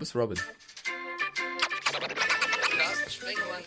bist 0.00 0.16
Robin. 0.16 0.36
Carsten 2.76 3.10
Sprengemann. 3.10 3.62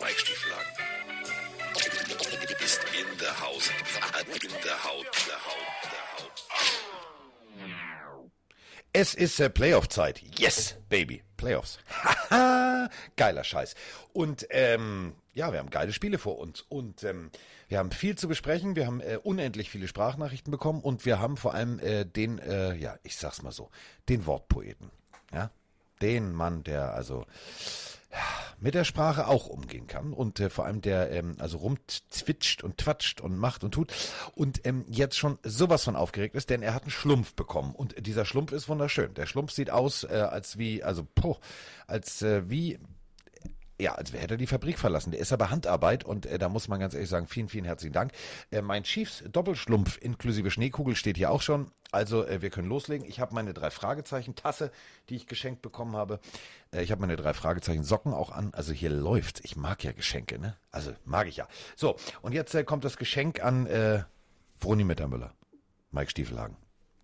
Mike 0.00 0.18
Stieflagen. 0.18 0.72
Ist 2.64 2.80
in 2.98 3.18
der 3.18 3.40
Haus. 3.40 3.70
Es 8.92 9.14
ist 9.14 9.38
äh, 9.38 9.48
Playoff-Zeit. 9.48 10.20
Yes, 10.38 10.76
Baby. 10.88 11.22
Playoffs. 11.36 11.78
Geiler 13.16 13.44
Scheiß. 13.44 13.74
Und 14.12 14.46
ähm, 14.50 15.14
ja, 15.32 15.52
wir 15.52 15.58
haben 15.58 15.70
geile 15.70 15.92
Spiele 15.92 16.18
vor 16.18 16.38
uns. 16.38 16.62
Und 16.68 17.04
ähm, 17.04 17.30
wir 17.68 17.78
haben 17.78 17.90
viel 17.90 18.16
zu 18.16 18.28
besprechen. 18.28 18.76
Wir 18.76 18.86
haben 18.86 19.00
äh, 19.00 19.18
unendlich 19.22 19.70
viele 19.70 19.88
Sprachnachrichten 19.88 20.50
bekommen. 20.50 20.80
Und 20.80 21.04
wir 21.06 21.18
haben 21.20 21.36
vor 21.36 21.54
allem 21.54 21.78
äh, 21.78 22.04
den, 22.04 22.38
äh, 22.38 22.74
ja, 22.74 22.96
ich 23.02 23.16
sag's 23.16 23.42
mal 23.42 23.52
so, 23.52 23.70
den 24.08 24.26
Wortpoeten. 24.26 24.90
Ja, 25.32 25.50
den 26.02 26.32
Mann, 26.32 26.64
der 26.64 26.94
also 26.94 27.24
ja, 28.12 28.18
mit 28.58 28.74
der 28.74 28.84
Sprache 28.84 29.28
auch 29.28 29.46
umgehen 29.46 29.86
kann 29.86 30.12
und 30.12 30.40
äh, 30.40 30.50
vor 30.50 30.64
allem 30.64 30.80
der 30.80 31.12
ähm, 31.12 31.36
also 31.38 31.58
rumzwitscht 31.58 32.64
und 32.64 32.78
twatscht 32.78 33.20
und 33.20 33.36
macht 33.36 33.62
und 33.62 33.72
tut 33.72 33.92
und 34.34 34.66
ähm, 34.66 34.84
jetzt 34.88 35.16
schon 35.16 35.38
sowas 35.44 35.84
von 35.84 35.94
aufgeregt 35.94 36.34
ist, 36.34 36.50
denn 36.50 36.62
er 36.62 36.74
hat 36.74 36.82
einen 36.82 36.90
Schlumpf 36.90 37.34
bekommen 37.34 37.72
und 37.74 38.04
dieser 38.04 38.24
Schlumpf 38.24 38.50
ist 38.50 38.68
wunderschön. 38.68 39.14
Der 39.14 39.26
Schlumpf 39.26 39.52
sieht 39.52 39.70
aus 39.70 40.02
äh, 40.02 40.26
als 40.28 40.58
wie 40.58 40.82
also 40.82 41.06
poh, 41.14 41.38
als 41.86 42.22
äh, 42.22 42.50
wie 42.50 42.80
ja, 43.80 43.94
als 43.94 44.12
hätte 44.12 44.34
er 44.34 44.36
die 44.36 44.46
Fabrik 44.46 44.78
verlassen. 44.78 45.10
Der 45.10 45.20
ist 45.20 45.32
aber 45.32 45.50
Handarbeit 45.50 46.04
und 46.04 46.26
äh, 46.26 46.38
da 46.38 46.48
muss 46.48 46.68
man 46.68 46.80
ganz 46.80 46.94
ehrlich 46.94 47.08
sagen, 47.08 47.26
vielen, 47.26 47.48
vielen 47.48 47.64
herzlichen 47.64 47.92
Dank. 47.92 48.12
Äh, 48.50 48.62
mein 48.62 48.84
Chiefs 48.84 49.24
Doppelschlumpf 49.30 49.98
inklusive 50.00 50.50
Schneekugel 50.50 50.94
steht 50.96 51.16
hier 51.16 51.30
auch 51.30 51.42
schon. 51.42 51.70
Also 51.92 52.24
äh, 52.24 52.42
wir 52.42 52.50
können 52.50 52.68
loslegen. 52.68 53.06
Ich 53.08 53.20
habe 53.20 53.34
meine 53.34 53.52
drei 53.52 53.70
Fragezeichen 53.70 54.34
Tasse, 54.34 54.70
die 55.08 55.16
ich 55.16 55.26
geschenkt 55.26 55.62
bekommen 55.62 55.96
habe. 55.96 56.20
Äh, 56.72 56.82
ich 56.82 56.92
habe 56.92 57.00
meine 57.00 57.16
drei 57.16 57.34
Fragezeichen 57.34 57.82
Socken 57.82 58.12
auch 58.12 58.30
an. 58.30 58.52
Also 58.54 58.72
hier 58.72 58.90
läuft's. 58.90 59.40
Ich 59.42 59.56
mag 59.56 59.82
ja 59.82 59.92
Geschenke, 59.92 60.38
ne? 60.38 60.56
Also 60.70 60.92
mag 61.04 61.26
ich 61.26 61.36
ja. 61.36 61.48
So, 61.76 61.96
und 62.22 62.32
jetzt 62.32 62.54
äh, 62.54 62.64
kommt 62.64 62.84
das 62.84 62.96
Geschenk 62.96 63.42
an 63.42 63.66
äh, 63.66 64.04
Froni 64.56 64.84
Mittermüller. 64.84 65.32
Mike 65.90 66.10
Stiefelhagen. 66.10 66.56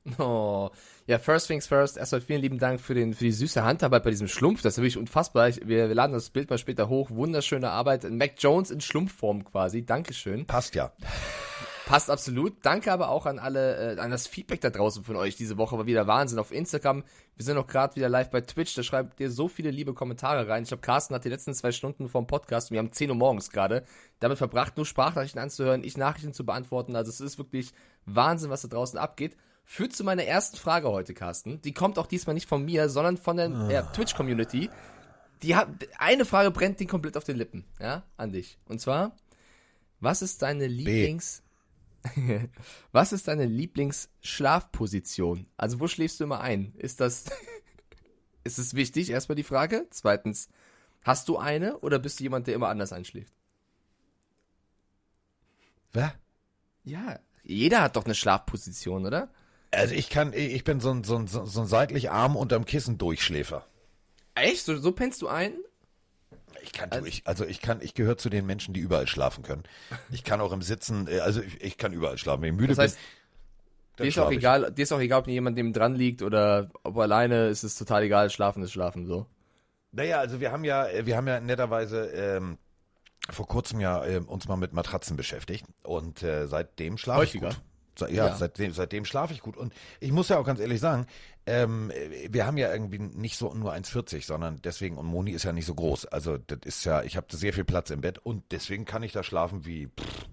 Oh, 0.19 0.71
ja, 1.07 1.19
first 1.19 1.49
things 1.49 1.67
first. 1.67 1.97
Erstmal 1.97 2.21
vielen 2.21 2.41
lieben 2.41 2.59
Dank 2.59 2.81
für, 2.81 2.95
den, 2.95 3.15
für 3.15 3.25
die 3.25 3.33
süße 3.33 3.65
Handarbeit 3.65 4.05
bei 4.05 4.11
diesem 4.11 4.29
Schlumpf. 4.29 4.62
Das 4.62 4.75
ist 4.75 4.79
wirklich 4.79 4.99
unfassbar. 4.99 5.49
Ich, 5.49 5.67
wir, 5.67 5.89
wir 5.89 5.95
laden 5.95 6.12
das 6.12 6.31
Bild 6.31 6.51
mal 6.51 6.59
später 6.59 6.89
hoch. 6.89 7.11
Wunderschöne 7.11 7.71
Arbeit. 7.71 8.09
Mac 8.11 8.34
Jones 8.39 8.71
in 8.71 8.81
Schlumpfform 8.81 9.45
quasi. 9.45 9.84
Dankeschön. 9.84 10.47
Passt 10.47 10.75
ja. 10.75 10.93
Passt 11.87 12.11
absolut. 12.11 12.55
Danke 12.62 12.91
aber 12.91 13.11
auch 13.11 13.27
an 13.27 13.39
alle, 13.39 13.95
äh, 13.95 14.01
an 14.01 14.11
das 14.11 14.27
Feedback 14.27 14.61
da 14.61 14.71
draußen 14.71 15.05
von 15.05 15.15
euch 15.15 15.37
diese 15.37 15.57
Woche. 15.57 15.79
War 15.79 15.87
wieder 15.87 16.09
Wahnsinn 16.09 16.41
auf 16.41 16.51
Instagram. 16.51 17.05
Wir 17.37 17.45
sind 17.45 17.57
auch 17.59 17.69
gerade 17.69 17.95
wieder 17.95 18.09
live 18.09 18.31
bei 18.31 18.41
Twitch. 18.41 18.75
Da 18.75 18.83
schreibt 18.83 19.21
ihr 19.21 19.31
so 19.31 19.47
viele 19.47 19.71
liebe 19.71 19.95
Kommentare 19.95 20.49
rein. 20.49 20.65
Ich 20.65 20.69
glaube, 20.71 20.81
Carsten 20.81 21.15
hat 21.15 21.25
die 21.25 21.29
letzten 21.29 21.55
zwei 21.55 21.71
Stunden 21.71 22.09
vom 22.09 22.27
Podcast, 22.27 22.73
wir 22.73 22.81
haben 22.81 22.91
10 22.91 23.11
Uhr 23.11 23.17
morgens 23.17 23.51
gerade, 23.51 23.84
damit 24.19 24.39
verbracht, 24.39 24.77
nur 24.77 24.84
Sprachnachrichten 24.84 25.41
anzuhören, 25.41 25.84
ich 25.84 25.97
Nachrichten 25.97 26.33
zu 26.33 26.45
beantworten. 26.45 26.97
Also 26.97 27.11
es 27.11 27.21
ist 27.21 27.39
wirklich 27.39 27.73
Wahnsinn, 28.05 28.51
was 28.51 28.62
da 28.62 28.69
draußen 28.69 28.99
abgeht. 28.99 29.37
Führt 29.69 29.95
zu 29.95 30.05
meiner 30.05 30.22
ersten 30.25 30.56
Frage 30.56 30.89
heute, 30.89 31.12
Carsten. 31.12 31.61
Die 31.62 31.72
kommt 31.72 31.98
auch 31.98 32.06
diesmal 32.06 32.34
nicht 32.34 32.48
von 32.48 32.64
mir, 32.64 32.89
sondern 32.89 33.17
von 33.17 33.36
der 33.36 33.50
Ah. 33.50 33.69
ja, 33.70 33.83
Twitch-Community. 33.83 34.70
Die 35.42 35.56
hat, 35.56 35.69
eine 35.98 36.25
Frage 36.25 36.50
brennt 36.53 36.78
den 36.81 36.86
komplett 36.86 37.17
auf 37.17 37.25
den 37.25 37.36
Lippen, 37.36 37.64
ja, 37.81 38.05
an 38.17 38.31
dich. 38.33 38.59
Und 38.67 38.81
zwar, 38.81 39.17
was 40.00 40.22
ist 40.22 40.42
deine 40.42 40.67
Lieblings... 40.69 41.42
Was 42.92 43.12
ist 43.12 43.27
deine 43.27 43.47
Lieblingsschlafposition? 43.47 45.47
Also 45.56 45.81
wo 45.81 45.89
schläfst 45.89 46.20
du 46.20 46.25
immer 46.25 46.41
ein? 46.41 46.72
Ist 46.77 47.00
das 47.00 47.25
ist 48.44 48.59
es 48.59 48.75
wichtig? 48.75 49.11
Erstmal 49.11 49.34
die 49.34 49.42
Frage. 49.42 49.89
Zweitens, 49.91 50.48
hast 51.03 51.28
du 51.28 51.37
eine 51.37 51.78
oder 51.78 51.98
bist 51.98 52.20
du 52.20 52.22
jemand, 52.22 52.47
der 52.47 52.55
immer 52.55 52.69
anders 52.69 52.92
einschläft? 52.92 53.34
Wer? 55.93 56.15
Ja, 56.84 57.19
jeder 57.43 57.82
hat 57.82 57.97
doch 57.97 58.05
eine 58.05 58.15
Schlafposition, 58.15 59.05
oder? 59.05 59.28
Also 59.71 59.94
ich 59.94 60.09
kann, 60.09 60.32
ich 60.32 60.65
bin 60.65 60.81
so 60.81 60.91
ein, 60.91 61.04
so 61.04 61.16
ein, 61.16 61.27
so 61.27 61.41
ein 61.43 61.66
seitlich 61.66 62.10
Arm 62.10 62.37
unterm 62.37 62.65
Kissen 62.65 62.99
Durchschläfer. 62.99 63.66
Echt? 64.34 64.65
So, 64.65 64.77
so 64.77 64.93
pennst 64.93 65.22
du 65.22 65.28
ein? 65.28 65.54
Ich 66.62 66.72
kann, 66.72 66.91
also 66.91 67.06
ich, 67.06 67.27
also 67.27 67.44
ich 67.44 67.60
kann, 67.60 67.81
ich 67.81 67.94
gehöre 67.94 68.16
zu 68.19 68.28
den 68.28 68.47
Menschen, 68.47 68.75
die 68.75 68.81
überall 68.81 69.06
schlafen 69.06 69.43
können. 69.44 69.62
Ich 70.10 70.25
kann 70.25 70.41
auch 70.41 70.53
im 70.53 70.62
Sitzen, 70.62 71.06
äh, 71.09 71.21
also 71.21 71.41
ich, 71.41 71.60
ich 71.60 71.76
kann 71.76 71.93
überall 71.93 72.19
schlafen. 72.19 72.43
Wenn 72.43 72.55
ich 72.55 72.60
müde 72.60 72.75
Das 72.75 72.78
heißt, 72.78 72.99
bin, 73.97 74.05
dir 74.05 74.09
ist 74.09 74.19
auch 74.19 74.31
ich. 74.31 74.38
egal, 74.38 74.72
dir 74.72 74.82
ist 74.82 74.93
auch 74.93 75.00
egal, 75.00 75.21
ob 75.21 75.28
jemand 75.28 75.56
neben 75.56 75.72
dran 75.72 75.94
liegt 75.94 76.22
oder 76.22 76.71
ob 76.82 76.97
alleine, 76.99 77.49
ist 77.49 77.62
es 77.62 77.76
total 77.76 78.03
egal, 78.05 78.31
schlafen 78.31 78.62
ist 78.62 78.72
schlafen, 78.72 79.06
so. 79.06 79.26
Naja, 79.93 80.19
also 80.19 80.41
wir 80.41 80.53
haben 80.53 80.65
ja, 80.65 80.87
äh, 80.88 81.06
wir 81.06 81.16
haben 81.16 81.28
ja 81.28 81.41
netterweise 81.41 82.06
ähm, 82.10 82.59
vor 83.31 83.47
kurzem 83.47 83.81
ja 83.81 84.05
ähm, 84.05 84.26
uns 84.28 84.49
mal 84.49 84.56
mit 84.56 84.72
Matratzen 84.72 85.16
beschäftigt 85.16 85.65
und 85.82 86.22
äh, 86.22 86.47
seitdem 86.47 86.99
schlafe 86.99 87.25
ich 87.25 87.32
gut. 87.34 87.60
Ja, 88.01 88.09
Ja. 88.09 88.34
seitdem, 88.37 88.73
seitdem 88.73 89.05
schlafe 89.05 89.33
ich 89.34 89.41
gut. 89.41 89.57
Und 89.57 89.73
ich 90.01 90.12
muss 90.12 90.29
ja 90.29 90.39
auch 90.39 90.45
ganz 90.47 90.61
ehrlich 90.61 90.81
sagen, 90.81 91.07
ähm, 91.47 91.93
wir 92.31 92.47
haben 92.47 92.57
ja 92.59 92.73
irgendwie 92.73 92.99
nicht 92.99 93.37
so 93.37 93.53
nur 93.55 93.73
1,40, 93.73 94.25
sondern 94.27 94.61
deswegen, 94.62 94.97
und 94.99 95.07
Moni 95.07 95.31
ist 95.33 95.45
ja 95.45 95.53
nicht 95.53 95.67
so 95.67 95.75
groß. 95.75 96.06
Also 96.06 96.39
das 96.39 96.59
ist 96.65 96.85
ja, 96.85 97.03
ich 97.03 97.17
habe 97.17 97.27
sehr 97.37 97.53
viel 97.53 97.65
Platz 97.65 97.91
im 97.91 98.01
Bett 98.01 98.19
und 98.19 98.45
deswegen 98.51 98.85
kann 98.85 99.03
ich 99.03 99.12
da 99.12 99.23
schlafen 99.23 99.65
wie, 99.65 99.87
pff, 99.87 100.27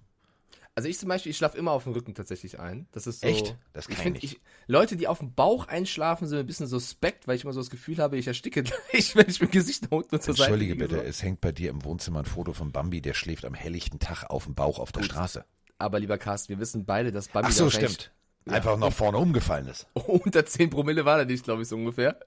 Also 0.76 0.90
ich 0.90 0.98
zum 0.98 1.10
Beispiel, 1.10 1.30
ich 1.30 1.38
schlafe 1.38 1.56
immer 1.56 1.72
auf 1.72 1.84
dem 1.84 1.94
Rücken 1.94 2.16
tatsächlich 2.16 2.60
ein. 2.60 2.88
Das 2.94 3.06
ist 3.06 3.22
so. 3.22 3.28
Echt? 3.28 3.56
Das 3.74 3.86
kann 3.88 3.94
ich 3.94 3.98
ich 3.98 4.04
find, 4.04 4.24
nicht. 4.24 4.34
ich, 4.34 4.42
Leute, 4.66 4.98
die 4.98 5.08
auf 5.08 5.20
dem 5.20 5.36
Bauch 5.36 5.68
einschlafen, 5.68 6.28
sind 6.28 6.40
ein 6.40 6.48
bisschen 6.48 6.66
suspekt, 6.66 7.28
weil 7.28 7.36
ich 7.36 7.44
immer 7.44 7.54
so 7.54 7.60
das 7.60 7.70
Gefühl 7.70 7.98
habe, 8.00 8.18
ich 8.18 8.26
ersticke 8.26 8.64
gleich, 8.92 9.16
wenn 9.16 9.30
ich 9.30 9.40
mit 9.40 9.52
Gesicht 9.52 9.84
nach 9.84 9.92
unten 9.92 10.16
und 10.16 10.24
zur 10.24 10.34
Seite 10.34 10.50
Entschuldige 10.54 10.76
bitte, 10.76 10.96
so. 10.96 11.02
es 11.04 11.22
hängt 11.22 11.42
bei 11.42 11.52
dir 11.52 11.70
im 11.70 11.84
Wohnzimmer 11.84 12.20
ein 12.22 12.26
Foto 12.26 12.54
von 12.54 12.72
Bambi, 12.72 13.02
der 13.02 13.14
schläft 13.14 13.46
am 13.46 13.54
helllichten 13.54 14.00
Tag 14.00 14.24
auf 14.32 14.46
dem 14.46 14.56
Bauch 14.56 14.80
auf 14.80 14.92
der 14.92 15.04
Straße. 15.04 15.46
Aber 15.84 16.00
lieber 16.00 16.18
Carsten, 16.18 16.50
wir 16.50 16.60
wissen 16.60 16.86
beide, 16.86 17.12
dass 17.12 17.28
Bambi 17.28 17.50
Ach 17.50 17.56
so, 17.56 17.70
stimmt. 17.70 18.12
Einfach 18.46 18.78
noch 18.78 18.92
vorne 18.94 19.18
umgefallen 19.18 19.68
ist. 19.68 19.88
unter 19.94 20.46
10 20.46 20.70
Promille 20.70 21.04
war 21.06 21.20
er 21.20 21.26
nicht, 21.26 21.44
glaube 21.44 21.62
ich, 21.62 21.68
so 21.68 21.76
ungefähr. 21.76 22.20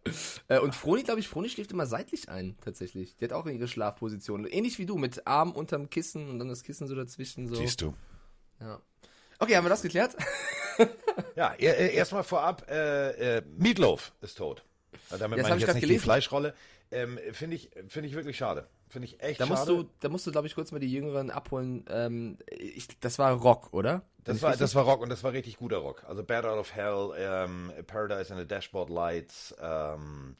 Äh, 0.49 0.59
Und 0.59 0.75
Froni, 0.75 1.03
glaube 1.03 1.21
ich, 1.21 1.28
Froni 1.28 1.49
schläft 1.49 1.72
immer 1.72 1.87
seitlich 1.87 2.28
ein, 2.28 2.56
tatsächlich. 2.65 3.16
Die 3.16 3.25
hat 3.25 3.33
auch 3.33 3.47
ihre 3.47 3.69
Schlafposition. 3.69 4.47
Ähnlich 4.47 4.78
wie 4.78 4.87
du, 4.87 4.97
mit 4.97 5.27
Arm 5.27 5.53
unterm 5.53 5.89
Kissen 5.91 6.28
und 6.31 6.39
dann 6.39 6.49
das 6.49 6.62
Kissen 6.62 6.87
so 6.87 6.95
dazwischen. 6.95 7.47
So. 7.49 7.55
Siehst 7.56 7.81
du. 7.83 7.95
Ja. 8.61 8.81
Okay, 9.39 9.56
haben 9.56 9.65
wir 9.65 9.71
das 9.71 9.83
geklärt? 9.83 10.16
Ja, 11.34 11.55
er- 11.59 11.78
er- 11.78 11.93
erstmal 11.93 12.22
vorab, 12.25 12.71
äh, 12.71 13.39
äh, 13.39 13.43
Meatloaf 13.56 14.12
ist 14.21 14.37
tot. 14.37 14.62
Äh, 15.11 15.16
Damit 15.19 15.39
Ja, 15.39 15.43
meine 15.45 15.56
ich 15.56 15.56
ich 15.56 15.61
jetzt 15.61 15.66
grad 15.66 15.75
nicht 15.77 15.83
die 15.84 15.87
gelesen. 15.89 16.03
Fleischrolle. 16.05 16.55
Ähm, 16.91 17.19
Finde 17.33 17.56
ich, 17.56 17.71
finde 17.89 18.09
ich 18.09 18.15
wirklich 18.15 18.37
schade. 18.37 18.69
Finde 18.89 19.09
ich 19.09 19.21
echt 19.21 19.41
Da 19.41 19.47
musst 19.47 19.67
schade. 19.67 19.85
du, 19.85 19.91
da 20.01 20.09
musst 20.09 20.27
du, 20.27 20.33
glaube 20.33 20.47
ich, 20.47 20.55
kurz 20.55 20.71
mal 20.71 20.79
die 20.79 20.91
Jüngeren 20.91 21.31
abholen. 21.31 21.85
Ähm, 21.89 22.39
ich, 22.51 22.89
das 23.01 23.19
war 23.19 23.33
Rock, 23.33 23.73
oder? 23.73 24.03
das, 24.25 24.43
war, 24.43 24.57
das 24.57 24.75
war 24.75 24.85
Rock 24.85 25.03
und 25.03 25.09
das 25.09 25.23
war 25.25 25.33
richtig 25.33 25.57
guter 25.57 25.79
Rock. 25.79 26.05
Also 26.07 26.23
Bad 26.23 26.45
Out 26.45 26.59
of 26.59 26.75
Hell, 26.75 27.11
ähm, 27.17 27.73
Paradise 27.87 28.33
and 28.33 28.41
the 28.41 28.47
Dashboard 28.47 28.91
Lights. 28.91 29.55
Ähm, 29.61 30.37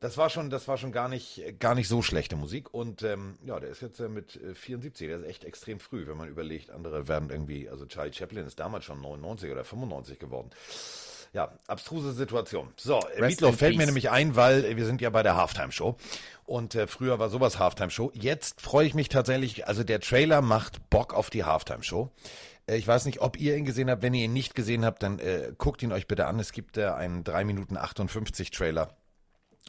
das 0.00 0.16
war 0.16 0.30
schon, 0.30 0.48
das 0.50 0.66
war 0.66 0.78
schon 0.78 0.92
gar 0.92 1.08
nicht, 1.08 1.42
gar 1.58 1.74
nicht 1.74 1.88
so 1.88 2.00
schlechte 2.00 2.34
Musik. 2.34 2.72
Und 2.72 3.02
ähm, 3.02 3.36
ja, 3.44 3.60
der 3.60 3.70
ist 3.70 3.82
jetzt 3.82 4.00
äh, 4.00 4.08
mit 4.08 4.36
äh, 4.36 4.54
74, 4.54 5.08
der 5.08 5.18
ist 5.18 5.26
echt 5.26 5.44
extrem 5.44 5.78
früh, 5.78 6.06
wenn 6.06 6.16
man 6.16 6.28
überlegt, 6.28 6.70
andere 6.70 7.06
werden 7.06 7.30
irgendwie, 7.30 7.68
also 7.68 7.86
Charlie 7.86 8.12
Chaplin 8.12 8.46
ist 8.46 8.58
damals 8.58 8.84
schon 8.84 9.00
99 9.00 9.50
oder 9.50 9.64
95 9.64 10.18
geworden. 10.18 10.50
Ja, 11.32 11.52
abstruse 11.68 12.12
Situation. 12.12 12.72
So, 12.76 12.98
äh, 13.16 13.20
Meatloaf 13.20 13.56
fällt 13.56 13.76
mir 13.76 13.86
nämlich 13.86 14.10
ein, 14.10 14.34
weil 14.34 14.64
äh, 14.64 14.76
wir 14.76 14.84
sind 14.84 15.00
ja 15.00 15.10
bei 15.10 15.22
der 15.22 15.36
Halftime-Show. 15.36 15.96
Und 16.44 16.74
äh, 16.74 16.88
früher 16.88 17.20
war 17.20 17.28
sowas 17.30 17.58
Halftime-Show. 17.60 18.10
Jetzt 18.14 18.60
freue 18.60 18.84
ich 18.86 18.94
mich 18.94 19.08
tatsächlich, 19.08 19.68
also 19.68 19.84
der 19.84 20.00
Trailer 20.00 20.42
macht 20.42 20.90
Bock 20.90 21.14
auf 21.14 21.30
die 21.30 21.44
Halftime-Show. 21.44 22.10
Äh, 22.66 22.76
ich 22.78 22.88
weiß 22.88 23.04
nicht, 23.04 23.20
ob 23.20 23.38
ihr 23.38 23.56
ihn 23.56 23.64
gesehen 23.64 23.88
habt. 23.90 24.02
Wenn 24.02 24.12
ihr 24.14 24.24
ihn 24.24 24.32
nicht 24.32 24.56
gesehen 24.56 24.84
habt, 24.84 25.04
dann 25.04 25.20
äh, 25.20 25.52
guckt 25.56 25.82
ihn 25.84 25.92
euch 25.92 26.08
bitte 26.08 26.26
an. 26.26 26.40
Es 26.40 26.50
gibt 26.50 26.76
äh, 26.76 26.86
einen 26.86 27.22
3 27.22 27.44
Minuten 27.44 27.76
58 27.76 28.50
Trailer. 28.50 28.96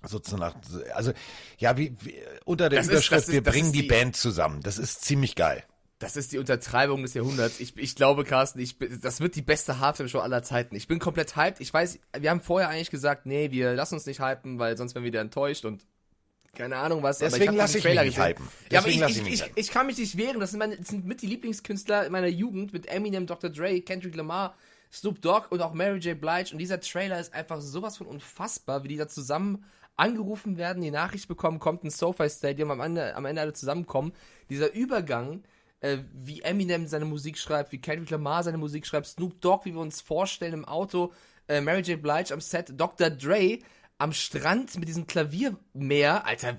Sozusagen, 0.04 0.60
also 0.96 1.12
ja, 1.60 1.78
wie, 1.78 1.96
wie 2.02 2.16
unter 2.44 2.70
der 2.70 2.80
Das 2.80 2.88
Überschrift, 2.88 3.28
ist- 3.28 3.32
wir 3.34 3.44
bringen 3.44 3.72
die 3.72 3.84
die- 3.84 3.88
Band 3.88 4.16
zusammen. 4.16 4.62
Das 4.64 4.80
ist 4.80 5.04
ziemlich 5.06 5.36
geil. 5.36 5.64
Das 6.02 6.16
ist 6.16 6.32
die 6.32 6.40
Untertreibung 6.40 7.04
des 7.04 7.14
Jahrhunderts. 7.14 7.60
Ich, 7.60 7.78
ich 7.78 7.96
glaube, 7.96 8.24
Carsten, 8.24 8.60
ich, 8.60 8.76
das 9.02 9.22
wird 9.22 9.36
die 9.36 9.44
beste 9.44 9.80
Halftime-Show 9.80 10.18
aller 10.18 10.42
Zeiten. 10.42 10.76
Ich 10.76 10.88
bin 10.88 10.98
komplett 10.98 11.36
hyped. 11.36 11.62
Ich 11.62 11.72
weiß, 11.72 12.00
wir 12.18 12.32
haben 12.32 12.42
vorher 12.42 12.70
eigentlich 12.70 12.90
gesagt, 12.90 13.28
nee, 13.28 13.52
wir 13.52 13.76
lassen 13.76 13.94
uns 13.94 14.08
nicht 14.08 14.20
hypen, 14.20 14.58
weil 14.58 14.76
sonst 14.78 14.96
werden 14.96 15.04
wir 15.04 15.10
wieder 15.10 15.22
enttäuscht 15.22 15.64
und 15.64 15.86
keine 16.56 16.78
Ahnung 16.78 17.04
was. 17.04 17.20
Deswegen 17.20 17.50
hab 17.50 17.56
lass 17.56 17.74
diesen 17.74 17.92
ich 17.92 17.96
mich 17.96 18.04
nicht 18.04 18.20
hypen. 18.20 18.48
Ja, 18.72 18.80
aber 18.80 18.88
Deswegen 18.88 18.94
ich, 18.96 19.00
lass 19.00 19.12
ich, 19.12 19.34
ich 19.34 19.42
ich, 19.46 19.52
ich 19.56 19.70
kann 19.70 19.86
mich 19.86 20.00
nicht 20.00 20.18
wehren. 20.18 20.40
Das 20.40 20.50
sind, 20.50 20.60
meine, 20.60 20.76
das 20.76 20.88
sind 20.88 21.06
mit 21.06 21.22
die 21.22 21.28
Lieblingskünstler 21.28 22.10
meiner 22.10 22.28
Jugend 22.28 22.74
mit 22.74 22.88
Eminem, 22.88 23.28
Dr. 23.28 23.52
Dre, 23.52 23.80
Kendrick 23.82 24.16
Lamar, 24.16 24.56
Snoop 24.92 25.22
Dogg 25.22 25.50
und 25.52 25.62
auch 25.62 25.74
Mary 25.74 26.00
J. 26.00 26.20
Blige. 26.20 26.50
Und 26.52 26.58
dieser 26.58 26.80
Trailer 26.80 27.20
ist 27.20 27.36
einfach 27.36 27.62
sowas 27.62 27.98
von 27.98 28.08
unfassbar, 28.08 28.84
wie 28.84 28.88
die 28.88 28.98
da 28.98 29.08
zusammen 29.08 29.64
angerufen 29.98 30.58
werden, 30.58 30.82
die 30.82 30.90
Nachricht 30.90 31.28
bekommen, 31.28 31.60
kommt 31.60 31.84
ein 31.84 31.92
SoFi 31.92 32.28
Stadium, 32.28 32.72
am 32.72 32.80
Ende, 32.80 33.16
am 33.16 33.26
Ende 33.26 33.42
alle 33.42 33.54
zusammenkommen. 33.54 34.14
Dieser 34.50 34.74
Übergang, 34.74 35.44
äh, 35.82 36.00
wie 36.14 36.42
Eminem 36.42 36.88
seine 36.88 37.06
Musik 37.06 37.38
schreibt, 37.38 37.72
wie 37.72 37.82
Kendrick 37.82 38.10
Lamar 38.10 38.44
seine 38.44 38.58
Musik 38.58 38.88
schreibt, 38.88 39.08
Snoop 39.08 39.42
Dogg, 39.42 39.66
wie 39.66 39.74
wir 39.74 39.82
uns 39.82 40.02
vorstellen 40.02 40.54
im 40.54 40.66
Auto, 40.66 41.14
äh, 41.48 41.60
Mary 41.62 41.82
J. 41.82 42.02
Blige 42.02 42.34
am 42.34 42.42
Set, 42.42 42.74
Dr. 42.78 43.10
Dre 43.10 43.60
am 43.98 44.14
Strand 44.14 44.78
mit 44.78 44.88
diesem 44.88 45.06
Klaviermeer. 45.06 46.26
Alter, 46.26 46.58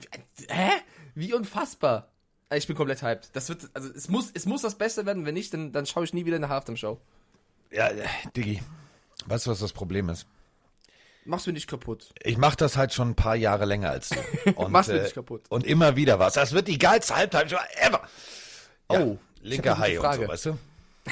hä? 0.48 0.70
Wie 1.14 1.34
unfassbar. 1.34 2.08
Ich 2.54 2.66
bin 2.66 2.76
komplett 2.76 3.02
hyped. 3.02 3.30
Das 3.32 3.48
wird, 3.48 3.70
also 3.74 3.88
es 3.88 4.08
muss, 4.08 4.30
es 4.32 4.46
muss 4.46 4.62
das 4.62 4.76
Beste 4.76 5.06
werden. 5.06 5.24
Wenn 5.24 5.34
nicht, 5.34 5.54
dann, 5.54 5.72
dann 5.72 5.86
schaue 5.86 6.04
ich 6.04 6.12
nie 6.12 6.26
wieder 6.26 6.36
eine 6.36 6.48
Halftime-Show. 6.48 7.00
Ja, 7.70 7.88
äh, 7.88 8.06
Diggi, 8.36 8.62
weißt 9.26 9.46
du, 9.46 9.50
was 9.50 9.60
das 9.60 9.72
Problem 9.72 10.08
ist? 10.08 10.26
Mach's 11.24 11.46
mir 11.46 11.52
nicht 11.52 11.68
kaputt. 11.68 12.12
Ich 12.22 12.36
mache 12.36 12.56
das 12.56 12.76
halt 12.76 12.92
schon 12.92 13.10
ein 13.10 13.14
paar 13.14 13.36
Jahre 13.36 13.64
länger 13.64 13.90
als 13.90 14.10
du. 14.10 14.16
Und, 14.54 14.72
Mach's 14.72 14.88
mir 14.88 14.98
äh, 14.98 15.02
nicht 15.02 15.14
kaputt. 15.14 15.44
Und 15.48 15.64
immer 15.64 15.96
wieder 15.96 16.18
was. 16.18 16.34
Das 16.34 16.52
wird 16.52 16.68
die 16.68 16.78
geilste 16.78 17.16
Halbtime-Show 17.16 17.58
ever. 17.76 18.02
Oh, 19.00 19.18
linker 19.42 19.78
Hai 19.78 19.98
und 19.98 20.14
so, 20.14 20.28
weißt 20.28 20.46
du? 20.46 20.58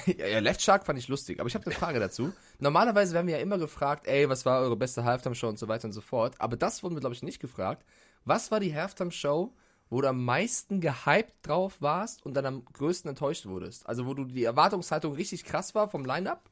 Ja, 0.06 0.26
ja, 0.26 0.38
Left 0.38 0.62
Shark 0.62 0.86
fand 0.86 1.00
ich 1.00 1.08
lustig, 1.08 1.40
aber 1.40 1.48
ich 1.48 1.54
habe 1.54 1.66
eine 1.66 1.74
Frage 1.74 1.98
dazu. 1.98 2.32
Normalerweise 2.60 3.12
werden 3.12 3.26
wir 3.26 3.36
ja 3.36 3.42
immer 3.42 3.58
gefragt, 3.58 4.06
ey, 4.06 4.28
was 4.28 4.46
war 4.46 4.60
eure 4.60 4.76
beste 4.76 5.02
Halftime-Show 5.02 5.48
und 5.48 5.58
so 5.58 5.66
weiter 5.66 5.86
und 5.86 5.92
so 5.92 6.00
fort. 6.00 6.34
Aber 6.38 6.56
das 6.56 6.84
wurden 6.84 6.94
wir, 6.94 7.00
glaube 7.00 7.14
ich, 7.14 7.24
nicht 7.24 7.40
gefragt. 7.40 7.84
Was 8.24 8.52
war 8.52 8.60
die 8.60 8.72
Halftime-Show, 8.74 9.52
wo 9.88 10.00
du 10.00 10.08
am 10.08 10.24
meisten 10.24 10.80
gehypt 10.80 11.34
drauf 11.42 11.78
warst 11.80 12.24
und 12.24 12.34
dann 12.34 12.46
am 12.46 12.64
größten 12.66 13.08
enttäuscht 13.08 13.46
wurdest? 13.46 13.88
Also 13.88 14.06
wo 14.06 14.14
du 14.14 14.24
die 14.24 14.44
Erwartungshaltung 14.44 15.14
richtig 15.14 15.44
krass 15.44 15.74
war 15.74 15.88
vom 15.88 16.04
Line-Up 16.04 16.48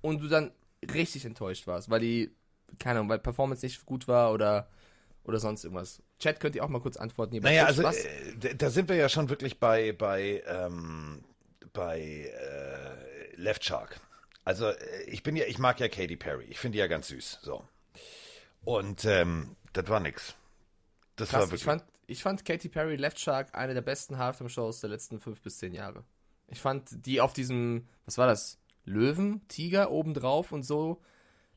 und 0.00 0.20
du 0.20 0.28
dann 0.28 0.50
richtig 0.92 1.24
enttäuscht 1.24 1.66
warst, 1.66 1.90
weil 1.90 2.00
die, 2.00 2.34
keine 2.78 2.98
Ahnung, 2.98 3.10
weil 3.10 3.18
Performance 3.20 3.64
nicht 3.64 3.86
gut 3.86 4.08
war 4.08 4.32
oder, 4.32 4.68
oder 5.24 5.38
sonst 5.38 5.64
irgendwas. 5.64 6.02
Chat 6.18 6.40
könnt 6.40 6.56
ihr 6.56 6.64
auch 6.64 6.68
mal 6.68 6.80
kurz 6.80 6.96
antworten. 6.96 7.36
Naja, 7.38 7.66
also 7.66 7.82
äh, 7.82 8.54
da 8.56 8.70
sind 8.70 8.88
wir 8.88 8.96
ja 8.96 9.08
schon 9.08 9.28
wirklich 9.28 9.58
bei 9.58 9.92
bei 9.92 10.42
ähm, 10.46 11.24
bei 11.72 12.00
äh, 12.00 13.36
Left 13.36 13.64
Shark. 13.64 14.00
Also 14.44 14.68
äh, 14.68 15.02
ich 15.06 15.22
bin 15.22 15.36
ja, 15.36 15.44
ich 15.46 15.58
mag 15.58 15.80
ja 15.80 15.88
Katy 15.88 16.16
Perry. 16.16 16.46
Ich 16.48 16.58
finde 16.58 16.76
die 16.76 16.80
ja 16.80 16.86
ganz 16.86 17.08
süß. 17.08 17.40
So. 17.42 17.64
Und 18.64 19.04
ähm, 19.04 19.56
das 19.72 19.88
war 19.88 20.00
nix. 20.00 20.34
Das 21.16 21.32
war 21.32 21.40
Krass, 21.40 21.50
wirklich. 21.50 21.60
ich 21.60 21.64
fand, 21.64 21.84
ich 22.06 22.22
fand 22.22 22.44
Katy 22.44 22.68
Perry 22.68 22.96
Left 22.96 23.20
Shark 23.20 23.54
eine 23.54 23.74
der 23.74 23.82
besten 23.82 24.18
Halftime-Shows 24.18 24.80
der 24.80 24.90
letzten 24.90 25.20
fünf 25.20 25.40
bis 25.40 25.58
zehn 25.58 25.74
Jahre. 25.74 26.04
Ich 26.48 26.60
fand 26.60 27.06
die 27.06 27.20
auf 27.20 27.32
diesem, 27.32 27.86
was 28.06 28.18
war 28.18 28.26
das? 28.26 28.58
Löwen, 28.84 29.46
Tiger 29.48 29.90
obendrauf 29.90 30.52
und 30.52 30.62
so. 30.62 31.00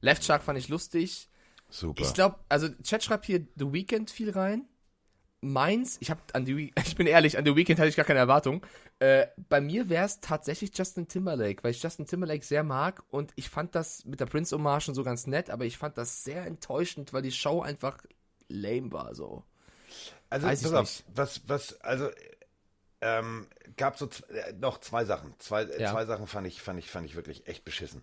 Left 0.02 0.24
Shark 0.24 0.44
fand 0.44 0.60
ich 0.60 0.68
lustig. 0.68 1.30
Super. 1.74 2.04
Ich 2.04 2.14
glaube, 2.14 2.38
also 2.50 2.70
Chat 2.84 3.04
schreibt 3.04 3.26
hier 3.26 3.46
The 3.56 3.72
Weeknd 3.74 4.10
viel 4.12 4.30
rein. 4.32 4.68
Meins, 5.42 5.98
ich 6.00 6.10
habe 6.10 6.22
an 6.32 6.46
die, 6.46 6.56
We- 6.58 6.72
ich 6.86 6.96
bin 6.96 7.06
ehrlich, 7.08 7.38
an 7.38 7.46
The 7.46 7.56
Weeknd 7.56 7.78
hatte 7.80 7.90
ich 7.90 7.98
gar 7.98 8.06
keine 8.06 8.20
Erwartung. 8.20 8.66
Äh, 9.00 9.28
bei 9.50 9.60
mir 9.60 9.90
wäre 9.90 10.06
es 10.06 10.22
tatsächlich 10.22 10.72
Justin 10.78 11.08
Timberlake, 11.10 11.64
weil 11.64 11.72
ich 11.72 11.84
Justin 11.84 12.06
Timberlake 12.06 12.46
sehr 12.46 12.64
mag 12.64 13.04
und 13.10 13.34
ich 13.36 13.50
fand 13.50 13.76
das 13.76 14.06
mit 14.06 14.22
der 14.22 14.26
Prince-Hommage 14.28 14.84
schon 14.86 14.96
so 14.96 15.04
ganz 15.04 15.28
nett, 15.28 15.50
aber 15.50 15.66
ich 15.66 15.78
fand 15.78 15.98
das 15.98 16.24
sehr 16.24 16.46
enttäuschend, 16.46 17.12
weil 17.12 17.24
die 17.24 17.32
Show 17.32 17.62
einfach 17.62 17.98
lame 18.48 18.92
war 18.94 19.16
so. 19.16 19.44
Also, 20.30 20.48
Weiß 20.48 20.62
ich 20.62 20.68
auf, 20.74 20.80
nicht. 20.82 21.04
was, 21.14 21.42
was, 21.48 21.82
also, 21.82 22.10
ähm, 23.02 23.48
gab 23.76 23.98
so 23.98 24.08
äh, 24.30 24.54
noch 24.54 24.80
zwei 24.80 25.04
Sachen. 25.06 25.34
Zwei, 25.40 25.64
äh, 25.64 25.82
Ja. 25.82 25.92
zwei 25.92 26.06
Sachen 26.06 26.26
fand 26.28 26.48
ich, 26.48 26.62
fand 26.62 26.80
ich, 26.80 26.90
fand 26.90 27.06
ich 27.06 27.16
wirklich 27.16 27.48
echt 27.48 27.66
beschissen. 27.66 28.02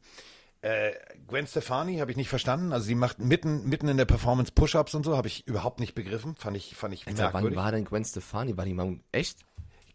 Äh, 0.62 0.92
Gwen 1.26 1.46
Stefani 1.46 1.98
habe 1.98 2.10
ich 2.10 2.16
nicht 2.16 2.28
verstanden. 2.28 2.72
Also 2.72 2.84
sie 2.86 2.94
macht 2.94 3.18
mitten, 3.18 3.68
mitten 3.68 3.88
in 3.88 3.96
der 3.96 4.04
Performance 4.04 4.52
Push-Ups 4.52 4.94
und 4.94 5.04
so, 5.04 5.16
habe 5.16 5.28
ich 5.28 5.46
überhaupt 5.46 5.80
nicht 5.80 5.94
begriffen. 5.94 6.34
Fand 6.36 6.56
ich, 6.56 6.74
fand 6.76 6.92
ich 6.92 7.06
Alter, 7.06 7.24
wann 7.24 7.32
merkwürdig. 7.32 7.56
war 7.58 7.72
denn 7.72 7.84
Gwen 7.84 8.04
Stefani? 8.04 8.56
War 8.56 8.64
die 8.66 8.74
mal 8.74 8.98
echt? 9.12 9.38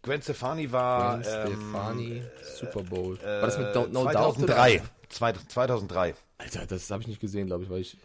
Gwen 0.02 0.20
Stefani 0.22 0.72
war 0.72 1.18
Gwen 1.18 1.26
ähm, 1.32 1.52
Stefani, 1.52 2.22
Super 2.58 2.82
Bowl. 2.82 3.18
äh, 3.20 3.24
war 3.24 3.40
das 3.42 3.58
mit 3.58 3.74
No, 3.74 3.86
no 3.86 4.04
Doubt? 4.10 4.34
2003. 4.36 4.74
Oder? 4.80 4.84
Zwei- 5.08 5.32
2003. 5.48 6.14
Alter, 6.38 6.66
das 6.66 6.90
habe 6.90 7.02
ich 7.02 7.08
nicht 7.08 7.20
gesehen, 7.20 7.46
glaube 7.46 7.64
ich, 7.64 7.70
weil 7.70 7.80
ich. 7.80 7.96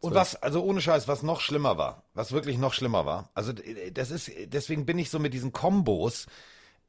Und 0.00 0.14
was, 0.14 0.36
also 0.36 0.62
ohne 0.62 0.80
Scheiß, 0.80 1.08
was 1.08 1.22
noch 1.24 1.40
schlimmer 1.40 1.76
war, 1.78 2.04
was 2.14 2.30
wirklich 2.32 2.58
noch 2.58 2.72
schlimmer 2.72 3.04
war, 3.06 3.30
also 3.34 3.50
äh, 3.52 3.90
das 3.90 4.10
ist, 4.12 4.30
deswegen 4.46 4.86
bin 4.86 4.98
ich 4.98 5.10
so 5.10 5.18
mit 5.18 5.34
diesen 5.34 5.52
Kombos, 5.52 6.26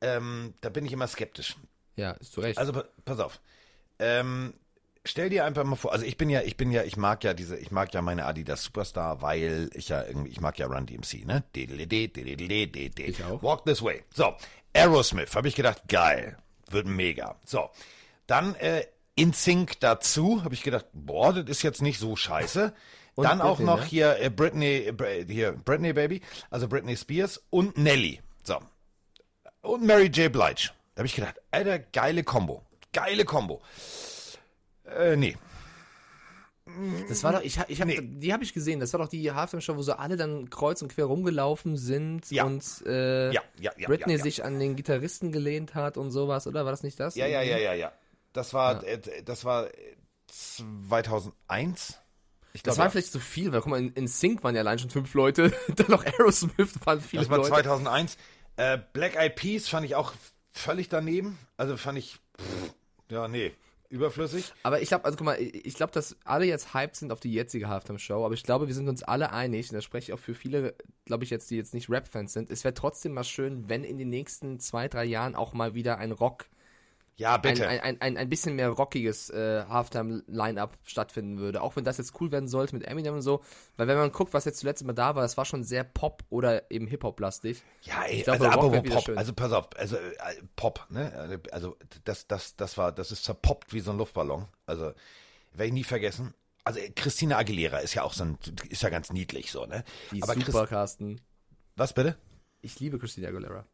ähm, 0.02 0.54
da 0.62 0.70
bin 0.70 0.86
ich 0.86 0.92
immer 0.94 1.08
skeptisch. 1.08 1.56
Ja, 1.96 2.12
ist 2.12 2.34
zu 2.34 2.42
Recht. 2.42 2.58
Also 2.60 2.74
pa- 2.74 2.86
pass 3.06 3.20
auf. 3.20 3.40
Ähm, 3.98 4.54
stell 5.10 5.30
dir 5.30 5.46
einfach 5.46 5.64
mal 5.64 5.76
vor, 5.76 5.92
also 5.92 6.06
ich 6.06 6.18
bin 6.18 6.30
ja, 6.30 6.42
ich 6.42 6.58
bin 6.58 6.72
ja, 6.72 6.84
ich 6.84 6.98
mag 6.98 7.24
ja 7.24 7.34
diese, 7.34 7.58
ich 7.58 7.72
mag 7.72 7.94
ja 7.94 8.02
meine 8.02 8.26
Adidas 8.26 8.64
Superstar, 8.64 9.22
weil 9.22 9.70
ich 9.74 9.90
ja 9.90 10.04
irgendwie, 10.04 10.30
ich 10.30 10.42
mag 10.42 10.58
ja 10.58 10.68
Run 10.68 10.86
DMC, 10.86 11.26
ne? 11.26 11.44
Ich 13.10 13.24
auch. 13.24 13.42
Walk 13.44 13.66
this 13.66 13.82
way. 13.82 14.04
So, 14.14 14.36
Aerosmith, 14.74 15.36
habe 15.36 15.48
ich 15.48 15.56
gedacht, 15.56 15.82
geil, 15.88 16.38
wird 16.70 16.88
mega. 16.88 17.36
So, 17.44 17.70
dann 18.28 18.56
äh, 18.56 18.86
In 19.16 19.34
Sync 19.34 19.80
dazu, 19.80 20.44
habe 20.44 20.54
ich 20.54 20.64
gedacht, 20.64 20.86
boah, 20.94 21.34
das 21.34 21.46
ist 21.50 21.64
jetzt 21.64 21.82
nicht 21.82 22.00
so 22.00 22.16
scheiße. 22.16 22.74
Und 23.16 23.26
dann 23.26 23.42
auch 23.42 23.58
Britney, 23.58 23.66
noch 23.66 23.80
ne? 23.80 23.86
hier 23.86 24.20
äh, 24.20 24.30
Britney, 24.30 24.76
äh, 24.88 25.26
hier 25.28 25.52
Britney 25.52 25.92
Baby, 25.92 26.22
also 26.50 26.68
Britney 26.68 26.96
Spears 26.96 27.44
und 27.50 27.78
Nelly. 27.78 28.22
So, 28.44 28.60
und 29.62 29.84
Mary 29.86 30.08
J. 30.08 30.32
Blige. 30.32 30.70
Da 30.96 31.00
habe 31.00 31.08
ich 31.08 31.16
gedacht, 31.16 31.36
Alter, 31.52 31.80
geile 31.80 32.24
Combo. 32.24 32.64
Geile 32.94 33.26
Combo. 33.26 33.62
Äh, 34.98 35.16
nee. 35.16 35.38
Das 37.08 37.24
war 37.24 37.34
doch, 37.34 37.42
ich, 37.42 37.58
hab- 37.58 37.68
ich 37.70 37.82
hab, 37.82 37.88
Nee. 37.88 38.00
die 38.02 38.32
habe 38.32 38.44
ich 38.44 38.54
gesehen. 38.54 38.80
Das 38.80 38.94
war 38.94 39.00
doch 39.00 39.08
die 39.08 39.32
Halftime-Show, 39.32 39.76
wo 39.76 39.82
so 39.82 39.94
alle 39.94 40.18
dann 40.18 40.52
kreuz 40.52 40.82
und 40.84 40.94
quer 40.94 41.06
rumgelaufen 41.06 41.78
sind 41.78 42.30
Ja. 42.30 42.44
und 42.44 42.64
äh, 42.86 43.32
Ja, 43.34 43.42
ja, 43.60 43.72
ja. 43.76 43.88
Britney 43.88 44.18
sich 44.20 44.44
an 44.44 44.60
den 44.60 44.76
Gitarristen 44.76 45.32
gelehnt 45.32 45.74
hat 45.74 45.98
und 45.98 46.12
sowas, 46.12 46.46
oder 46.46 46.66
war 46.66 46.72
das 46.72 46.84
nicht 46.84 47.00
das? 47.00 47.16
Ja, 47.16 47.26
ja, 47.26 47.42
ja, 47.42 47.58
ja, 47.58 47.74
ja. 47.74 47.92
Das 48.34 48.54
war, 48.54 48.84
äh, 48.84 49.00
das 49.26 49.46
war 49.46 49.66
äh, 49.68 49.96
2001. 50.90 52.00
Ich 52.54 52.64
Das 52.64 52.76
glaub, 52.76 52.86
war 52.86 52.92
vielleicht 52.92 53.12
zu 53.12 53.20
viel, 53.20 53.52
weil 53.52 53.62
guck 53.62 53.70
mal, 53.72 53.80
in, 53.80 53.92
in 53.94 54.08
Sync 54.08 54.44
waren 54.44 54.54
ja 54.56 54.62
allein 54.62 54.78
schon 54.80 54.90
fünf 54.92 55.14
Leute, 55.16 55.52
dann 55.76 55.88
noch 55.90 56.06
Aerosmith 56.06 56.76
waren 56.86 57.02
viele 57.02 57.24
Das 57.24 57.30
war 57.32 57.38
Leute. 57.38 57.50
2001. 57.50 58.18
Äh, 58.58 58.78
Black 58.94 59.16
Eyed 59.16 59.36
Peas 59.36 59.68
fand 59.68 59.86
ich 59.86 59.96
auch 59.96 60.14
völlig 60.54 60.88
daneben. 60.90 61.38
Also 61.58 61.78
fand 61.78 61.98
ich, 61.98 62.20
pff, 62.40 62.74
ja, 63.10 63.28
nee, 63.28 63.54
überflüssig. 63.90 64.54
Aber 64.64 64.82
ich 64.82 64.90
glaube, 64.90 65.06
also 65.06 65.18
guck 65.18 65.26
mal, 65.26 65.40
ich 65.40 65.74
glaube, 65.74 65.92
dass 65.92 66.16
alle 66.24 66.46
jetzt 66.46 66.74
hyped 66.74 66.96
sind 66.96 67.12
auf 67.12 67.20
die 67.20 67.34
jetzige 67.34 67.68
Halftime-Show, 67.68 68.24
aber 68.24 68.34
ich 68.34 68.44
glaube, 68.44 68.68
wir 68.68 68.74
sind 68.74 68.88
uns 68.88 69.04
alle 69.04 69.32
einig, 69.32 69.70
und 69.70 69.76
da 69.76 69.82
spreche 69.82 70.12
ich 70.12 70.14
auch 70.14 70.20
für 70.20 70.36
viele, 70.36 70.76
glaube 71.06 71.24
ich 71.24 71.30
jetzt, 71.30 71.50
die 71.50 71.58
jetzt 71.58 71.74
nicht 71.74 71.90
Rap-Fans 71.90 72.34
sind, 72.34 72.52
es 72.52 72.64
wäre 72.64 72.74
trotzdem 72.74 73.14
mal 73.14 73.24
schön, 73.24 73.68
wenn 73.68 73.84
in 73.84 73.98
den 73.98 74.10
nächsten 74.10 74.60
zwei, 74.60 74.88
drei 74.88 75.06
Jahren 75.06 75.36
auch 75.36 75.54
mal 75.54 75.74
wieder 75.74 75.98
ein 75.98 76.12
Rock, 76.12 76.46
Ja, 77.20 77.36
bitte. 77.38 77.68
ein, 77.68 77.80
ein, 77.82 78.02
ein, 78.02 78.18
ein 78.18 78.30
bisschen 78.30 78.56
mehr 78.56 78.70
rockiges 78.70 79.30
äh, 79.30 79.66
Halftime-Line-Up 79.68 80.78
stattfinden 80.86 81.38
würde. 81.38 81.62
Auch 81.62 81.76
wenn 81.76 81.84
das 81.84 81.98
jetzt 81.98 82.20
cool 82.22 82.32
werden 82.32 82.48
sollte 82.48 82.74
mit 82.76 82.88
Eminem 82.88 83.16
und 83.16 83.22
so, 83.22 83.44
weil 83.78 83.88
wenn 83.88 83.98
man 83.98 84.12
guckt, 84.12 84.34
was 84.34 84.46
jetzt 84.46 84.60
zuletzt 84.60 84.86
mal 84.86 84.94
da 84.94 85.16
war, 85.16 85.22
das 85.24 85.36
war 85.38 85.44
schon 85.44 85.64
sehr 85.66 85.84
Pop 85.84 86.24
oder 86.30 86.72
eben 86.72 86.88
Hip-Hop-lastig. 86.88 87.62
Ja, 87.84 88.04
ey, 88.04 88.20
Ich 88.20 88.24
glaube, 88.24 88.46
also 88.50 88.60
apropos 88.60 88.90
Pop, 88.94 89.04
schön. 89.06 89.18
also 89.18 89.34
pass 89.34 89.52
auf, 89.52 89.68
also 89.76 89.98
äh, 89.98 90.12
Pop, 90.56 90.88
ne? 90.90 91.40
Also 91.52 91.76
das, 92.06 92.26
das, 92.28 92.56
das 92.56 92.78
war, 92.78 92.92
das 92.94 93.12
ist 93.12 93.26
zerpoppt 93.26 93.74
wie 93.74 93.82
so 93.82 93.92
ein 93.92 93.98
Luftballon. 93.98 94.48
Also 94.66 94.86
werde 95.52 95.66
ich 95.68 95.74
nie 95.74 95.84
vergessen. 95.84 96.34
Also 96.64 96.80
Christina 96.96 97.38
Aguilera 97.38 97.80
ist 97.80 97.96
ja 97.96 98.04
auch 98.04 98.14
so 98.14 98.24
ein, 98.24 98.38
ist 98.70 98.82
ja 98.82 98.90
ganz 98.90 99.12
niedlich 99.12 99.52
so, 99.52 99.66
ne? 99.66 99.84
Die 100.12 100.24
Aber 100.24 100.34
ist 100.38 100.44
Chris- 100.44 100.54
super, 100.54 100.68
Carsten. 100.68 101.20
was 101.76 101.92
bitte? 101.94 102.18
Ich 102.62 102.80
liebe 102.80 102.98
Christina 102.98 103.28
Aguilera. 103.28 103.66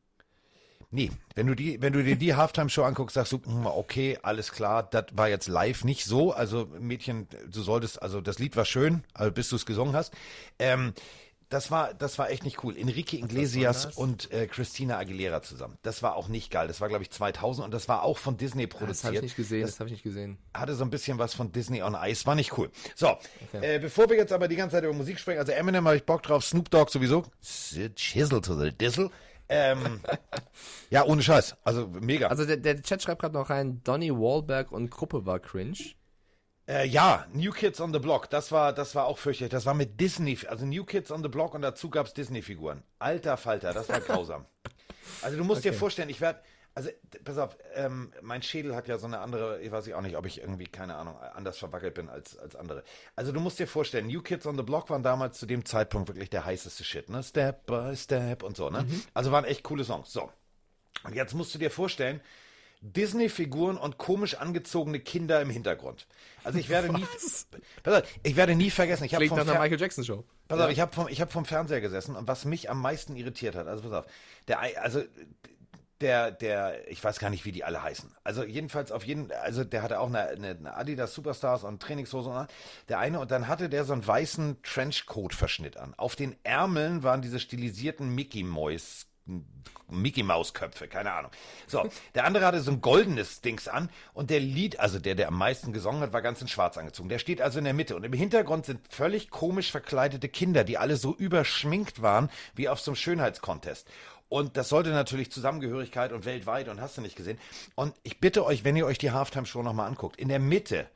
Nee, 0.96 1.12
wenn 1.36 1.46
du 1.48 1.56
die, 1.56 1.82
wenn 1.82 1.92
du 1.92 2.02
dir 2.04 2.16
die 2.16 2.36
Halftime-Show 2.36 2.84
anguckst, 2.84 3.16
sagst 3.16 3.34
du, 3.34 3.42
hm, 3.46 3.66
okay, 3.66 4.18
alles 4.24 4.52
klar, 4.52 4.84
das 4.84 5.06
war 5.14 5.28
jetzt 5.28 5.48
live 5.50 5.84
nicht 5.84 6.06
so. 6.06 6.32
Also 6.32 6.68
Mädchen, 6.80 7.28
du 7.52 7.62
solltest, 7.62 8.02
also 8.02 8.22
das 8.22 8.40
Lied 8.40 8.56
war 8.56 8.64
schön, 8.66 9.04
also 9.14 9.32
bis 9.32 9.50
du 9.50 9.58
es 9.58 9.66
gesungen 9.66 9.94
hast. 9.96 10.14
Ähm, 10.58 10.94
das 11.50 11.70
war, 11.70 11.94
das 11.94 12.18
war 12.18 12.32
echt 12.32 12.44
nicht 12.44 12.64
cool. 12.64 12.75
Enrique 12.75 13.14
Iglesias 13.18 13.86
und 13.98 14.32
äh, 14.32 14.48
Christina 14.48 14.98
Aguilera 14.98 15.44
zusammen. 15.44 15.78
Das 15.84 16.02
war 16.02 16.16
auch 16.16 16.28
nicht 16.28 16.50
geil. 16.50 16.68
Das 16.68 16.82
war, 16.82 16.88
glaube 16.88 17.04
ich, 17.04 17.12
2000 17.12 17.66
und 17.66 17.72
das 17.74 17.88
war 17.88 18.02
auch 18.04 18.18
von 18.18 18.36
Disney 18.38 18.66
Das 18.68 18.74
habe 18.75 18.86
produziert. 18.86 19.16
ich 19.16 19.22
nicht 19.22 19.36
gesehen, 19.36 19.62
Das 19.62 19.72
das 19.72 19.80
habe 19.82 19.90
ich 19.90 19.94
nicht 19.94 20.04
gesehen. 20.04 20.38
hatte 20.56 20.74
so 20.75 20.84
ein 20.84 20.90
bisschen 20.90 21.20
was 21.20 21.34
von 21.36 21.52
Disney 21.52 21.84
on 21.84 21.96
Ice, 22.02 22.25
war 22.25 22.34
nicht 22.36 22.58
cool. 22.58 22.72
So, 22.96 23.16
äh, 23.54 23.78
bevor 23.80 24.10
wir 24.10 24.18
jetzt 24.18 24.32
aber 24.34 24.48
die 24.48 24.56
ganze 24.56 24.78
Zeit 24.78 24.86
über 24.86 24.94
Musik 24.94 25.20
sprechen, 25.20 25.40
also 25.40 25.52
Eminem 25.52 25.86
habe 25.86 25.98
ich 25.98 26.04
Bock 26.04 26.24
drauf, 26.24 26.44
Snoop 26.46 26.72
Dogg 26.72 26.90
sowieso. 26.92 27.24
Chisel 27.96 28.42
to 28.42 28.56
the 28.60 28.72
Dizzle. 28.72 29.12
Ähm, 29.50 30.02
ja, 30.90 31.04
ohne 31.06 31.22
Scheiß. 31.22 31.56
Also 31.64 31.88
mega. 31.88 32.28
Also 32.28 32.46
der, 32.46 32.58
der 32.58 32.82
Chat 32.82 33.02
schreibt 33.02 33.22
gerade 33.22 33.36
noch 33.36 33.50
rein, 33.50 33.82
Donny 33.84 34.12
Wahlberg 34.12 34.72
und 34.72 34.90
Gruppe 34.90 35.25
war 35.25 35.40
cringe. 35.40 35.94
Äh, 36.68 36.88
ja, 36.88 37.28
New 37.32 37.52
Kids 37.52 37.80
on 37.80 37.94
the 37.94 38.00
Block, 38.00 38.28
das 38.32 38.52
war, 38.52 38.74
das 38.74 38.96
war 38.96 39.06
auch 39.06 39.20
fürchterlich. 39.20 39.52
Das 39.52 39.68
war 39.68 39.75
mit 39.75 40.00
Disney, 40.00 40.38
also 40.48 40.66
New 40.66 40.84
Kids 40.84 41.12
on 41.12 41.22
the 41.22 41.30
Block 41.30 41.54
und 41.54 41.62
dazu 41.62 41.92
gab's 41.92 42.14
Disney-Figuren. 42.14 42.82
Alter 42.98 43.38
Falter, 43.38 43.72
das 43.72 43.88
war 43.90 44.00
grausam. 44.02 44.46
Also 45.22 45.38
du 45.38 45.44
musst 45.44 45.64
dir 45.64 45.74
vorstellen, 45.74 46.10
ich 46.10 46.22
werde, 46.22 46.40
also 46.75 46.89
pass 47.24 47.38
auf, 47.38 47.58
ähm, 47.74 48.12
mein 48.22 48.41
Schädel 48.41 48.75
hat 48.75 48.89
ja 48.89 48.98
so 48.98 49.08
eine 49.08 49.20
andere, 49.20 49.62
ich 49.62 49.72
weiß 49.72 49.91
auch 49.94 50.01
nicht, 50.01 50.17
ob 50.17 50.25
ich 50.25 50.41
irgendwie, 50.41 50.65
keine 50.65 50.96
Ahnung, 50.96 51.17
anders 51.34 51.58
verwackelt 51.58 51.94
bin 51.94 52.10
als, 52.10 52.38
als 52.38 52.58
andere. 52.58 52.84
Also 53.15 53.32
du 53.32 53.39
musst 53.39 53.58
dir 53.60 53.67
vorstellen, 53.67 54.08
New 54.08 54.22
Kids 54.22 54.46
on 54.46 54.58
the 54.58 54.63
Block 54.63 54.89
waren 54.89 55.01
damals 55.01 55.39
zu 55.39 55.46
dem 55.46 55.63
Zeitpunkt 55.63 56.10
wirklich 56.10 56.29
der 56.29 56.46
heißeste 56.46 56.84
Shit, 56.84 57.10
ne? 57.10 57.24
Step 57.24 57.65
by 57.65 57.96
Step 57.96 58.44
und 58.44 58.58
so, 58.58 58.70
ne? 58.70 58.86
Also 59.13 59.32
waren 59.32 59.46
echt 59.46 59.63
coole 59.63 59.86
Songs. 59.86 60.12
So. 60.12 60.29
Und 61.05 61.15
jetzt 61.15 61.34
musst 61.34 61.55
du 61.55 61.60
dir 61.60 61.72
vorstellen, 61.72 62.20
Disney-Figuren 62.82 63.77
und 63.77 63.98
komisch 63.98 64.36
angezogene 64.36 65.00
Kinder 65.00 65.41
im 65.41 65.50
Hintergrund. 65.50 66.08
Also 66.44 66.60
ich 66.60 66.70
werde 66.70 66.91
nie, 66.91 67.05
Pass 67.84 68.03
auf, 68.03 68.10
ich 68.22 68.36
werde 68.36 68.53
nie 68.53 68.70
vergessen, 68.70 69.05
ich 69.05 69.15
habe 69.15 69.25
nach 69.27 69.38
einer 69.38 69.60
Michael 69.60 69.79
Jackson 69.79 70.03
Show. 70.03 70.25
Pass 70.48 70.60
auf, 70.60 70.70
ich 70.70 70.79
habe 70.79 70.94
vom, 70.94 71.08
ich 71.08 71.22
hab 71.22 71.32
vom 71.32 71.46
Fernseher 71.46 71.82
gesessen 71.82 72.15
und 72.15 72.27
was 72.27 72.46
mich 72.46 72.70
am 72.70 72.82
meisten 72.82 73.15
irritiert 73.15 73.55
hat, 73.55 73.67
also 73.67 73.82
pass 73.82 73.94
auf, 73.94 74.05
der, 74.48 74.60
also 74.82 75.01
der, 76.02 76.32
der, 76.32 76.90
ich 76.90 77.04
weiß 77.04 77.20
gar 77.20 77.30
nicht, 77.30 77.46
wie 77.46 77.52
die 77.52 77.64
alle 77.64 77.82
heißen. 77.82 78.14
Also 78.24 78.44
jedenfalls 78.44 78.92
auf 78.92 79.06
jeden, 79.06 79.32
also 79.32 79.64
der 79.64 79.82
hatte 79.82 80.00
auch 80.00 80.08
eine, 80.08 80.28
eine, 80.28 80.75
Adidas 80.75 81.14
Superstars 81.14 81.64
und 81.64 81.82
Trainingshose 81.82 82.30
und 82.30 82.50
der 82.90 83.00
eine 83.00 83.20
und 83.20 83.32
dann 83.32 83.48
hatte 83.48 83.70
der 83.70 83.86
so 83.86 83.94
einen 83.94 84.06
weißen 84.06 84.62
Trenchcoat-Verschnitt 84.62 85.78
an. 85.78 85.94
Auf 85.96 86.16
den 86.16 86.36
Ärmeln 86.44 87.04
waren 87.04 87.22
diese 87.22 87.40
stilisierten 87.40 88.14
Mickey 88.14 88.44
Mouse 88.44 89.08
Mickey 89.90 90.24
Maus 90.24 90.54
Köpfe, 90.54 90.88
keine 90.88 91.12
Ahnung. 91.14 91.32
So, 91.68 91.88
der 92.16 92.25
andere 92.25 92.46
hatte 92.46 92.62
so 92.62 92.72
ein 92.72 92.82
goldenes 92.82 93.42
Dings 93.42 93.68
an 93.68 93.90
und 94.14 94.30
der 94.30 94.40
Lied, 94.40 94.80
also 94.80 95.00
der, 95.00 95.16
der 95.16 95.28
am 95.28 95.38
meisten 95.38 95.74
gesungen 95.74 96.02
hat, 96.02 96.14
war 96.14 96.22
ganz 96.22 96.42
in 96.42 96.48
schwarz 96.48 96.78
angezogen. 96.78 97.10
Der 97.10 97.20
steht 97.20 97.42
also 97.42 97.60
in 97.60 97.66
der 97.66 97.74
Mitte 97.74 97.96
und 97.96 98.04
im 98.04 98.14
Hintergrund 98.14 98.66
sind 98.66 98.82
völlig 98.90 99.30
komisch 99.30 99.72
verkleidete 99.72 100.30
Kinder, 100.30 100.64
die 100.64 100.78
alle 100.78 100.98
so 100.98 101.16
überschminkt 101.16 102.02
waren 102.02 102.30
wie 102.56 102.70
auf 102.70 102.80
so 102.80 102.92
einem 102.92 102.96
Schönheitskontest. 102.96 103.88
Und 104.36 104.58
das 104.58 104.68
sollte 104.68 104.89
natürlich 104.89 105.32
Zusammengehörigkeit 105.32 106.12
und 106.12 106.25
weltweit 106.25 106.68
und 106.68 106.82
hast 106.82 106.98
du 106.98 107.01
nicht 107.01 107.15
gesehen. 107.15 107.39
Und 107.75 107.96
ich 108.04 108.20
bitte 108.20 108.46
euch, 108.46 108.65
wenn 108.65 108.75
ihr 108.75 108.86
euch 108.86 108.98
die 108.98 109.12
Halftime 109.12 109.46
Show 109.46 109.63
nochmal 109.63 109.88
anguckt, 109.88 110.20
in 110.20 110.27
der 110.27 110.39
Mitte 110.39 110.89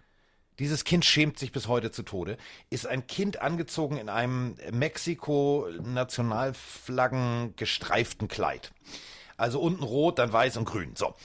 dieses 0.59 0.83
Kind 0.83 1.05
schämt 1.05 1.39
sich 1.39 1.53
bis 1.53 1.69
heute 1.69 1.89
zu 1.89 2.03
Tode. 2.03 2.35
Ist 2.69 2.85
ein 2.85 3.07
Kind 3.07 3.41
angezogen 3.41 3.95
in 3.95 4.09
einem 4.09 4.57
Mexiko-Nationalflaggen 4.71 7.53
gestreiften 7.55 8.27
Kleid. 8.27 8.73
Also 9.37 9.61
unten 9.61 9.83
rot, 9.83 10.19
dann 10.19 10.33
weiß 10.33 10.57
und 10.57 10.65
grün. 10.65 10.97
So. 10.97 11.15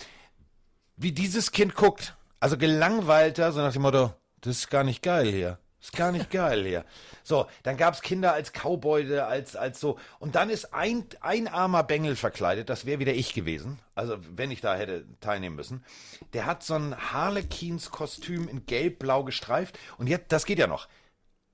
Wie 0.96 1.10
dieses 1.10 1.50
Kind 1.50 1.74
guckt, 1.74 2.14
also 2.38 2.56
gelangweilter, 2.56 3.50
so 3.50 3.60
nach 3.60 3.72
dem 3.72 3.82
Motto, 3.82 4.12
das 4.40 4.58
ist 4.58 4.70
gar 4.70 4.84
nicht 4.84 5.02
geil 5.02 5.32
hier. 5.32 5.58
Ist 5.84 5.92
gar 5.92 6.12
nicht 6.12 6.30
geil 6.30 6.64
hier. 6.64 6.86
So, 7.24 7.46
dann 7.62 7.76
gab's 7.76 8.00
Kinder 8.00 8.32
als 8.32 8.52
Cowboy, 8.52 9.18
als, 9.18 9.54
als 9.54 9.80
so. 9.80 9.98
Und 10.18 10.34
dann 10.34 10.48
ist 10.48 10.72
ein, 10.72 11.04
ein 11.20 11.46
armer 11.46 11.82
Bengel 11.82 12.16
verkleidet, 12.16 12.70
das 12.70 12.86
wäre 12.86 13.00
wieder 13.00 13.12
ich 13.12 13.34
gewesen. 13.34 13.78
Also, 13.94 14.16
wenn 14.34 14.50
ich 14.50 14.62
da 14.62 14.76
hätte 14.76 15.04
teilnehmen 15.20 15.56
müssen. 15.56 15.84
Der 16.32 16.46
hat 16.46 16.62
so 16.62 16.72
ein 16.74 16.96
Harlequins-Kostüm 17.12 18.48
in 18.48 18.64
gelb-blau 18.64 19.24
gestreift. 19.24 19.78
Und 19.98 20.06
jetzt, 20.06 20.32
das 20.32 20.46
geht 20.46 20.58
ja 20.58 20.68
noch. 20.68 20.88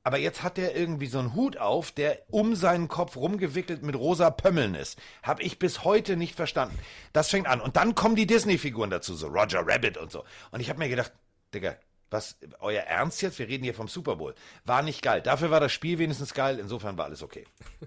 Aber 0.04 0.18
jetzt 0.18 0.44
hat 0.44 0.58
er 0.58 0.76
irgendwie 0.76 1.08
so 1.08 1.18
einen 1.18 1.34
Hut 1.34 1.56
auf, 1.56 1.90
der 1.90 2.22
um 2.30 2.54
seinen 2.54 2.86
Kopf 2.86 3.16
rumgewickelt 3.16 3.82
mit 3.82 3.96
rosa 3.96 4.30
Pömmeln 4.30 4.76
ist. 4.76 4.96
Hab 5.24 5.40
ich 5.40 5.58
bis 5.58 5.82
heute 5.82 6.16
nicht 6.16 6.36
verstanden. 6.36 6.78
Das 7.12 7.30
fängt 7.30 7.48
an. 7.48 7.60
Und 7.60 7.74
dann 7.74 7.96
kommen 7.96 8.14
die 8.14 8.28
Disney-Figuren 8.28 8.90
dazu, 8.90 9.16
so 9.16 9.26
Roger 9.26 9.66
Rabbit 9.66 9.98
und 9.98 10.12
so. 10.12 10.22
Und 10.52 10.60
ich 10.60 10.70
habe 10.70 10.78
mir 10.78 10.88
gedacht, 10.88 11.10
Digga, 11.52 11.74
was, 12.10 12.36
euer 12.60 12.82
Ernst 12.82 13.22
jetzt? 13.22 13.38
Wir 13.38 13.48
reden 13.48 13.64
hier 13.64 13.74
vom 13.74 13.88
Super 13.88 14.16
Bowl. 14.16 14.34
War 14.64 14.82
nicht 14.82 15.02
geil. 15.02 15.20
Dafür 15.22 15.50
war 15.50 15.60
das 15.60 15.72
Spiel 15.72 15.98
wenigstens 15.98 16.34
geil. 16.34 16.58
Insofern 16.58 16.96
war 16.98 17.06
alles 17.06 17.22
okay. 17.22 17.44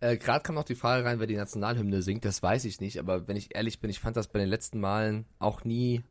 Äh, 0.00 0.18
Gerade 0.18 0.42
kam 0.42 0.56
noch 0.56 0.64
die 0.64 0.74
Frage 0.74 1.04
rein, 1.06 1.18
wer 1.20 1.26
die 1.26 1.36
Nationalhymne 1.36 2.02
singt. 2.02 2.24
Das 2.26 2.42
weiß 2.42 2.64
ich 2.66 2.78
nicht, 2.80 2.98
aber 2.98 3.26
wenn 3.26 3.36
ich 3.36 3.54
ehrlich 3.54 3.80
bin, 3.80 3.88
ich 3.88 4.00
fand 4.00 4.16
das 4.18 4.26
bei 4.26 4.38
den 4.38 4.48
letzten 4.48 4.78
Malen 4.80 5.24
auch 5.38 5.64
nie 5.64 6.02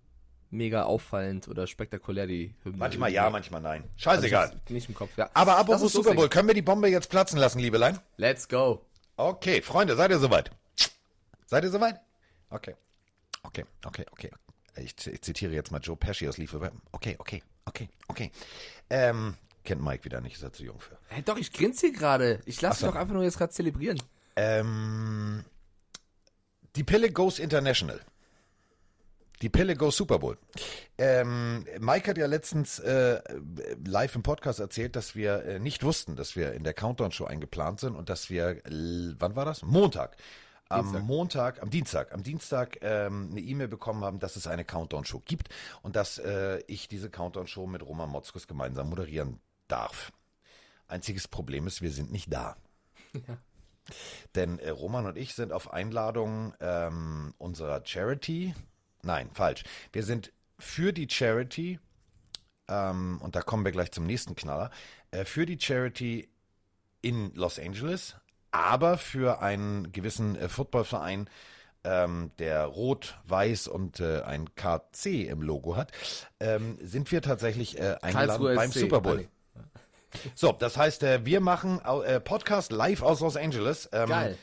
mega 0.50 0.83
auffallend 0.83 1.47
oder 1.47 1.67
spektakulär, 1.67 2.25
die 2.25 2.55
Hymne. 2.63 2.77
Manchmal 2.77 3.12
ja, 3.12 3.29
manchmal 3.29 3.62
nein. 3.62 3.83
Also 3.83 3.97
Scheißegal. 4.00 4.59
ich- 4.65 4.71
Nicht 4.71 4.89
im 4.89 4.95
Kopf, 4.95 5.15
ja. 5.17 5.29
Aber 5.35 5.57
apropos 5.57 5.91
Super 5.91 6.15
Bowl, 6.15 6.29
können 6.29 6.47
wir 6.47 6.55
die 6.55 6.62
Bombe 6.63 6.88
jetzt 6.88 7.09
platzen 7.09 7.38
lassen, 7.38 7.59
Liebelein? 7.59 8.00
Let's 8.17 8.47
go. 8.47 8.83
Okay, 9.17 9.62
Freunde, 9.62 9.95
seid 9.95 10.09
ihr 10.09 10.17
soweit? 10.19 10.50
Seid 11.45 11.63
ihr 11.65 11.69
soweit? 11.69 12.00
Okay. 12.50 12.75
Okay, 13.43 13.65
okay, 13.85 14.05
okay. 14.12 14.31
Ich, 14.31 14.42
ich 14.77 14.96
zitiere 14.96 15.53
jetzt 15.53 15.72
mal 15.72 15.80
Joe 15.82 15.96
Pesci 15.96 16.27
aus 16.27 16.38
Leaf 16.38 16.56
Okay, 16.92 17.15
okay, 17.20 17.44
okay, 17.65 17.89
okay. 18.08 18.32
Ähm, 18.89 19.36
kennt 19.63 19.84
Mike 19.84 20.06
wieder 20.06 20.22
nicht, 20.22 20.36
ist 20.36 20.44
er 20.44 20.53
zu 20.53 20.63
jung 20.63 20.80
für. 20.80 20.98
Hey, 21.08 21.24
doch, 21.24 21.38
ich 21.38 21.51
grinse 21.51 21.88
hier 21.88 21.96
gerade. 21.96 22.42
Ich 22.46 22.62
lasse 22.62 22.82
so. 22.82 22.86
dich 22.88 22.94
doch 22.94 23.01
einfach 23.01 23.13
nur 23.13 23.24
jetzt 23.24 23.38
gerade 23.38 23.51
zelebrieren. 23.51 24.01
Ähm, 24.36 25.44
die 26.75 26.84
Pille 26.84 27.12
goes 27.12 27.39
international. 27.39 28.01
Die 29.42 29.50
Pille 29.50 29.75
goes 29.75 29.98
Super 29.98 30.20
Bowl. 30.20 30.38
Ähm, 30.98 31.65
Mike 31.80 32.10
hat 32.10 32.18
ja 32.18 32.27
letztens 32.27 32.80
äh, 32.80 33.22
live 33.86 34.15
im 34.15 34.24
Podcast 34.24 34.60
erzählt, 34.60 34.96
dass 34.96 35.15
wir 35.15 35.44
äh, 35.44 35.60
nicht 35.60 35.84
wussten, 35.84 36.15
dass 36.15 36.36
wir 36.36 36.53
in 36.53 36.63
der 36.63 36.74
Countdown-Show 36.74 37.25
eingeplant 37.25 37.82
sind 37.82 37.96
und 37.96 38.10
dass 38.10 38.30
wir, 38.30 38.62
wann 38.63 39.36
war 39.36 39.44
das? 39.44 39.62
Montag. 39.62 40.15
Am 40.74 40.84
Dienstag. 40.84 41.03
Montag, 41.03 41.62
am 41.62 41.70
Dienstag, 41.70 42.13
am 42.13 42.24
Dienstag 42.24 42.77
ähm, 42.82 43.30
eine 43.32 43.42
E-Mail 43.42 43.68
bekommen 43.68 44.03
haben, 44.03 44.20
dass 44.20 44.36
es 44.36 44.48
eine 44.48 44.65
Countdown-Show 44.65 45.22
gibt 45.25 45.50
und 45.82 45.96
dass 45.96 46.18
äh, 46.18 46.62
ich 46.68 46.88
diese 46.88 47.10
Countdown-Show 47.10 47.68
mit 47.68 47.86
Roman 47.86 48.10
Motzkus 48.10 48.48
gemeinsam 48.48 48.89
moderieren 48.89 49.39
darf. 49.68 50.12
Einziges 50.88 51.27
Problem 51.27 51.68
ist, 51.68 51.82
wir 51.82 51.92
sind 51.92 52.12
nicht 52.12 52.32
da. 52.32 52.56
Denn 54.36 54.60
äh, 54.60 54.70
Roman 54.70 55.06
und 55.06 55.18
ich 55.18 55.34
sind 55.36 55.51
auf 55.51 55.74
Einladung 55.74 56.53
ähm, 56.60 57.34
unserer 57.38 57.86
Charity, 57.86 58.56
nein, 59.01 59.30
falsch, 59.34 59.63
wir 59.92 60.03
sind 60.03 60.32
für 60.58 60.94
die 60.94 61.10
Charity, 61.10 61.80
ähm, 62.68 63.20
und 63.22 63.36
da 63.36 63.42
kommen 63.42 63.65
wir 63.65 63.72
gleich 63.72 63.92
zum 63.92 64.06
nächsten 64.06 64.36
Knaller, 64.36 64.72
äh, 65.12 65.25
für 65.25 65.46
die 65.46 65.60
Charity 65.60 66.30
in 67.01 67.34
Los 67.36 67.60
Angeles, 67.60 68.15
aber 68.53 68.98
für 68.98 69.41
einen 69.41 69.91
gewissen 69.91 70.36
äh, 70.36 70.48
Footballverein, 70.48 71.29
ähm, 71.83 72.31
der 72.39 72.65
rot, 72.65 73.17
weiß 73.25 73.67
und 73.67 74.00
äh, 74.00 74.22
ein 74.22 74.55
KC 74.55 75.27
im 75.27 75.41
Logo 75.41 75.75
hat, 75.75 75.91
ähm, 76.39 76.77
sind 76.81 77.12
wir 77.12 77.22
tatsächlich 77.22 77.77
äh, 77.79 77.98
eingeladen 78.01 78.55
beim. 78.55 78.72
Super 78.72 79.01
Bowl. 79.01 79.27
So, 80.36 80.51
das 80.51 80.77
heißt, 80.77 81.01
äh, 81.03 81.25
wir 81.25 81.41
machen 81.41 81.81
äh, 81.83 82.19
Podcast 82.19 82.72
live 82.72 83.01
aus 83.01 83.19
Los 83.19 83.36
Angeles. 83.36 83.89
Ähm, 83.91 84.10
Geil. 84.10 84.38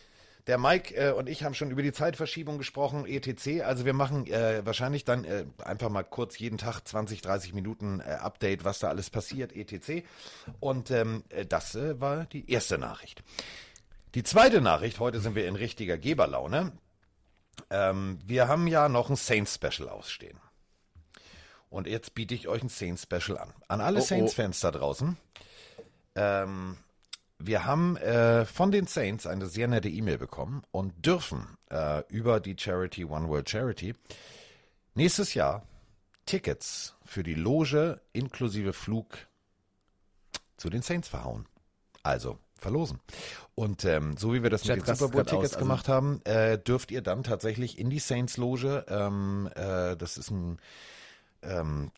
Der 0.46 0.58
Mike 0.58 0.94
äh, 0.96 1.12
und 1.12 1.28
ich 1.28 1.44
haben 1.44 1.54
schon 1.54 1.70
über 1.70 1.82
die 1.82 1.92
Zeitverschiebung 1.92 2.58
gesprochen, 2.58 3.06
etc. 3.06 3.62
Also 3.62 3.84
wir 3.84 3.92
machen 3.92 4.26
äh, 4.26 4.66
wahrscheinlich 4.66 5.04
dann 5.04 5.24
äh, 5.24 5.44
einfach 5.62 5.90
mal 5.90 6.02
kurz 6.02 6.38
jeden 6.38 6.58
Tag 6.58 6.80
20, 6.80 7.20
30 7.20 7.54
Minuten 7.54 8.00
äh, 8.00 8.14
Update, 8.14 8.64
was 8.64 8.80
da 8.80 8.88
alles 8.88 9.10
passiert, 9.10 9.54
etc. 9.54 10.04
Und 10.58 10.90
ähm, 10.90 11.22
äh, 11.28 11.46
das 11.46 11.76
äh, 11.76 12.00
war 12.00 12.24
die 12.24 12.50
erste 12.50 12.78
Nachricht. 12.78 13.22
Die 14.14 14.24
zweite 14.24 14.60
Nachricht, 14.60 14.98
heute 14.98 15.20
sind 15.20 15.36
wir 15.36 15.46
in 15.46 15.54
richtiger 15.54 15.96
Geberlaune. 15.96 16.72
Ähm, 17.70 18.18
wir 18.26 18.48
haben 18.48 18.66
ja 18.66 18.88
noch 18.88 19.08
ein 19.08 19.16
Saints-Special 19.16 19.88
ausstehen. 19.88 20.38
Und 21.68 21.86
jetzt 21.86 22.14
biete 22.14 22.34
ich 22.34 22.48
euch 22.48 22.62
ein 22.62 22.68
Saints-Special 22.68 23.38
an. 23.38 23.52
An 23.68 23.80
alle 23.80 24.00
Oh, 24.00 24.02
oh. 24.02 24.06
Saints-Fans 24.06 24.58
da 24.60 24.72
draußen. 24.72 25.16
Ähm, 26.16 26.76
wir 27.38 27.64
haben 27.64 27.96
äh, 27.98 28.44
von 28.46 28.72
den 28.72 28.88
Saints 28.88 29.28
eine 29.28 29.46
sehr 29.46 29.68
nette 29.68 29.88
E-Mail 29.88 30.18
bekommen 30.18 30.62
und 30.72 31.06
dürfen 31.06 31.56
äh, 31.70 32.02
über 32.08 32.40
die 32.40 32.56
Charity 32.58 33.04
One 33.04 33.28
World 33.28 33.48
Charity 33.48 33.94
nächstes 34.94 35.34
Jahr 35.34 35.64
Tickets 36.26 36.96
für 37.04 37.22
die 37.22 37.34
Loge 37.34 38.00
inklusive 38.12 38.72
Flug 38.72 39.16
zu 40.56 40.68
den 40.68 40.82
Saints 40.82 41.08
verhauen. 41.08 41.46
Also 42.02 42.38
verlosen. 42.60 43.00
Und 43.54 43.84
ähm, 43.84 44.16
so 44.16 44.32
wie 44.32 44.42
wir 44.42 44.50
das 44.50 44.62
Chat 44.62 44.76
mit 44.76 44.88
den 44.88 44.94
Super 44.94 45.10
Bowl 45.12 45.22
grad 45.22 45.32
aus, 45.34 45.40
Tickets 45.40 45.54
also- 45.54 45.64
gemacht 45.64 45.88
haben, 45.88 46.20
äh, 46.24 46.58
dürft 46.58 46.90
ihr 46.90 47.02
dann 47.02 47.22
tatsächlich 47.22 47.78
in 47.78 47.90
die 47.90 47.98
Saints 47.98 48.36
Loge. 48.36 48.84
Ähm, 48.88 49.48
äh, 49.54 49.96
das 49.96 50.16
ist 50.16 50.30
ein 50.30 50.58
ähm, 51.42 51.90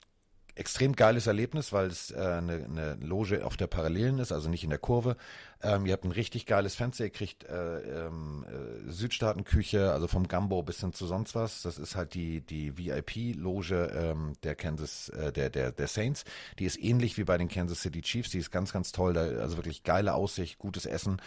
extrem 0.55 0.95
geiles 0.95 1.27
Erlebnis, 1.27 1.73
weil 1.73 1.87
es 1.87 2.11
äh, 2.11 2.17
eine, 2.17 2.65
eine 2.65 2.95
Loge 3.01 3.45
auf 3.45 3.57
der 3.57 3.67
Parallelen 3.67 4.19
ist, 4.19 4.33
also 4.33 4.49
nicht 4.49 4.65
in 4.65 4.71
der 4.71 4.79
Kurve. 4.79 5.17
Ähm, 5.63 5.87
ihr 5.87 5.93
habt 5.93 6.05
ein 6.05 6.13
richtig 6.13 6.47
geiles 6.47 6.75
Fenster, 6.75 7.05
ihr 7.05 7.11
kriegt 7.11 7.45
äh, 7.45 8.07
ähm, 8.07 8.45
äh, 8.47 8.91
Südstaatenküche, 8.91 9.93
also 9.93 10.09
vom 10.09 10.29
Gambo 10.29 10.63
bis 10.63 10.81
hin 10.81 10.93
zu 10.93 11.07
sonst 11.07 11.35
was. 11.35 11.63
Das 11.63 11.79
ist 11.79 11.97
halt 11.97 12.15
die 12.15 12.41
die 12.41 12.77
VIP-Loge 12.77 13.93
ähm, 13.95 14.35
der 14.43 14.55
Kansas, 14.55 15.09
äh, 15.11 15.33
der 15.33 15.49
der 15.51 15.73
der 15.73 15.87
Saints. 15.87 16.25
Die 16.59 16.65
ist 16.65 16.83
ähnlich 16.83 17.17
wie 17.17 17.25
bei 17.25 17.39
den 17.39 17.49
Kansas 17.49 17.81
City 17.81 18.03
Chiefs. 18.03 18.31
Die 18.31 18.39
ist 18.39 18.51
ganz 18.51 18.73
ganz 18.73 18.93
toll, 18.93 19.15
da, 19.15 19.23
also 19.23 19.57
wirklich 19.57 19.85
geile 19.85 20.15
Aussicht, 20.15 20.59
gutes 20.59 20.85
Essen. 20.85 21.23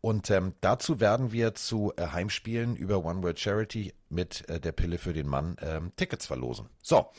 Und 0.00 0.30
ähm, 0.30 0.54
dazu 0.62 0.98
werden 0.98 1.32
wir 1.32 1.54
zu 1.54 1.92
äh, 1.96 2.06
Heimspielen 2.06 2.76
über 2.76 3.04
One 3.04 3.22
World 3.22 3.38
Charity 3.38 3.92
mit 4.08 4.48
äh, 4.48 4.58
der 4.58 4.72
Pille 4.72 4.96
für 4.96 5.12
den 5.12 5.26
Mann 5.26 5.56
ähm, 5.60 5.92
Tickets 5.96 6.26
verlosen. 6.26 6.70
So, 6.82 7.10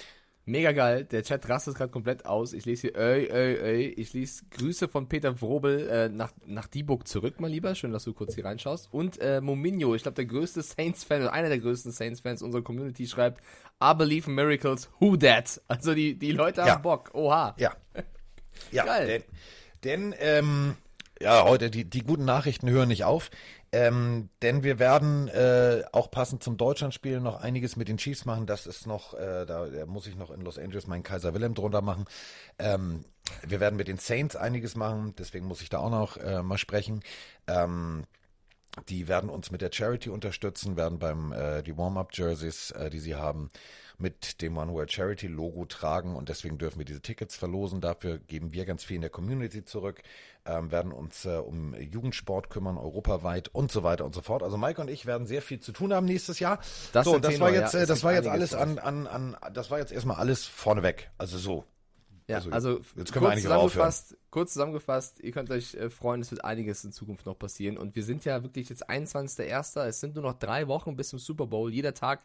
Mega 0.46 0.72
geil. 0.72 1.06
Der 1.06 1.22
Chat 1.24 1.48
rastet 1.48 1.76
gerade 1.76 1.92
komplett 1.92 2.26
aus. 2.26 2.54
Ich 2.54 2.66
lese 2.66 2.88
hier, 2.88 2.96
ey, 2.96 3.28
ey, 3.28 3.56
ey. 3.60 3.88
Ich 3.90 4.12
lese 4.14 4.44
Grüße 4.50 4.88
von 4.88 5.08
Peter 5.08 5.40
Wrobel 5.40 5.88
äh, 5.88 6.10
nach, 6.10 6.32
nach 6.46 6.68
Dieburg 6.68 7.08
zurück, 7.08 7.36
mein 7.40 7.52
Lieber. 7.52 7.76
Schön, 7.76 7.92
dass 7.92 8.06
du 8.06 8.14
kurz 8.14 8.34
hier 8.36 8.46
reinschaust. 8.46 8.90
Und 8.92 9.20
äh, 9.22 9.40
Mominho, 9.40 9.94
ich 9.94 10.02
glaube, 10.02 10.16
der 10.16 10.26
größte 10.26 10.64
Saints-Fan 10.64 11.22
oder 11.22 11.34
einer 11.34 11.50
der 11.50 11.60
größten 11.60 11.92
Saints-Fans 11.92 12.42
unserer 12.42 12.64
Community 12.64 13.06
schreibt, 13.08 13.40
I 13.84 13.94
believe 13.96 14.28
in 14.30 14.36
miracles, 14.36 14.90
who 15.00 15.16
that? 15.18 15.62
Also 15.68 15.94
die, 15.94 16.18
die 16.18 16.32
Leute 16.32 16.62
Ja. 16.62 16.70
haben 16.76 16.82
Bock. 16.82 17.12
Oha. 17.14 17.56
Ja. 17.58 17.74
Ja, 18.72 18.86
Geil. 18.86 19.24
denn, 19.84 20.12
denn 20.12 20.16
ähm, 20.20 20.76
ja, 21.22 21.46
heute 21.46 21.72
die, 21.72 21.86
die 21.86 22.04
guten 22.04 22.26
Nachrichten 22.26 22.70
hören 22.70 22.90
nicht 22.90 23.06
auf. 23.06 23.32
Ähm, 23.74 24.30
denn 24.42 24.64
wir 24.64 24.80
werden 24.80 25.30
äh, 25.30 25.84
auch 25.94 26.12
passend 26.12 26.44
zum 26.44 26.58
Deutschlandspiel 26.58 27.22
noch 27.22 27.40
einiges 27.40 27.78
mit 27.78 27.88
den 27.88 27.98
Chiefs 27.98 28.26
machen. 28.26 28.46
Das 28.46 28.68
ist 28.68 28.86
noch, 28.86 29.14
äh, 29.14 29.46
da, 29.46 29.68
da 29.68 29.86
muss 29.86 30.08
ich 30.08 30.18
noch 30.18 30.30
in 30.30 30.42
Los 30.42 30.58
Angeles 30.58 30.88
meinen 30.88 31.04
Kaiser 31.04 31.34
Wilhelm 31.34 31.54
drunter 31.54 31.82
machen. 31.82 32.06
Ähm, 32.60 33.06
wir 33.48 33.62
werden 33.62 33.78
mit 33.78 33.88
den 33.88 33.98
Saints 33.98 34.36
einiges 34.36 34.76
machen, 34.76 35.14
deswegen 35.18 35.46
muss 35.46 35.62
ich 35.62 35.70
da 35.70 35.78
auch 35.78 35.90
noch 35.90 36.18
äh, 36.18 36.44
mal 36.44 36.58
sprechen. 36.58 37.02
Ähm, 37.48 38.04
die 38.90 39.08
werden 39.08 39.30
uns 39.30 39.52
mit 39.52 39.62
der 39.62 39.72
Charity 39.72 40.10
unterstützen, 40.10 40.78
werden 40.78 41.00
beim 41.00 41.34
äh, 41.34 41.62
die 41.62 41.78
Warm-up-Jerseys, 41.78 42.72
äh, 42.72 42.90
die 42.90 43.00
sie 43.00 43.16
haben, 43.16 43.50
mit 43.98 44.42
dem 44.42 44.58
One 44.58 44.74
World 44.74 44.92
Charity 44.92 45.28
Logo 45.28 45.66
tragen 45.66 46.16
und 46.16 46.30
deswegen 46.30 46.58
dürfen 46.58 46.80
wir 46.80 46.86
diese 46.86 47.02
Tickets 47.02 47.36
verlosen. 47.36 47.82
Dafür 47.82 48.18
geben 48.18 48.54
wir 48.54 48.66
ganz 48.66 48.84
viel 48.84 48.96
in 48.96 49.02
der 49.02 49.10
Community 49.12 49.64
zurück, 49.64 50.02
ähm, 50.46 50.72
werden 50.72 50.92
uns 50.92 51.26
äh, 51.26 51.38
um 51.38 51.76
Jugendsport 51.76 52.50
kümmern, 52.50 52.78
europaweit 52.78 53.50
und 53.50 53.72
so 53.72 53.84
weiter 53.84 54.06
und 54.06 54.16
so 54.16 54.22
fort. 54.22 54.44
Also 54.44 54.58
Mike 54.58 54.82
und 54.82 54.90
ich 54.90 55.06
werden 55.06 55.28
sehr 55.28 55.42
viel 55.42 55.60
zu 55.60 55.72
tun 55.72 55.94
haben 55.94 56.06
nächstes 56.06 56.40
Jahr. 56.40 56.60
Das 56.94 57.06
so, 57.06 57.20
das 57.20 57.34
Tenor, 57.34 57.48
war 57.48 57.54
jetzt, 57.54 57.74
ja. 57.74 57.82
äh, 57.82 57.86
das 57.86 58.04
war 58.04 58.14
jetzt 58.14 58.28
alles 58.28 58.54
an, 58.54 58.80
an, 58.80 59.08
an, 59.08 59.38
das 59.54 59.72
war 59.72 59.80
jetzt 59.80 59.92
erstmal 59.92 60.18
alles 60.18 60.46
vorneweg. 60.46 61.12
Also 61.18 61.38
so. 61.38 61.66
Ja, 62.28 62.38
Also, 62.38 62.52
also, 62.52 62.82
jetzt 62.96 63.12
können 63.12 63.26
wir 63.26 63.30
kurz, 63.30 63.32
eigentlich 63.32 63.44
zusammengefasst, 63.44 64.18
kurz 64.30 64.54
zusammengefasst, 64.54 65.20
ihr 65.20 65.32
könnt 65.32 65.52
euch 65.52 65.76
äh, 65.76 65.90
freuen, 65.90 66.22
es 66.22 66.32
wird 66.32 66.46
einiges 66.46 66.84
in 66.84 66.92
Zukunft 66.92 67.26
noch 67.26 67.38
passieren. 67.38 67.78
Und 67.78 67.96
wir 67.96 68.04
sind 68.04 68.24
ja 68.26 68.42
wirklich 68.44 68.70
jetzt 68.70 68.90
21.01. 68.90 69.84
Es 69.86 70.00
sind 70.00 70.16
nur 70.16 70.24
noch 70.24 70.40
drei 70.40 70.68
Wochen 70.68 70.96
bis 70.96 71.10
zum 71.10 71.20
Super 71.20 71.48
Bowl. 71.48 71.74
Jeder 71.74 71.94
Tag, 71.94 72.22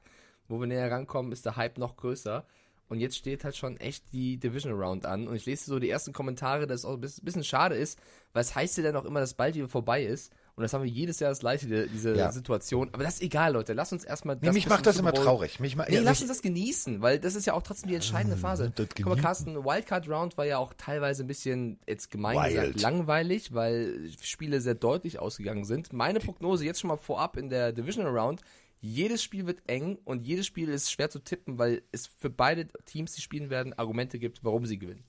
wo 0.49 0.61
wir 0.61 0.67
näher 0.67 0.91
rankommen, 0.91 1.33
ist 1.33 1.45
der 1.45 1.57
Hype 1.57 1.79
noch 1.79 1.97
größer. 1.97 2.47
Und 2.89 3.01
jetzt 3.01 3.17
steht 3.17 3.43
halt 3.43 3.57
schon 3.57 3.77
echt 3.79 4.05
die 4.13 4.37
Division 4.39 4.73
Round 4.73 5.07
an. 5.07 5.27
Und 5.27 5.35
ich 5.35 5.45
lese 5.47 5.65
so 5.65 5.79
die 5.81 5.91
ersten 5.91 6.13
Kommentare, 6.13 6.67
dass 6.69 6.81
es 6.81 6.85
auch 6.85 6.95
ein 6.95 7.01
bisschen, 7.01 7.43
schade 7.43 7.75
ist, 7.75 7.99
weil 8.33 8.43
es 8.43 8.55
heißt 8.55 8.77
ja 8.79 8.85
dann 8.85 8.97
auch 8.97 9.05
immer, 9.05 9.19
dass 9.21 9.35
bald 9.35 9.57
wieder 9.57 9.69
vorbei 9.69 10.05
ist. 10.05 10.33
Und 10.55 10.63
das 10.63 10.73
haben 10.73 10.85
wir 10.85 10.91
jedes 10.91 11.19
Jahr 11.21 11.31
das 11.31 11.41
gleiche, 11.41 11.67
die- 11.67 11.89
diese 11.89 12.15
Ja. 12.17 12.33
Situation. 12.33 12.89
Aber 12.93 13.03
das 13.03 13.15
ist 13.15 13.23
egal, 13.23 13.53
Leute. 13.53 13.73
Lasst 13.75 13.93
uns 13.93 14.05
erstmal. 14.05 14.39
Nee, 14.41 14.53
mich 14.53 14.69
macht 14.69 14.87
das 14.87 14.99
immer 14.99 15.13
traurig. 15.13 15.61
Mich 15.61 15.77
ma- 15.77 15.85
Nee, 15.89 15.97
ja, 15.97 16.01
lass 16.01 16.21
uns 16.23 16.29
das 16.31 16.41
genießen, 16.41 17.03
weil 17.03 17.19
das 17.19 17.35
ist 17.35 17.45
ja 17.45 17.53
auch 17.53 17.63
trotzdem 17.63 17.89
die 17.91 17.95
entscheidende 17.97 18.37
Phase. 18.39 18.73
das 18.75 18.87
Guck 18.97 19.07
mal. 19.07 19.17
Carsten, 19.21 19.57
Wildcard 19.65 20.09
Round 20.09 20.39
war 20.39 20.47
ja 20.47 20.57
auch 20.59 20.73
teilweise 20.79 21.25
ein 21.25 21.27
bisschen, 21.27 21.79
jetzt 21.87 22.11
gemein 22.11 22.37
Wild. 22.39 22.55
gesagt, 22.75 22.81
langweilig, 22.81 23.53
weil 23.53 24.11
Spiele 24.23 24.61
sehr 24.63 24.75
deutlich 24.77 25.19
ausgegangen 25.19 25.65
sind. 25.65 25.93
Meine 25.93 26.21
Prognose 26.21 26.65
jetzt 26.65 26.81
schon 26.81 26.89
mal 26.89 26.97
vorab 26.97 27.37
in 27.37 27.51
der 27.51 27.73
Divisional 27.73 28.17
Round, 28.17 28.41
jedes 28.87 29.23
Spiel 29.23 29.47
wird 29.47 29.63
eng 29.67 29.99
und 30.05 30.27
jedes 30.27 30.47
Spiel 30.47 30.69
ist 30.69 30.91
schwer 30.91 31.11
zu 31.11 31.19
tippen, 31.19 31.59
weil 31.59 31.83
es 31.93 32.07
für 32.07 32.31
beide 32.31 32.69
Teams, 32.85 33.13
die 33.13 33.23
spielen 33.23 33.51
werden, 33.51 33.73
Argumente 33.75 34.19
gibt, 34.19 34.45
warum 34.45 34.67
sie 34.67 34.79
gewinnen. 34.79 35.05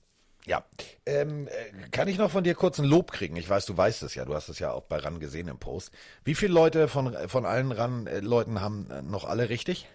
Ja, 0.46 0.64
ähm, 1.04 1.46
äh, 1.48 1.88
kann 1.90 2.08
ich 2.08 2.16
noch 2.16 2.30
von 2.30 2.42
dir 2.42 2.54
kurz 2.54 2.78
ein 2.78 2.86
Lob 2.86 3.12
kriegen? 3.12 3.36
Ich 3.36 3.48
weiß, 3.48 3.66
du 3.66 3.76
weißt 3.76 4.02
es 4.02 4.14
ja, 4.14 4.24
du 4.24 4.34
hast 4.34 4.48
es 4.48 4.58
ja 4.58 4.72
auch 4.72 4.84
bei 4.84 4.96
RAN 4.96 5.20
gesehen 5.20 5.48
im 5.48 5.58
Post. 5.58 5.92
Wie 6.24 6.34
viele 6.34 6.54
Leute 6.54 6.88
von, 6.88 7.14
von 7.28 7.44
allen 7.44 7.70
RAN-Leuten 7.70 8.60
haben 8.60 8.90
äh, 8.90 9.02
noch 9.02 9.24
alle 9.24 9.50
richtig? 9.50 9.86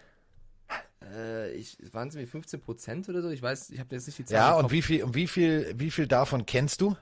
Äh, 1.11 1.51
ich, 1.53 1.77
waren 1.91 2.09
es 2.09 2.15
mir 2.15 2.27
15 2.27 2.61
Prozent 2.61 3.09
oder 3.09 3.21
so? 3.21 3.29
Ich 3.29 3.41
weiß, 3.41 3.71
ich 3.71 3.79
habe 3.79 3.95
jetzt 3.95 4.05
nicht 4.05 4.19
die 4.19 4.25
Zahl. 4.25 4.35
Ja, 4.37 4.53
und 4.53 4.71
wie 4.71 4.81
viel, 4.81 5.03
und 5.03 5.15
wie 5.15 5.27
viel, 5.27 5.73
wie 5.75 5.91
viel 5.91 6.07
davon 6.07 6.45
kennst 6.45 6.81
du? 6.81 6.95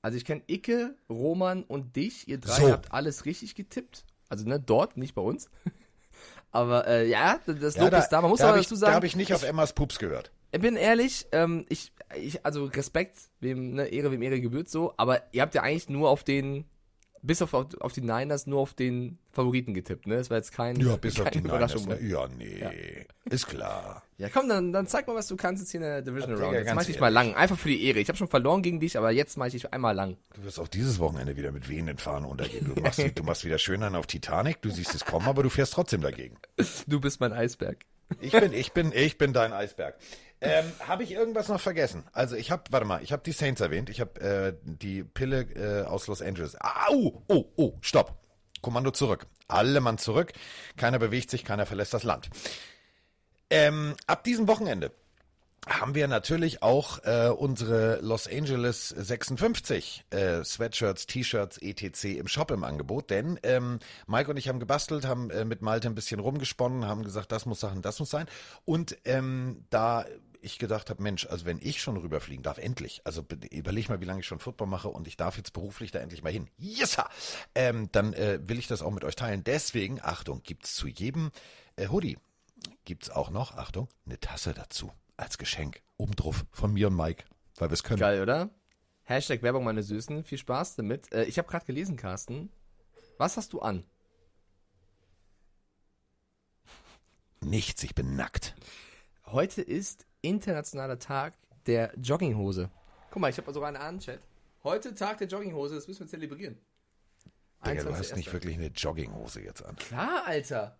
Also 0.00 0.16
ich 0.16 0.24
kenne 0.24 0.42
Icke, 0.46 0.94
Roman 1.08 1.64
und 1.64 1.96
dich. 1.96 2.28
Ihr 2.28 2.38
drei 2.38 2.60
So. 2.60 2.70
habt 2.70 2.92
alles 2.92 3.24
richtig 3.24 3.54
getippt. 3.54 4.04
Also 4.28 4.46
ne, 4.48 4.58
dort, 4.58 4.96
nicht 4.96 5.14
bei 5.14 5.22
uns. 5.22 5.50
Aber 6.52 6.86
äh, 6.86 7.08
ja, 7.08 7.40
das 7.46 7.74
Ja, 7.76 7.84
Lob 7.84 7.94
ist 7.94 8.08
da. 8.10 8.20
Man 8.20 8.30
muss 8.30 8.40
da 8.40 8.50
aber 8.50 8.58
dazu 8.58 8.76
sagen, 8.76 8.90
Da 8.92 8.96
habe 8.96 9.06
ich 9.06 9.16
nicht 9.16 9.32
auf 9.34 9.42
Emmas 9.42 9.72
Pups 9.72 9.98
gehört. 9.98 10.30
ich 10.52 10.60
bin 10.60 10.76
ehrlich, 10.76 11.26
ähm, 11.32 11.64
ich, 11.68 11.92
ich, 12.14 12.44
also 12.44 12.66
Respekt, 12.66 13.16
wem, 13.40 13.72
ne, 13.72 13.86
Ehre, 13.86 14.12
wem 14.12 14.20
Ehre 14.22 14.40
gebührt 14.40 14.68
so, 14.68 14.92
aber 14.98 15.22
ihr 15.32 15.40
habt 15.42 15.54
ja 15.54 15.62
eigentlich 15.62 15.88
nur 15.88 16.10
auf 16.10 16.24
den, 16.24 16.66
bis 17.22 17.40
auf, 17.40 17.54
auf, 17.54 17.92
die 17.92 18.00
Niners, 18.00 18.46
nur 18.46 18.60
auf 18.60 18.74
den 18.74 19.18
Favoriten 19.30 19.74
getippt, 19.74 20.06
ne? 20.06 20.16
Das 20.16 20.28
war 20.28 20.36
jetzt 20.36 20.52
kein, 20.52 20.76
Ja, 20.76 20.96
bis 20.96 21.20
auf 21.20 21.30
die 21.30 21.38
Niners. 21.38 21.74
Überraschung. 21.74 21.86
Ne? 21.86 22.02
Ja, 22.02 22.28
nee, 22.28 23.06
ist 23.30 23.46
klar. 23.46 24.02
Ja, 24.18 24.28
komm, 24.28 24.48
dann, 24.48 24.72
dann 24.72 24.86
zeig 24.88 25.06
mal, 25.06 25.14
was 25.14 25.28
du 25.28 25.36
kannst 25.36 25.62
jetzt 25.62 25.70
hier 25.70 25.80
in 25.80 25.86
der 25.86 26.02
Division 26.02 26.34
Round. 26.34 26.54
Jetzt 26.54 26.74
mach 26.74 26.82
ich 26.82 26.88
dich 26.88 27.00
mal 27.00 27.08
lang, 27.08 27.34
einfach 27.34 27.58
für 27.58 27.68
die 27.68 27.84
Ehre. 27.84 28.00
Ich 28.00 28.08
habe 28.08 28.18
schon 28.18 28.28
verloren 28.28 28.62
gegen 28.62 28.80
dich, 28.80 28.98
aber 28.98 29.10
jetzt 29.12 29.36
mache 29.36 29.48
ich 29.48 29.54
dich 29.54 29.72
einmal 29.72 29.94
lang. 29.94 30.16
Du 30.34 30.44
wirst 30.44 30.58
auch 30.58 30.68
dieses 30.68 30.98
Wochenende 30.98 31.36
wieder 31.36 31.52
mit 31.52 31.68
wehenden 31.68 31.98
Fahnen 31.98 32.28
untergehen. 32.28 32.72
Du 32.74 32.80
machst, 32.80 33.00
du 33.14 33.22
machst 33.22 33.44
wieder 33.44 33.58
schön 33.58 33.82
an 33.82 33.94
auf 33.94 34.06
Titanic, 34.06 34.60
du 34.60 34.70
siehst 34.70 34.94
es 34.94 35.04
kommen, 35.04 35.26
aber 35.26 35.42
du 35.42 35.48
fährst 35.48 35.72
trotzdem 35.72 36.00
dagegen. 36.00 36.36
Du 36.86 37.00
bist 37.00 37.20
mein 37.20 37.32
Eisberg. 37.32 37.78
Ich 38.20 38.32
bin, 38.32 38.52
ich 38.52 38.72
bin, 38.72 38.92
ich 38.92 39.18
bin 39.18 39.32
dein 39.32 39.52
Eisberg. 39.52 39.96
Ähm, 40.44 40.72
habe 40.88 41.04
ich 41.04 41.12
irgendwas 41.12 41.46
noch 41.48 41.60
vergessen? 41.60 42.02
Also 42.12 42.34
ich 42.34 42.50
habe, 42.50 42.64
warte 42.70 42.84
mal, 42.84 43.00
ich 43.02 43.12
habe 43.12 43.22
die 43.24 43.30
Saints 43.30 43.60
erwähnt. 43.60 43.88
Ich 43.88 44.00
habe 44.00 44.20
äh, 44.20 44.54
die 44.64 45.04
Pille 45.04 45.42
äh, 45.54 45.86
aus 45.86 46.08
Los 46.08 46.20
Angeles. 46.20 46.56
Au, 46.60 47.22
oh, 47.28 47.44
oh, 47.54 47.74
stopp. 47.80 48.18
Kommando 48.60 48.90
zurück. 48.90 49.26
Alle 49.46 49.80
Mann 49.80 49.98
zurück. 49.98 50.32
Keiner 50.76 50.98
bewegt 50.98 51.30
sich, 51.30 51.44
keiner 51.44 51.64
verlässt 51.64 51.94
das 51.94 52.02
Land. 52.02 52.28
Ähm, 53.50 53.94
ab 54.08 54.24
diesem 54.24 54.48
Wochenende 54.48 54.90
haben 55.68 55.94
wir 55.94 56.08
natürlich 56.08 56.60
auch 56.60 56.98
äh, 57.04 57.28
unsere 57.28 58.00
Los 58.00 58.26
Angeles 58.26 58.88
56 58.88 60.06
äh, 60.10 60.42
Sweatshirts, 60.42 61.06
T-Shirts, 61.06 61.58
etc. 61.58 62.04
im 62.16 62.26
Shop 62.26 62.50
im 62.50 62.64
Angebot, 62.64 63.10
denn 63.10 63.38
ähm, 63.44 63.78
Mike 64.08 64.28
und 64.28 64.38
ich 64.38 64.48
haben 64.48 64.58
gebastelt, 64.58 65.06
haben 65.06 65.30
äh, 65.30 65.44
mit 65.44 65.62
Malte 65.62 65.88
ein 65.88 65.94
bisschen 65.94 66.18
rumgesponnen, 66.18 66.86
haben 66.86 67.04
gesagt, 67.04 67.30
das 67.30 67.46
muss 67.46 67.60
sein, 67.60 67.80
das 67.80 68.00
muss 68.00 68.10
sein 68.10 68.26
und 68.64 68.96
ähm, 69.04 69.64
da 69.70 70.04
ich 70.42 70.58
gedacht 70.58 70.90
habe, 70.90 71.02
Mensch, 71.02 71.26
also 71.26 71.44
wenn 71.44 71.58
ich 71.60 71.80
schon 71.80 71.96
rüberfliegen 71.96 72.42
darf, 72.42 72.58
endlich, 72.58 73.00
also 73.04 73.22
be- 73.22 73.38
überleg 73.50 73.88
mal, 73.88 74.00
wie 74.00 74.04
lange 74.04 74.20
ich 74.20 74.26
schon 74.26 74.38
Football 74.38 74.66
mache 74.66 74.88
und 74.88 75.06
ich 75.06 75.16
darf 75.16 75.36
jetzt 75.36 75.52
beruflich 75.52 75.90
da 75.90 76.00
endlich 76.00 76.22
mal 76.22 76.32
hin, 76.32 76.48
yes, 76.58 76.96
ähm, 77.54 77.88
dann 77.92 78.12
äh, 78.12 78.40
will 78.42 78.58
ich 78.58 78.66
das 78.66 78.82
auch 78.82 78.90
mit 78.90 79.04
euch 79.04 79.16
teilen. 79.16 79.44
Deswegen, 79.44 80.00
Achtung, 80.02 80.42
gibt's 80.42 80.74
zu 80.74 80.88
jedem 80.88 81.30
äh, 81.76 81.88
Hoodie 81.88 82.18
gibt's 82.84 83.10
auch 83.10 83.30
noch, 83.30 83.56
Achtung, 83.56 83.88
eine 84.06 84.20
Tasse 84.20 84.54
dazu. 84.54 84.92
Als 85.16 85.38
Geschenk. 85.38 85.82
Oben 85.96 86.16
drauf 86.16 86.44
von 86.52 86.72
mir 86.72 86.88
und 86.88 86.96
Mike. 86.96 87.24
Weil 87.56 87.70
wir 87.70 87.74
es 87.74 87.82
können. 87.82 88.00
Geil, 88.00 88.22
oder? 88.22 88.50
Hashtag 89.04 89.42
Werbung, 89.42 89.64
meine 89.64 89.82
Süßen. 89.82 90.24
Viel 90.24 90.38
Spaß 90.38 90.76
damit. 90.76 91.12
Äh, 91.12 91.24
ich 91.24 91.38
habe 91.38 91.48
gerade 91.48 91.66
gelesen, 91.66 91.96
Carsten. 91.96 92.50
Was 93.18 93.36
hast 93.36 93.52
du 93.52 93.60
an? 93.60 93.84
Nichts, 97.40 97.82
ich 97.82 97.94
bin 97.94 98.16
nackt. 98.16 98.54
Heute 99.26 99.62
ist 99.62 100.06
internationaler 100.22 100.98
Tag 100.98 101.34
der 101.66 101.92
Jogginghose. 102.00 102.70
Guck 103.10 103.20
mal, 103.20 103.30
ich 103.30 103.36
habe 103.36 103.52
sogar 103.52 103.68
einen 103.68 103.76
an, 103.76 103.98
Chat. 103.98 104.20
Heute 104.64 104.94
Tag 104.94 105.18
der 105.18 105.28
Jogginghose, 105.28 105.74
das 105.74 105.86
müssen 105.88 106.00
wir 106.00 106.08
zelebrieren. 106.08 106.56
Digga, 107.66 107.84
du 107.84 107.94
hast 107.94 108.12
21.01.. 108.12 108.16
nicht 108.16 108.32
wirklich 108.32 108.56
eine 108.56 108.66
Jogginghose 108.68 109.42
jetzt 109.42 109.64
an. 109.64 109.76
Klar, 109.76 110.22
Alter. 110.26 110.78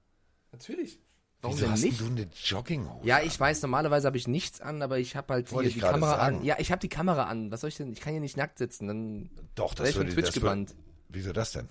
Natürlich. 0.51 1.01
Warum 1.41 1.57
Wieso 1.57 1.67
denn 1.67 1.73
hast 1.73 1.83
nicht? 1.83 2.01
du 2.01 2.07
eine 2.07 2.29
Jogginghose? 2.45 3.07
Ja, 3.07 3.21
ich 3.21 3.39
weiß, 3.39 3.63
normalerweise 3.63 4.07
habe 4.07 4.17
ich 4.17 4.29
nichts 4.29 4.61
an, 4.61 4.81
aber 4.81 4.99
ich 4.99 5.17
habe 5.17 5.35
halt 5.35 5.49
hier 5.49 5.63
ich 5.63 5.75
die 5.75 5.81
Kamera 5.81 6.17
sagen. 6.17 6.39
an. 6.39 6.45
Ja, 6.45 6.57
ich 6.59 6.71
habe 6.71 6.81
die 6.81 6.89
Kamera 6.89 7.25
an. 7.25 7.51
Was 7.51 7.63
soll 7.63 7.69
ich 7.69 7.77
denn? 7.77 7.93
Ich 7.93 8.01
kann 8.01 8.13
hier 8.13 8.21
nicht 8.21 8.37
nackt 8.37 8.59
sitzen. 8.59 8.87
Dann 8.87 9.31
Doch, 9.57 9.75
das 9.75 9.91
ich 9.91 9.97
von 9.97 10.07
Twitch 10.09 10.33
gebannt. 10.33 10.75
Wieso 11.09 11.33
das 11.33 11.53
denn? 11.53 11.69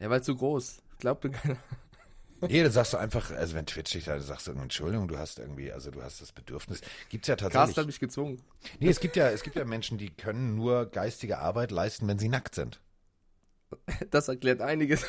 Ja, 0.00 0.10
weil 0.10 0.22
zu 0.22 0.36
groß. 0.36 0.82
Glaubt 0.98 1.22
mir 1.22 1.30
keiner. 1.30 1.56
Nee, 2.48 2.62
dann 2.62 2.72
sagst 2.72 2.92
du 2.92 2.96
einfach, 2.96 3.30
also 3.30 3.54
wenn 3.54 3.66
Twitch 3.66 3.92
dich 3.92 4.04
da, 4.04 4.18
sagst 4.20 4.46
du, 4.48 4.52
Entschuldigung, 4.52 5.08
du 5.08 5.16
hast 5.18 5.38
irgendwie, 5.38 5.72
also 5.72 5.90
du 5.90 6.02
hast 6.02 6.20
das 6.20 6.32
Bedürfnis. 6.32 6.80
Gibt's 7.08 7.28
ja 7.28 7.36
Carsten 7.36 7.52
tatsächlich. 7.52 7.76
hat 7.78 7.86
mich 7.86 8.00
gezwungen. 8.00 8.42
Nee, 8.80 8.88
es 8.88 9.00
gibt 9.00 9.16
ja, 9.16 9.28
es 9.30 9.42
gibt 9.42 9.56
ja 9.56 9.64
Menschen, 9.64 9.96
die 9.98 10.10
können 10.10 10.56
nur 10.56 10.86
geistige 10.86 11.38
Arbeit 11.38 11.70
leisten, 11.70 12.08
wenn 12.08 12.18
sie 12.18 12.28
nackt 12.28 12.54
sind. 12.54 12.80
Das 14.10 14.28
erklärt 14.28 14.60
einiges. 14.60 15.04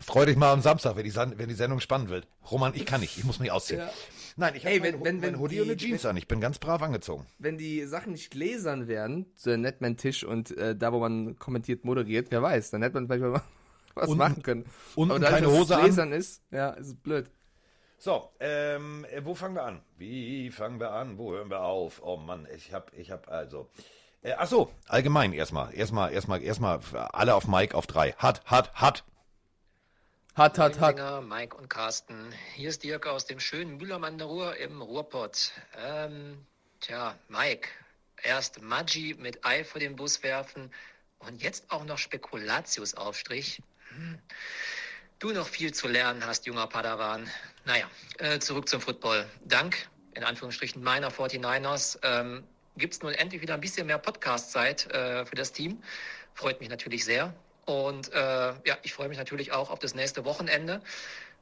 Freu 0.00 0.26
dich 0.26 0.36
mal 0.36 0.52
am 0.52 0.60
Samstag, 0.60 0.96
wenn 0.96 1.04
die, 1.04 1.14
wenn 1.14 1.48
die 1.48 1.54
Sendung 1.54 1.80
spannend 1.80 2.08
wird. 2.10 2.26
Roman, 2.50 2.72
ich 2.74 2.86
kann 2.86 3.00
nicht, 3.00 3.16
ich 3.18 3.24
muss 3.24 3.38
mich 3.40 3.50
ausziehen. 3.50 3.80
Ja. 3.80 3.90
Nein, 4.36 4.54
ich 4.56 4.64
Hey, 4.64 4.78
habe 4.78 4.84
wenn- 4.84 4.94
mein, 4.96 5.04
wenn- 5.04 5.20
mein 5.20 5.32
wenn 5.34 5.38
Hoodie 5.38 5.54
die- 5.56 5.60
und 5.60 5.68
eine 5.68 5.76
Jeans 5.76 6.04
an. 6.06 6.16
Ich 6.16 6.26
bin 6.28 6.40
ganz 6.40 6.58
brav 6.58 6.82
angezogen. 6.82 7.26
Wenn 7.38 7.56
die 7.56 7.84
Sachen 7.84 8.12
nicht 8.12 8.30
gläsern 8.30 8.88
werden, 8.88 9.26
so 9.36 9.50
ein 9.50 9.60
Netman-Tisch 9.60 10.24
und 10.24 10.56
äh, 10.56 10.74
da, 10.76 10.92
wo 10.92 10.98
man 10.98 11.38
kommentiert, 11.38 11.84
moderiert, 11.84 12.28
wer 12.30 12.42
weiß, 12.42 12.70
dann 12.70 12.82
hätte 12.82 12.94
man 12.94 13.06
vielleicht 13.06 13.22
mal 13.22 13.42
was 13.96 14.08
Unten- 14.08 14.18
machen 14.18 14.42
können. 14.42 14.64
dadurch, 14.96 15.22
keine 15.22 15.46
dass 15.46 15.52
es 15.54 15.58
Hose 15.58 16.02
an? 16.02 16.12
ist, 16.12 16.42
ja, 16.50 16.70
ist 16.70 16.86
es 16.88 16.94
blöd. 16.96 17.30
So, 17.98 18.30
ähm, 18.40 19.06
äh, 19.10 19.24
wo 19.24 19.34
fangen 19.34 19.54
wir 19.54 19.62
an? 19.62 19.80
Wie 19.96 20.50
fangen 20.50 20.78
wir 20.78 20.90
an? 20.90 21.16
Wo 21.16 21.32
hören 21.32 21.48
wir 21.48 21.60
auf? 21.62 22.02
Oh 22.02 22.16
Mann, 22.16 22.46
ich 22.54 22.72
hab, 22.74 22.92
ich 22.94 23.10
hab 23.10 23.28
also. 23.28 23.70
Äh, 24.22 24.34
ach 24.36 24.46
so, 24.46 24.70
allgemein 24.88 25.32
erstmal, 25.32 25.74
erstmal, 25.74 26.12
erstmal, 26.12 26.42
erstmal 26.42 26.80
alle 27.12 27.34
auf 27.34 27.46
Mike 27.46 27.74
auf 27.76 27.86
drei. 27.86 28.12
Hat, 28.12 28.44
hat, 28.44 28.74
hat. 28.74 29.04
Hat, 30.34 30.58
hat, 30.58 30.80
hat. 30.80 30.96
Singer, 30.96 31.20
Mike 31.20 31.56
und 31.56 31.70
Carsten. 31.70 32.32
Hier 32.56 32.68
ist 32.68 32.82
Dirk 32.82 33.06
aus 33.06 33.26
dem 33.26 33.38
schönen 33.38 33.76
Müllermann 33.76 34.14
an 34.14 34.18
der 34.18 34.26
Ruhr 34.26 34.56
im 34.56 34.82
Ruhrpott. 34.82 35.52
Ähm, 35.78 36.44
tja, 36.80 37.14
Mike, 37.28 37.68
erst 38.22 38.60
Maggi 38.60 39.14
mit 39.18 39.46
Ei 39.46 39.62
vor 39.62 39.78
den 39.78 39.94
Bus 39.94 40.22
werfen 40.24 40.72
und 41.20 41.40
jetzt 41.42 41.70
auch 41.70 41.84
noch 41.84 41.98
Spekulatius-Aufstrich. 41.98 43.62
Du 45.18 45.32
noch 45.32 45.48
viel 45.48 45.72
zu 45.72 45.88
lernen 45.88 46.24
hast, 46.26 46.46
junger 46.46 46.66
Padawan. 46.66 47.28
Naja, 47.64 47.88
äh, 48.18 48.38
zurück 48.38 48.68
zum 48.68 48.80
Football. 48.80 49.26
Dank, 49.44 49.88
in 50.14 50.24
Anführungsstrichen, 50.24 50.82
meiner 50.82 51.10
49ers 51.10 51.98
ähm, 52.02 52.44
gibt 52.76 52.94
es 52.94 53.02
nun 53.02 53.14
endlich 53.14 53.40
wieder 53.40 53.54
ein 53.54 53.60
bisschen 53.60 53.86
mehr 53.86 53.98
Podcast-Zeit 53.98 54.90
äh, 54.92 55.24
für 55.24 55.34
das 55.34 55.52
Team. 55.52 55.82
Freut 56.34 56.60
mich 56.60 56.68
natürlich 56.68 57.04
sehr. 57.04 57.32
Und 57.64 58.12
äh, 58.12 58.18
ja, 58.18 58.76
ich 58.82 58.92
freue 58.92 59.08
mich 59.08 59.18
natürlich 59.18 59.52
auch 59.52 59.70
auf 59.70 59.78
das 59.78 59.94
nächste 59.94 60.24
Wochenende. 60.24 60.82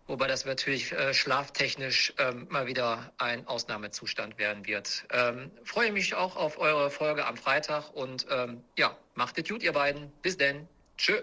Wobei 0.07 0.27
das 0.27 0.45
natürlich 0.45 0.93
äh, 0.93 1.15
schlaftechnisch 1.15 2.13
ähm, 2.19 2.47
mal 2.51 2.67
wieder 2.67 3.13
ein 3.19 3.47
Ausnahmezustand 3.47 4.37
werden 4.37 4.67
wird. 4.67 5.05
Ähm, 5.11 5.51
freue 5.65 5.93
mich 5.93 6.15
auch 6.15 6.37
auf 6.37 6.59
eure 6.59 6.91
Folge 6.91 7.25
am 7.25 7.37
Freitag 7.37 7.91
und 7.95 8.27
ähm, 8.31 8.63
ja, 8.77 8.97
macht 9.15 9.39
es 9.39 9.49
gut, 9.49 9.63
ihr 9.63 9.73
beiden. 9.73 10.13
Bis 10.23 10.37
denn. 10.37 10.69
Tschö. 10.97 11.23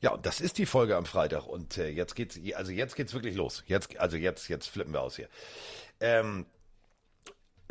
Ja, 0.00 0.12
und 0.12 0.26
das 0.26 0.40
ist 0.40 0.58
die 0.58 0.66
Folge 0.66 0.96
am 0.96 1.06
Freitag 1.06 1.46
und 1.46 1.76
äh, 1.78 1.88
jetzt 1.88 2.14
geht's, 2.14 2.38
also 2.54 2.70
jetzt 2.70 2.94
geht's 2.94 3.14
wirklich 3.14 3.34
los. 3.34 3.64
Jetzt, 3.66 3.98
also 3.98 4.16
jetzt, 4.16 4.48
jetzt 4.48 4.68
flippen 4.68 4.92
wir 4.92 5.00
aus 5.00 5.16
hier. 5.16 5.28
Ähm, 6.00 6.46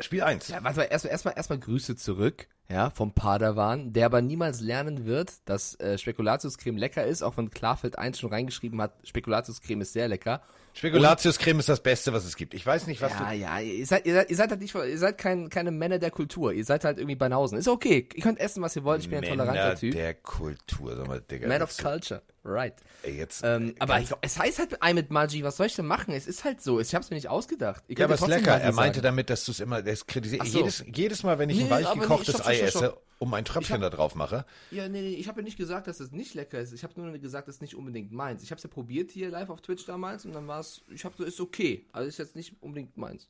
Spiel 0.00 0.22
1. 0.22 0.48
Ja, 0.48 0.62
warte 0.62 0.78
mal, 0.78 0.84
erstmal 0.84 1.12
erstmal 1.12 1.34
erstmal 1.36 1.58
Grüße 1.58 1.96
zurück, 1.96 2.46
ja, 2.68 2.90
vom 2.90 3.12
Padawan, 3.12 3.92
der 3.92 4.06
aber 4.06 4.20
niemals 4.20 4.60
lernen 4.60 5.06
wird, 5.06 5.32
dass 5.46 5.74
äh, 5.80 5.96
Spekulatiuscreme 5.96 6.76
lecker 6.76 7.04
ist, 7.04 7.22
auch 7.22 7.36
wenn 7.36 7.50
Klarfeld 7.50 7.98
1 7.98 8.18
schon 8.18 8.30
reingeschrieben 8.30 8.80
hat, 8.82 8.94
Spekulatiuscreme 9.04 9.80
ist 9.80 9.94
sehr 9.94 10.06
lecker. 10.06 10.42
Spekulatiuscreme 10.78 11.58
ist 11.58 11.68
das 11.68 11.80
Beste, 11.82 12.12
was 12.12 12.24
es 12.24 12.36
gibt. 12.36 12.54
Ich 12.54 12.64
weiß 12.64 12.86
nicht, 12.86 13.00
was 13.02 13.12
Ja, 13.12 13.30
du. 13.30 13.34
ja, 13.36 13.58
ihr 13.60 13.84
seid, 13.84 14.06
ihr 14.06 14.14
seid, 14.14 14.30
ihr 14.30 14.36
seid 14.36 14.50
halt 14.50 14.60
nicht, 14.60 14.74
ihr 14.74 14.98
seid 14.98 15.18
kein, 15.18 15.48
keine 15.50 15.72
Männer 15.72 15.98
der 15.98 16.12
Kultur. 16.12 16.52
Ihr 16.52 16.64
seid 16.64 16.84
halt 16.84 16.98
irgendwie 16.98 17.16
Banausen. 17.16 17.58
Ist 17.58 17.66
okay. 17.66 18.08
Ihr 18.14 18.22
könnt 18.22 18.38
essen, 18.38 18.62
was 18.62 18.76
ihr 18.76 18.84
wollt. 18.84 19.00
Ich 19.02 19.10
bin 19.10 19.18
ein 19.18 19.24
toleranter 19.28 19.60
Männer 19.62 19.74
Typ. 19.74 19.92
der 19.92 20.14
Kultur, 20.14 20.96
sag 20.96 21.08
mal, 21.08 21.20
Digga. 21.20 21.48
Man 21.48 21.62
of 21.62 21.70
jetzt- 21.70 21.82
Culture. 21.82 22.22
Right. 22.44 22.74
Jetzt, 23.04 23.42
Ähm, 23.44 23.74
aber 23.78 24.00
ich, 24.00 24.08
es 24.22 24.38
heißt 24.38 24.58
halt 24.58 24.82
Ei 24.82 24.94
mit 24.94 25.10
Magi, 25.10 25.42
was 25.44 25.56
soll 25.58 25.66
ich 25.66 25.74
denn 25.76 25.84
machen? 25.86 26.14
Es 26.14 26.26
ist 26.26 26.44
halt 26.44 26.62
so. 26.62 26.80
Ich 26.80 26.94
hab's 26.94 27.10
mir 27.10 27.16
nicht 27.16 27.28
ausgedacht. 27.28 27.82
Ja, 27.88 28.04
aber 28.06 28.14
ist 28.14 28.20
trotzdem 28.20 28.38
lecker. 28.38 28.58
Er 28.58 28.72
meinte 28.72 28.98
sagen. 28.98 29.04
damit, 29.04 29.28
dass 29.30 29.44
du 29.44 29.50
es 29.52 29.60
immer, 29.60 29.82
das 29.82 30.06
kritisiert. 30.06 30.46
So. 30.46 30.58
Jedes, 30.60 30.84
jedes 30.94 31.22
Mal, 31.24 31.38
wenn 31.38 31.50
ich 31.50 31.58
ein 31.58 31.64
Nee, 31.64 31.70
weich 31.70 31.86
aber 31.86 31.96
nee, 31.96 32.00
gekochtes 32.02 32.34
stopp, 32.36 32.46
Ei 32.46 32.60
esse. 32.60 32.96
Um 33.18 33.34
ein 33.34 33.44
Tröpfchen 33.44 33.76
Ich 33.76 33.80
da 33.82 33.90
drauf 33.90 34.14
mache. 34.14 34.44
Ja, 34.70 34.88
nee, 34.88 35.00
nee, 35.02 35.14
ich 35.14 35.28
habe 35.28 35.40
ja 35.40 35.44
nicht 35.44 35.56
gesagt, 35.56 35.86
dass 35.86 36.00
es 36.00 36.12
nicht 36.12 36.34
lecker 36.34 36.58
ist. 36.60 36.72
Ich 36.72 36.82
habe 36.84 37.00
nur 37.00 37.16
gesagt, 37.18 37.48
es 37.48 37.56
ist 37.56 37.60
nicht 37.62 37.74
unbedingt 37.74 38.12
meins. 38.12 38.42
Ich 38.42 38.50
habe 38.50 38.58
es 38.58 38.62
ja 38.62 38.70
probiert 38.70 39.10
hier 39.10 39.30
live 39.30 39.50
auf 39.50 39.60
Twitch 39.60 39.84
damals 39.86 40.24
und 40.24 40.32
dann 40.32 40.46
war 40.46 40.60
es, 40.60 40.82
ich 40.88 41.04
habe 41.04 41.14
so, 41.18 41.24
ist 41.24 41.40
okay. 41.40 41.86
Also 41.92 42.08
ist 42.08 42.18
jetzt 42.18 42.36
nicht 42.36 42.54
unbedingt 42.62 42.96
meins. 42.96 43.28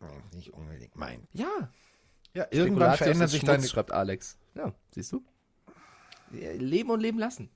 Nee, 0.00 0.36
Nicht 0.36 0.52
unbedingt 0.52 0.96
mein. 0.96 1.26
Ja. 1.32 1.70
Ja, 2.34 2.46
irgendwann 2.50 2.92
ist 2.98 3.30
sich 3.30 3.44
deine. 3.44 3.66
schreibt 3.66 3.92
Alex. 3.92 4.36
Ja, 4.54 4.74
siehst 4.92 5.12
du? 5.12 5.22
Ja, 6.32 6.52
Leben 6.52 6.90
und 6.90 7.00
leben 7.00 7.18
lassen. 7.18 7.48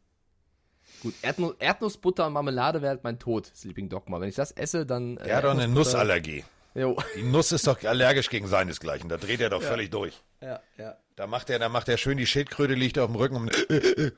Gut, 1.02 1.14
Erdnuss, 1.22 1.54
Erdnussbutter 1.58 2.26
und 2.26 2.32
Marmelade 2.32 2.80
wäre 2.80 2.90
halt 2.90 3.04
mein 3.04 3.18
Tod, 3.18 3.46
Sleeping 3.54 3.88
Dogma. 3.88 4.20
Wenn 4.20 4.28
ich 4.28 4.36
das 4.36 4.52
esse, 4.52 4.86
dann. 4.86 5.16
äh, 5.18 5.28
Er 5.28 5.36
hat 5.38 5.44
doch 5.44 5.50
eine 5.50 5.68
Nussallergie. 5.68 6.44
Jo. 6.78 6.96
Die 7.16 7.22
Nuss 7.22 7.50
ist 7.52 7.66
doch 7.66 7.82
allergisch 7.82 8.30
gegen 8.30 8.46
seinesgleichen. 8.46 9.08
Da 9.08 9.16
dreht 9.16 9.40
er 9.40 9.50
doch 9.50 9.62
völlig 9.62 9.90
durch. 9.90 10.22
Ja, 10.40 10.60
ja. 10.76 10.96
Da 11.16 11.26
macht 11.26 11.50
er, 11.50 11.58
da 11.58 11.68
macht 11.68 11.88
er 11.88 11.96
schön 11.96 12.16
die 12.16 12.26
Schildkröte 12.26 12.74
liegt 12.74 12.98
auf 12.98 13.10
dem 13.10 13.16
Rücken. 13.16 13.36
Und, 13.36 14.12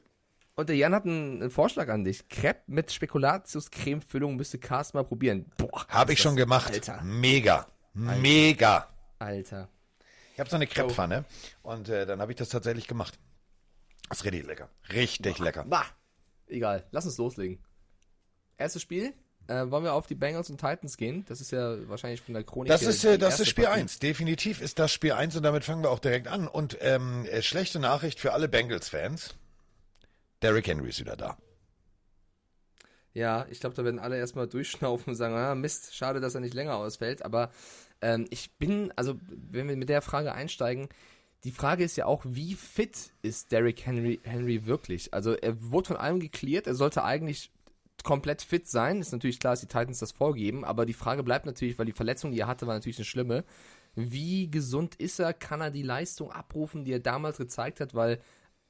Und 0.56 0.68
der 0.68 0.76
Jan 0.76 0.94
hat 0.94 1.04
einen, 1.04 1.40
einen 1.40 1.50
Vorschlag 1.50 1.88
an 1.88 2.04
dich. 2.04 2.28
Crepe 2.28 2.60
mit 2.66 2.92
Spekulatius-Creme-Füllung 2.92 4.36
müsste 4.36 4.58
Carsten 4.58 4.98
mal 4.98 5.04
probieren. 5.04 5.46
Boah. 5.56 5.86
Habe 5.88 6.12
ist 6.12 6.18
ich 6.18 6.22
schon 6.22 6.36
gemacht. 6.36 6.72
Alter. 6.72 7.00
Mega. 7.02 7.66
Mega. 7.94 8.88
Alter. 9.18 9.70
Ich 10.34 10.40
habe 10.40 10.50
so 10.50 10.56
eine 10.56 10.66
Crepepfanne 10.66 11.24
und 11.62 11.88
äh, 11.88 12.04
dann 12.04 12.20
habe 12.20 12.32
ich 12.32 12.36
das 12.36 12.50
tatsächlich 12.50 12.86
gemacht. 12.86 13.18
Das 14.08 14.18
ist 14.18 14.24
richtig 14.24 14.46
lecker. 14.46 14.68
Richtig 14.92 15.38
lecker. 15.38 15.64
Bah. 15.64 15.86
Egal, 16.46 16.86
lass 16.90 17.06
uns 17.06 17.16
loslegen. 17.16 17.58
Erstes 18.56 18.82
Spiel. 18.82 19.14
Äh, 19.50 19.68
wollen 19.68 19.82
wir 19.82 19.94
auf 19.94 20.06
die 20.06 20.14
Bengals 20.14 20.48
und 20.48 20.60
Titans 20.60 20.96
gehen? 20.96 21.24
Das 21.26 21.40
ist 21.40 21.50
ja 21.50 21.76
wahrscheinlich 21.88 22.20
von 22.20 22.34
der 22.34 22.44
Chronik. 22.44 22.70
Das 22.70 22.82
ist, 22.82 23.02
äh, 23.04 23.18
das 23.18 23.40
ist 23.40 23.48
Spiel 23.48 23.64
Partie. 23.64 23.80
1. 23.80 23.98
Definitiv 23.98 24.60
ist 24.60 24.78
das 24.78 24.92
Spiel 24.92 25.10
1 25.10 25.36
und 25.36 25.42
damit 25.42 25.64
fangen 25.64 25.82
wir 25.82 25.90
auch 25.90 25.98
direkt 25.98 26.28
an. 26.28 26.46
Und 26.46 26.78
ähm, 26.80 27.26
äh, 27.26 27.42
schlechte 27.42 27.80
Nachricht 27.80 28.20
für 28.20 28.32
alle 28.32 28.48
Bengals-Fans. 28.48 29.34
Derrick 30.40 30.68
Henry 30.68 30.90
ist 30.90 31.00
wieder 31.00 31.16
da. 31.16 31.36
Ja, 33.12 33.44
ich 33.50 33.58
glaube, 33.58 33.74
da 33.74 33.84
werden 33.84 33.98
alle 33.98 34.18
erstmal 34.18 34.46
durchschnaufen 34.48 35.10
und 35.10 35.16
sagen, 35.16 35.34
ah, 35.34 35.56
Mist, 35.56 35.96
schade, 35.96 36.20
dass 36.20 36.36
er 36.36 36.42
nicht 36.42 36.54
länger 36.54 36.76
ausfällt. 36.76 37.24
Aber 37.24 37.50
ähm, 38.02 38.26
ich 38.30 38.52
bin, 38.52 38.92
also 38.94 39.18
wenn 39.26 39.68
wir 39.68 39.76
mit 39.76 39.88
der 39.88 40.00
Frage 40.00 40.32
einsteigen, 40.32 40.88
die 41.42 41.50
Frage 41.50 41.82
ist 41.82 41.96
ja 41.96 42.06
auch, 42.06 42.22
wie 42.24 42.54
fit 42.54 43.10
ist 43.22 43.50
Derrick 43.50 43.84
Henry, 43.84 44.20
Henry 44.22 44.66
wirklich? 44.66 45.12
Also 45.12 45.32
er 45.32 45.60
wurde 45.72 45.88
von 45.88 45.96
allem 45.96 46.20
geklärt, 46.20 46.68
er 46.68 46.76
sollte 46.76 47.02
eigentlich 47.02 47.50
komplett 48.04 48.42
fit 48.42 48.68
sein. 48.68 49.00
Ist 49.00 49.12
natürlich 49.12 49.40
klar, 49.40 49.52
dass 49.52 49.60
die 49.60 49.66
Titans 49.66 49.98
das 49.98 50.12
vorgeben, 50.12 50.64
aber 50.64 50.86
die 50.86 50.92
Frage 50.92 51.22
bleibt 51.22 51.46
natürlich, 51.46 51.78
weil 51.78 51.86
die 51.86 51.92
Verletzung, 51.92 52.32
die 52.32 52.40
er 52.40 52.46
hatte, 52.46 52.66
war 52.66 52.74
natürlich 52.74 52.98
eine 52.98 53.04
schlimme. 53.04 53.44
Wie 53.94 54.50
gesund 54.50 54.94
ist 54.96 55.18
er? 55.18 55.32
Kann 55.34 55.60
er 55.60 55.70
die 55.70 55.82
Leistung 55.82 56.30
abrufen, 56.30 56.84
die 56.84 56.92
er 56.92 57.00
damals 57.00 57.38
gezeigt 57.38 57.80
hat? 57.80 57.94
Weil 57.94 58.20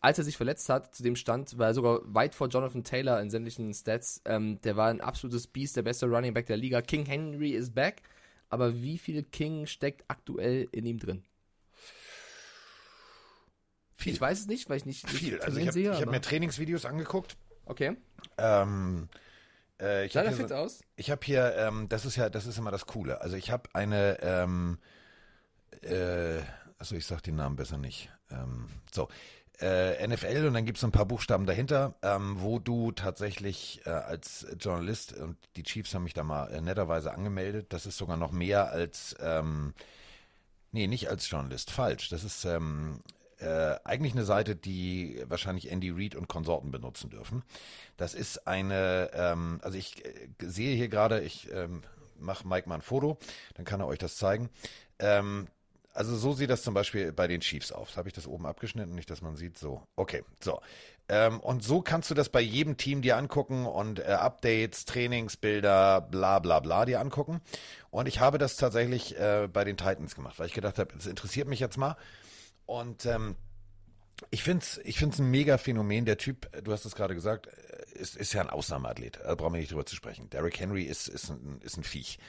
als 0.00 0.18
er 0.18 0.24
sich 0.24 0.36
verletzt 0.36 0.68
hat, 0.70 0.94
zu 0.94 1.02
dem 1.02 1.14
Stand, 1.14 1.58
war 1.58 1.68
er 1.68 1.74
sogar 1.74 2.00
weit 2.04 2.34
vor 2.34 2.48
Jonathan 2.48 2.84
Taylor 2.84 3.20
in 3.20 3.30
sämtlichen 3.30 3.72
Stats. 3.74 4.22
Ähm, 4.24 4.60
der 4.62 4.76
war 4.76 4.88
ein 4.88 5.02
absolutes 5.02 5.46
Beast, 5.46 5.76
der 5.76 5.82
beste 5.82 6.06
Running 6.06 6.32
Back 6.32 6.46
der 6.46 6.56
Liga. 6.56 6.80
King 6.80 7.04
Henry 7.04 7.50
ist 7.50 7.74
back, 7.74 8.02
aber 8.48 8.80
wie 8.80 8.96
viel 8.96 9.22
King 9.22 9.66
steckt 9.66 10.04
aktuell 10.08 10.68
in 10.72 10.86
ihm 10.86 10.98
drin? 10.98 11.22
Viel. 13.92 14.14
Ich 14.14 14.20
weiß 14.20 14.40
es 14.40 14.46
nicht, 14.46 14.70
weil 14.70 14.78
ich 14.78 14.86
nicht, 14.86 15.08
Viel. 15.10 15.38
Also 15.42 15.60
ich 15.60 15.66
habe 15.68 16.00
hab 16.00 16.10
mir 16.10 16.22
Trainingsvideos 16.22 16.86
angeguckt. 16.86 17.36
Okay. 17.70 17.96
Ähm, 18.38 19.08
äh, 19.80 20.06
ich 20.06 20.12
Sah 20.12 20.20
habe 20.20 20.30
der 20.30 20.38
fit 20.38 20.48
so, 20.48 20.54
aus? 20.54 20.80
ich 20.96 21.10
hab 21.10 21.24
hier 21.24 21.54
ähm, 21.56 21.88
das 21.88 22.04
ist 22.04 22.16
ja, 22.16 22.28
das 22.28 22.46
ist 22.46 22.58
immer 22.58 22.70
das 22.70 22.86
Coole. 22.86 23.20
Also 23.20 23.36
ich 23.36 23.50
habe 23.50 23.70
eine, 23.72 24.18
ähm, 24.22 24.78
äh, 25.82 26.40
also 26.78 26.96
ich 26.96 27.06
sag 27.06 27.22
den 27.22 27.36
Namen 27.36 27.56
besser 27.56 27.78
nicht. 27.78 28.10
Ähm, 28.30 28.68
so, 28.92 29.08
äh, 29.60 30.06
NFL 30.06 30.46
und 30.46 30.54
dann 30.54 30.64
gibt 30.64 30.78
es 30.78 30.84
ein 30.84 30.92
paar 30.92 31.04
Buchstaben 31.04 31.46
dahinter, 31.46 31.94
ähm, 32.02 32.36
wo 32.40 32.58
du 32.58 32.92
tatsächlich 32.92 33.82
äh, 33.84 33.90
als 33.90 34.46
Journalist 34.58 35.12
und 35.12 35.36
die 35.56 35.62
Chiefs 35.62 35.94
haben 35.94 36.04
mich 36.04 36.14
da 36.14 36.24
mal 36.24 36.50
äh, 36.50 36.60
netterweise 36.60 37.12
angemeldet. 37.12 37.72
Das 37.72 37.86
ist 37.86 37.98
sogar 37.98 38.16
noch 38.16 38.32
mehr 38.32 38.70
als, 38.70 39.14
ähm, 39.20 39.74
nee, 40.72 40.86
nicht 40.86 41.08
als 41.10 41.28
Journalist, 41.28 41.70
falsch. 41.70 42.08
Das 42.08 42.24
ist 42.24 42.44
ähm, 42.44 43.00
äh, 43.40 43.76
eigentlich 43.84 44.12
eine 44.12 44.24
Seite, 44.24 44.56
die 44.56 45.22
wahrscheinlich 45.26 45.70
Andy 45.70 45.90
Reid 45.90 46.14
und 46.14 46.28
Konsorten 46.28 46.70
benutzen 46.70 47.10
dürfen. 47.10 47.42
Das 47.96 48.14
ist 48.14 48.46
eine, 48.46 49.10
ähm, 49.14 49.60
also 49.62 49.76
ich 49.78 50.04
äh, 50.04 50.28
sehe 50.40 50.74
hier 50.76 50.88
gerade, 50.88 51.20
ich 51.20 51.50
ähm, 51.52 51.82
mache 52.18 52.46
Mike 52.46 52.68
mal 52.68 52.76
ein 52.76 52.82
Foto, 52.82 53.18
dann 53.54 53.64
kann 53.64 53.80
er 53.80 53.86
euch 53.86 53.98
das 53.98 54.16
zeigen. 54.16 54.50
Ähm, 54.98 55.48
also 55.92 56.16
so 56.16 56.32
sieht 56.32 56.50
das 56.50 56.62
zum 56.62 56.74
Beispiel 56.74 57.12
bei 57.12 57.26
den 57.26 57.40
Chiefs 57.40 57.72
aus. 57.72 57.96
Habe 57.96 58.08
ich 58.08 58.14
das 58.14 58.26
oben 58.26 58.46
abgeschnitten, 58.46 58.94
nicht, 58.94 59.10
dass 59.10 59.22
man 59.22 59.36
sieht. 59.36 59.58
So, 59.58 59.82
okay, 59.96 60.22
so. 60.40 60.60
Ähm, 61.08 61.40
und 61.40 61.64
so 61.64 61.82
kannst 61.82 62.08
du 62.10 62.14
das 62.14 62.28
bei 62.28 62.40
jedem 62.40 62.76
Team 62.76 63.02
dir 63.02 63.16
angucken 63.16 63.66
und 63.66 63.98
äh, 63.98 64.04
Updates, 64.04 64.84
Trainingsbilder, 64.84 66.00
bla 66.00 66.38
bla 66.38 66.60
bla 66.60 66.84
dir 66.84 67.00
angucken. 67.00 67.40
Und 67.90 68.06
ich 68.06 68.20
habe 68.20 68.38
das 68.38 68.56
tatsächlich 68.56 69.18
äh, 69.18 69.48
bei 69.52 69.64
den 69.64 69.76
Titans 69.76 70.14
gemacht, 70.14 70.38
weil 70.38 70.46
ich 70.46 70.54
gedacht 70.54 70.78
habe, 70.78 70.94
das 70.94 71.06
interessiert 71.06 71.48
mich 71.48 71.58
jetzt 71.58 71.76
mal. 71.76 71.96
Und 72.70 73.04
ähm, 73.04 73.34
ich 74.30 74.44
finde 74.44 74.62
es 74.62 74.80
ich 74.84 74.96
find's 74.96 75.18
ein 75.18 75.28
mega 75.28 75.58
Phänomen. 75.58 76.04
Der 76.04 76.18
Typ, 76.18 76.48
du 76.62 76.70
hast 76.70 76.84
es 76.84 76.94
gerade 76.94 77.16
gesagt, 77.16 77.48
äh, 77.48 77.98
ist, 77.98 78.14
ist 78.16 78.32
ja 78.32 78.42
ein 78.42 78.48
Ausnahmeathlet. 78.48 79.18
Da 79.24 79.34
brauchen 79.34 79.54
wir 79.54 79.58
nicht 79.58 79.72
drüber 79.72 79.86
zu 79.86 79.96
sprechen. 79.96 80.30
Derrick 80.30 80.60
Henry 80.60 80.84
ist, 80.84 81.08
ist, 81.08 81.30
ein, 81.30 81.60
ist 81.62 81.78
ein 81.78 81.82
Viech. 81.82 82.20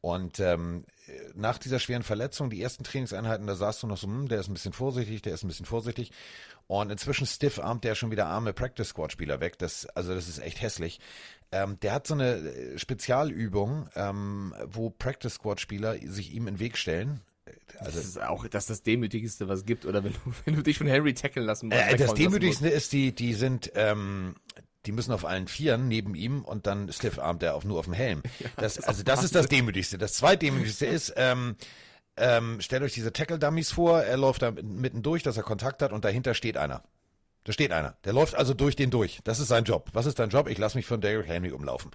Und 0.00 0.40
ähm, 0.40 0.86
nach 1.34 1.58
dieser 1.58 1.78
schweren 1.78 2.04
Verletzung, 2.04 2.48
die 2.48 2.62
ersten 2.62 2.84
Trainingseinheiten, 2.84 3.46
da 3.46 3.54
saßt 3.54 3.82
du 3.82 3.86
noch 3.86 3.98
so, 3.98 4.06
hm, 4.06 4.28
der 4.28 4.40
ist 4.40 4.48
ein 4.48 4.54
bisschen 4.54 4.72
vorsichtig, 4.72 5.20
der 5.20 5.34
ist 5.34 5.44
ein 5.44 5.48
bisschen 5.48 5.66
vorsichtig. 5.66 6.10
Und 6.68 6.90
inzwischen 6.90 7.26
stiff 7.26 7.58
armt 7.58 7.84
der 7.84 7.94
schon 7.94 8.10
wieder 8.10 8.28
arme 8.28 8.54
Practice 8.54 8.88
Squad 8.88 9.12
Spieler 9.12 9.40
weg. 9.40 9.58
Das, 9.58 9.84
also 9.88 10.14
das 10.14 10.26
ist 10.26 10.38
echt 10.38 10.62
hässlich. 10.62 11.00
Ähm, 11.52 11.78
der 11.80 11.92
hat 11.92 12.06
so 12.06 12.14
eine 12.14 12.36
äh, 12.36 12.78
Spezialübung, 12.78 13.90
ähm, 13.94 14.54
wo 14.64 14.88
Practice 14.88 15.34
Squad 15.34 15.60
Spieler 15.60 15.98
sich 16.06 16.32
ihm 16.32 16.48
in 16.48 16.54
den 16.54 16.60
Weg 16.60 16.78
stellen. 16.78 17.20
Also 17.78 17.98
das 17.98 18.06
ist 18.06 18.22
auch 18.22 18.46
das, 18.46 18.64
ist 18.64 18.70
das 18.70 18.82
Demütigste, 18.82 19.48
was 19.48 19.60
es 19.60 19.66
gibt. 19.66 19.86
Oder 19.86 20.04
wenn 20.04 20.12
du, 20.12 20.18
wenn 20.44 20.54
du 20.54 20.62
dich 20.62 20.78
von 20.78 20.86
Henry 20.86 21.14
tackeln 21.14 21.46
lassen 21.46 21.68
musst. 21.68 21.80
Äh, 21.80 21.96
das 21.96 22.14
Demütigste 22.14 22.68
ist, 22.68 22.92
die, 22.92 23.14
die 23.14 23.34
sind, 23.34 23.72
ähm, 23.74 24.34
die 24.86 24.92
müssen 24.92 25.12
auf 25.12 25.24
allen 25.24 25.48
Vieren 25.48 25.88
neben 25.88 26.14
ihm 26.14 26.42
und 26.42 26.66
dann 26.66 26.92
stiff 26.92 27.18
armt 27.18 27.42
er 27.42 27.54
auf, 27.54 27.64
nur 27.64 27.78
auf 27.78 27.86
dem 27.86 27.94
Helm. 27.94 28.22
Das, 28.56 28.80
also 28.80 29.02
das 29.02 29.24
ist 29.24 29.34
das 29.34 29.46
Demütigste. 29.48 29.98
Das 29.98 30.14
zweitdemütigste 30.14 30.86
ist, 30.86 31.14
ähm, 31.16 31.56
ähm, 32.16 32.60
stellt 32.60 32.82
euch 32.82 32.92
diese 32.92 33.12
Tackle-Dummies 33.12 33.72
vor, 33.72 34.02
er 34.02 34.16
läuft 34.16 34.42
da 34.42 34.50
mitten 34.50 35.02
durch, 35.02 35.22
dass 35.22 35.36
er 35.36 35.42
Kontakt 35.42 35.82
hat 35.82 35.92
und 35.92 36.04
dahinter 36.04 36.34
steht 36.34 36.56
einer. 36.56 36.82
Da 37.44 37.52
steht 37.52 37.72
einer. 37.72 37.96
Der 38.04 38.12
läuft 38.12 38.36
also 38.36 38.54
durch 38.54 38.76
den 38.76 38.90
durch. 38.90 39.20
Das 39.24 39.40
ist 39.40 39.48
sein 39.48 39.64
Job. 39.64 39.90
Was 39.92 40.06
ist 40.06 40.18
dein 40.18 40.30
Job? 40.30 40.48
Ich 40.48 40.58
lasse 40.58 40.76
mich 40.76 40.86
von 40.86 41.00
Derrick 41.00 41.26
Henry 41.26 41.50
umlaufen. 41.50 41.90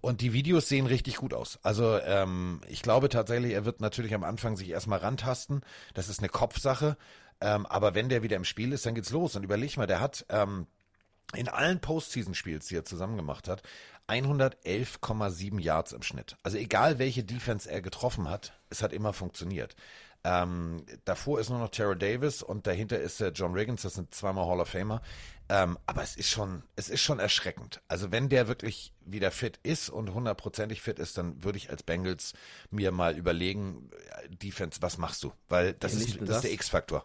Und 0.00 0.20
die 0.20 0.32
Videos 0.32 0.68
sehen 0.68 0.86
richtig 0.86 1.16
gut 1.16 1.34
aus. 1.34 1.58
Also 1.62 1.98
ähm, 1.98 2.60
ich 2.68 2.82
glaube 2.82 3.08
tatsächlich, 3.08 3.52
er 3.52 3.64
wird 3.64 3.80
natürlich 3.80 4.14
am 4.14 4.22
Anfang 4.22 4.56
sich 4.56 4.70
erstmal 4.70 5.00
rantasten. 5.00 5.62
Das 5.94 6.08
ist 6.08 6.20
eine 6.20 6.28
Kopfsache. 6.28 6.96
Ähm, 7.40 7.66
aber 7.66 7.96
wenn 7.96 8.08
der 8.08 8.22
wieder 8.22 8.36
im 8.36 8.44
Spiel 8.44 8.72
ist, 8.72 8.86
dann 8.86 8.94
geht's 8.94 9.10
los. 9.10 9.34
Und 9.34 9.42
überleg 9.42 9.76
mal, 9.76 9.88
der 9.88 9.98
hat 9.98 10.24
ähm, 10.28 10.68
in 11.34 11.48
allen 11.48 11.80
Postseason-Spiels, 11.80 12.66
die 12.66 12.76
er 12.76 12.84
zusammen 12.84 13.16
gemacht 13.16 13.48
hat, 13.48 13.62
111,7 14.08 15.60
Yards 15.60 15.92
im 15.92 16.02
Schnitt. 16.02 16.36
Also 16.42 16.58
egal 16.58 16.98
welche 16.98 17.24
Defense 17.24 17.70
er 17.70 17.82
getroffen 17.82 18.28
hat, 18.28 18.52
es 18.70 18.82
hat 18.82 18.92
immer 18.92 19.12
funktioniert. 19.12 19.74
Ähm, 20.24 20.84
davor 21.04 21.40
ist 21.40 21.50
nur 21.50 21.58
noch 21.58 21.70
Tara 21.70 21.94
Davis 21.96 22.42
und 22.42 22.66
dahinter 22.66 23.00
ist 23.00 23.20
äh, 23.20 23.32
John 23.34 23.54
Riggins, 23.54 23.82
das 23.82 23.94
sind 23.94 24.14
zweimal 24.14 24.46
Hall 24.46 24.60
of 24.60 24.68
Famer. 24.68 25.02
Ähm, 25.48 25.76
aber 25.86 26.02
es 26.02 26.16
ist 26.16 26.30
schon, 26.30 26.62
es 26.76 26.88
ist 26.88 27.00
schon 27.02 27.18
erschreckend. 27.18 27.82
Also 27.88 28.12
wenn 28.12 28.28
der 28.28 28.46
wirklich 28.48 28.92
wieder 29.04 29.30
fit 29.32 29.58
ist 29.64 29.90
und 29.90 30.14
hundertprozentig 30.14 30.80
fit 30.80 30.98
ist, 30.98 31.18
dann 31.18 31.42
würde 31.42 31.58
ich 31.58 31.70
als 31.70 31.82
Bengals 31.82 32.32
mir 32.70 32.92
mal 32.92 33.16
überlegen, 33.18 33.90
äh, 34.22 34.28
Defense, 34.28 34.80
was 34.80 34.96
machst 34.96 35.24
du? 35.24 35.32
Weil 35.48 35.74
das, 35.74 35.94
Ja, 35.94 35.98
ist, 35.98 36.08
nur 36.16 36.26
das 36.26 36.28
ist 36.28 36.28
das. 36.36 36.42
der 36.42 36.52
X-Faktor. 36.52 37.04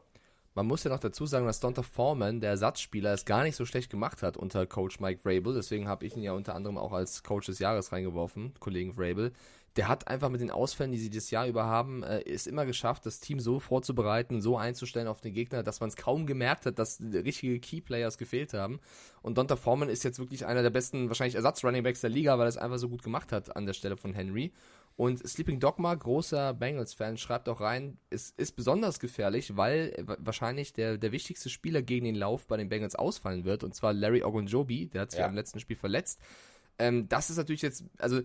Man 0.53 0.65
muss 0.65 0.83
ja 0.83 0.89
noch 0.89 0.99
dazu 0.99 1.25
sagen, 1.27 1.45
dass 1.45 1.59
Donta 1.59 1.83
Foreman, 1.83 2.39
der 2.39 2.49
Ersatzspieler, 2.51 3.13
es 3.13 3.25
gar 3.25 3.43
nicht 3.43 3.55
so 3.55 3.65
schlecht 3.65 3.91
gemacht 3.91 4.23
hat 4.23 4.37
unter 4.37 4.65
Coach 4.65 4.99
Mike 4.99 5.21
Vrabel. 5.23 5.53
Deswegen 5.53 5.87
habe 5.87 6.05
ich 6.05 6.15
ihn 6.15 6.23
ja 6.23 6.31
unter 6.33 6.55
anderem 6.55 6.77
auch 6.79 6.93
als 6.93 7.21
Coach 7.23 7.45
des 7.47 7.59
Jahres 7.59 7.91
reingeworfen, 7.91 8.53
Kollegen 8.59 8.95
Vrabel. 8.95 9.33
Der 9.77 9.87
hat 9.87 10.07
einfach 10.07 10.29
mit 10.29 10.41
den 10.41 10.51
Ausfällen, 10.51 10.91
die 10.91 10.97
sie 10.97 11.09
dieses 11.11 11.29
Jahr 11.31 11.47
über 11.47 11.65
haben, 11.65 12.03
äh, 12.03 12.21
es 12.27 12.47
immer 12.47 12.65
geschafft, 12.65 13.05
das 13.05 13.19
Team 13.19 13.39
so 13.39 13.59
vorzubereiten, 13.59 14.41
so 14.41 14.57
einzustellen 14.57 15.07
auf 15.07 15.21
den 15.21 15.33
Gegner, 15.33 15.61
dass 15.63 15.79
man 15.79 15.89
es 15.89 15.95
kaum 15.95 16.25
gemerkt 16.25 16.65
hat, 16.65 16.79
dass 16.79 16.99
richtige 16.99 17.59
Key-Players 17.59 18.17
gefehlt 18.17 18.53
haben. 18.53 18.79
Und 19.21 19.37
Donta 19.37 19.55
Foreman 19.55 19.87
ist 19.89 20.03
jetzt 20.03 20.19
wirklich 20.19 20.45
einer 20.45 20.63
der 20.63 20.71
besten, 20.71 21.07
wahrscheinlich 21.09 21.35
Ersatz-Runningbacks 21.35 22.01
der 22.01 22.09
Liga, 22.09 22.37
weil 22.39 22.47
er 22.47 22.49
es 22.49 22.57
einfach 22.57 22.79
so 22.79 22.89
gut 22.89 23.03
gemacht 23.03 23.31
hat 23.31 23.55
an 23.55 23.65
der 23.65 23.73
Stelle 23.73 23.97
von 23.97 24.13
Henry. 24.13 24.51
Und 24.95 25.19
Sleeping 25.27 25.59
Dogma, 25.59 25.93
großer 25.93 26.55
Bengals-Fan, 26.55 27.17
schreibt 27.17 27.47
auch 27.49 27.61
rein, 27.61 27.99
es 28.09 28.31
ist 28.35 28.55
besonders 28.55 28.99
gefährlich, 28.99 29.55
weil 29.55 29.93
wa- 30.01 30.17
wahrscheinlich 30.19 30.73
der, 30.73 30.97
der 30.97 31.11
wichtigste 31.11 31.49
Spieler 31.51 31.83
gegen 31.83 32.05
den 32.05 32.15
Lauf 32.15 32.47
bei 32.47 32.57
den 32.57 32.67
Bengals 32.67 32.95
ausfallen 32.95 33.45
wird, 33.45 33.63
und 33.63 33.75
zwar 33.75 33.93
Larry 33.93 34.23
Ogunjobi, 34.23 34.87
der 34.87 35.01
hat 35.01 35.11
sich 35.11 35.19
Ja. 35.19 35.27
im 35.27 35.35
letzten 35.35 35.59
Spiel 35.59 35.75
verletzt. 35.75 36.19
Ähm, 36.79 37.07
das 37.09 37.29
ist 37.29 37.37
natürlich 37.37 37.61
jetzt, 37.61 37.83
also 37.99 38.21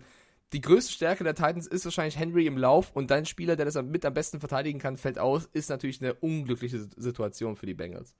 die 0.53 0.61
größte 0.61 0.93
Stärke 0.93 1.23
der 1.23 1.35
Titans 1.35 1.67
ist 1.67 1.83
wahrscheinlich 1.85 2.17
Henry 2.17 2.45
im 2.45 2.57
Lauf 2.57 2.91
und 2.93 3.11
dein 3.11 3.25
Spieler, 3.25 3.55
der 3.55 3.65
das 3.65 3.81
mit 3.81 4.05
am 4.05 4.13
besten 4.13 4.39
verteidigen 4.39 4.79
kann, 4.79 4.97
fällt 4.97 5.19
aus, 5.19 5.49
ist 5.51 5.69
natürlich 5.69 6.01
eine 6.01 6.13
unglückliche 6.13 6.87
Situation 6.95 7.55
für 7.55 7.65
die 7.65 7.73
Bengals. 7.73 8.13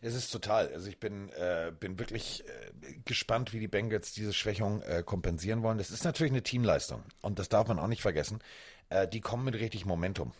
Es 0.00 0.14
ist 0.14 0.30
total. 0.30 0.72
Also 0.72 0.88
ich 0.88 0.98
bin, 0.98 1.28
äh, 1.30 1.70
bin 1.78 1.98
wirklich 1.98 2.44
äh, 2.46 2.94
gespannt, 3.04 3.52
wie 3.52 3.60
die 3.60 3.68
Bengals 3.68 4.12
diese 4.12 4.32
Schwächung 4.32 4.80
äh, 4.82 5.02
kompensieren 5.04 5.62
wollen. 5.62 5.76
Das 5.76 5.90
ist 5.90 6.04
natürlich 6.04 6.32
eine 6.32 6.42
Teamleistung 6.42 7.02
und 7.20 7.38
das 7.38 7.50
darf 7.50 7.68
man 7.68 7.78
auch 7.78 7.86
nicht 7.86 8.02
vergessen. 8.02 8.40
Äh, 8.88 9.06
die 9.06 9.20
kommen 9.20 9.44
mit 9.44 9.54
richtig 9.54 9.84
Momentum. 9.84 10.32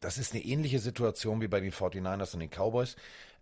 Das 0.00 0.18
ist 0.18 0.32
eine 0.32 0.44
ähnliche 0.44 0.78
Situation 0.78 1.40
wie 1.40 1.48
bei 1.48 1.60
den 1.60 1.72
49ers 1.72 2.34
und 2.34 2.40
den 2.40 2.50
Cowboys. 2.50 2.96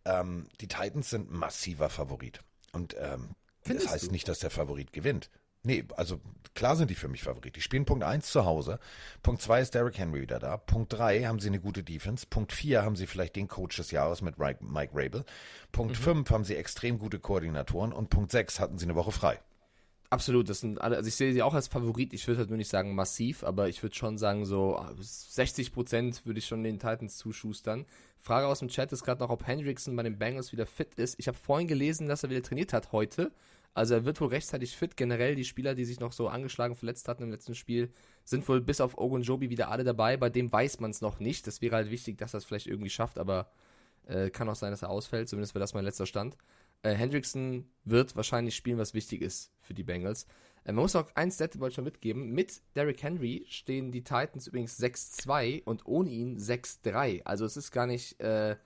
Ähm, 0.07 0.47
die 0.61 0.69
Titans 0.69 1.11
sind 1.11 1.31
massiver 1.31 1.91
Favorit. 1.91 2.41
Und 2.73 2.97
ähm, 2.99 3.31
das 3.65 3.89
heißt 3.89 4.07
du? 4.07 4.11
nicht, 4.11 4.29
dass 4.29 4.39
der 4.39 4.51
Favorit 4.51 4.93
gewinnt. 4.93 5.31
Nee, 5.67 5.85
also 5.97 6.21
klar 6.55 6.77
sind 6.77 6.91
die 6.91 6.95
für 6.95 7.09
mich 7.09 7.23
Favorit. 7.23 7.57
Die 7.57 7.63
spielen 7.63 7.87
Punkt 7.87 8.05
1 8.05 8.31
zu 8.31 8.45
Hause. 8.45 8.79
Punkt 9.23 9.41
2 9.41 9.63
ist 9.63 9.75
Derrick 9.75 9.99
Henry 9.99 10.21
wieder 10.21 10.39
da. 10.39 10.59
Punkt 10.59 10.93
3 10.93 11.25
haben 11.25 11.41
sie 11.41 11.49
eine 11.49 11.59
gute 11.59 11.83
Defense. 11.83 12.27
Punkt 12.29 12.53
4 12.53 12.83
haben 12.83 12.97
sie 12.97 13.07
vielleicht 13.07 13.35
den 13.35 13.49
Coach 13.49 13.77
des 13.77 13.91
Jahres 13.91 14.21
mit 14.21 14.39
Mike 14.39 14.93
Rabel. 14.93 15.25
Punkt 15.73 15.97
5 15.97 16.31
haben 16.31 16.45
sie 16.45 16.57
extrem 16.57 16.99
gute 16.99 17.19
Koordinatoren. 17.19 17.93
Und 17.93 18.11
Punkt 18.11 18.31
6 18.31 18.61
hatten 18.61 18.79
sie 18.79 18.85
eine 18.85 18.95
Woche 18.95 19.11
frei. 19.11 19.41
Absolut, 20.11 20.49
das 20.49 20.61
sind 20.61 20.81
alle, 20.81 20.97
also 20.97 21.09
ich 21.09 21.17
sehe 21.17 21.33
sie 21.33 21.43
auch 21.43 21.55
als 21.55 21.67
Favorit, 21.67 22.13
ich 22.13 22.29
würde 22.29 22.39
halt 22.39 22.49
nur 22.49 22.57
nicht 22.57 22.71
sagen 22.71 22.95
massiv, 22.95 23.43
aber 23.43 23.69
ich 23.69 23.83
würde 23.83 23.97
schon 23.97 24.17
sagen, 24.17 24.45
so 24.45 24.81
60 25.01 25.73
Prozent 25.73 26.25
würde 26.25 26.39
ich 26.39 26.47
schon 26.47 26.63
den 26.63 26.79
Titans 26.79 27.17
zuschustern. 27.17 27.85
Frage 28.21 28.47
aus 28.47 28.61
dem 28.61 28.69
Chat 28.69 28.93
ist 28.93 29.03
gerade 29.03 29.21
noch, 29.21 29.31
ob 29.31 29.45
Hendrickson 29.45 29.97
bei 29.97 30.05
den 30.05 30.17
Bengals 30.19 30.53
wieder 30.53 30.67
fit 30.67 30.95
ist. 30.95 31.19
Ich 31.19 31.27
habe 31.27 31.37
vorhin 31.37 31.67
gelesen, 31.67 32.07
dass 32.07 32.23
er 32.23 32.31
wieder 32.31 32.43
trainiert 32.43 32.73
hat 32.73 32.93
heute. 32.93 33.33
Also 33.75 33.95
er 33.95 34.05
wird 34.05 34.21
wohl 34.21 34.29
rechtzeitig 34.29 34.77
fit. 34.77 34.97
Generell 34.97 35.35
die 35.35 35.45
Spieler, 35.45 35.75
die 35.75 35.85
sich 35.85 36.01
noch 36.01 36.13
so 36.13 36.29
angeschlagen 36.29 36.77
verletzt 36.77 37.09
hatten 37.09 37.25
im 37.25 37.31
letzten 37.31 37.55
Spiel, 37.55 37.93
sind 38.25 38.49
wohl 38.49 38.61
bis 38.61 38.81
auf 38.81 38.97
Ogunjobi 38.97 39.51
wieder 39.51 39.69
alle 39.69 39.85
dabei. 39.85 40.17
Bei 40.17 40.31
dem 40.31 40.51
weiß 40.51 40.81
man 40.81 40.93
es 40.93 41.01
noch 41.01 41.19
nicht. 41.19 41.47
Das 41.47 41.61
wäre 41.61 41.77
halt 41.77 41.91
wichtig, 41.91 42.17
dass 42.19 42.35
er 42.35 42.39
es 42.39 42.45
vielleicht 42.45 42.69
irgendwie 42.69 42.91
schafft, 42.91 43.19
aber 43.19 43.51
äh, 44.07 44.31
kann 44.31 44.49
auch 44.49 44.55
sein, 44.55 44.71
dass 44.71 44.83
er 44.83 44.91
ausfällt. 44.91 45.29
Zumindest 45.29 45.55
wäre 45.55 45.61
das 45.61 45.75
mein 45.75 45.85
letzter 45.85 46.07
Stand. 46.07 46.37
Äh, 46.83 46.95
Hendrickson 46.95 47.67
wird 47.85 48.15
wahrscheinlich 48.15 48.55
spielen, 48.55 48.79
was 48.79 48.95
wichtig 48.95 49.23
ist 49.23 49.53
für 49.61 49.75
die 49.75 49.83
Bengals. 49.83 50.27
Äh, 50.65 50.73
man 50.73 50.83
muss 50.83 50.95
auch 50.95 51.11
ein 51.15 51.31
Stat 51.31 51.59
wollte 51.59 51.77
schon 51.77 51.85
mitgeben. 51.85 52.31
Mit 52.31 52.61
Derrick 52.77 53.03
Henry 53.03 53.45
stehen 53.49 53.91
die 53.91 54.05
Titans 54.05 54.47
übrigens 54.47 54.79
6-2 54.79 55.65
und 55.65 55.87
ohne 55.87 56.11
ihn 56.11 56.39
6-3. 56.39 57.23
Also 57.25 57.45
es 57.45 57.57
ist 57.57 57.71
gar 57.71 57.87
nicht, 57.87 58.21
äh, 58.21 58.57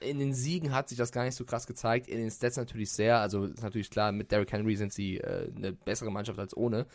in 0.00 0.18
den 0.18 0.34
Siegen 0.34 0.72
hat 0.72 0.88
sich 0.88 0.98
das 0.98 1.12
gar 1.12 1.24
nicht 1.24 1.34
so 1.34 1.44
krass 1.44 1.66
gezeigt. 1.66 2.08
In 2.08 2.18
den 2.18 2.30
Stats 2.30 2.56
natürlich 2.56 2.90
sehr. 2.90 3.18
Also 3.18 3.44
ist 3.44 3.62
natürlich 3.62 3.90
klar, 3.90 4.12
mit 4.12 4.30
Derrick 4.30 4.52
Henry 4.52 4.76
sind 4.76 4.92
sie 4.92 5.18
äh, 5.18 5.50
eine 5.54 5.72
bessere 5.72 6.10
Mannschaft 6.10 6.38
als 6.38 6.56
ohne. 6.56 6.86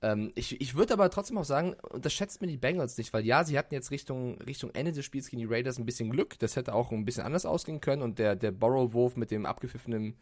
Ähm, 0.00 0.32
ich 0.34 0.60
ich 0.60 0.74
würde 0.74 0.94
aber 0.94 1.10
trotzdem 1.10 1.38
auch 1.38 1.44
sagen, 1.44 1.74
unterschätzt 1.90 2.40
mir 2.40 2.46
die 2.46 2.56
Bengals 2.56 2.96
nicht, 2.98 3.12
weil 3.12 3.24
ja, 3.24 3.44
sie 3.44 3.58
hatten 3.58 3.74
jetzt 3.74 3.90
Richtung, 3.90 4.40
Richtung 4.42 4.70
Ende 4.74 4.92
des 4.92 5.04
Spiels 5.04 5.28
gegen 5.28 5.40
die 5.40 5.52
Raiders 5.52 5.78
ein 5.78 5.86
bisschen 5.86 6.10
Glück. 6.10 6.38
Das 6.38 6.56
hätte 6.56 6.74
auch 6.74 6.92
ein 6.92 7.04
bisschen 7.04 7.24
anders 7.24 7.46
ausgehen 7.46 7.80
können 7.80 8.02
und 8.02 8.18
der, 8.18 8.36
der 8.36 8.52
Borrow-Wurf 8.52 9.16
mit 9.16 9.30
dem 9.30 9.46
abgepfiffenen, 9.46 10.16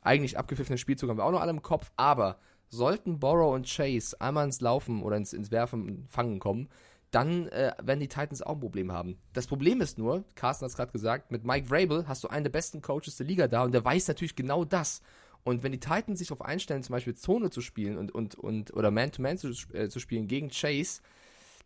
eigentlich 0.00 0.38
abgepfiffenen 0.38 0.78
Spielzug 0.78 1.10
haben 1.10 1.18
wir 1.18 1.24
auch 1.24 1.32
noch 1.32 1.40
alle 1.40 1.50
im 1.50 1.62
Kopf. 1.62 1.90
Aber 1.96 2.38
sollten 2.70 3.18
Borrow 3.18 3.54
und 3.54 3.66
Chase 3.66 4.20
einmal 4.20 4.44
ins 4.44 4.60
Laufen 4.60 5.02
oder 5.02 5.16
ins, 5.16 5.32
ins 5.32 5.50
Werfen 5.50 5.88
und 5.88 6.08
Fangen 6.10 6.38
kommen, 6.38 6.68
dann 7.10 7.48
äh, 7.48 7.72
werden 7.82 8.00
die 8.00 8.08
Titans 8.08 8.42
auch 8.42 8.54
ein 8.54 8.60
Problem 8.60 8.92
haben. 8.92 9.18
Das 9.32 9.46
Problem 9.46 9.80
ist 9.80 9.98
nur, 9.98 10.24
Carsten 10.34 10.64
hat 10.64 10.70
es 10.70 10.76
gerade 10.76 10.92
gesagt, 10.92 11.30
mit 11.30 11.44
Mike 11.44 11.68
Vrabel 11.68 12.06
hast 12.06 12.24
du 12.24 12.28
einen 12.28 12.44
der 12.44 12.50
besten 12.50 12.82
Coaches 12.82 13.16
der 13.16 13.26
Liga 13.26 13.48
da 13.48 13.64
und 13.64 13.72
der 13.72 13.84
weiß 13.84 14.08
natürlich 14.08 14.36
genau 14.36 14.64
das. 14.64 15.00
Und 15.44 15.62
wenn 15.62 15.72
die 15.72 15.80
Titans 15.80 16.18
sich 16.18 16.28
darauf 16.28 16.44
einstellen, 16.44 16.82
zum 16.82 16.92
Beispiel 16.92 17.14
Zone 17.14 17.50
zu 17.50 17.62
spielen 17.62 17.96
und, 17.96 18.12
und, 18.12 18.34
und 18.34 18.74
oder 18.74 18.90
Man-to-Man 18.90 19.38
zu, 19.38 19.52
äh, 19.72 19.88
zu 19.88 20.00
spielen 20.00 20.28
gegen 20.28 20.50
Chase, 20.50 21.00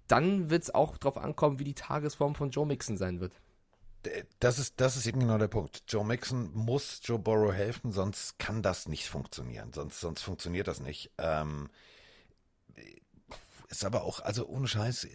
dann 0.06 0.50
wird 0.50 0.62
es 0.62 0.74
auch 0.74 0.98
darauf 0.98 1.16
ankommen, 1.16 1.58
wie 1.58 1.64
die 1.64 1.74
Tagesform 1.74 2.34
von 2.34 2.50
Joe 2.50 2.66
Mixon 2.66 2.96
sein 2.96 3.20
wird. 3.20 3.40
Das 4.40 4.58
ist, 4.58 4.80
das 4.80 4.96
ist 4.96 5.06
eben 5.06 5.20
genau 5.20 5.38
der 5.38 5.48
Punkt. 5.48 5.84
Joe 5.88 6.04
Mixon 6.04 6.52
muss 6.54 7.00
Joe 7.04 7.18
Burrow 7.18 7.52
helfen, 7.52 7.92
sonst 7.92 8.38
kann 8.38 8.62
das 8.62 8.88
nicht 8.88 9.08
funktionieren. 9.08 9.72
Sonst, 9.72 10.00
sonst 10.00 10.22
funktioniert 10.22 10.66
das 10.66 10.80
nicht. 10.80 11.12
Ähm, 11.18 11.68
ist 13.72 13.84
aber 13.84 14.04
auch, 14.04 14.20
also 14.20 14.46
ohne 14.46 14.68
Scheiß, 14.68 15.06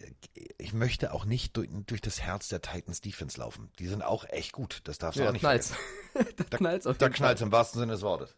ich 0.58 0.72
möchte 0.72 1.12
auch 1.14 1.24
nicht 1.24 1.56
durch, 1.56 1.68
durch 1.86 2.00
das 2.00 2.20
Herz 2.20 2.48
der 2.48 2.60
Titans 2.60 3.00
Defense 3.00 3.38
laufen. 3.38 3.70
Die 3.78 3.86
sind 3.86 4.02
auch 4.02 4.24
echt 4.28 4.52
gut. 4.52 4.80
Das 4.84 4.98
darfst 4.98 5.18
du 5.18 5.22
Ja, 5.22 5.28
auch 5.28 5.32
nicht 5.32 5.40
knallt's. 5.40 5.72
vergessen. 6.12 6.34
da 6.50 6.56
knallt's 6.56 6.86
auf 6.86 6.98
Da 6.98 7.08
knallt's 7.08 7.40
im 7.40 7.52
wahrsten 7.52 7.80
Sinne 7.80 7.92
des 7.92 8.02
Wortes. 8.02 8.36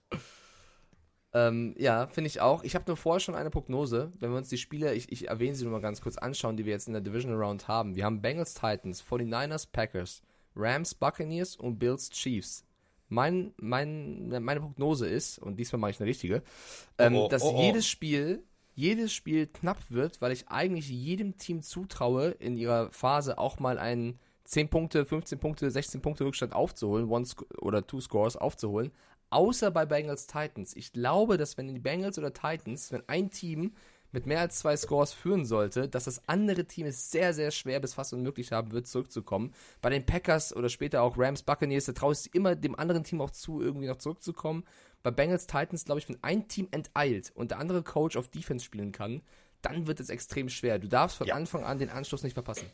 Ähm, 1.33 1.75
ja, 1.79 2.09
finde 2.09 2.27
ich 2.29 2.41
auch. 2.41 2.65
Ich 2.65 2.75
habe 2.75 2.85
nur 2.89 2.97
vorher 2.97 3.21
schon 3.21 3.35
eine 3.37 3.51
Prognose. 3.51 4.13
Wenn 4.19 4.31
wir 4.31 4.37
uns 4.39 4.49
die 4.49 4.59
Spiele, 4.59 4.95
ich, 4.95 5.13
ich 5.13 5.29
erwähne 5.29 5.55
sie 5.55 5.65
nur 5.65 5.73
mal 5.73 5.81
ganz 5.81 6.01
kurz 6.01 6.19
anschauen, 6.19 6.57
die 6.57 6.65
wir 6.65 6.73
jetzt 6.73 6.89
in 6.89 6.93
der 6.93 7.03
Divisional 7.03 7.41
Round 7.41 7.69
haben. 7.69 7.95
Wir 7.95 8.05
haben 8.05 8.21
Bengals 8.21 8.55
Titans, 8.55 9.03
49ers 9.03 9.69
Packers, 9.71 10.23
Rams 10.57 10.95
Buccaneers 10.95 11.55
und 11.57 11.79
Bills 11.79 12.11
Chiefs. 12.11 12.65
Mein, 13.09 13.55
mein, 13.57 14.29
meine 14.29 14.61
Prognose 14.61 15.09
ist, 15.09 15.39
und 15.39 15.57
diesmal 15.57 15.79
mache 15.81 15.91
ich 15.93 16.01
eine 16.01 16.09
richtige, 16.09 16.43
ähm, 16.99 17.15
Oh, 17.15 17.25
oh, 17.25 17.29
dass 17.29 17.43
oh, 17.43 17.55
oh. 17.57 17.61
jedes 17.63 17.87
Spiel, 17.87 18.45
jedes 18.81 19.13
Spiel 19.13 19.47
knapp 19.47 19.79
wird, 19.91 20.21
weil 20.23 20.33
ich 20.33 20.49
eigentlich 20.49 20.89
jedem 20.89 21.37
Team 21.37 21.63
zutraue, 21.63 22.31
in 22.31 22.57
ihrer 22.57 22.91
Phase 22.91 23.39
auch 23.39 23.61
mal 23.61 23.79
einen 23.79 24.19
10 24.45 24.69
Punkte, 24.71 25.05
15 25.05 25.39
Punkte, 25.39 25.71
16 25.71 26.01
Punkte 26.01 26.25
Rückstand 26.25 26.55
aufzuholen, 26.55 27.09
one 27.09 27.27
oder 27.61 27.87
two 27.87 28.01
Scores 28.01 28.37
aufzuholen. 28.37 28.91
Außer 29.29 29.71
bei 29.71 29.87
Bengals 29.87 30.27
Titans. 30.27 30.75
Ich 30.75 30.93
glaube, 30.93 31.37
dass 31.37 31.57
wenn 31.57 31.73
die 31.73 31.79
Bengals 31.79 32.19
oder 32.19 32.33
Titans, 32.33 32.91
wenn 32.91 33.09
ein 33.09 33.31
Team 33.31 33.75
mit 34.13 34.27
mehr 34.27 34.41
als 34.41 34.59
zwei 34.59 34.77
Scores 34.77 35.13
führen 35.13 35.45
sollte, 35.45 35.89
dass 35.89 36.05
das 36.05 36.27
andere 36.27 36.65
Team 36.65 36.87
es 36.87 37.11
sehr, 37.11 37.33
sehr 37.33 37.51
schwer 37.51 37.79
bis 37.81 37.95
fast 37.95 38.13
unmöglich 38.13 38.51
haben 38.51 38.73
wird, 38.73 38.87
zurückzukommen. 38.87 39.55
Bei 39.81 39.91
den 39.91 40.05
Packers 40.05 40.55
oder 40.57 40.69
später 40.69 41.03
auch 41.03 41.17
Rams, 41.17 41.43
Buccaneers, 41.43 41.85
da 41.85 41.93
traue 41.93 42.15
ich 42.15 42.35
immer 42.35 42.57
dem 42.57 42.77
anderen 42.77 43.05
Team 43.05 43.21
auch 43.21 43.31
zu, 43.31 43.61
irgendwie 43.61 43.87
noch 43.87 43.99
zurückzukommen. 43.99 44.65
Bei 45.03 45.11
Bengals 45.11 45.47
Titans, 45.47 45.85
glaube 45.85 46.01
ich, 46.01 46.09
wenn 46.09 46.19
ein 46.23 46.49
Team 46.49 46.69
enteilt 46.71 47.33
und 47.35 47.51
der 47.51 47.59
andere 47.59 47.83
Coach 47.83 48.17
auf 48.17 48.29
Defense 48.29 48.65
spielen 48.65 48.93
kann, 48.93 49.23
dann 49.63 49.87
wird 49.87 50.01
es 50.01 50.11
extrem 50.11 50.49
schwer. 50.49 50.79
Du 50.79 50.89
darfst 50.89 51.17
von 51.17 51.27
Ja. 51.27 51.35
Anfang 51.35 51.65
an 51.65 51.79
den 51.79 51.91
Anschluss 51.91 52.23
nicht 52.23 52.35
verpassen. 52.35 52.67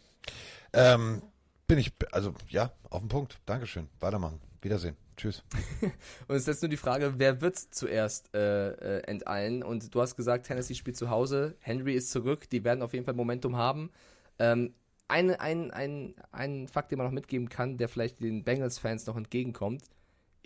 Ähm, 0.72 1.22
bin 1.66 1.78
ich, 1.78 1.92
also 2.12 2.34
ja, 2.48 2.72
auf 2.90 3.00
den 3.00 3.08
Punkt. 3.08 3.38
Dankeschön. 3.46 3.88
Weitermachen. 4.00 4.40
Wiedersehen. 4.62 4.96
Tschüss. 5.16 5.42
Und 6.28 6.34
es 6.36 6.42
ist 6.42 6.46
jetzt 6.48 6.62
nur 6.62 6.68
die 6.68 6.76
Frage, 6.76 7.14
wer 7.18 7.40
wird 7.40 7.56
zuerst 7.56 8.34
äh, 8.34 8.70
äh, 8.70 9.02
enteilen? 9.06 9.62
Und 9.62 9.94
du 9.94 10.00
hast 10.00 10.16
gesagt, 10.16 10.46
Tennessee 10.46 10.74
spielt 10.74 10.96
zu 10.96 11.10
Hause, 11.10 11.56
Henry 11.60 11.94
ist 11.94 12.10
zurück, 12.10 12.50
die 12.50 12.64
werden 12.64 12.82
auf 12.82 12.92
jeden 12.92 13.04
Fall 13.04 13.14
Momentum 13.14 13.56
haben. 13.56 13.90
Ähm, 14.38 14.74
ein, 15.08 15.30
ein, 15.30 15.70
ein, 15.70 16.14
ein 16.32 16.68
Fakt, 16.68 16.90
den 16.90 16.98
man 16.98 17.06
noch 17.06 17.12
mitgeben 17.14 17.48
kann, 17.48 17.78
der 17.78 17.88
vielleicht 17.88 18.20
den 18.20 18.44
Bengals-Fans 18.44 19.06
noch 19.06 19.16
entgegenkommt. 19.16 19.84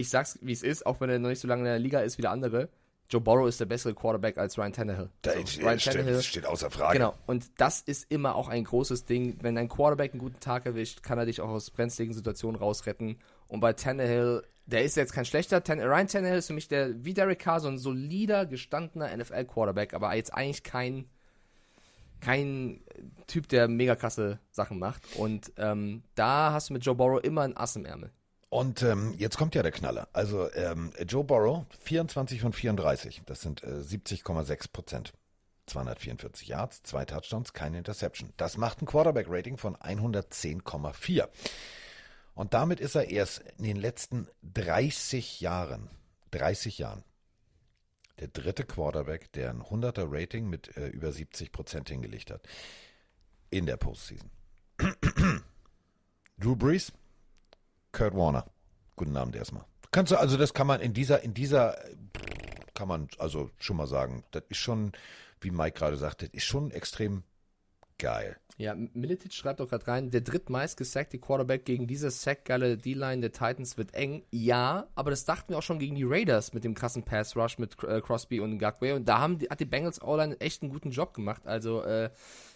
Ich 0.00 0.08
sag's, 0.10 0.38
wie 0.42 0.52
es 0.52 0.62
ist, 0.62 0.86
auch 0.86 1.00
wenn 1.00 1.10
er 1.10 1.18
noch 1.18 1.28
nicht 1.28 1.40
so 1.40 1.48
lange 1.48 1.60
in 1.62 1.66
der 1.66 1.78
Liga 1.78 2.00
ist 2.00 2.18
wie 2.18 2.22
der 2.22 2.30
andere. 2.30 2.68
Joe 3.08 3.20
Burrow 3.20 3.48
ist 3.48 3.58
der 3.58 3.66
bessere 3.66 3.92
Quarterback 3.92 4.38
als 4.38 4.56
Ryan 4.56 4.72
Tannehill. 4.72 5.10
Da 5.22 5.32
So, 5.32 5.38
ist- 5.40 5.60
Ryan 5.60 5.80
steht, 5.80 5.92
Tannehill 5.94 6.22
steht 6.22 6.46
außer 6.46 6.70
Frage. 6.70 6.98
Genau, 6.98 7.14
und 7.26 7.50
das 7.58 7.80
ist 7.80 8.10
immer 8.10 8.36
auch 8.36 8.48
ein 8.48 8.62
großes 8.64 9.04
Ding. 9.04 9.36
Wenn 9.42 9.58
ein 9.58 9.68
Quarterback 9.68 10.12
einen 10.12 10.20
guten 10.20 10.38
Tag 10.38 10.64
erwischt, 10.66 11.02
kann 11.02 11.18
er 11.18 11.26
dich 11.26 11.40
auch 11.40 11.48
aus 11.48 11.70
brenzligen 11.70 12.14
Situationen 12.14 12.60
rausretten. 12.60 13.18
Und 13.48 13.58
bei 13.60 13.72
Tannehill, 13.72 14.44
der 14.66 14.84
ist 14.84 14.96
jetzt 14.96 15.12
kein 15.12 15.24
schlechter. 15.24 15.64
Tan 15.64 15.80
Ryan 15.80 16.06
Tannehill 16.06 16.38
ist 16.38 16.46
für 16.46 16.52
mich 16.52 16.68
der, 16.68 17.04
wie 17.04 17.12
Derek 17.12 17.40
Carr, 17.40 17.58
so 17.58 17.66
ein 17.66 17.78
solider, 17.78 18.46
gestandener 18.46 19.10
NFL-Quarterback, 19.16 19.92
aber 19.92 20.14
jetzt 20.14 20.32
eigentlich 20.32 20.62
kein, 20.62 21.06
kein 22.20 22.80
Typ, 23.26 23.48
der 23.48 23.66
mega 23.68 23.96
krasse 23.96 24.38
Sachen 24.50 24.78
macht. 24.78 25.02
Und 25.16 25.52
ähm, 25.56 26.02
da 26.14 26.52
hast 26.52 26.68
du 26.68 26.74
mit 26.74 26.84
Joe 26.84 26.94
Burrow 26.94 27.20
immer 27.22 27.42
ein 27.42 27.56
Ass 27.56 27.76
im 27.76 27.84
Ärmel. 27.86 28.12
Und 28.50 28.82
ähm, 28.82 29.14
jetzt 29.16 29.38
kommt 29.38 29.54
ja 29.54 29.62
der 29.62 29.70
Knaller. 29.70 30.08
Also 30.12 30.52
ähm, 30.54 30.92
Joe 31.08 31.22
Burrow, 31.22 31.64
24 31.84 32.40
von 32.40 32.52
34, 32.52 33.22
das 33.24 33.40
sind 33.40 33.62
äh, 33.62 33.68
70,6 33.68 34.72
Prozent. 34.72 35.12
244 35.66 36.48
Yards, 36.48 36.82
zwei 36.82 37.04
Touchdowns, 37.04 37.52
keine 37.52 37.78
Interception. 37.78 38.32
Das 38.36 38.56
macht 38.56 38.82
ein 38.82 38.86
Quarterback-Rating 38.86 39.56
von 39.56 39.76
110,4. 39.76 41.28
Und 42.34 42.54
damit 42.54 42.80
ist 42.80 42.96
er 42.96 43.08
erst 43.08 43.44
in 43.58 43.64
den 43.64 43.76
letzten 43.76 44.26
30 44.42 45.40
Jahren, 45.40 45.88
30 46.32 46.78
Jahren, 46.78 47.04
der 48.18 48.28
dritte 48.28 48.64
Quarterback, 48.64 49.30
der 49.32 49.50
ein 49.50 49.62
100er 49.62 50.06
Rating 50.06 50.48
mit 50.48 50.76
äh, 50.76 50.88
über 50.88 51.12
70 51.12 51.52
Prozent 51.52 51.88
hingelegt 51.88 52.32
hat. 52.32 52.42
In 53.50 53.66
der 53.66 53.76
Postseason. 53.76 54.30
Drew 56.38 56.56
Brees, 56.56 56.92
Kurt 57.92 58.14
Warner. 58.14 58.46
Guten 58.96 59.16
Abend 59.16 59.36
erstmal. 59.36 59.64
Kannst 59.90 60.12
du, 60.12 60.16
also 60.16 60.36
das 60.36 60.54
kann 60.54 60.66
man 60.66 60.80
in 60.80 60.92
dieser, 60.92 61.22
in 61.22 61.34
dieser, 61.34 61.76
kann 62.74 62.88
man 62.88 63.08
also 63.18 63.50
schon 63.58 63.76
mal 63.76 63.86
sagen, 63.86 64.24
das 64.30 64.44
ist 64.48 64.58
schon, 64.58 64.92
wie 65.40 65.50
Mike 65.50 65.78
gerade 65.78 65.96
sagte, 65.96 66.26
ist 66.26 66.44
schon 66.44 66.70
extrem 66.70 67.24
geil. 67.98 68.36
Ja, 68.56 68.74
Militic 68.74 69.32
schreibt 69.32 69.60
auch 69.60 69.68
gerade 69.68 69.86
rein, 69.86 70.10
der 70.10 70.20
drittmeist 70.20 70.76
gesackte 70.76 71.18
Quarterback 71.18 71.64
gegen 71.64 71.86
diese 71.86 72.10
sackgeile 72.10 72.76
D-Line 72.76 73.22
der 73.22 73.32
Titans 73.32 73.78
wird 73.78 73.94
eng. 73.94 74.22
Ja, 74.30 74.88
aber 74.94 75.10
das 75.10 75.24
dachten 75.24 75.50
wir 75.50 75.58
auch 75.58 75.62
schon 75.62 75.78
gegen 75.78 75.94
die 75.94 76.04
Raiders 76.04 76.52
mit 76.52 76.64
dem 76.64 76.74
krassen 76.74 77.02
Pass-Rush 77.02 77.58
mit 77.58 77.82
äh, 77.84 78.00
Crosby 78.02 78.40
und 78.40 78.58
Gagway 78.58 78.92
und 78.92 79.08
da 79.08 79.18
haben 79.18 79.38
die, 79.38 79.48
hat 79.48 79.60
die 79.60 79.64
Bengals 79.64 80.02
O-Line 80.02 80.38
echt 80.40 80.62
einen 80.62 80.72
guten 80.72 80.90
Job 80.90 81.14
gemacht. 81.14 81.46
Also, 81.46 81.82
äh, 81.82 82.10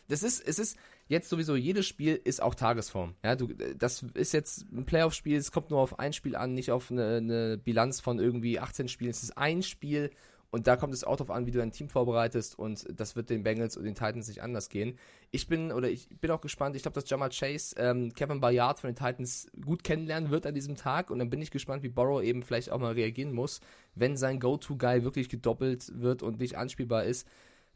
das 0.09 0.23
ist, 0.23 0.47
es 0.47 0.59
ist 0.59 0.77
jetzt 1.09 1.29
sowieso, 1.29 1.57
jedes 1.57 1.87
Spiel 1.87 2.21
ist 2.23 2.43
auch 2.43 2.55
Tagesform. 2.55 3.15
Ja, 3.23 3.37
du, 3.37 3.49
das 3.79 4.05
ist 4.15 4.33
jetzt 4.33 4.67
ein 4.73 4.85
Playoff-Spiel, 4.85 5.37
es 5.37 5.53
kommt 5.53 5.71
nur 5.71 5.81
auf 5.81 5.99
ein 5.99 6.13
Spiel 6.13 6.37
an, 6.37 6.55
nicht 6.55 6.71
auf 6.71 6.91
eine, 6.91 7.17
eine 7.17 7.59
Bilanz 7.59 8.01
von 8.01 8.19
irgendwie 8.19 8.59
18 8.59 8.89
Spielen. 8.89 9.11
Es 9.11 9.23
ist 9.23 9.37
ein 9.37 9.63
Spiel 9.63 10.11
und 10.55 10.69
da 10.69 10.77
kommt 10.77 10.95
es 10.95 11.03
auch 11.03 11.17
darauf 11.17 11.35
an, 11.35 11.47
wie 11.47 11.51
du 11.51 11.59
dein 11.59 11.73
Team 11.73 11.89
vorbereitest 11.89 12.57
und 12.57 12.87
das 12.89 13.17
wird 13.17 13.29
den 13.29 13.43
Bengals 13.43 13.77
und 13.77 13.83
den 13.83 13.97
Titans 13.97 14.29
nicht 14.29 14.41
anders 14.41 14.69
gehen. 14.69 15.01
Ich 15.33 15.49
bin 15.49 15.73
oder 15.73 15.91
ich 15.91 16.09
bin 16.21 16.31
auch 16.31 16.41
gespannt. 16.41 16.77
Ich 16.77 16.83
glaube, 16.83 16.95
dass 16.95 17.11
Jamal 17.11 17.31
Chase 17.31 17.75
ähm, 17.77 18.13
Kevin 18.15 18.39
Bayard 18.39 18.79
von 18.79 18.89
den 18.89 18.95
Titans 18.95 19.49
gut 19.61 19.83
kennenlernen 19.83 20.31
wird 20.31 20.47
an 20.47 20.55
diesem 20.55 20.77
Tag 20.77 21.11
und 21.11 21.19
dann 21.19 21.29
bin 21.29 21.43
ich 21.43 21.51
gespannt, 21.51 21.83
wie 21.83 21.89
Borrow 21.89 22.23
eben 22.23 22.45
vielleicht 22.45 22.71
auch 22.71 22.79
mal 22.79 22.93
reagieren 22.93 23.33
muss, 23.33 23.61
wenn 23.97 24.17
sein 24.17 24.39
Go-To-Guy 24.39 25.03
wirklich 25.03 25.29
gedoppelt 25.29 25.91
wird 26.01 26.23
und 26.23 26.39
nicht 26.39 26.57
anspielbar 26.57 27.03
ist. 27.03 27.27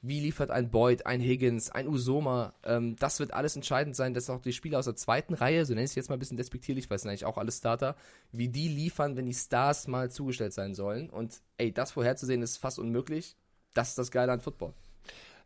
Wie 0.01 0.21
liefert 0.21 0.51
ein 0.51 0.71
Boyd, 0.71 1.07
ein 1.07 1.21
Higgins, 1.21 1.71
ein 1.71 1.89
Usoma? 1.89 2.55
Ähm, 2.63 2.95
das 2.97 3.19
wird 3.19 3.35
alles 3.35 3.57
entscheidend 3.57 3.97
sein, 3.97 4.15
dass 4.15 4.31
auch 4.31 4.41
die 4.41 4.53
Spieler 4.53 4.79
aus 4.79 4.85
der 4.85 4.95
zweiten 4.95 5.35
Reihe, 5.35 5.65
so 5.67 5.75
nenne 5.75 5.85
ich 5.85 5.91
es 5.91 5.95
jetzt 5.97 6.09
mal 6.09 6.17
ein 6.17 6.21
bisschen 6.21 6.37
despektierlich, 6.37 6.89
weil 6.89 6.97
es 6.97 7.03
sind 7.03 7.11
eigentlich 7.11 7.25
auch 7.25 7.39
alle 7.39 7.51
Starter, 7.51 7.97
wie 8.31 8.49
die 8.49 8.69
liefern, 8.69 9.17
wenn 9.17 9.27
die 9.27 9.35
Stars 9.35 9.89
mal 9.89 10.11
zugestellt 10.11 10.53
sein 10.53 10.75
sollen. 10.75 11.11
Und 11.11 11.41
ey, 11.57 11.73
das 11.73 11.93
vorherzusehen 11.93 12.43
ist 12.43 12.59
fast 12.59 12.79
unmöglich. 12.79 13.37
Das 13.75 13.91
ist 13.91 13.99
das 13.99 14.11
Geile 14.11 14.33
an 14.33 14.41
Football. 14.41 14.73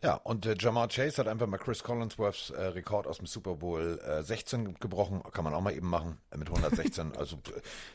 Ja, 0.03 0.15
und 0.15 0.47
äh, 0.47 0.57
Jamar 0.59 0.88
Chase 0.88 1.19
hat 1.19 1.29
einfach 1.29 1.47
mal 1.47 1.59
Chris 1.59 1.85
Collinsworths 1.85 2.51
äh, 2.51 2.61
Rekord 2.61 3.07
aus 3.07 3.19
dem 3.19 3.27
Super 3.27 3.55
Bowl 3.55 4.01
äh, 4.05 4.23
16 4.23 4.75
gebrochen. 4.81 5.23
Kann 5.33 5.45
man 5.45 5.55
auch 5.55 5.61
mal 5.61 5.73
eben 5.73 5.88
machen 5.88 6.19
äh, 6.33 6.38
mit 6.38 6.49
116. 6.49 7.12
also 7.17 7.38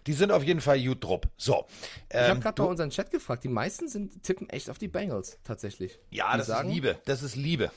die 0.05 0.13
sind 0.13 0.31
auf 0.31 0.43
jeden 0.43 0.61
Fall 0.61 0.81
gut 0.81 1.03
drupp. 1.03 1.27
So. 1.35 1.65
Ähm, 2.09 2.23
ich 2.23 2.29
habe 2.29 2.39
gerade 2.39 2.61
mal 2.61 2.67
unseren 2.69 2.89
Chat 2.91 3.11
gefragt. 3.11 3.43
Die 3.43 3.49
meisten 3.49 3.89
sind 3.89 4.23
tippen 4.23 4.49
echt 4.49 4.69
auf 4.69 4.77
die 4.77 4.87
Bengals 4.87 5.37
tatsächlich. 5.43 5.99
Ja, 6.09 6.31
die 6.31 6.37
das 6.37 6.47
sagen, 6.47 6.69
ist 6.69 6.75
Liebe. 6.75 6.97
Das 7.03 7.23
ist 7.23 7.35
Liebe. 7.35 7.71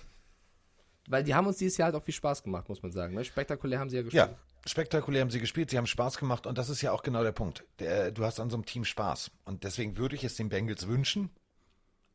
Weil 1.08 1.24
die 1.24 1.34
haben 1.34 1.48
uns 1.48 1.56
dieses 1.56 1.76
Jahr 1.76 1.86
halt 1.86 1.96
auch 1.96 2.04
viel 2.04 2.14
Spaß 2.14 2.44
gemacht, 2.44 2.68
muss 2.68 2.84
man 2.84 2.92
sagen. 2.92 3.16
Ne? 3.16 3.24
Spektakulär 3.24 3.80
haben 3.80 3.90
sie 3.90 3.96
ja 3.96 4.02
gespielt. 4.02 4.28
Ja, 4.28 4.36
spektakulär 4.64 5.22
haben 5.22 5.30
sie 5.30 5.40
gespielt, 5.40 5.70
sie 5.70 5.76
haben 5.76 5.88
Spaß 5.88 6.18
gemacht 6.18 6.46
und 6.46 6.56
das 6.56 6.68
ist 6.68 6.82
ja 6.82 6.92
auch 6.92 7.02
genau 7.02 7.24
der 7.24 7.32
Punkt. 7.32 7.64
Der, 7.80 8.12
du 8.12 8.24
hast 8.24 8.38
an 8.38 8.48
so 8.48 8.56
einem 8.56 8.64
Team 8.64 8.84
Spaß. 8.84 9.32
Und 9.44 9.64
deswegen 9.64 9.96
würde 9.96 10.14
ich 10.14 10.22
es 10.22 10.36
den 10.36 10.50
Bengals 10.50 10.86
wünschen, 10.86 11.30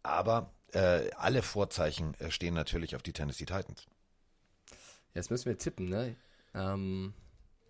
aber 0.02 0.55
äh, 0.76 1.10
alle 1.16 1.42
Vorzeichen 1.42 2.14
äh, 2.20 2.30
stehen 2.30 2.54
natürlich 2.54 2.96
auf 2.96 3.02
die 3.02 3.14
Tennessee 3.14 3.46
Titans. 3.46 3.88
Jetzt 5.14 5.32
müssen 5.32 5.46
wir 5.46 5.58
tippen, 5.58 5.88
ne? 5.88 6.16
Ähm, 6.54 7.14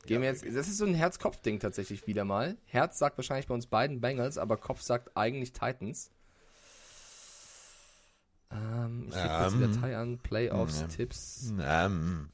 gehen 0.05 0.15
ja, 0.15 0.21
wir 0.21 0.29
jetzt, 0.29 0.43
das 0.45 0.67
ist 0.67 0.77
so 0.77 0.85
ein 0.85 0.95
Herz-Kopf-Ding 0.95 1.59
tatsächlich 1.59 2.07
wieder 2.07 2.25
mal. 2.25 2.57
Herz 2.65 2.97
sagt 2.97 3.17
wahrscheinlich 3.17 3.47
bei 3.47 3.53
uns 3.53 3.67
beiden 3.67 4.01
Bengals, 4.01 4.37
aber 4.37 4.57
Kopf 4.57 4.81
sagt 4.81 5.15
eigentlich 5.15 5.53
Titans. 5.53 6.11
Ähm, 8.51 9.07
ich 9.09 9.15
gebe 9.15 9.27
um, 9.27 9.43
jetzt 9.43 9.53
die 9.53 9.75
Datei 9.75 9.97
an, 9.97 10.17
Playoffs, 10.19 10.81
um, 10.81 10.89
Tipps. 10.89 11.53
Um. 11.57 12.29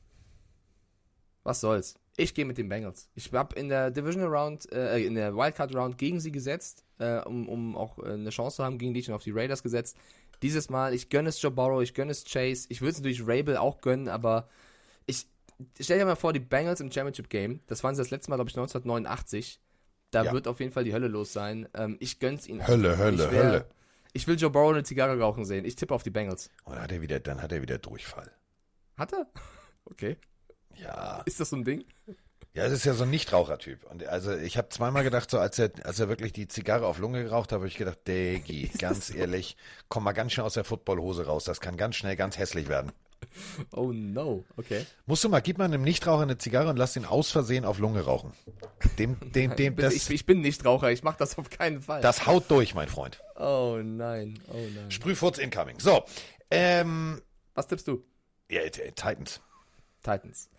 Was 1.43 1.59
soll's? 1.59 1.95
Ich 2.17 2.33
gehe 2.33 2.45
mit 2.45 2.57
den 2.57 2.69
Bengals. 2.69 3.09
Ich 3.15 3.31
habe 3.33 3.55
in 3.55 3.69
der 3.69 3.89
Divisional 3.89 4.29
Round, 4.29 4.71
äh, 4.71 4.99
in 4.99 5.15
der 5.15 5.35
Wildcard 5.35 5.75
Round 5.75 5.97
gegen 5.97 6.19
sie 6.19 6.31
gesetzt, 6.31 6.85
äh, 6.99 7.19
um, 7.21 7.49
um 7.49 7.75
auch 7.75 7.97
äh, 7.99 8.13
eine 8.13 8.29
Chance 8.29 8.57
zu 8.57 8.63
haben 8.63 8.77
gegen 8.77 8.93
dich 8.93 9.09
und 9.09 9.15
auf 9.15 9.23
die 9.23 9.31
Raiders 9.31 9.63
gesetzt. 9.63 9.97
Dieses 10.41 10.69
Mal, 10.69 10.93
ich 10.93 11.09
gönne 11.09 11.29
es 11.29 11.41
Joe 11.41 11.51
Burrow, 11.51 11.81
ich 11.81 11.93
gönne 11.93 12.11
es 12.11 12.25
Chase. 12.25 12.67
Ich 12.69 12.81
würde 12.81 12.91
es 12.91 12.97
natürlich 12.97 13.21
Rabel 13.21 13.57
auch 13.57 13.81
gönnen, 13.81 14.07
aber 14.07 14.49
ich 15.05 15.27
stell 15.79 15.99
dir 15.99 16.05
mal 16.05 16.15
vor, 16.15 16.33
die 16.33 16.39
Bengals 16.39 16.79
im 16.81 16.91
Championship 16.91 17.29
Game, 17.29 17.61
das 17.67 17.83
waren 17.83 17.95
sie 17.95 18.01
das 18.01 18.09
letzte 18.09 18.29
Mal, 18.31 18.37
glaube 18.37 18.49
ich, 18.49 18.55
1989. 18.55 19.59
Da 20.11 20.25
ja. 20.25 20.33
wird 20.33 20.47
auf 20.47 20.59
jeden 20.59 20.73
Fall 20.73 20.83
die 20.83 20.93
Hölle 20.93 21.07
los 21.07 21.31
sein. 21.31 21.69
Ähm, 21.73 21.97
ich 21.99 22.19
gönn's 22.19 22.47
ihnen. 22.47 22.67
Hölle, 22.67 22.97
Hölle, 22.97 23.31
wär, 23.31 23.43
Hölle. 23.43 23.65
Ich 24.13 24.27
will 24.27 24.37
Joe 24.37 24.49
Burrow 24.49 24.71
eine 24.73 24.83
Zigarre 24.83 25.17
rauchen 25.17 25.45
sehen. 25.45 25.63
Ich 25.63 25.75
tippe 25.75 25.93
auf 25.93 26.03
die 26.03 26.09
Bengals. 26.09 26.49
Und 26.65 26.73
dann 26.75 26.83
hat 26.83 26.91
er 26.91 27.01
wieder, 27.01 27.19
dann 27.21 27.41
hat 27.41 27.51
er 27.51 27.61
wieder 27.61 27.77
Durchfall. 27.77 28.31
Hat 28.97 29.13
er? 29.13 29.27
Okay. 29.83 30.15
Ja. 30.77 31.21
Ist 31.25 31.39
das 31.39 31.49
so 31.49 31.57
ein 31.57 31.65
Ding? 31.65 31.83
Ja, 32.53 32.63
das 32.63 32.73
ist 32.73 32.85
ja 32.85 32.93
so 32.93 33.03
ein 33.03 33.09
Nichtrauchertyp. 33.09 33.85
Und 33.89 34.05
also 34.07 34.35
ich 34.35 34.57
habe 34.57 34.67
zweimal 34.69 35.03
gedacht, 35.03 35.31
so 35.31 35.39
als 35.39 35.57
er, 35.57 35.71
als 35.83 35.99
er 35.99 36.09
wirklich 36.09 36.33
die 36.33 36.47
Zigarre 36.49 36.85
auf 36.85 36.99
Lunge 36.99 37.23
geraucht 37.23 37.51
hat, 37.51 37.59
habe 37.59 37.67
ich 37.67 37.77
gedacht, 37.77 37.99
Degi, 38.07 38.69
ganz 38.77 39.13
ehrlich, 39.13 39.55
komm 39.87 40.03
mal 40.03 40.11
ganz 40.11 40.33
schnell 40.33 40.45
aus 40.45 40.55
der 40.55 40.65
Footballhose 40.65 41.25
raus. 41.25 41.45
Das 41.45 41.61
kann 41.61 41.77
ganz 41.77 41.95
schnell 41.95 42.17
ganz 42.17 42.37
hässlich 42.37 42.67
werden. 42.67 42.91
Oh 43.71 43.91
no, 43.93 44.43
okay. 44.57 44.85
Musst 45.05 45.23
du 45.23 45.29
mal, 45.29 45.41
gib 45.41 45.57
mal 45.57 45.65
einem 45.65 45.83
Nichtraucher 45.83 46.23
eine 46.23 46.37
Zigarre 46.37 46.69
und 46.69 46.77
lass 46.77 46.95
ihn 46.95 47.05
aus 47.05 47.31
Versehen 47.31 47.63
auf 47.63 47.79
Lunge 47.79 48.01
rauchen. 48.01 48.33
Dem, 48.97 49.17
dem, 49.31 49.55
dem, 49.55 49.75
das, 49.77 49.93
ich, 49.93 50.09
ich 50.09 50.25
bin 50.25 50.41
Nichtraucher, 50.41 50.91
ich 50.91 51.03
mach 51.03 51.15
das 51.15 51.37
auf 51.37 51.49
keinen 51.49 51.81
Fall. 51.81 52.01
Das 52.01 52.25
haut 52.25 52.49
durch, 52.49 52.73
mein 52.73 52.89
Freund. 52.89 53.21
Oh 53.35 53.79
nein, 53.81 54.39
oh 54.49 54.57
nein. 54.75 54.91
Sprühfurz 54.91 55.37
incoming. 55.37 55.79
So, 55.79 56.03
ähm. 56.49 57.21
Was 57.53 57.67
tippst 57.67 57.87
du? 57.87 58.03
Ja, 58.49 58.61
Titans. 58.69 59.39
Titans. 60.03 60.49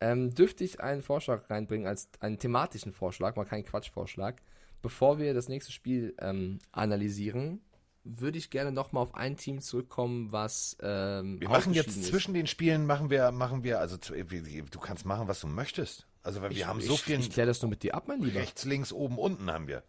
Ähm, 0.00 0.32
dürfte 0.34 0.64
ich 0.64 0.80
einen 0.80 1.02
Vorschlag 1.02 1.50
reinbringen 1.50 1.86
als 1.86 2.08
einen 2.20 2.38
thematischen 2.38 2.92
Vorschlag, 2.92 3.36
mal 3.36 3.44
keinen 3.44 3.64
Quatschvorschlag. 3.64 4.40
Bevor 4.80 5.18
wir 5.18 5.34
das 5.34 5.48
nächste 5.48 5.72
Spiel 5.72 6.14
ähm, 6.20 6.60
analysieren, 6.70 7.60
würde 8.04 8.38
ich 8.38 8.50
gerne 8.50 8.70
noch 8.72 8.92
mal 8.92 9.00
auf 9.00 9.14
ein 9.14 9.36
Team 9.36 9.60
zurückkommen, 9.60 10.30
was 10.30 10.76
ähm, 10.80 11.40
wir 11.40 11.48
machen 11.48 11.74
jetzt 11.74 11.96
ist. 11.96 12.06
zwischen 12.06 12.32
den 12.32 12.46
Spielen 12.46 12.86
machen 12.86 13.10
wir 13.10 13.32
machen 13.32 13.64
wir 13.64 13.80
also 13.80 13.96
du 13.96 14.78
kannst 14.78 15.04
machen, 15.04 15.28
was 15.28 15.40
du 15.40 15.48
möchtest. 15.48 16.06
Also 16.22 16.42
weil 16.42 16.50
wir 16.50 16.58
ich, 16.58 16.66
haben 16.66 16.80
so 16.80 16.96
viel. 16.96 17.18
Ich 17.18 17.30
kläre 17.30 17.48
das 17.48 17.60
nur 17.62 17.70
mit 17.70 17.82
dir 17.82 17.94
ab, 17.94 18.04
mein 18.06 18.20
Lieber. 18.20 18.40
Rechts, 18.40 18.64
links, 18.64 18.92
oben, 18.92 19.18
unten 19.18 19.50
haben 19.50 19.66
wir. 19.66 19.82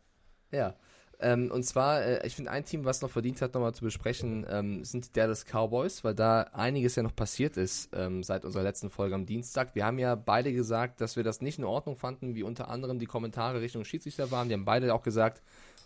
Ja. 0.51 0.75
Ähm, 1.21 1.51
und 1.51 1.63
zwar, 1.63 2.01
äh, 2.01 2.25
ich 2.25 2.36
finde 2.36 2.51
ein 2.51 2.63
Team, 2.63 2.86
was 2.86 3.01
noch 3.01 3.10
verdient 3.10 3.41
hat, 3.41 3.53
nochmal 3.53 3.73
zu 3.73 3.84
besprechen, 3.84 4.45
ähm, 4.49 4.86
sind 4.86 5.08
die 5.08 5.12
Dallas 5.12 5.45
Cowboys, 5.45 6.03
weil 6.05 6.15
da 6.15 6.43
einiges 6.53 6.95
ja 6.95 7.03
noch 7.03 7.15
passiert 7.15 7.58
ist 7.58 7.89
ähm, 7.93 8.23
seit 8.23 8.45
unserer 8.45 8.63
letzten 8.63 8.89
Folge 8.89 9.15
am 9.15 9.25
Dienstag. 9.25 9.75
Wir 9.75 9.86
haben 9.86 9.99
ja 9.99 10.15
beide 10.15 10.53
gesagt, 10.53 11.01
dass 11.01 11.17
wir 11.17 11.23
das 11.23 11.41
nicht 11.41 11.60
in 11.60 11.65
Ordnung 11.65 11.97
fanden, 11.97 12.36
wie 12.36 12.43
unter 12.43 12.69
anderem 12.69 12.99
die 12.99 13.05
Kommentare 13.05 13.60
Richtung 13.60 13.84
Schiedsrichter 13.84 14.32
waren. 14.32 14.47
Die 14.47 14.53
haben 14.53 14.63
beide 14.63 14.93
auch 14.93 15.03
gesagt, 15.03 15.41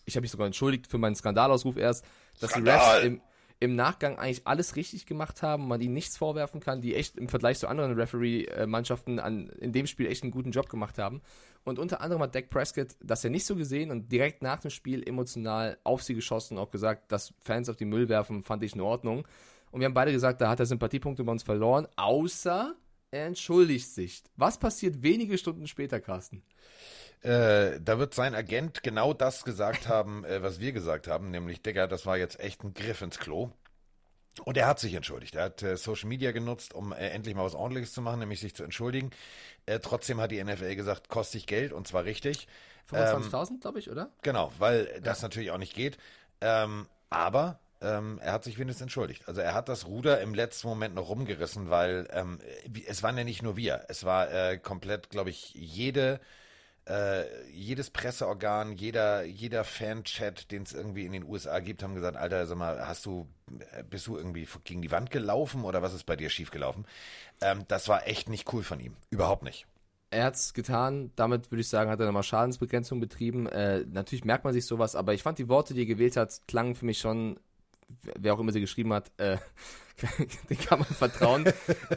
ich 0.05 0.15
habe 0.15 0.21
mich 0.21 0.31
sogar 0.31 0.45
entschuldigt 0.45 0.85
für 0.85 0.99
meinen 0.99 1.15
Skandalausruf 1.15 1.77
erst, 1.77 2.05
dass 2.39 2.51
Skandal. 2.51 3.01
die 3.01 3.07
Refs 3.07 3.07
im, 3.07 3.21
im 3.63 3.77
Nachgang 3.77 4.17
eigentlich 4.19 4.45
alles 4.45 4.75
richtig 4.75 5.05
gemacht 5.05 5.41
haben, 5.41 5.69
man 5.69 5.79
ihnen 5.79 5.93
nichts 5.93 6.17
vorwerfen 6.17 6.59
kann, 6.59 6.81
die 6.81 6.95
echt 6.95 7.17
im 7.17 7.29
Vergleich 7.29 7.59
zu 7.59 7.69
anderen 7.69 7.93
Referee-Mannschaften 7.93 9.19
in 9.19 9.71
dem 9.71 9.87
Spiel 9.87 10.07
echt 10.07 10.21
einen 10.23 10.33
guten 10.33 10.51
Job 10.51 10.67
gemacht 10.67 10.97
haben. 10.97 11.21
Und 11.63 11.79
unter 11.79 12.01
anderem 12.01 12.21
hat 12.23 12.35
Dak 12.35 12.49
Prescott 12.49 12.89
das 13.01 13.23
ja 13.23 13.29
nicht 13.29 13.45
so 13.45 13.55
gesehen 13.55 13.89
und 13.89 14.11
direkt 14.11 14.41
nach 14.41 14.59
dem 14.59 14.69
Spiel 14.69 15.07
emotional 15.07 15.77
auf 15.85 16.03
sie 16.03 16.13
geschossen 16.13 16.57
und 16.57 16.63
auch 16.63 16.71
gesagt, 16.71 17.09
dass 17.13 17.33
Fans 17.39 17.69
auf 17.69 17.77
die 17.77 17.85
Müll 17.85 18.09
werfen, 18.09 18.43
fand 18.43 18.63
ich 18.63 18.75
in 18.75 18.81
Ordnung. 18.81 19.25
Und 19.71 19.79
wir 19.79 19.85
haben 19.85 19.93
beide 19.93 20.11
gesagt, 20.11 20.41
da 20.41 20.49
hat 20.49 20.59
er 20.59 20.65
Sympathiepunkte 20.65 21.23
bei 21.23 21.31
uns 21.31 21.43
verloren, 21.43 21.87
außer 21.95 22.75
er 23.11 23.25
entschuldigt 23.27 23.89
sich. 23.89 24.23
Was 24.35 24.59
passiert 24.59 25.03
wenige 25.03 25.37
Stunden 25.37 25.67
später, 25.67 26.01
Carsten? 26.01 26.43
Äh, 27.23 27.79
da 27.79 27.99
wird 27.99 28.13
sein 28.13 28.35
Agent 28.35 28.83
genau 28.83 29.13
das 29.13 29.45
gesagt 29.45 29.87
haben, 29.87 30.25
äh, 30.25 30.43
was 30.43 30.59
wir 30.59 30.73
gesagt 30.73 31.07
haben, 31.07 31.31
nämlich, 31.31 31.61
Digga, 31.61 31.87
das 31.87 32.05
war 32.05 32.17
jetzt 32.17 32.39
echt 32.39 32.63
ein 32.63 32.73
Griff 32.73 33.01
ins 33.01 33.17
Klo. 33.17 33.49
Und 34.43 34.57
er 34.57 34.67
hat 34.67 34.79
sich 34.79 34.93
entschuldigt. 34.93 35.35
Er 35.35 35.45
hat 35.45 35.61
äh, 35.61 35.77
Social 35.77 36.09
Media 36.09 36.31
genutzt, 36.31 36.73
um 36.73 36.91
äh, 36.91 37.09
endlich 37.09 37.35
mal 37.35 37.45
was 37.45 37.55
Ordentliches 37.55 37.93
zu 37.93 38.01
machen, 38.01 38.19
nämlich 38.19 38.39
sich 38.39 38.55
zu 38.55 38.63
entschuldigen. 38.63 39.11
Äh, 39.65 39.79
trotzdem 39.79 40.19
hat 40.19 40.31
die 40.31 40.43
NFL 40.43 40.75
gesagt, 40.75 41.07
kostet 41.07 41.41
dich 41.41 41.47
Geld 41.47 41.71
und 41.71 41.87
zwar 41.87 42.03
richtig. 42.03 42.47
25.000, 42.91 43.51
ähm, 43.51 43.59
glaube 43.61 43.79
ich, 43.79 43.89
oder? 43.89 44.11
Genau, 44.21 44.51
weil 44.59 44.99
das 45.01 45.21
natürlich 45.21 45.51
auch 45.51 45.57
nicht 45.57 45.75
geht. 45.75 45.97
Ähm, 46.41 46.87
aber 47.09 47.59
ähm, 47.79 48.19
er 48.21 48.33
hat 48.33 48.43
sich 48.43 48.57
wenigstens 48.57 48.81
entschuldigt. 48.81 49.27
Also 49.27 49.39
er 49.39 49.53
hat 49.53 49.69
das 49.69 49.85
Ruder 49.85 50.19
im 50.19 50.33
letzten 50.33 50.67
Moment 50.67 50.95
noch 50.95 51.07
rumgerissen, 51.07 51.69
weil 51.69 52.07
ähm, 52.11 52.39
es 52.87 53.03
waren 53.03 53.17
ja 53.17 53.23
nicht 53.23 53.43
nur 53.43 53.55
wir. 53.55 53.85
Es 53.87 54.03
war 54.03 54.31
äh, 54.31 54.57
komplett, 54.57 55.09
glaube 55.09 55.29
ich, 55.29 55.53
jede 55.53 56.19
äh, 56.85 57.49
jedes 57.51 57.89
Presseorgan, 57.89 58.73
jeder, 58.73 59.23
jeder 59.23 59.63
Fan-Chat, 59.63 60.51
den 60.51 60.63
es 60.63 60.73
irgendwie 60.73 61.05
in 61.05 61.13
den 61.13 61.23
USA 61.23 61.59
gibt, 61.59 61.81
haben 61.81 61.95
gesagt, 61.95 62.17
Alter, 62.17 62.45
sag 62.45 62.57
mal, 62.57 62.85
hast 62.85 63.05
du, 63.05 63.27
äh, 63.71 63.83
bist 63.83 64.07
du 64.07 64.17
irgendwie 64.17 64.47
gegen 64.63 64.81
die 64.81 64.91
Wand 64.91 65.09
gelaufen 65.09 65.63
oder 65.63 65.81
was 65.81 65.93
ist 65.93 66.05
bei 66.05 66.15
dir 66.15 66.29
schiefgelaufen? 66.29 66.85
Ähm, 67.41 67.63
das 67.67 67.87
war 67.87 68.07
echt 68.07 68.27
nicht 68.27 68.51
cool 68.53 68.63
von 68.63 68.79
ihm. 68.79 68.95
Überhaupt 69.09 69.43
nicht. 69.43 69.65
Er 70.09 70.25
hat 70.25 70.35
es 70.35 70.53
getan, 70.53 71.11
damit 71.15 71.51
würde 71.51 71.61
ich 71.61 71.69
sagen, 71.69 71.89
hat 71.89 71.99
er 71.99 72.05
nochmal 72.05 72.23
Schadensbegrenzung 72.23 72.99
betrieben. 72.99 73.47
Äh, 73.47 73.85
natürlich 73.89 74.25
merkt 74.25 74.43
man 74.43 74.53
sich 74.53 74.65
sowas, 74.65 74.95
aber 74.95 75.13
ich 75.13 75.23
fand 75.23 75.39
die 75.39 75.49
Worte, 75.49 75.73
die 75.73 75.81
er 75.81 75.87
gewählt 75.87 76.17
hat, 76.17 76.41
klangen 76.47 76.75
für 76.75 76.85
mich 76.85 76.99
schon, 76.99 77.39
wer 78.19 78.33
auch 78.33 78.39
immer 78.39 78.51
sie 78.51 78.61
geschrieben 78.61 78.93
hat, 78.93 79.09
äh, 79.17 79.37
den 80.49 80.57
kann 80.57 80.79
man 80.79 80.87
vertrauen. 80.87 81.45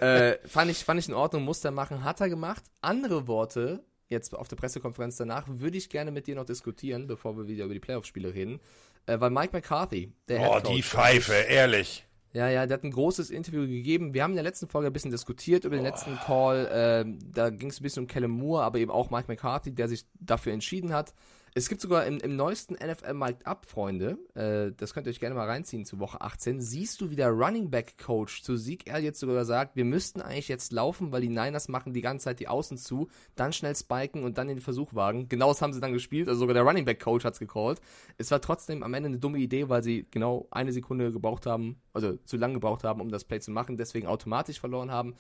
äh, 0.01 0.39
fand, 0.47 0.71
ich, 0.71 0.85
fand 0.85 1.01
ich 1.01 1.09
in 1.09 1.15
Ordnung, 1.15 1.45
musste 1.45 1.69
er 1.69 1.73
machen, 1.73 2.05
hat 2.05 2.21
er 2.21 2.29
gemacht. 2.29 2.63
Andere 2.81 3.27
Worte, 3.27 3.85
jetzt 4.09 4.35
auf 4.35 4.49
der 4.49 4.57
Pressekonferenz 4.57 5.17
danach, 5.17 5.47
würde 5.49 5.79
ich 5.79 5.89
gerne 5.89 6.11
mit 6.11 6.27
dir 6.27 6.35
noch 6.35 6.45
diskutieren, 6.45 7.07
bevor 7.07 7.37
wir 7.37 7.49
wieder 7.49 7.65
über 7.65 7.75
die 7.75 7.81
Playoff-Spiele 7.81 8.35
reden. 8.35 8.61
Äh, 9.07 9.21
weil 9.21 9.31
Mike 9.31 9.51
McCarthy, 9.53 10.13
der 10.29 10.51
Oh, 10.51 10.61
die 10.61 10.83
Pfeife, 10.83 11.33
ehrlich. 11.33 12.07
Ja, 12.33 12.49
ja, 12.51 12.67
der 12.67 12.77
hat 12.77 12.85
ein 12.85 12.91
großes 12.91 13.31
Interview 13.31 13.63
gegeben. 13.63 14.13
Wir 14.13 14.23
haben 14.23 14.33
in 14.33 14.37
der 14.37 14.45
letzten 14.45 14.69
Folge 14.69 14.89
ein 14.89 14.93
bisschen 14.93 15.11
diskutiert 15.11 15.65
über 15.65 15.77
den 15.77 15.87
oh. 15.87 15.89
letzten 15.89 16.17
Call. 16.17 16.67
Äh, 16.67 17.19
da 17.33 17.51
ging 17.51 17.71
es 17.71 17.81
ein 17.81 17.83
bisschen 17.83 18.03
um 18.03 18.07
Kellen 18.09 18.31
Moore, 18.31 18.63
aber 18.63 18.79
eben 18.79 18.91
auch 18.91 19.11
Mike 19.11 19.27
McCarthy, 19.29 19.73
der 19.73 19.89
sich 19.89 20.05
dafür 20.21 20.53
entschieden 20.53 20.93
hat, 20.93 21.15
es 21.57 21.71
gibt 21.71 21.81
sogar 21.81 22.05
im, 22.05 22.19
im 22.19 22.37
neuesten 22.37 22.75
NFL 22.75 23.15
Mike 23.15 23.47
Up, 23.47 23.65
Freunde, 23.65 24.19
äh, 24.35 24.73
das 24.77 24.93
könnt 24.93 25.07
ihr 25.07 25.11
euch 25.11 25.21
gerne 25.21 25.35
mal 25.35 25.47
reinziehen 25.47 25.87
zu 25.87 25.99
Woche 25.99 26.21
18, 26.21 26.61
siehst 26.61 27.01
du, 27.01 27.09
wie 27.09 27.17
der 27.17 27.31
Running 27.31 27.71
Back 27.71 27.97
Coach 27.97 28.43
zu 28.43 28.59
Sieg 28.59 28.93
Elliott 28.93 29.17
sogar 29.17 29.47
sagt, 29.47 29.75
wir 29.75 29.87
müssten 29.87 30.21
eigentlich 30.21 30.49
jetzt 30.49 30.71
laufen, 30.71 31.13
weil 31.13 31.23
die 31.23 31.31
Niners 31.31 31.69
machen 31.69 31.95
die 31.95 32.03
ganze 32.03 32.25
Zeit 32.25 32.41
die 32.41 32.49
Außen 32.49 32.77
zu, 32.77 33.09
dann 33.37 33.55
schnell 33.55 33.75
spiken 33.75 34.23
und 34.23 34.37
dann 34.37 34.49
den 34.49 34.61
Versuch 34.61 34.93
wagen. 34.93 35.31
Genau 35.31 35.49
das 35.49 35.63
haben 35.63 35.73
sie 35.73 35.81
dann 35.81 35.95
gespielt, 35.95 36.29
also 36.29 36.41
sogar 36.41 36.53
der 36.53 36.63
Running 36.63 36.85
Back 36.85 37.01
Coach 37.01 37.25
hat's 37.25 37.39
gecallt. 37.39 37.81
Es 38.19 38.31
war 38.31 38.43
trotzdem 38.43 38.83
am 38.83 38.93
Ende 38.93 39.07
eine 39.07 39.19
dumme 39.19 39.39
Idee, 39.39 39.71
weil 39.71 39.83
sie 39.83 40.07
genau 40.11 40.49
eine 40.51 40.73
Sekunde 40.73 41.11
gebraucht 41.11 41.47
haben, 41.47 41.81
also 41.95 42.19
zu 42.27 42.37
lang 42.37 42.53
gebraucht 42.53 42.85
haben, 42.85 43.01
um 43.01 43.09
das 43.09 43.25
Play 43.25 43.41
zu 43.41 43.51
machen, 43.51 43.79
deswegen 43.79 44.09
automatisch 44.09 44.61
verloren 44.61 44.91
haben. 44.91 45.15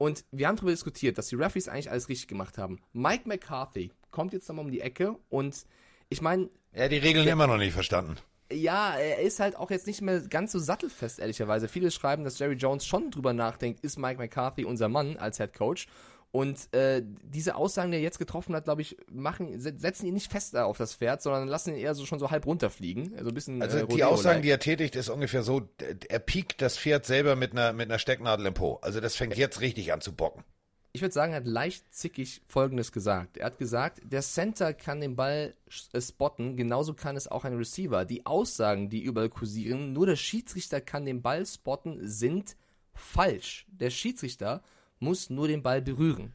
Und 0.00 0.24
wir 0.32 0.48
haben 0.48 0.56
darüber 0.56 0.70
diskutiert, 0.70 1.18
dass 1.18 1.28
die 1.28 1.34
Referees 1.34 1.68
eigentlich 1.68 1.90
alles 1.90 2.08
richtig 2.08 2.26
gemacht 2.26 2.56
haben. 2.56 2.80
Mike 2.94 3.28
McCarthy 3.28 3.92
kommt 4.10 4.32
jetzt 4.32 4.48
nochmal 4.48 4.64
um 4.64 4.70
die 4.70 4.80
Ecke 4.80 5.18
und 5.28 5.66
ich 6.08 6.22
meine. 6.22 6.48
Er 6.72 6.86
hat 6.86 6.92
die 6.92 6.96
Regeln 6.96 7.26
der, 7.26 7.34
immer 7.34 7.46
noch 7.46 7.58
nicht 7.58 7.74
verstanden. 7.74 8.16
Ja, 8.50 8.96
er 8.96 9.18
ist 9.18 9.40
halt 9.40 9.56
auch 9.56 9.70
jetzt 9.70 9.86
nicht 9.86 10.00
mehr 10.00 10.22
ganz 10.22 10.52
so 10.52 10.58
sattelfest, 10.58 11.18
ehrlicherweise. 11.18 11.68
Viele 11.68 11.90
schreiben, 11.90 12.24
dass 12.24 12.38
Jerry 12.38 12.54
Jones 12.54 12.86
schon 12.86 13.10
drüber 13.10 13.34
nachdenkt, 13.34 13.80
ist 13.80 13.98
Mike 13.98 14.18
McCarthy 14.18 14.64
unser 14.64 14.88
Mann 14.88 15.18
als 15.18 15.36
Head 15.36 15.52
Coach? 15.52 15.86
Und 16.32 16.72
äh, 16.72 17.02
diese 17.24 17.56
Aussagen, 17.56 17.90
die 17.90 17.96
er 17.96 18.02
jetzt 18.02 18.18
getroffen 18.18 18.54
hat, 18.54 18.64
glaube 18.64 18.82
ich, 18.82 18.96
machen, 19.10 19.60
setzen 19.60 20.06
ihn 20.06 20.14
nicht 20.14 20.30
fester 20.30 20.66
auf 20.66 20.78
das 20.78 20.94
Pferd, 20.94 21.22
sondern 21.22 21.48
lassen 21.48 21.70
ihn 21.70 21.80
eher 21.80 21.94
so 21.94 22.06
schon 22.06 22.20
so 22.20 22.30
halb 22.30 22.46
runterfliegen. 22.46 23.14
Also, 23.16 23.30
ein 23.30 23.34
bisschen, 23.34 23.60
also 23.60 23.78
äh, 23.78 23.86
die 23.86 24.04
Aussagen, 24.04 24.42
die 24.42 24.50
er 24.50 24.60
tätigt, 24.60 24.94
ist 24.94 25.08
ungefähr 25.08 25.42
so, 25.42 25.68
er 26.08 26.18
piekt 26.20 26.62
das 26.62 26.78
Pferd 26.78 27.04
selber 27.04 27.34
mit 27.34 27.52
einer, 27.52 27.72
mit 27.72 27.90
einer 27.90 27.98
Stecknadel 27.98 28.46
im 28.46 28.54
Po. 28.54 28.78
Also 28.80 29.00
das 29.00 29.16
fängt 29.16 29.36
jetzt 29.36 29.60
richtig 29.60 29.92
an 29.92 30.00
zu 30.00 30.12
bocken. 30.14 30.44
Ich 30.92 31.02
würde 31.02 31.14
sagen, 31.14 31.32
er 31.32 31.38
hat 31.38 31.46
leicht 31.46 31.92
zickig 31.92 32.42
Folgendes 32.46 32.92
gesagt. 32.92 33.36
Er 33.36 33.46
hat 33.46 33.58
gesagt, 33.58 34.00
der 34.04 34.22
Center 34.22 34.72
kann 34.72 35.00
den 35.00 35.16
Ball 35.16 35.54
äh, 35.92 36.00
spotten, 36.00 36.56
genauso 36.56 36.94
kann 36.94 37.16
es 37.16 37.26
auch 37.26 37.44
ein 37.44 37.56
Receiver. 37.56 38.04
Die 38.04 38.24
Aussagen, 38.26 38.88
die 38.88 39.02
überall 39.02 39.30
kursieren, 39.30 39.92
nur 39.92 40.06
der 40.06 40.16
Schiedsrichter 40.16 40.80
kann 40.80 41.06
den 41.06 41.22
Ball 41.22 41.44
spotten, 41.44 42.06
sind 42.06 42.56
falsch. 42.94 43.66
Der 43.68 43.90
Schiedsrichter 43.90 44.62
muss 45.00 45.30
nur 45.30 45.48
den 45.48 45.62
Ball 45.62 45.82
berühren. 45.82 46.32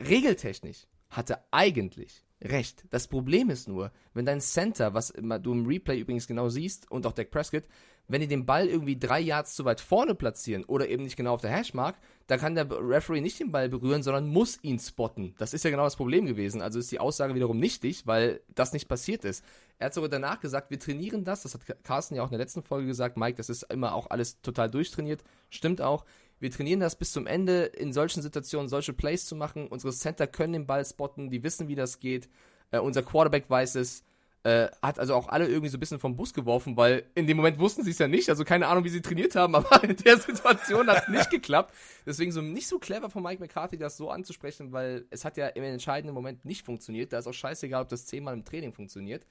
Regeltechnisch 0.00 0.86
hat 1.10 1.30
er 1.30 1.44
eigentlich 1.50 2.24
recht. 2.42 2.84
Das 2.90 3.08
Problem 3.08 3.50
ist 3.50 3.68
nur, 3.68 3.92
wenn 4.14 4.26
dein 4.26 4.40
Center, 4.40 4.94
was 4.94 5.12
du 5.12 5.52
im 5.52 5.66
Replay 5.66 5.98
übrigens 5.98 6.26
genau 6.26 6.48
siehst, 6.48 6.90
und 6.90 7.06
auch 7.06 7.12
Dak 7.12 7.30
Prescott, 7.30 7.64
wenn 8.08 8.22
die 8.22 8.26
den 8.26 8.46
Ball 8.46 8.68
irgendwie 8.68 8.98
drei 8.98 9.20
Yards 9.20 9.54
zu 9.54 9.66
weit 9.66 9.82
vorne 9.82 10.14
platzieren 10.14 10.64
oder 10.64 10.88
eben 10.88 11.02
nicht 11.02 11.16
genau 11.16 11.34
auf 11.34 11.42
der 11.42 11.50
Hashmark, 11.50 11.98
da 12.26 12.38
kann 12.38 12.54
der 12.54 12.66
Referee 12.70 13.20
nicht 13.20 13.38
den 13.38 13.52
Ball 13.52 13.68
berühren, 13.68 14.02
sondern 14.02 14.28
muss 14.28 14.58
ihn 14.62 14.78
spotten. 14.78 15.34
Das 15.36 15.52
ist 15.52 15.64
ja 15.64 15.70
genau 15.70 15.84
das 15.84 15.96
Problem 15.96 16.24
gewesen. 16.24 16.62
Also 16.62 16.78
ist 16.78 16.90
die 16.90 17.00
Aussage 17.00 17.34
wiederum 17.34 17.58
nichtig, 17.58 18.06
weil 18.06 18.40
das 18.54 18.72
nicht 18.72 18.88
passiert 18.88 19.24
ist. 19.24 19.44
Er 19.78 19.86
hat 19.86 19.94
sogar 19.94 20.08
danach 20.08 20.40
gesagt, 20.40 20.70
wir 20.70 20.80
trainieren 20.80 21.24
das. 21.24 21.42
Das 21.42 21.54
hat 21.54 21.84
Carsten 21.84 22.14
ja 22.14 22.22
auch 22.22 22.28
in 22.28 22.32
der 22.32 22.40
letzten 22.40 22.62
Folge 22.62 22.86
gesagt. 22.86 23.18
Mike, 23.18 23.36
das 23.36 23.50
ist 23.50 23.64
immer 23.64 23.94
auch 23.94 24.08
alles 24.08 24.40
total 24.40 24.70
durchtrainiert. 24.70 25.22
Stimmt 25.50 25.82
auch. 25.82 26.06
Wir 26.40 26.50
trainieren 26.50 26.80
das 26.80 26.96
bis 26.96 27.12
zum 27.12 27.26
Ende, 27.26 27.64
in 27.64 27.92
solchen 27.92 28.22
Situationen 28.22 28.68
solche 28.68 28.92
Plays 28.92 29.26
zu 29.26 29.36
machen. 29.36 29.68
Unsere 29.68 29.92
Center 29.92 30.26
können 30.26 30.52
den 30.52 30.66
Ball 30.66 30.84
spotten, 30.84 31.30
die 31.30 31.42
wissen, 31.42 31.68
wie 31.68 31.74
das 31.74 32.00
geht. 32.00 32.28
Äh, 32.70 32.78
unser 32.78 33.02
Quarterback 33.02 33.48
weiß 33.48 33.74
es. 33.76 34.04
Äh, 34.44 34.68
hat 34.80 35.00
also 35.00 35.14
auch 35.14 35.28
alle 35.28 35.48
irgendwie 35.48 35.68
so 35.68 35.76
ein 35.76 35.80
bisschen 35.80 35.98
vom 35.98 36.14
Bus 36.14 36.32
geworfen, 36.32 36.76
weil 36.76 37.04
in 37.16 37.26
dem 37.26 37.36
Moment 37.36 37.58
wussten 37.58 37.82
sie 37.82 37.90
es 37.90 37.98
ja 37.98 38.06
nicht. 38.06 38.30
Also 38.30 38.44
keine 38.44 38.68
Ahnung, 38.68 38.84
wie 38.84 38.88
sie 38.88 39.02
trainiert 39.02 39.34
haben, 39.34 39.54
aber 39.56 39.82
in 39.82 39.96
der 39.96 40.16
Situation 40.16 40.86
hat 40.86 41.02
es 41.02 41.08
nicht 41.08 41.30
geklappt. 41.30 41.74
Deswegen 42.06 42.30
so 42.30 42.40
nicht 42.40 42.68
so 42.68 42.78
clever 42.78 43.10
von 43.10 43.22
Mike 43.24 43.40
McCarthy, 43.40 43.78
das 43.78 43.96
so 43.96 44.10
anzusprechen, 44.10 44.72
weil 44.72 45.06
es 45.10 45.24
hat 45.24 45.36
ja 45.36 45.48
im 45.48 45.64
entscheidenden 45.64 46.14
Moment 46.14 46.44
nicht 46.44 46.64
funktioniert. 46.64 47.12
Da 47.12 47.18
ist 47.18 47.26
auch 47.26 47.34
scheißegal, 47.34 47.82
ob 47.82 47.88
das 47.88 48.06
zehnmal 48.06 48.32
im 48.34 48.44
Training 48.44 48.72
funktioniert. 48.72 49.26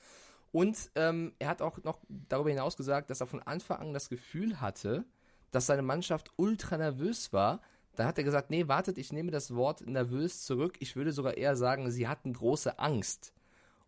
Und 0.52 0.92
ähm, 0.96 1.34
er 1.40 1.50
hat 1.50 1.62
auch 1.62 1.82
noch 1.84 2.00
darüber 2.30 2.50
hinaus 2.50 2.76
gesagt, 2.76 3.10
dass 3.10 3.22
er 3.22 3.28
von 3.28 3.42
Anfang 3.42 3.80
an 3.80 3.94
das 3.94 4.10
Gefühl 4.10 4.60
hatte, 4.60 5.06
dass 5.52 5.66
seine 5.66 5.82
Mannschaft 5.82 6.32
ultra 6.36 6.78
nervös 6.78 7.34
war. 7.34 7.62
Da 7.96 8.06
hat 8.06 8.18
er 8.18 8.24
gesagt, 8.24 8.50
nee, 8.50 8.68
wartet, 8.68 8.98
ich 8.98 9.12
nehme 9.12 9.32
das 9.32 9.56
Wort 9.56 9.82
nervös 9.88 10.44
zurück. 10.44 10.76
Ich 10.80 10.96
würde 10.96 11.12
sogar 11.12 11.38
eher 11.38 11.56
sagen, 11.56 11.90
sie 11.90 12.08
hatten 12.08 12.34
große 12.34 12.78
Angst. 12.80 13.34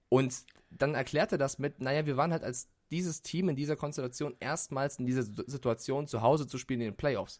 Und 0.09 0.43
dann 0.71 0.95
erklärt 0.95 1.31
er 1.31 1.37
das 1.37 1.59
mit, 1.59 1.79
naja, 1.79 2.05
wir 2.05 2.17
waren 2.17 2.31
halt 2.31 2.43
als 2.43 2.67
dieses 2.91 3.21
Team 3.21 3.49
in 3.49 3.55
dieser 3.55 3.75
Konstellation 3.75 4.35
erstmals 4.39 4.97
in 4.97 5.05
dieser 5.05 5.23
Situation 5.23 6.07
zu 6.07 6.21
Hause 6.21 6.47
zu 6.47 6.57
spielen 6.57 6.81
in 6.81 6.87
den 6.87 6.97
Playoffs. 6.97 7.39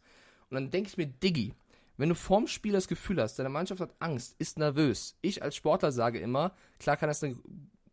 Und 0.49 0.55
dann 0.55 0.69
denke 0.69 0.89
ich 0.89 0.97
mir, 0.97 1.07
Diggi, 1.07 1.53
wenn 1.97 2.09
du 2.09 2.15
vorm 2.15 2.47
Spiel 2.47 2.73
das 2.73 2.87
Gefühl 2.87 3.21
hast, 3.21 3.37
deine 3.39 3.49
Mannschaft 3.49 3.81
hat 3.81 3.95
Angst, 3.99 4.35
ist 4.39 4.57
nervös. 4.57 5.17
Ich 5.21 5.43
als 5.43 5.55
Sportler 5.55 5.91
sage 5.91 6.19
immer, 6.19 6.53
klar 6.79 6.97
kann 6.97 7.09
das 7.09 7.23
eine, 7.23 7.37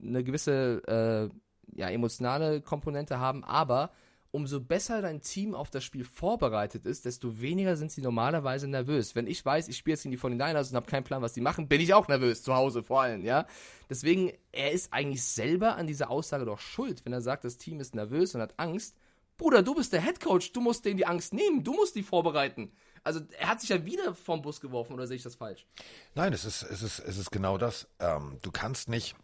eine 0.01 0.23
gewisse 0.23 0.83
äh, 0.87 1.79
ja, 1.79 1.89
emotionale 1.89 2.61
Komponente 2.61 3.19
haben, 3.19 3.43
aber 3.43 3.91
umso 4.37 4.61
besser 4.61 5.01
dein 5.01 5.23
Team 5.23 5.55
auf 5.55 5.71
das 5.71 5.83
Spiel 5.83 6.05
vorbereitet 6.05 6.85
ist, 6.85 7.07
desto 7.07 7.41
weniger 7.41 7.75
sind 7.75 7.91
sie 7.91 8.03
normalerweise 8.03 8.69
nervös. 8.69 9.15
Wenn 9.15 9.27
ich 9.27 9.43
weiß, 9.43 9.67
ich 9.69 9.79
spiele 9.79 9.95
jetzt 9.95 10.03
gegen 10.03 10.13
die 10.13 10.19
49ers 10.19 10.69
und 10.69 10.77
habe 10.77 10.91
keinen 10.91 11.05
Plan, 11.05 11.23
was 11.23 11.33
die 11.33 11.41
machen, 11.41 11.69
bin 11.69 11.81
ich 11.81 11.95
auch 11.95 12.07
nervös, 12.07 12.43
zu 12.43 12.55
Hause 12.55 12.83
vor 12.83 13.01
allem, 13.01 13.25
ja. 13.25 13.47
Deswegen, 13.89 14.31
er 14.53 14.73
ist 14.73 14.93
eigentlich 14.93 15.25
selber 15.25 15.77
an 15.77 15.87
dieser 15.87 16.11
Aussage 16.11 16.45
doch 16.45 16.61
schuld, 16.61 17.03
wenn 17.07 17.15
er 17.15 17.23
sagt, 17.23 17.45
das 17.45 17.57
Team 17.57 17.81
ist 17.81 17.95
nervös 17.95 18.35
und 18.35 18.43
hat 18.43 18.53
Angst. 18.59 18.95
Bruder, 19.39 19.63
du 19.63 19.75
bist 19.75 19.95
der 19.95 20.03
Headcoach, 20.03 20.53
du 20.53 20.61
musst 20.61 20.85
denen 20.85 20.99
die 20.99 21.07
Angst 21.07 21.33
nehmen, 21.33 21.65
du 21.65 21.73
musst 21.73 21.97
die 21.97 22.03
vorbereiten. 22.03 22.73
Also 23.05 23.21
er 23.39 23.49
hat 23.49 23.63
sich 23.63 23.71
ja 23.71 23.87
wieder 23.87 24.15
vom 24.15 24.43
Bus 24.43 24.61
geworfen, 24.61 24.93
oder 24.93 25.07
sehe 25.07 25.17
ich 25.17 25.23
das 25.23 25.37
falsch? 25.37 25.67
Nein, 26.15 26.35
es 26.35 26.45
ist, 26.45 26.63
es 26.63 26.83
ist, 26.83 26.99
es 26.99 27.17
ist 27.17 27.31
genau 27.31 27.57
das. 27.57 27.89
Ähm, 28.01 28.39
du 28.43 28.51
kannst 28.51 28.91
nicht. 28.91 29.17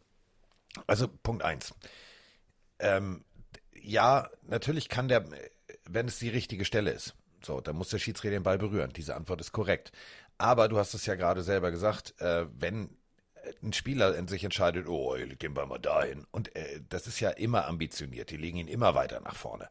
Also 0.87 1.07
Punkt 1.07 1.45
eins. 1.45 1.75
Ähm, 2.79 3.25
ja, 3.83 4.31
natürlich 4.47 4.89
kann 4.89 5.09
der, 5.09 5.25
wenn 5.85 6.09
es 6.09 6.19
die 6.19 6.29
richtige 6.29 6.65
Stelle 6.65 6.91
ist. 6.91 7.15
So, 7.45 7.61
dann 7.61 7.77
muss 7.77 7.89
der 7.89 7.99
Schiedsrichter 7.99 8.37
den 8.37 8.45
Ball 8.45 8.59
berühren. 8.59 8.93
Diese 8.95 9.17
Antwort 9.17 9.41
ist 9.41 9.53
korrekt. 9.53 9.93
Aber 10.39 10.69
du 10.69 10.79
hast 10.79 10.95
es 10.95 11.07
ja 11.07 11.15
gerade 11.15 11.43
selber 11.43 11.71
gesagt, 11.71 12.21
äh, 12.21 12.47
wenn 12.59 12.91
ein 13.63 13.73
Spieler 13.73 14.27
sich 14.29 14.45
entscheidet, 14.45 14.87
oh, 14.87 15.17
den 15.17 15.55
Ball 15.55 15.67
mal 15.67 15.79
dahin. 15.79 16.27
Und 16.31 16.55
äh, 16.55 16.81
das 16.89 17.07
ist 17.07 17.21
ja 17.21 17.31
immer 17.31 17.67
ambitioniert. 17.67 18.31
Die 18.31 18.37
legen 18.37 18.59
ihn 18.59 18.69
immer 18.69 18.95
weiter 18.95 19.21
nach 19.21 19.35
vorne. 19.35 19.69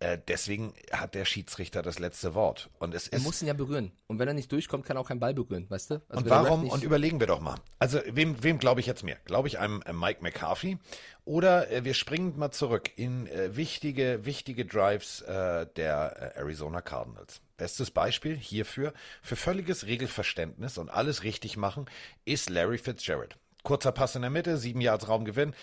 Äh, 0.00 0.18
deswegen 0.28 0.74
hat 0.92 1.16
der 1.16 1.24
Schiedsrichter 1.24 1.82
das 1.82 1.98
letzte 1.98 2.34
Wort. 2.34 2.70
Und 2.78 2.94
es 2.94 3.08
er 3.08 3.18
muss 3.18 3.42
ihn 3.42 3.48
ja 3.48 3.54
berühren. 3.54 3.90
Und 4.06 4.20
wenn 4.20 4.28
er 4.28 4.34
nicht 4.34 4.52
durchkommt, 4.52 4.84
kann 4.84 4.96
er 4.96 5.00
auch 5.00 5.08
keinen 5.08 5.18
Ball 5.18 5.34
berühren, 5.34 5.66
weißt 5.68 5.90
du? 5.90 5.94
Also 6.08 6.22
und 6.22 6.30
warum? 6.30 6.68
Und 6.70 6.84
überlegen 6.84 7.18
wir 7.18 7.26
doch 7.26 7.40
mal. 7.40 7.56
Also 7.80 8.00
wem, 8.06 8.40
wem 8.44 8.60
glaube 8.60 8.80
ich 8.80 8.86
jetzt 8.86 9.02
mehr? 9.02 9.16
Glaube 9.24 9.48
ich 9.48 9.58
einem 9.58 9.82
äh, 9.82 9.92
Mike 9.92 10.22
McCarthy 10.22 10.78
oder 11.24 11.70
äh, 11.72 11.84
wir 11.84 11.94
springen 11.94 12.38
mal 12.38 12.52
zurück 12.52 12.92
in 12.94 13.26
äh, 13.26 13.56
wichtige, 13.56 14.24
wichtige 14.24 14.64
Drives 14.64 15.22
äh, 15.22 15.66
der 15.74 16.36
Arizona 16.36 16.80
Cardinals. 16.80 17.40
Bestes 17.56 17.90
Beispiel 17.90 18.36
hierfür 18.36 18.92
für 19.20 19.34
völliges 19.34 19.86
Regelverständnis 19.86 20.78
und 20.78 20.90
alles 20.90 21.24
richtig 21.24 21.56
machen 21.56 21.86
ist 22.24 22.50
Larry 22.50 22.78
Fitzgerald. 22.78 23.36
Kurzer 23.64 23.90
Pass 23.90 24.14
in 24.14 24.22
der 24.22 24.30
Mitte, 24.30 24.58
sieben 24.58 24.80
Yards 24.80 25.08
Raumgewinn. 25.08 25.54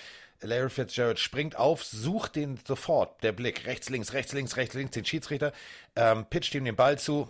Larry 0.46 0.70
Fitzgerald 0.70 1.20
springt 1.20 1.56
auf, 1.56 1.84
sucht 1.84 2.36
den 2.36 2.60
sofort, 2.66 3.24
der 3.24 3.32
Blick, 3.32 3.66
rechts, 3.66 3.90
links, 3.90 4.14
rechts, 4.14 4.34
links, 4.34 4.58
rechts, 4.58 4.76
links, 4.76 4.92
den 4.92 5.06
Schiedsrichter, 5.06 5.52
ähm, 5.96 6.26
pitcht 6.30 6.56
ihm 6.56 6.66
den 6.66 6.76
Ball 6.76 6.98
zu, 6.98 7.28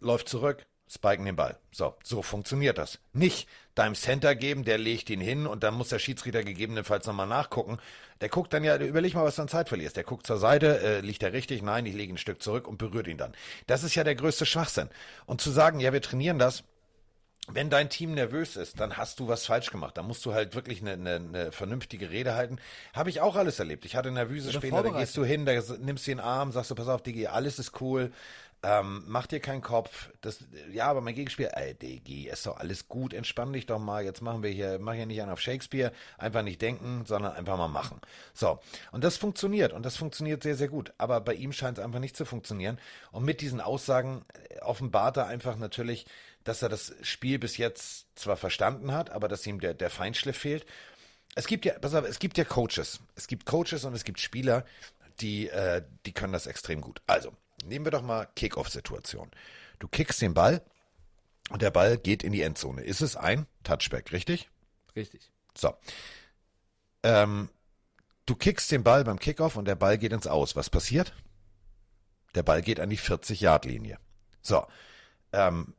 läuft 0.00 0.28
zurück, 0.28 0.66
spiken 0.88 1.24
den 1.24 1.36
Ball. 1.36 1.58
So, 1.72 1.94
so 2.02 2.22
funktioniert 2.22 2.78
das. 2.78 2.98
Nicht 3.12 3.48
deinem 3.74 3.94
Center 3.94 4.34
geben, 4.34 4.64
der 4.64 4.78
legt 4.78 5.10
ihn 5.10 5.20
hin 5.20 5.46
und 5.46 5.62
dann 5.62 5.74
muss 5.74 5.88
der 5.88 5.98
Schiedsrichter 5.98 6.44
gegebenenfalls 6.44 7.06
nochmal 7.06 7.26
nachgucken. 7.26 7.78
Der 8.20 8.28
guckt 8.28 8.52
dann 8.52 8.64
ja, 8.64 8.76
überleg 8.78 9.14
mal, 9.14 9.24
was 9.24 9.36
du 9.36 9.42
an 9.42 9.48
Zeit 9.48 9.68
verlierst. 9.68 9.96
Der 9.96 10.04
guckt 10.04 10.26
zur 10.26 10.38
Seite, 10.38 10.80
äh, 10.80 11.00
liegt 11.00 11.22
er 11.22 11.32
richtig? 11.32 11.62
Nein, 11.62 11.84
ich 11.86 11.94
lege 11.94 12.14
ein 12.14 12.18
Stück 12.18 12.42
zurück 12.42 12.68
und 12.68 12.78
berührt 12.78 13.08
ihn 13.08 13.18
dann. 13.18 13.34
Das 13.66 13.82
ist 13.82 13.94
ja 13.94 14.04
der 14.04 14.14
größte 14.14 14.46
Schwachsinn. 14.46 14.88
Und 15.26 15.40
zu 15.40 15.50
sagen, 15.50 15.80
ja, 15.80 15.92
wir 15.92 16.00
trainieren 16.00 16.38
das, 16.38 16.64
wenn 17.48 17.70
dein 17.70 17.88
Team 17.88 18.14
nervös 18.14 18.56
ist, 18.56 18.80
dann 18.80 18.96
hast 18.96 19.20
du 19.20 19.28
was 19.28 19.46
falsch 19.46 19.70
gemacht. 19.70 19.96
Dann 19.96 20.06
musst 20.06 20.24
du 20.26 20.34
halt 20.34 20.54
wirklich 20.54 20.80
eine, 20.80 20.92
eine, 20.92 21.14
eine 21.16 21.52
vernünftige 21.52 22.10
Rede 22.10 22.34
halten. 22.34 22.58
Habe 22.92 23.10
ich 23.10 23.20
auch 23.20 23.36
alles 23.36 23.58
erlebt. 23.58 23.84
Ich 23.84 23.94
hatte 23.94 24.10
nervöse 24.10 24.52
Spieler, 24.52 24.82
da 24.82 24.90
gehst 24.90 25.16
du 25.16 25.24
hin, 25.24 25.46
da 25.46 25.52
nimmst 25.78 26.06
du 26.06 26.10
den 26.10 26.20
Arm, 26.20 26.52
sagst 26.52 26.70
du, 26.70 26.74
pass 26.74 26.88
auf, 26.88 27.02
Digi, 27.02 27.28
alles 27.28 27.58
ist 27.58 27.80
cool. 27.80 28.12
Ähm, 28.62 29.04
mach 29.06 29.26
dir 29.26 29.38
keinen 29.38 29.60
Kopf. 29.60 30.10
Das, 30.22 30.38
ja, 30.72 30.88
aber 30.88 31.00
mein 31.00 31.14
Gegenspiel, 31.14 31.50
ey, 31.52 31.74
Digi, 31.74 32.28
ist 32.28 32.46
doch 32.46 32.56
alles 32.56 32.88
gut, 32.88 33.12
entspann 33.12 33.52
dich 33.52 33.66
doch 33.66 33.78
mal. 33.78 34.02
Jetzt 34.02 34.22
machen 34.22 34.42
wir 34.42 34.50
hier, 34.50 34.78
mach 34.80 34.94
hier 34.94 35.06
nicht 35.06 35.22
einen 35.22 35.30
auf 35.30 35.40
Shakespeare, 35.40 35.92
einfach 36.18 36.42
nicht 36.42 36.60
denken, 36.62 37.04
sondern 37.06 37.32
einfach 37.32 37.56
mal 37.56 37.68
machen. 37.68 38.00
So. 38.34 38.58
Und 38.90 39.04
das 39.04 39.18
funktioniert 39.18 39.72
und 39.72 39.84
das 39.84 39.96
funktioniert 39.96 40.42
sehr, 40.42 40.56
sehr 40.56 40.68
gut. 40.68 40.92
Aber 40.98 41.20
bei 41.20 41.34
ihm 41.34 41.52
scheint 41.52 41.78
es 41.78 41.84
einfach 41.84 42.00
nicht 42.00 42.16
zu 42.16 42.24
funktionieren. 42.24 42.78
Und 43.12 43.24
mit 43.24 43.40
diesen 43.40 43.60
Aussagen 43.60 44.24
äh, 44.48 44.58
offenbart 44.62 45.16
er 45.18 45.26
einfach 45.26 45.56
natürlich, 45.56 46.06
dass 46.46 46.62
er 46.62 46.68
das 46.68 46.94
Spiel 47.02 47.38
bis 47.38 47.56
jetzt 47.56 48.06
zwar 48.14 48.36
verstanden 48.36 48.92
hat, 48.92 49.10
aber 49.10 49.26
dass 49.26 49.46
ihm 49.46 49.58
der, 49.58 49.74
der 49.74 49.90
Feinschliff 49.90 50.38
fehlt. 50.38 50.64
Es 51.34 51.48
gibt 51.48 51.64
ja, 51.64 51.76
pass 51.78 51.94
auf, 51.94 52.06
es 52.06 52.20
gibt 52.20 52.38
ja 52.38 52.44
Coaches. 52.44 53.00
Es 53.16 53.26
gibt 53.26 53.46
Coaches 53.46 53.84
und 53.84 53.94
es 53.94 54.04
gibt 54.04 54.20
Spieler, 54.20 54.64
die, 55.20 55.48
äh, 55.48 55.82
die 56.06 56.12
können 56.12 56.32
das 56.32 56.46
extrem 56.46 56.80
gut. 56.80 57.02
Also, 57.08 57.32
nehmen 57.64 57.84
wir 57.84 57.90
doch 57.90 58.02
mal 58.02 58.28
Kick-Off-Situation. 58.36 59.30
Du 59.80 59.88
kickst 59.88 60.22
den 60.22 60.34
Ball 60.34 60.62
und 61.50 61.62
der 61.62 61.72
Ball 61.72 61.98
geht 61.98 62.22
in 62.22 62.32
die 62.32 62.42
Endzone. 62.42 62.82
Ist 62.82 63.00
es 63.00 63.16
ein 63.16 63.46
Touchback, 63.64 64.12
richtig? 64.12 64.48
Richtig. 64.94 65.32
So. 65.58 65.74
Ähm, 67.02 67.50
du 68.24 68.36
kickst 68.36 68.70
den 68.70 68.84
Ball 68.84 69.02
beim 69.02 69.18
Kickoff 69.18 69.56
und 69.56 69.66
der 69.66 69.74
Ball 69.74 69.98
geht 69.98 70.12
ins 70.12 70.28
Aus. 70.28 70.54
Was 70.54 70.70
passiert? 70.70 71.12
Der 72.36 72.44
Ball 72.44 72.62
geht 72.62 72.78
an 72.78 72.90
die 72.90 72.98
40-Yard-Linie. 72.98 73.98
So. 74.42 74.64
Ähm, 75.32 75.74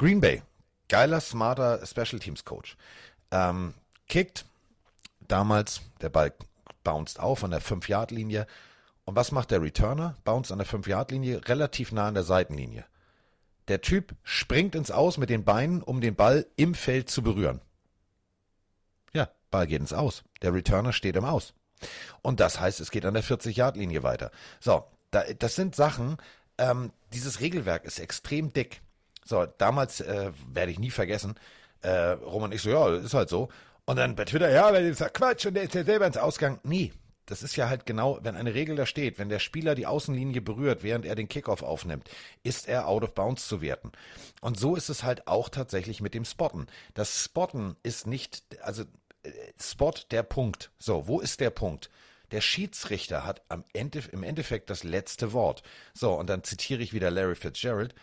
Green 0.00 0.22
Bay, 0.22 0.42
geiler, 0.88 1.20
smarter 1.20 1.84
Special 1.84 2.18
Teams 2.18 2.46
Coach. 2.46 2.78
Ähm, 3.30 3.74
kickt 4.08 4.46
damals, 5.20 5.82
der 6.00 6.08
Ball 6.08 6.32
bounced 6.84 7.20
auf 7.20 7.44
an 7.44 7.50
der 7.50 7.60
5-Yard-Linie. 7.60 8.46
Und 9.04 9.14
was 9.14 9.30
macht 9.30 9.50
der 9.50 9.60
Returner? 9.60 10.16
Bounced 10.24 10.52
an 10.52 10.58
der 10.58 10.66
5-Yard-Linie, 10.66 11.46
relativ 11.46 11.92
nah 11.92 12.08
an 12.08 12.14
der 12.14 12.22
Seitenlinie. 12.22 12.86
Der 13.68 13.82
Typ 13.82 14.14
springt 14.22 14.74
ins 14.74 14.90
Aus 14.90 15.18
mit 15.18 15.28
den 15.28 15.44
Beinen, 15.44 15.82
um 15.82 16.00
den 16.00 16.14
Ball 16.14 16.46
im 16.56 16.72
Feld 16.72 17.10
zu 17.10 17.22
berühren. 17.22 17.60
Ja, 19.12 19.28
Ball 19.50 19.66
geht 19.66 19.82
ins 19.82 19.92
Aus. 19.92 20.24
Der 20.40 20.54
Returner 20.54 20.94
steht 20.94 21.16
im 21.16 21.26
Aus. 21.26 21.52
Und 22.22 22.40
das 22.40 22.58
heißt, 22.58 22.80
es 22.80 22.90
geht 22.90 23.04
an 23.04 23.12
der 23.12 23.22
40-Yard-Linie 23.22 24.02
weiter. 24.02 24.30
So, 24.60 24.82
da, 25.10 25.24
das 25.38 25.56
sind 25.56 25.76
Sachen, 25.76 26.16
ähm, 26.56 26.90
dieses 27.12 27.40
Regelwerk 27.40 27.84
ist 27.84 27.98
extrem 27.98 28.50
dick. 28.54 28.80
So, 29.24 29.46
damals 29.58 30.00
äh, 30.00 30.32
werde 30.52 30.72
ich 30.72 30.78
nie 30.78 30.90
vergessen, 30.90 31.34
äh, 31.82 31.90
Roman 31.90 32.52
ich 32.52 32.62
so, 32.62 32.70
ja, 32.70 32.94
ist 32.96 33.14
halt 33.14 33.28
so. 33.28 33.48
Und 33.84 33.96
dann 33.96 34.14
bei 34.14 34.24
Twitter, 34.24 34.50
ja, 34.50 34.72
weil 34.72 34.92
ja 34.92 35.08
Quatsch 35.08 35.46
und 35.46 35.54
der 35.54 35.64
ist 35.64 35.74
ja 35.74 35.84
selber 35.84 36.06
ins 36.06 36.16
Ausgang. 36.16 36.60
Nie. 36.62 36.92
Das 37.26 37.44
ist 37.44 37.54
ja 37.54 37.68
halt 37.68 37.86
genau, 37.86 38.18
wenn 38.22 38.34
eine 38.34 38.54
Regel 38.54 38.74
da 38.74 38.86
steht, 38.86 39.20
wenn 39.20 39.28
der 39.28 39.38
Spieler 39.38 39.76
die 39.76 39.86
Außenlinie 39.86 40.40
berührt, 40.40 40.82
während 40.82 41.06
er 41.06 41.14
den 41.14 41.28
Kickoff 41.28 41.62
aufnimmt, 41.62 42.10
ist 42.42 42.68
er 42.68 42.88
out 42.88 43.04
of 43.04 43.14
bounds 43.14 43.46
zu 43.46 43.60
werten. 43.60 43.92
Und 44.40 44.58
so 44.58 44.74
ist 44.74 44.88
es 44.88 45.04
halt 45.04 45.28
auch 45.28 45.48
tatsächlich 45.48 46.00
mit 46.00 46.12
dem 46.12 46.24
Spotten. 46.24 46.66
Das 46.94 47.22
Spotten 47.24 47.76
ist 47.84 48.08
nicht, 48.08 48.42
also 48.62 48.82
äh, 49.22 49.30
Spot 49.60 49.94
der 50.10 50.24
Punkt. 50.24 50.72
So, 50.80 51.06
wo 51.06 51.20
ist 51.20 51.38
der 51.38 51.50
Punkt? 51.50 51.88
Der 52.32 52.40
Schiedsrichter 52.40 53.24
hat 53.24 53.42
am 53.48 53.64
Ende, 53.72 54.02
im 54.10 54.24
Endeffekt 54.24 54.68
das 54.68 54.82
letzte 54.82 55.32
Wort. 55.32 55.62
So, 55.94 56.14
und 56.14 56.28
dann 56.28 56.42
zitiere 56.42 56.82
ich 56.82 56.92
wieder 56.92 57.12
Larry 57.12 57.36
Fitzgerald 57.36 57.94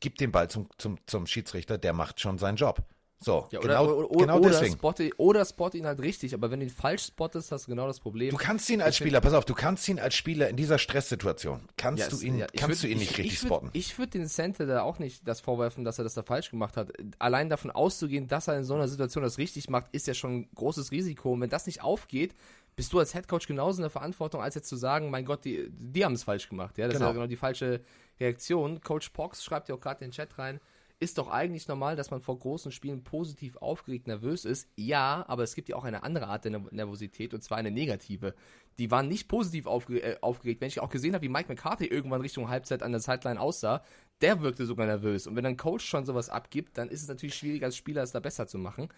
gib 0.00 0.16
den 0.18 0.32
Ball 0.32 0.48
zum, 0.48 0.68
zum, 0.78 0.98
zum 1.06 1.26
Schiedsrichter, 1.26 1.78
der 1.78 1.92
macht 1.92 2.20
schon 2.20 2.38
seinen 2.38 2.56
Job. 2.56 2.82
So, 3.20 3.48
ja, 3.50 3.58
oder, 3.58 3.68
genau, 3.80 3.84
oder, 3.94 4.16
genau 4.16 4.38
oder 4.38 4.50
deswegen. 4.50 4.74
Spot, 4.74 4.94
oder 5.16 5.44
spot 5.44 5.70
ihn 5.74 5.86
halt 5.86 6.00
richtig, 6.00 6.34
aber 6.34 6.52
wenn 6.52 6.60
du 6.60 6.66
ihn 6.66 6.70
falsch 6.70 7.06
spottest, 7.06 7.50
hast 7.50 7.66
du 7.66 7.70
genau 7.72 7.88
das 7.88 7.98
Problem. 7.98 8.30
Du 8.30 8.36
kannst 8.36 8.70
ihn 8.70 8.80
als 8.80 8.96
Spieler, 8.96 9.20
pass 9.20 9.32
auf, 9.34 9.44
du 9.44 9.54
kannst 9.54 9.88
ihn 9.88 9.98
als 9.98 10.14
Spieler 10.14 10.48
in 10.48 10.54
dieser 10.54 10.78
Stresssituation, 10.78 11.62
kannst 11.76 12.00
Ja, 12.04 12.08
du 12.16 12.20
ihn, 12.24 12.38
ja, 12.38 12.46
ich 12.52 12.60
kannst 12.60 12.78
würd- 12.78 12.82
du 12.82 12.86
ihn 12.86 12.92
ich- 12.92 13.08
nicht 13.08 13.18
richtig 13.18 13.32
ich 13.32 13.38
würd- 13.40 13.46
spotten. 13.46 13.70
Ich 13.72 13.98
würde 13.98 14.10
den 14.12 14.28
Center 14.28 14.66
da 14.66 14.82
auch 14.82 15.00
nicht 15.00 15.26
das 15.26 15.40
vorwerfen, 15.40 15.82
dass 15.84 15.98
er 15.98 16.04
das 16.04 16.14
da 16.14 16.22
falsch 16.22 16.50
gemacht 16.52 16.76
hat. 16.76 16.92
Allein 17.18 17.48
davon 17.48 17.72
auszugehen, 17.72 18.28
dass 18.28 18.46
er 18.46 18.56
in 18.56 18.62
so 18.62 18.74
einer 18.74 18.86
Situation 18.86 19.24
das 19.24 19.36
richtig 19.38 19.68
macht, 19.68 19.86
ist 19.90 20.06
ja 20.06 20.14
schon 20.14 20.42
ein 20.42 20.48
großes 20.54 20.92
Risiko. 20.92 21.32
Und 21.32 21.40
wenn 21.40 21.50
das 21.50 21.66
nicht 21.66 21.82
aufgeht, 21.82 22.36
bist 22.78 22.92
du 22.92 23.00
als 23.00 23.12
Headcoach 23.12 23.48
genauso 23.48 23.78
in 23.78 23.82
der 23.82 23.90
Verantwortung, 23.90 24.40
als 24.40 24.54
jetzt 24.54 24.68
zu 24.68 24.76
sagen, 24.76 25.10
mein 25.10 25.24
Gott, 25.24 25.44
die, 25.44 25.68
die 25.68 26.04
haben 26.04 26.12
es 26.12 26.22
falsch 26.22 26.48
gemacht. 26.48 26.78
Ja, 26.78 26.86
das 26.86 26.94
ist 26.94 26.98
Genau. 27.00 27.08
ja 27.10 27.14
genau 27.14 27.26
die 27.26 27.34
falsche 27.34 27.80
Reaktion. 28.20 28.80
Coach 28.80 29.08
Pox 29.08 29.42
schreibt 29.42 29.68
ja 29.68 29.74
auch 29.74 29.80
gerade 29.80 30.04
in 30.04 30.10
den 30.12 30.14
Chat 30.14 30.38
rein. 30.38 30.60
Ist 31.00 31.18
doch 31.18 31.28
eigentlich 31.28 31.66
normal, 31.66 31.96
dass 31.96 32.12
man 32.12 32.20
vor 32.20 32.38
großen 32.38 32.70
Spielen 32.70 33.02
positiv 33.02 33.56
aufgeregt 33.56 34.06
nervös 34.06 34.44
ist. 34.44 34.68
Ja, 34.76 35.24
aber 35.26 35.42
es 35.42 35.56
gibt 35.56 35.68
ja 35.68 35.74
auch 35.74 35.82
eine 35.82 36.04
andere 36.04 36.28
Art 36.28 36.44
der 36.44 36.52
Nerv- 36.52 36.72
Nervosität 36.72 37.34
und 37.34 37.42
zwar 37.42 37.58
eine 37.58 37.72
negative. 37.72 38.32
Die 38.78 38.92
waren 38.92 39.08
nicht 39.08 39.26
positiv 39.26 39.66
aufge 39.66 40.00
äh, 40.00 40.16
aufgeregt. 40.20 40.60
Wenn 40.60 40.68
ich 40.68 40.78
auch 40.78 40.88
gesehen 40.88 41.14
habe, 41.14 41.24
wie 41.24 41.28
Mike 41.28 41.48
McCarthy 41.48 41.86
irgendwann 41.86 42.20
Richtung 42.20 42.48
Halbzeit 42.48 42.84
an 42.84 42.92
der 42.92 43.00
Sideline 43.00 43.40
aussah, 43.40 43.82
der 44.20 44.40
wirkte 44.40 44.66
sogar 44.66 44.86
nervös. 44.86 45.26
Und 45.26 45.34
wenn 45.34 45.46
ein 45.46 45.56
Coach 45.56 45.84
schon 45.84 46.06
sowas 46.06 46.28
abgibt, 46.28 46.78
dann 46.78 46.88
ist 46.88 47.02
es 47.02 47.08
natürlich 47.08 47.34
schwierig 47.34 47.64
als 47.64 47.76
Spieler 47.76 48.04
es 48.04 48.12
da 48.12 48.20
besser 48.20 48.46
zu 48.46 48.58
machen. 48.58 48.88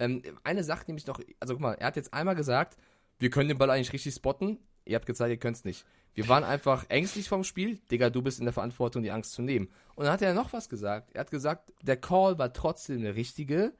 Ähm, 0.00 0.22
eine 0.42 0.64
Sache 0.64 0.84
nämlich 0.88 1.06
noch, 1.06 1.20
also 1.38 1.54
guck 1.54 1.60
mal, 1.60 1.74
er 1.74 1.86
hat 1.88 1.96
jetzt 1.96 2.12
einmal 2.12 2.34
gesagt, 2.34 2.76
wir 3.18 3.30
können 3.30 3.48
den 3.48 3.58
Ball 3.58 3.70
eigentlich 3.70 3.92
richtig 3.92 4.14
spotten. 4.14 4.58
Ihr 4.84 4.96
habt 4.96 5.06
gezeigt, 5.06 5.30
ihr 5.30 5.36
könnt 5.38 5.56
es 5.56 5.64
nicht. 5.64 5.84
Wir 6.14 6.28
waren 6.28 6.44
einfach 6.44 6.86
ängstlich 6.88 7.28
vom 7.28 7.44
Spiel. 7.44 7.78
Digga, 7.90 8.10
du 8.10 8.22
bist 8.22 8.38
in 8.40 8.44
der 8.46 8.52
Verantwortung, 8.54 9.02
die 9.02 9.10
Angst 9.10 9.32
zu 9.32 9.42
nehmen. 9.42 9.68
Und 9.94 10.04
dann 10.04 10.12
hat 10.12 10.22
er 10.22 10.34
noch 10.34 10.52
was 10.52 10.68
gesagt. 10.68 11.10
Er 11.12 11.20
hat 11.20 11.30
gesagt, 11.30 11.72
der 11.82 11.96
Call 11.96 12.38
war 12.38 12.52
trotzdem 12.52 13.02
der 13.02 13.14
richtige. 13.14 13.72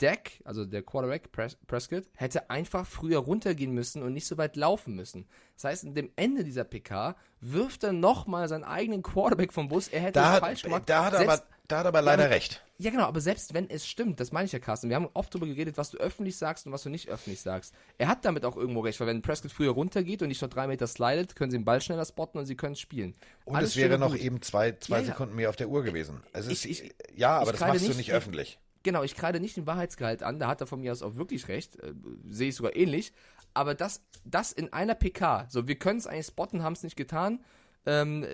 Deck, 0.00 0.40
also 0.44 0.64
der 0.64 0.82
Quarterback 0.82 1.30
Pres 1.30 1.56
Prescott, 1.66 2.04
hätte 2.14 2.48
einfach 2.48 2.86
früher 2.86 3.18
runtergehen 3.18 3.72
müssen 3.72 4.02
und 4.02 4.14
nicht 4.14 4.26
so 4.26 4.38
weit 4.38 4.56
laufen 4.56 4.94
müssen. 4.94 5.26
Das 5.56 5.64
heißt, 5.64 5.84
in 5.84 5.94
dem 5.94 6.10
Ende 6.16 6.42
dieser 6.42 6.64
PK 6.64 7.16
wirft 7.40 7.84
er 7.84 7.92
nochmal 7.92 8.48
seinen 8.48 8.64
eigenen 8.64 9.02
Quarterback 9.02 9.52
vom 9.52 9.68
Bus. 9.68 9.88
Er 9.88 10.00
hätte 10.00 10.12
Da 10.20 10.36
falsch 10.40 10.62
gemacht. 10.62 10.84
da 10.86 11.04
hat 11.04 11.12
er 11.12 11.20
aber, 11.20 11.42
da 11.70 11.78
hat 11.78 11.84
er 11.84 11.88
aber 11.88 12.02
leider 12.02 12.24
aber- 12.24 12.34
recht. 12.34 12.62
ja, 12.78 12.90
genau, 12.90 13.04
aber 13.04 13.20
selbst 13.20 13.54
wenn 13.54 13.68
es 13.70 13.86
stimmt, 13.86 14.20
das 14.20 14.32
meine 14.32 14.46
ich 14.46 14.52
ja, 14.52 14.58
Carsten, 14.58 14.88
wir 14.88 14.96
haben 14.96 15.08
oft 15.14 15.34
darüber 15.34 15.46
geredet, 15.46 15.76
was 15.78 15.90
du 15.90 15.98
öffentlich 15.98 16.36
sagst 16.36 16.66
und 16.66 16.72
was 16.72 16.82
du 16.82 16.90
nicht 16.90 17.08
öffentlich 17.08 17.40
sagst. 17.40 17.74
Er 17.98 18.08
hat 18.08 18.24
damit 18.24 18.44
auch 18.44 18.56
irgendwo 18.56 18.80
recht, 18.80 18.98
weil 19.00 19.06
wenn 19.06 19.22
Prescott 19.22 19.52
früher 19.52 19.72
runtergeht 19.72 20.22
und 20.22 20.28
nicht 20.28 20.42
noch 20.42 20.48
drei 20.48 20.66
Meter 20.66 20.86
slidet, 20.86 21.36
können 21.36 21.50
sie 21.50 21.58
den 21.58 21.64
Ball 21.64 21.80
schneller 21.80 22.04
spotten 22.04 22.38
und 22.38 22.46
sie 22.46 22.56
können 22.56 22.76
spielen. 22.76 23.14
Und 23.44 23.56
Alles 23.56 23.70
es 23.70 23.76
wäre 23.76 23.98
noch 23.98 24.12
gut. 24.12 24.20
eben 24.20 24.42
zwei, 24.42 24.72
zwei 24.72 24.96
Ja, 24.96 25.00
ja. 25.02 25.06
Sekunden 25.12 25.36
mehr 25.36 25.48
auf 25.48 25.56
der 25.56 25.68
Uhr 25.68 25.82
gewesen. 25.82 26.22
Es 26.32 26.46
ist, 26.46 26.64
Ich- 26.64 26.84
ich- 26.84 26.94
ja, 27.16 27.38
aber 27.38 27.52
das 27.52 27.60
machst 27.60 27.82
du 27.82 27.88
nicht- 27.88 27.96
nicht 27.98 28.12
öffentlich. 28.12 28.58
Genau, 28.82 29.02
ich 29.02 29.14
kreide 29.14 29.40
nicht 29.40 29.56
den 29.58 29.66
Wahrheitsgehalt 29.66 30.22
an, 30.22 30.38
da 30.38 30.48
hat 30.48 30.60
er 30.62 30.66
von 30.66 30.80
mir 30.80 30.92
aus 30.92 31.02
auch 31.02 31.16
wirklich 31.16 31.48
recht, 31.48 31.76
äh, 31.80 31.92
sehe 32.28 32.48
ich 32.48 32.54
sogar 32.56 32.74
ähnlich. 32.74 33.12
Aber 33.52 33.74
das, 33.74 34.02
das 34.24 34.52
in 34.52 34.72
einer 34.72 34.94
PK, 34.94 35.46
so 35.50 35.68
wir 35.68 35.74
können 35.74 35.98
es 35.98 36.06
eigentlich 36.06 36.26
spotten, 36.26 36.62
haben 36.62 36.72
es 36.72 36.82
nicht 36.82 36.96
getan, 36.96 37.40
ähm, 37.84 38.24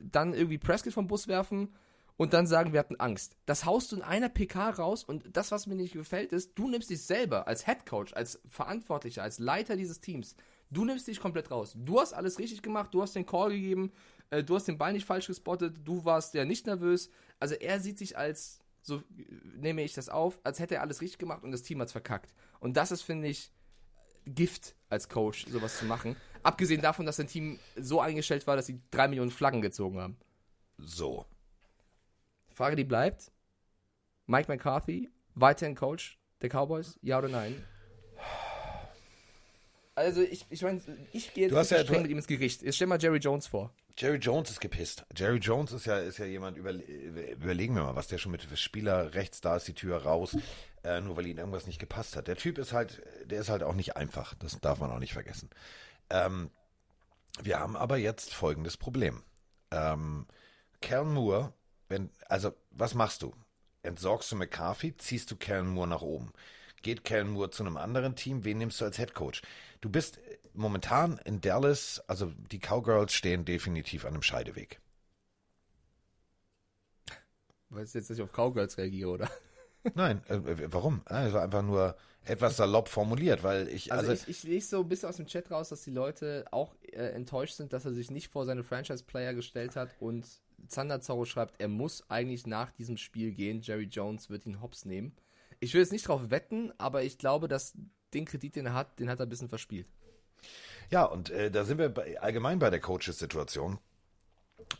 dann 0.00 0.32
irgendwie 0.34 0.58
Prescott 0.58 0.92
vom 0.92 1.06
Bus 1.08 1.28
werfen 1.28 1.74
und 2.16 2.32
dann 2.32 2.46
sagen, 2.46 2.72
wir 2.72 2.80
hatten 2.80 2.96
Angst. 2.96 3.36
Das 3.46 3.64
haust 3.64 3.92
du 3.92 3.96
in 3.96 4.02
einer 4.02 4.28
PK 4.28 4.70
raus 4.70 5.04
und 5.04 5.36
das, 5.36 5.50
was 5.50 5.66
mir 5.66 5.74
nicht 5.74 5.92
gefällt, 5.92 6.32
ist, 6.32 6.58
du 6.58 6.68
nimmst 6.68 6.90
dich 6.90 7.02
selber 7.02 7.46
als 7.46 7.66
Headcoach, 7.66 8.14
als 8.14 8.40
Verantwortlicher, 8.48 9.22
als 9.22 9.38
Leiter 9.38 9.76
dieses 9.76 10.00
Teams, 10.00 10.34
du 10.70 10.84
nimmst 10.84 11.06
dich 11.06 11.20
komplett 11.20 11.50
raus. 11.50 11.74
Du 11.76 12.00
hast 12.00 12.12
alles 12.12 12.38
richtig 12.38 12.62
gemacht, 12.62 12.92
du 12.92 13.02
hast 13.02 13.14
den 13.14 13.26
Call 13.26 13.50
gegeben, 13.50 13.92
äh, 14.30 14.42
du 14.42 14.54
hast 14.54 14.66
den 14.66 14.78
Ball 14.78 14.92
nicht 14.92 15.06
falsch 15.06 15.26
gespottet, 15.26 15.76
du 15.84 16.04
warst 16.04 16.34
ja 16.34 16.44
nicht 16.44 16.66
nervös. 16.66 17.10
Also 17.38 17.54
er 17.54 17.80
sieht 17.80 17.98
sich 17.98 18.16
als, 18.16 18.60
so 18.82 19.02
nehme 19.56 19.82
ich 19.82 19.94
das 19.94 20.08
auf, 20.08 20.38
als 20.42 20.58
hätte 20.58 20.76
er 20.76 20.82
alles 20.82 21.00
richtig 21.00 21.18
gemacht 21.18 21.44
und 21.44 21.52
das 21.52 21.62
Team 21.62 21.80
hat's 21.80 21.92
verkackt. 21.92 22.34
Und 22.60 22.76
das 22.76 22.90
ist, 22.90 23.02
finde 23.02 23.28
ich, 23.28 23.52
Gift 24.24 24.74
als 24.88 25.08
Coach, 25.08 25.46
sowas 25.48 25.78
zu 25.78 25.84
machen. 25.84 26.16
Abgesehen 26.42 26.82
davon, 26.82 27.06
dass 27.06 27.16
sein 27.16 27.28
Team 27.28 27.60
so 27.76 28.00
eingestellt 28.00 28.46
war, 28.46 28.56
dass 28.56 28.66
sie 28.66 28.80
drei 28.90 29.06
Millionen 29.06 29.30
Flaggen 29.30 29.62
gezogen 29.62 30.00
haben. 30.00 30.16
So. 30.78 31.26
Frage, 32.56 32.74
die 32.74 32.84
bleibt. 32.84 33.30
Mike 34.24 34.50
McCarthy, 34.50 35.10
weiterhin 35.34 35.74
Coach 35.76 36.18
der 36.40 36.48
Cowboys, 36.48 36.98
ja 37.02 37.18
oder 37.18 37.28
nein? 37.28 37.62
Also 39.94 40.22
ich, 40.22 40.44
ich 40.50 40.62
meine, 40.62 40.80
ich 41.12 41.32
gehe 41.32 41.48
jetzt 41.48 41.70
ja- 41.70 41.78
streng 41.84 41.96
du- 41.98 42.02
mit 42.02 42.10
ihm 42.10 42.16
ins 42.18 42.26
Gericht. 42.26 42.62
Jetzt 42.62 42.76
stell 42.76 42.86
mal 42.86 43.00
Jerry 43.00 43.18
Jones 43.18 43.46
vor. 43.46 43.72
Jerry 43.98 44.16
Jones 44.16 44.50
ist 44.50 44.60
gepisst. 44.60 45.06
Jerry 45.16 45.38
Jones 45.38 45.72
ist 45.72 45.86
ja, 45.86 45.98
ist 45.98 46.18
ja 46.18 46.26
jemand, 46.26 46.58
über, 46.58 46.72
überlegen 46.72 47.74
wir 47.74 47.82
mal, 47.84 47.96
was 47.96 48.08
der 48.08 48.18
schon 48.18 48.32
mit 48.32 48.46
Spieler 48.58 49.14
rechts, 49.14 49.40
da 49.40 49.56
ist 49.56 49.68
die 49.68 49.74
Tür 49.74 50.02
raus, 50.02 50.36
äh, 50.84 51.00
nur 51.00 51.16
weil 51.16 51.26
ihm 51.26 51.38
irgendwas 51.38 51.66
nicht 51.66 51.78
gepasst 51.78 52.14
hat. 52.16 52.26
Der 52.28 52.36
Typ 52.36 52.58
ist 52.58 52.72
halt, 52.74 53.02
der 53.24 53.40
ist 53.40 53.48
halt 53.48 53.62
auch 53.62 53.74
nicht 53.74 53.96
einfach. 53.96 54.34
Das 54.34 54.60
darf 54.60 54.80
man 54.80 54.90
auch 54.90 54.98
nicht 54.98 55.14
vergessen. 55.14 55.48
Ähm, 56.10 56.50
wir 57.42 57.58
haben 57.58 57.76
aber 57.76 57.96
jetzt 57.96 58.34
folgendes 58.34 58.76
Problem. 58.76 59.22
Ähm, 59.70 60.26
Cal 60.82 61.04
Moore 61.04 61.54
wenn, 61.88 62.10
also, 62.28 62.52
was 62.70 62.94
machst 62.94 63.22
du? 63.22 63.32
Entsorgst 63.82 64.32
du 64.32 64.36
McCarthy, 64.36 64.96
ziehst 64.96 65.30
du 65.30 65.36
Kellen 65.36 65.68
Moore 65.68 65.88
nach 65.88 66.02
oben? 66.02 66.32
Geht 66.82 67.04
Kellen 67.04 67.30
Moore 67.30 67.50
zu 67.50 67.64
einem 67.64 67.76
anderen 67.76 68.16
Team? 68.16 68.44
Wen 68.44 68.58
nimmst 68.58 68.80
du 68.80 68.84
als 68.84 68.96
Head 68.96 69.14
Coach? 69.14 69.42
Du 69.80 69.88
bist 69.88 70.18
momentan 70.52 71.18
in 71.24 71.40
Dallas, 71.40 72.02
also 72.08 72.32
die 72.50 72.58
Cowgirls 72.58 73.12
stehen 73.12 73.44
definitiv 73.44 74.04
an 74.04 74.14
einem 74.14 74.22
Scheideweg. 74.22 74.80
Weißt 77.70 77.94
du 77.94 77.98
jetzt, 77.98 78.10
dass 78.10 78.18
ich 78.18 78.22
auf 78.22 78.32
Cowgirls 78.32 78.78
reagiere, 78.78 79.10
oder? 79.10 79.30
Nein, 79.94 80.22
äh, 80.28 80.72
warum? 80.72 81.02
Also 81.04 81.38
einfach 81.38 81.62
nur 81.62 81.96
etwas 82.24 82.56
salopp 82.56 82.88
formuliert, 82.88 83.42
weil 83.42 83.68
ich. 83.68 83.92
Also, 83.92 84.10
also 84.10 84.22
ich, 84.22 84.28
ich 84.28 84.42
lese 84.42 84.68
so 84.68 84.80
ein 84.80 84.88
bisschen 84.88 85.08
aus 85.08 85.16
dem 85.16 85.26
Chat 85.26 85.50
raus, 85.50 85.68
dass 85.68 85.82
die 85.82 85.90
Leute 85.90 86.44
auch 86.50 86.74
äh, 86.82 87.10
enttäuscht 87.10 87.54
sind, 87.54 87.72
dass 87.72 87.84
er 87.84 87.92
sich 87.92 88.10
nicht 88.10 88.32
vor 88.32 88.44
seine 88.46 88.64
Franchise-Player 88.64 89.34
gestellt 89.34 89.76
hat 89.76 89.90
und 90.00 90.26
Zander 90.68 91.00
Zorro 91.00 91.24
schreibt, 91.24 91.60
er 91.60 91.68
muss 91.68 92.08
eigentlich 92.08 92.46
nach 92.46 92.70
diesem 92.70 92.96
Spiel 92.96 93.32
gehen. 93.32 93.60
Jerry 93.60 93.84
Jones 93.84 94.30
wird 94.30 94.46
ihn 94.46 94.60
hops 94.60 94.84
nehmen. 94.84 95.14
Ich 95.60 95.74
will 95.74 95.80
jetzt 95.80 95.92
nicht 95.92 96.08
drauf 96.08 96.30
wetten, 96.30 96.72
aber 96.78 97.02
ich 97.02 97.18
glaube, 97.18 97.48
dass 97.48 97.74
den 98.14 98.24
Kredit, 98.24 98.56
den 98.56 98.66
er 98.66 98.74
hat, 98.74 98.98
den 98.98 99.08
hat 99.08 99.20
er 99.20 99.26
ein 99.26 99.28
bisschen 99.28 99.48
verspielt. 99.48 99.88
Ja, 100.90 101.04
und 101.04 101.30
äh, 101.30 101.50
da 101.50 101.64
sind 101.64 101.78
wir 101.78 101.88
bei, 101.88 102.20
allgemein 102.20 102.58
bei 102.58 102.70
der 102.70 102.80
Coaches-Situation. 102.80 103.78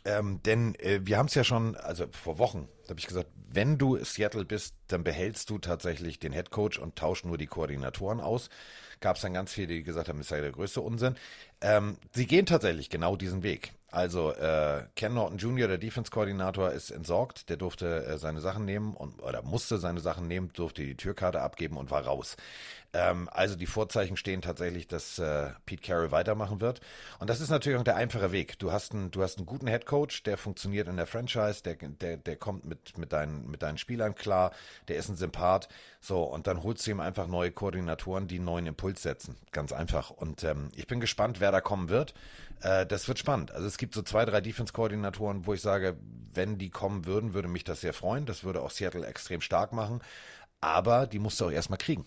Ähm, 0.05 0.41
denn 0.43 0.75
äh, 0.75 1.01
wir 1.03 1.17
haben 1.17 1.27
es 1.27 1.35
ja 1.35 1.43
schon, 1.43 1.75
also 1.75 2.07
vor 2.11 2.37
Wochen, 2.37 2.67
da 2.87 2.91
habe 2.91 2.99
ich 2.99 3.07
gesagt, 3.07 3.29
wenn 3.49 3.77
du 3.77 3.97
Seattle 4.03 4.45
bist, 4.45 4.73
dann 4.87 5.03
behältst 5.03 5.49
du 5.49 5.57
tatsächlich 5.57 6.19
den 6.19 6.31
Head 6.31 6.51
Coach 6.51 6.79
und 6.79 6.95
tauschst 6.95 7.25
nur 7.25 7.37
die 7.37 7.47
Koordinatoren 7.47 8.21
aus. 8.21 8.49
Gab 9.01 9.17
es 9.17 9.21
dann 9.21 9.33
ganz 9.33 9.53
viele, 9.53 9.67
die 9.67 9.83
gesagt 9.83 10.09
haben, 10.09 10.17
das 10.17 10.29
sei 10.29 10.41
der 10.41 10.51
größte 10.51 10.81
Unsinn. 10.81 11.15
Ähm, 11.61 11.97
sie 12.13 12.25
gehen 12.25 12.45
tatsächlich 12.45 12.89
genau 12.89 13.15
diesen 13.15 13.43
Weg. 13.43 13.73
Also 13.89 14.33
äh, 14.33 14.83
Ken 14.95 15.13
Norton 15.13 15.37
Jr., 15.37 15.67
der 15.67 15.77
Defense-Koordinator, 15.77 16.71
ist 16.71 16.91
entsorgt. 16.91 17.49
Der 17.49 17.57
durfte 17.57 18.05
äh, 18.05 18.17
seine 18.17 18.41
Sachen 18.41 18.65
nehmen 18.65 18.93
und 18.93 19.21
oder 19.23 19.43
musste 19.43 19.77
seine 19.77 20.01
Sachen 20.01 20.27
nehmen, 20.27 20.51
durfte 20.53 20.83
die 20.83 20.95
Türkarte 20.95 21.41
abgeben 21.41 21.77
und 21.77 21.89
war 21.89 22.05
raus. 22.05 22.35
Ähm, 22.93 23.29
also 23.31 23.55
die 23.55 23.65
Vorzeichen 23.65 24.17
stehen 24.17 24.41
tatsächlich, 24.41 24.87
dass 24.87 25.19
äh, 25.19 25.51
Pete 25.65 25.81
Carroll 25.81 26.11
weitermachen 26.11 26.59
wird. 26.59 26.81
Und 27.19 27.29
das 27.29 27.39
ist 27.39 27.49
natürlich 27.49 27.79
auch 27.79 27.83
der 27.83 27.95
einfache 27.95 28.33
Weg. 28.33 28.59
Du 28.59 28.73
hast 28.73 28.93
einen, 28.93 29.09
du 29.11 29.23
hast 29.23 29.37
einen 29.37 29.45
guten 29.45 29.67
Head 29.67 29.85
Coach, 29.85 30.23
der 30.23 30.37
funktioniert 30.37 30.89
in 30.89 30.97
der 30.97 31.07
Franchise, 31.07 31.63
der, 31.63 31.75
der, 31.75 32.17
der 32.17 32.35
kommt 32.35 32.65
mit, 32.65 32.76
mit, 32.97 33.13
deinen, 33.13 33.49
mit 33.49 33.61
deinen 33.63 33.77
Spielern 33.77 34.15
klar, 34.15 34.51
der 34.87 34.97
ist 34.97 35.09
ein 35.09 35.15
Sympath. 35.15 35.69
So, 35.99 36.23
und 36.23 36.47
dann 36.47 36.63
holst 36.63 36.85
du 36.85 36.91
ihm 36.91 36.99
einfach 36.99 37.27
neue 37.27 37.51
Koordinatoren, 37.51 38.27
die 38.27 38.35
einen 38.35 38.45
neuen 38.45 38.67
Impuls 38.67 39.01
setzen. 39.01 39.35
Ganz 39.51 39.71
einfach. 39.71 40.09
Und 40.09 40.43
ähm, 40.43 40.69
ich 40.75 40.87
bin 40.87 40.99
gespannt, 40.99 41.39
wer 41.39 41.51
da 41.51 41.61
kommen 41.61 41.89
wird. 41.89 42.13
Äh, 42.61 42.85
das 42.85 43.07
wird 43.07 43.19
spannend. 43.19 43.51
Also 43.51 43.67
es 43.67 43.77
gibt 43.77 43.93
so 43.93 44.01
zwei, 44.01 44.25
drei 44.25 44.41
Defense-Koordinatoren, 44.41 45.45
wo 45.45 45.53
ich 45.53 45.61
sage, 45.61 45.97
wenn 46.33 46.57
die 46.57 46.69
kommen 46.69 47.05
würden, 47.05 47.33
würde 47.33 47.47
mich 47.47 47.63
das 47.63 47.81
sehr 47.81 47.93
freuen. 47.93 48.25
Das 48.25 48.43
würde 48.43 48.61
auch 48.61 48.71
Seattle 48.71 49.05
extrem 49.05 49.41
stark 49.41 49.73
machen. 49.73 50.01
Aber 50.61 51.07
die 51.07 51.19
musst 51.19 51.39
du 51.39 51.45
auch 51.45 51.51
erstmal 51.51 51.77
kriegen. 51.77 52.05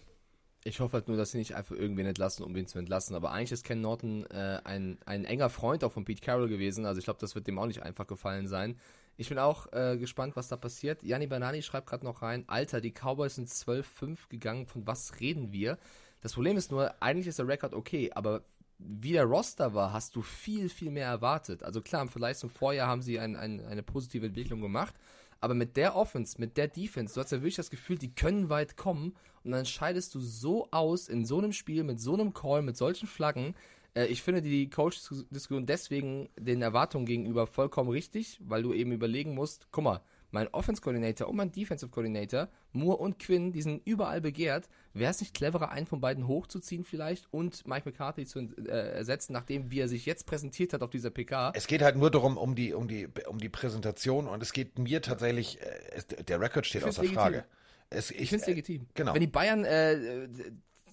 Ich 0.63 0.81
hoffe 0.81 0.95
halt 0.95 1.09
nur, 1.09 1.17
dass 1.17 1.31
sie 1.31 1.39
nicht 1.39 1.55
einfach 1.55 1.75
irgendwen 1.75 2.07
entlassen, 2.07 2.45
um 2.45 2.55
ihn 2.55 2.67
zu 2.67 2.79
entlassen. 2.79 3.17
Aber 3.17 3.33
eigentlich 3.33 3.53
ist 3.53 3.65
Ken 3.65 3.81
Norton 3.81 4.27
äh, 4.27 4.61
ein, 4.65 4.99
ein 5.07 5.25
enger 5.25 5.49
Freund 5.49 5.85
auch 5.85 5.93
von 5.93 6.05
Pete 6.05 6.21
Carroll 6.21 6.49
gewesen. 6.49 6.85
Also 6.85 6.99
ich 6.99 7.05
glaube, 7.05 7.21
das 7.21 7.35
wird 7.35 7.47
dem 7.47 7.59
auch 7.59 7.67
nicht 7.67 7.83
einfach 7.83 8.07
gefallen 8.07 8.47
sein. 8.47 8.79
Ich 9.21 9.29
bin 9.29 9.39
auch 9.39 9.71
äh, 9.75 9.99
gespannt, 9.99 10.35
was 10.35 10.49
da 10.49 10.57
passiert. 10.57 11.03
Janni 11.03 11.27
Banani 11.27 11.61
schreibt 11.61 11.87
gerade 11.87 12.07
noch 12.07 12.23
rein, 12.23 12.45
Alter, 12.47 12.81
die 12.81 12.91
Cowboys 12.91 13.35
sind 13.35 13.51
12-5 13.51 14.17
gegangen, 14.31 14.65
von 14.65 14.87
was 14.87 15.21
reden 15.21 15.53
wir? 15.53 15.77
Das 16.23 16.33
Problem 16.33 16.57
ist 16.57 16.71
nur, 16.71 16.95
eigentlich 17.03 17.27
ist 17.27 17.39
der 17.39 17.47
Rekord 17.47 17.75
okay, 17.75 18.11
aber 18.15 18.45
wie 18.79 19.13
der 19.13 19.25
Roster 19.25 19.75
war, 19.75 19.93
hast 19.93 20.17
du 20.17 20.23
viel, 20.23 20.71
viel 20.71 20.91
mehr 20.91 21.07
erwartet. 21.07 21.63
Also 21.63 21.83
klar, 21.83 22.01
im 22.01 22.09
Vergleich 22.09 22.39
zum 22.39 22.49
Vorjahr 22.49 22.89
haben 22.89 23.03
sie 23.03 23.21
ein, 23.21 23.37
ein, 23.37 23.63
eine 23.67 23.83
positive 23.83 24.25
Entwicklung 24.25 24.63
gemacht, 24.63 24.95
aber 25.39 25.53
mit 25.53 25.77
der 25.77 25.97
Offense, 25.97 26.41
mit 26.41 26.57
der 26.57 26.69
Defense, 26.69 27.13
du 27.13 27.21
hast 27.21 27.31
ja 27.31 27.41
wirklich 27.41 27.57
das 27.57 27.69
Gefühl, 27.69 27.99
die 27.99 28.15
können 28.15 28.49
weit 28.49 28.79
kommen 28.79 29.15
und 29.45 29.51
dann 29.51 29.67
scheidest 29.67 30.15
du 30.15 30.21
so 30.21 30.69
aus 30.71 31.11
in 31.11 31.27
so 31.27 31.37
einem 31.37 31.53
Spiel, 31.53 31.85
mit 31.85 32.01
so 32.01 32.15
einem 32.15 32.33
Call, 32.33 32.63
mit 32.63 32.79
solchen 32.79 33.07
Flaggen. 33.07 33.55
Äh, 33.95 34.07
ich 34.07 34.23
finde 34.23 34.43
die 34.43 34.69
Coach-Diskussion 34.71 35.67
deswegen 35.67 36.29
den 36.39 36.63
Erwartungen 36.63 37.07
gegenüber 37.07 37.47
vollkommen 37.47 37.91
richtig, 37.91 38.39
weil 38.43 38.63
du 38.63 38.73
eben 38.73 38.93
überlegen 38.93 39.35
musst, 39.35 39.69
guck 39.71 39.85
mal, 39.85 40.01
mein 40.33 40.49
Offense 40.49 40.81
Coordinator 40.81 41.29
und 41.29 41.37
mein 41.37 41.51
Defensive 41.51 41.91
Coordinator, 41.91 42.49
Moore 42.73 42.99
und 42.99 43.19
Quinn, 43.19 43.53
die 43.53 43.63
sind 43.63 43.83
überall 43.85 44.21
begehrt. 44.21 44.69
Wäre 44.93 45.11
es 45.11 45.21
nicht 45.21 45.35
cleverer, 45.35 45.71
einen 45.71 45.87
von 45.87 46.01
beiden 46.01 46.27
hochzuziehen 46.27 46.85
vielleicht 46.85 47.33
und 47.33 47.67
Mike 47.67 47.89
McCarthy 47.89 48.27
zu 48.27 48.41
äh, 48.41 48.71
ersetzen, 48.71 49.33
nachdem 49.33 49.71
wie 49.71 49.81
er 49.81 49.89
sich 49.89 50.07
jetzt 50.07 50.27
präsentiert 50.27 50.73
hat 50.73 50.83
auf 50.83 50.91
dieser 50.91 51.11
PK? 51.11 51.53
Es 51.55 51.67
geht 51.67 51.83
halt 51.83 51.97
nur 51.97 52.11
darum, 52.11 52.37
um 52.37 52.55
die, 52.55 52.75
um 52.75 52.87
die, 52.87 53.09
um 53.27 53.39
die 53.39 53.49
Präsentation 53.49 54.29
und 54.29 54.43
es 54.43 54.53
geht 54.53 54.79
mir 54.79 55.03
tatsächlich, 55.03 55.61
äh, 55.61 55.65
es, 55.93 56.07
der 56.07 56.41
Rekord 56.41 56.67
steht 56.67 56.85
außer 56.85 57.03
legitim. 57.03 57.21
Frage. 57.21 57.45
Es, 57.91 58.11
ich, 58.11 58.21
ich 58.21 58.29
finde 58.29 58.43
es 58.43 58.49
legitim. 58.49 58.87
Genau. 58.95 59.15
Wenn 59.15 59.21
die 59.21 59.27
Bayern 59.27 59.65
äh, 59.65 60.29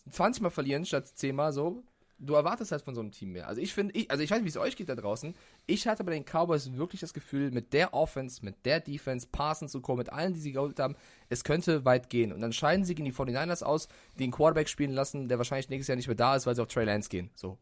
20 0.09 0.41
Mal 0.41 0.49
verlieren 0.49 0.85
statt 0.85 1.07
10 1.07 1.35
Mal 1.35 1.53
so, 1.53 1.83
du 2.19 2.33
erwartest 2.33 2.71
halt 2.71 2.81
von 2.81 2.95
so 2.95 3.01
einem 3.01 3.11
Team 3.11 3.31
mehr. 3.31 3.47
Also 3.47 3.61
ich 3.61 3.73
finde, 3.73 3.93
ich, 3.95 4.09
also 4.09 4.23
ich 4.23 4.31
weiß 4.31 4.37
nicht, 4.37 4.45
wie 4.45 4.49
es 4.49 4.57
euch 4.57 4.75
geht 4.75 4.89
da 4.89 4.95
draußen. 4.95 5.35
Ich 5.65 5.87
hatte 5.87 6.03
bei 6.03 6.11
den 6.11 6.25
Cowboys 6.25 6.73
wirklich 6.73 7.01
das 7.01 7.13
Gefühl, 7.13 7.51
mit 7.51 7.73
der 7.73 7.93
Offense, 7.93 8.43
mit 8.43 8.65
der 8.65 8.79
Defense, 8.79 9.27
Parsons 9.31 9.75
und 9.75 9.81
Co., 9.81 9.95
mit 9.95 10.11
allen, 10.11 10.33
die 10.33 10.39
sie 10.39 10.51
geholt 10.51 10.79
haben, 10.79 10.95
es 11.29 11.43
könnte 11.43 11.85
weit 11.85 12.09
gehen. 12.09 12.31
Und 12.31 12.41
dann 12.41 12.53
scheiden 12.53 12.85
sie 12.85 12.95
gegen 12.95 13.05
die 13.05 13.13
49ers 13.13 13.63
aus, 13.63 13.87
die 14.17 14.23
einen 14.23 14.31
Quarterback 14.31 14.69
spielen 14.69 14.91
lassen, 14.91 15.29
der 15.29 15.37
wahrscheinlich 15.37 15.69
nächstes 15.69 15.87
Jahr 15.89 15.95
nicht 15.95 16.07
mehr 16.07 16.15
da 16.15 16.35
ist, 16.35 16.47
weil 16.47 16.55
sie 16.55 16.61
auf 16.61 16.67
Trey 16.67 16.85
Lance 16.85 17.09
gehen. 17.09 17.29
So. 17.35 17.57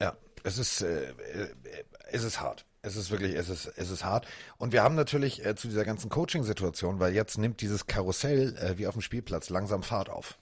Ja, 0.00 0.16
es 0.44 0.58
ist, 0.58 0.82
äh, 0.82 1.12
es 2.10 2.22
ist 2.22 2.40
hart. 2.40 2.66
Es 2.82 2.94
ist 2.94 3.10
wirklich, 3.10 3.34
es 3.34 3.48
ist, 3.48 3.66
es 3.66 3.90
ist 3.90 4.04
hart. 4.04 4.28
Und 4.58 4.72
wir 4.72 4.84
haben 4.84 4.94
natürlich 4.94 5.44
äh, 5.44 5.56
zu 5.56 5.66
dieser 5.66 5.84
ganzen 5.84 6.08
Coaching-Situation, 6.08 7.00
weil 7.00 7.14
jetzt 7.14 7.36
nimmt 7.36 7.60
dieses 7.60 7.86
Karussell 7.86 8.56
äh, 8.58 8.78
wie 8.78 8.86
auf 8.86 8.94
dem 8.94 9.02
Spielplatz 9.02 9.50
langsam 9.50 9.82
Fahrt 9.82 10.08
auf. 10.08 10.38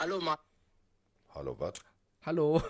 Hallo, 0.00 0.20
Ma 0.20 0.36
Hallo, 1.32 1.54
was? 1.60 1.74
Hallo. 2.26 2.62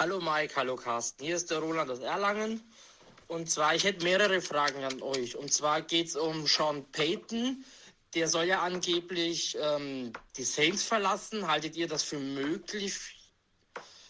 Hallo 0.00 0.20
Mike, 0.20 0.56
hallo 0.56 0.74
Carsten. 0.74 1.24
Hier 1.24 1.36
ist 1.36 1.48
der 1.48 1.58
Roland 1.58 1.88
aus 1.92 2.00
Erlangen. 2.00 2.60
Und 3.28 3.48
zwar, 3.48 3.76
ich 3.76 3.84
hätte 3.84 4.02
mehrere 4.02 4.40
Fragen 4.40 4.82
an 4.82 5.00
euch. 5.00 5.36
Und 5.36 5.52
zwar 5.52 5.80
geht 5.82 6.08
es 6.08 6.16
um 6.16 6.44
Sean 6.48 6.84
Payton. 6.90 7.64
Der 8.14 8.26
soll 8.26 8.46
ja 8.46 8.62
angeblich 8.62 9.56
ähm, 9.60 10.12
die 10.36 10.42
Saints 10.42 10.82
verlassen. 10.82 11.46
Haltet 11.46 11.76
ihr 11.76 11.86
das 11.86 12.02
für 12.02 12.18
möglich? 12.18 12.98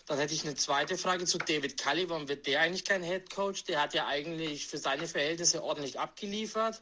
Dann 0.06 0.16
hätte 0.16 0.32
ich 0.32 0.44
eine 0.44 0.54
zweite 0.54 0.96
Frage 0.96 1.26
zu 1.26 1.36
David 1.36 1.78
Cully. 1.78 2.08
Warum 2.08 2.26
wird 2.26 2.46
der 2.46 2.62
eigentlich 2.62 2.86
kein 2.86 3.02
Head 3.02 3.28
Coach? 3.28 3.64
Der 3.64 3.82
hat 3.82 3.92
ja 3.92 4.06
eigentlich 4.06 4.66
für 4.66 4.78
seine 4.78 5.06
Verhältnisse 5.06 5.62
ordentlich 5.62 6.00
abgeliefert. 6.00 6.80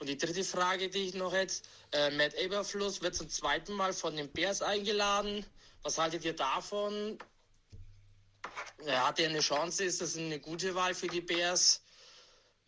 Und 0.00 0.10
die 0.10 0.18
dritte 0.18 0.44
Frage, 0.44 0.90
die 0.90 1.08
ich 1.08 1.14
noch 1.14 1.32
hätte, 1.32 1.54
äh, 1.92 2.10
Matt 2.10 2.34
Eberfluss 2.34 3.00
wird 3.00 3.14
zum 3.14 3.30
zweiten 3.30 3.72
Mal 3.72 3.94
von 3.94 4.14
den 4.14 4.30
Bears 4.30 4.60
eingeladen. 4.60 5.46
Was 5.82 5.98
haltet 5.98 6.24
ihr 6.24 6.34
davon? 6.34 7.18
Er 8.86 9.06
hatte 9.06 9.24
eine 9.26 9.40
Chance, 9.40 9.84
ist 9.84 10.00
das 10.00 10.16
eine 10.16 10.38
gute 10.38 10.74
Wahl 10.74 10.94
für 10.94 11.08
die 11.08 11.20
Bears? 11.20 11.82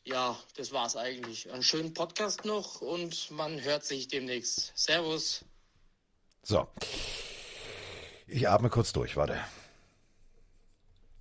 Ja, 0.04 0.36
das 0.56 0.72
war's 0.72 0.96
eigentlich. 0.96 1.50
Einen 1.52 1.62
schönen 1.62 1.92
Podcast 1.92 2.44
noch 2.44 2.80
und 2.80 3.30
man 3.30 3.62
hört 3.62 3.84
sich 3.84 4.08
demnächst. 4.08 4.72
Servus. 4.74 5.44
So. 6.42 6.66
Ich 8.26 8.48
atme 8.48 8.70
kurz 8.70 8.92
durch, 8.92 9.16
warte. 9.16 9.40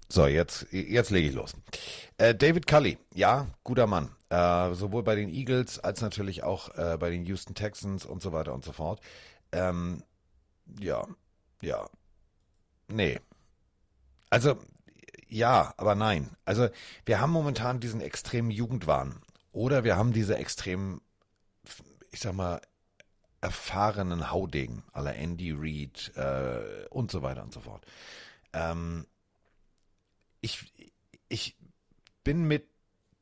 So, 0.08 0.26
jetzt, 0.26 0.68
jetzt 0.72 1.12
lege 1.12 1.30
ich 1.30 1.36
los. 1.36 1.54
Äh, 2.18 2.34
David 2.34 2.66
Cully, 2.66 2.98
ja, 3.14 3.48
guter 3.64 3.86
Mann. 3.86 4.16
Äh, 4.30 4.74
sowohl 4.74 5.04
bei 5.04 5.16
den 5.16 5.30
Eagles 5.30 5.80
als 5.80 6.02
natürlich 6.02 6.44
auch 6.44 6.76
äh, 6.76 6.98
bei 6.98 7.10
den 7.10 7.26
Houston 7.26 7.54
Texans 7.54 8.06
und 8.06 8.22
so 8.22 8.32
weiter 8.32 8.54
und 8.54 8.64
so 8.64 8.72
fort. 8.72 9.02
Ähm, 9.52 10.04
ja, 10.80 11.08
ja. 11.62 11.90
Nee. 12.88 13.20
Also, 14.30 14.58
ja, 15.28 15.74
aber 15.78 15.96
nein. 15.96 16.30
Also, 16.46 16.70
wir 17.06 17.20
haben 17.20 17.32
momentan 17.32 17.80
diesen 17.80 18.02
extremen 18.02 18.52
Jugendwahn. 18.52 19.22
Oder 19.52 19.84
wir 19.84 19.98
haben 19.98 20.14
diese 20.14 20.38
extremen, 20.38 21.02
ich 22.12 22.20
sag 22.20 22.34
mal, 22.34 22.62
erfahrenen 23.42 24.32
Haudegen, 24.32 24.84
aller 24.92 25.16
Andy 25.16 25.54
Reid 25.56 26.12
äh, 26.16 26.88
und 26.90 27.10
so 27.12 27.22
weiter 27.22 27.44
und 27.44 27.54
so 27.54 27.62
fort. 27.62 27.86
Ähm, 28.54 29.06
ich, 30.42 30.72
ich 31.30 31.56
bin 32.24 32.48
mit 32.48 32.68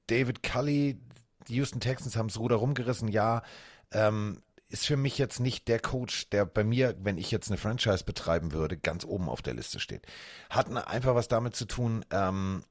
David 0.08 0.44
Cully, 0.44 1.00
die 1.48 1.56
Houston 1.56 1.80
Texans 1.80 2.16
haben 2.16 2.28
das 2.28 2.40
Ruder 2.40 2.56
rumgerissen, 2.56 3.08
ja. 3.10 3.44
Ähm, 3.92 4.42
ist 4.70 4.86
für 4.86 4.98
mich 4.98 5.18
jetzt 5.18 5.40
nicht 5.40 5.68
der 5.68 5.80
Coach, 5.80 6.30
der 6.30 6.46
bei 6.46 6.64
mir, 6.64 6.96
wenn 7.00 7.18
ich 7.18 7.32
jetzt 7.32 7.50
eine 7.50 7.58
Franchise 7.58 8.04
betreiben 8.04 8.52
würde, 8.52 8.78
ganz 8.78 9.06
oben 9.06 9.30
auf 9.30 9.42
der 9.42 9.54
Liste 9.54 9.80
steht. 9.80 10.06
Hat 10.50 10.70
einfach 10.70 11.16
was 11.16 11.28
damit 11.28 11.56
zu 11.56 11.66
tun, 11.66 12.04
ähm, 12.12 12.64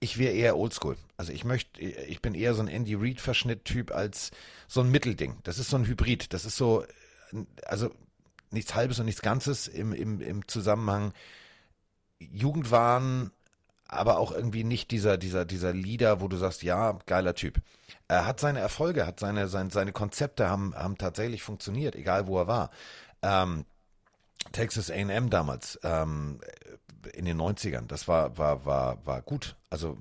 ich 0.00 0.18
wäre 0.18 0.34
eher 0.34 0.56
oldschool. 0.56 0.96
Also 1.16 1.32
ich 1.32 1.44
möchte, 1.44 1.80
ich 1.80 2.20
bin 2.20 2.34
eher 2.34 2.54
so 2.54 2.62
ein 2.62 2.68
Andy 2.68 2.94
Reid-Verschnitt-Typ 2.94 3.94
als 3.94 4.32
so 4.66 4.80
ein 4.80 4.90
Mittelding. 4.90 5.38
Das 5.44 5.58
ist 5.58 5.70
so 5.70 5.76
ein 5.76 5.86
Hybrid. 5.86 6.32
Das 6.32 6.44
ist 6.44 6.56
so, 6.56 6.84
also 7.64 7.94
nichts 8.50 8.74
Halbes 8.74 8.98
und 8.98 9.06
nichts 9.06 9.22
Ganzes 9.22 9.68
im, 9.68 9.92
im, 9.92 10.20
im 10.20 10.48
Zusammenhang 10.48 11.12
Jugendwahn, 12.18 13.30
aber 13.92 14.18
auch 14.18 14.32
irgendwie 14.32 14.64
nicht 14.64 14.90
dieser, 14.90 15.18
dieser, 15.18 15.44
dieser 15.44 15.72
Leader, 15.72 16.20
wo 16.20 16.28
du 16.28 16.36
sagst, 16.36 16.62
ja, 16.62 16.98
geiler 17.06 17.34
Typ. 17.34 17.60
Er 18.08 18.26
hat 18.26 18.40
seine 18.40 18.60
Erfolge, 18.60 19.06
hat 19.06 19.20
seine, 19.20 19.48
seine, 19.48 19.70
seine 19.70 19.92
Konzepte 19.92 20.48
haben, 20.48 20.74
haben 20.74 20.98
tatsächlich 20.98 21.42
funktioniert, 21.42 21.94
egal 21.94 22.26
wo 22.26 22.38
er 22.38 22.46
war. 22.46 22.70
Ähm, 23.22 23.64
Texas 24.52 24.90
A&M 24.90 25.30
damals, 25.30 25.78
ähm, 25.82 26.40
in 27.14 27.24
den 27.24 27.40
90ern, 27.40 27.86
das 27.86 28.08
war, 28.08 28.36
war, 28.38 28.64
war, 28.64 29.06
war 29.06 29.22
gut. 29.22 29.56
Also, 29.70 29.98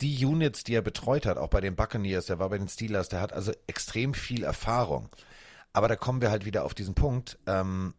die 0.00 0.24
Units, 0.24 0.64
die 0.64 0.74
er 0.74 0.82
betreut 0.82 1.26
hat, 1.26 1.38
auch 1.38 1.48
bei 1.48 1.60
den 1.60 1.76
Buccaneers, 1.76 2.26
der 2.26 2.38
war 2.38 2.48
bei 2.48 2.58
den 2.58 2.68
Steelers, 2.68 3.08
der 3.08 3.20
hat 3.20 3.32
also 3.32 3.52
extrem 3.66 4.14
viel 4.14 4.44
Erfahrung. 4.44 5.08
Aber 5.72 5.88
da 5.88 5.96
kommen 5.96 6.20
wir 6.20 6.30
halt 6.30 6.44
wieder 6.44 6.64
auf 6.64 6.74
diesen 6.74 6.94
Punkt. 6.94 7.38
Ähm, 7.46 7.94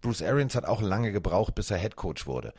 Bruce 0.00 0.22
Arians 0.22 0.54
hat 0.54 0.64
auch 0.64 0.82
lange 0.82 1.12
gebraucht, 1.12 1.54
bis 1.54 1.70
er 1.70 1.78
Head 1.78 1.96
Coach 1.96 2.26
wurde. 2.26 2.52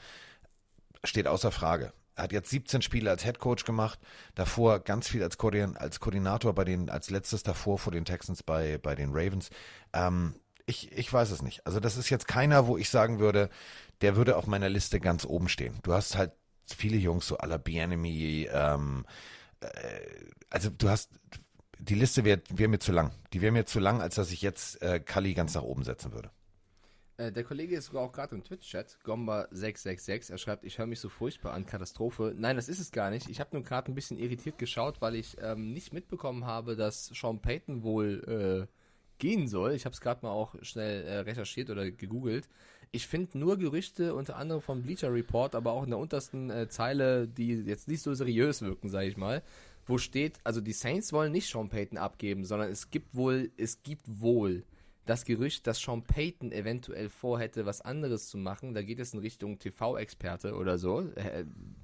Steht 1.04 1.28
außer 1.28 1.51
Frage. 1.51 1.93
Er 2.16 2.26
hat 2.26 2.32
jetzt 2.32 2.49
17 2.49 2.82
Spiele 2.82 3.10
als 3.10 3.24
Head 3.24 3.39
Coach 3.39 3.66
gemacht, 3.66 3.99
davor 4.36 4.80
ganz 4.80 5.08
viel 5.08 5.24
als, 5.24 5.38
Koordin 5.38 5.78
als 5.78 5.99
Koordinator 5.99 6.54
bei 6.54 6.64
den, 6.64 6.89
als 6.89 7.10
letztes 7.10 7.41
davor 7.41 7.80
vor 7.80 7.91
den 7.91 8.06
Texans 8.06 8.43
bei, 8.43 8.78
bei 8.78 8.93
den 8.93 9.10
Ravens. 9.12 9.49
Ähm, 9.93 10.36
ich, 10.66 10.91
ich 10.91 11.12
weiß 11.12 11.32
es 11.32 11.41
nicht. 11.41 11.66
Also 11.66 11.80
das 11.80 11.97
ist 11.97 12.10
jetzt 12.10 12.28
keiner, 12.28 12.68
wo 12.68 12.78
ich 12.78 12.89
sagen 12.89 13.20
würde, 13.20 13.49
der 14.01 14.16
würde 14.16 14.38
auf 14.38 14.47
meiner 14.47 14.70
Liste 14.70 14.99
ganz 14.99 15.26
oben 15.26 15.49
stehen. 15.49 15.80
Du 15.84 15.93
hast 15.93 16.16
halt 16.16 16.32
viele 16.66 16.97
Jungs, 16.97 17.28
so 17.28 17.38
aller 17.38 17.58
Bienemy, 17.58 18.47
ähm, 18.51 19.06
äh, 19.60 19.68
also 20.49 20.70
du 20.70 20.89
hast, 20.89 21.10
die 21.80 21.95
Liste 21.95 22.24
wäre 22.24 22.41
wär 22.49 22.70
mir 22.70 22.80
zu 22.80 22.91
lang. 22.91 23.12
Die 23.34 23.41
wäre 23.41 23.51
mir 23.51 23.66
zu 23.66 23.80
lang, 23.80 24.01
als 24.01 24.16
dass 24.16 24.32
ich 24.32 24.41
jetzt 24.41 24.82
äh, 24.82 24.99
Kali 24.99 25.34
ganz 25.34 25.56
nach 25.56 25.64
oben 25.64 25.84
setzen 25.84 26.14
würde. 26.14 26.30
Äh, 27.24 27.32
der 27.32 27.43
Kollege 27.43 27.76
ist 27.76 27.86
sogar 27.86 28.03
auch 28.03 28.11
gerade 28.11 28.36
im 28.36 28.43
Twitch-Chat, 28.43 28.99
Gomba666. 29.05 30.32
Er 30.32 30.38
schreibt, 30.38 30.63
ich 30.63 30.78
höre 30.78 30.88
mich 30.88 30.99
so 30.99 31.09
furchtbar 31.09 31.53
an, 31.53 31.65
Katastrophe. 31.65 32.34
Nein, 32.38 32.55
das 32.55 32.69
ist 32.69 32.80
es 32.80 32.91
gar 32.91 33.09
nicht. 33.09 33.30
Ich 33.30 33.39
habe 33.39 33.51
nur 33.53 33.63
gerade 33.63 33.91
ein 33.91 33.95
bisschen 33.95 34.17
irritiert 34.17 34.57
geschaut, 34.57 35.01
weil 35.01 35.15
ich 35.15 35.38
ähm, 35.41 35.74
nicht 35.74 35.93
mitbekommen 35.93 36.45
habe, 36.45 36.76
dass 36.76 37.07
Sean 37.07 37.39
Payton 37.39 37.84
wohl 37.84 38.67
äh, 38.69 38.74
gehen 39.19 39.47
soll. 39.47 39.74
Ich 39.74 39.86
habe 39.86 39.93
es 39.93 40.01
gerade 40.01 40.26
mal 40.26 40.32
auch 40.32 40.55
schnell 40.61 41.03
äh, 41.05 41.19
recherchiert 41.19 41.69
oder 41.69 41.89
gegoogelt. 41.91 42.49
Ich 42.91 43.07
finde 43.07 43.38
nur 43.38 43.57
Gerüchte, 43.57 44.13
unter 44.13 44.36
anderem 44.36 44.61
vom 44.61 44.84
Bleacher 44.84 45.11
Report, 45.11 45.55
aber 45.55 45.71
auch 45.71 45.84
in 45.84 45.89
der 45.89 45.99
untersten 45.99 46.49
äh, 46.49 46.67
Zeile, 46.67 47.28
die 47.28 47.53
jetzt 47.53 47.88
nicht 47.88 48.01
so 48.01 48.13
seriös 48.13 48.61
wirken, 48.61 48.89
sage 48.89 49.07
ich 49.07 49.17
mal, 49.17 49.41
wo 49.86 49.97
steht, 49.97 50.39
also 50.43 50.61
die 50.61 50.74
Saints 50.74 51.11
wollen 51.11 51.32
nicht 51.32 51.49
Sean 51.49 51.69
Payton 51.69 51.97
abgeben, 51.97 52.45
sondern 52.45 52.69
es 52.69 52.91
gibt 52.91 53.15
wohl, 53.15 53.51
es 53.57 53.82
gibt 53.82 54.03
wohl 54.21 54.63
das 55.06 55.26
Gerücht, 55.26 55.68
dass 55.68 55.80
Sean 55.80 56.04
Payton 56.04 56.51
eventuell 56.51 57.10
vorhätte, 57.10 57.66
was 57.66 57.82
anderes 57.82 58.28
zu 58.28 58.38
machen. 58.38 58.74
Da 58.74 58.82
geht 58.82 58.99
es 58.99 59.14
in 59.14 59.20
Richtung 59.20 59.60
TV-Experte 59.60 60.56
oder 60.56 60.78
so. 60.78 61.10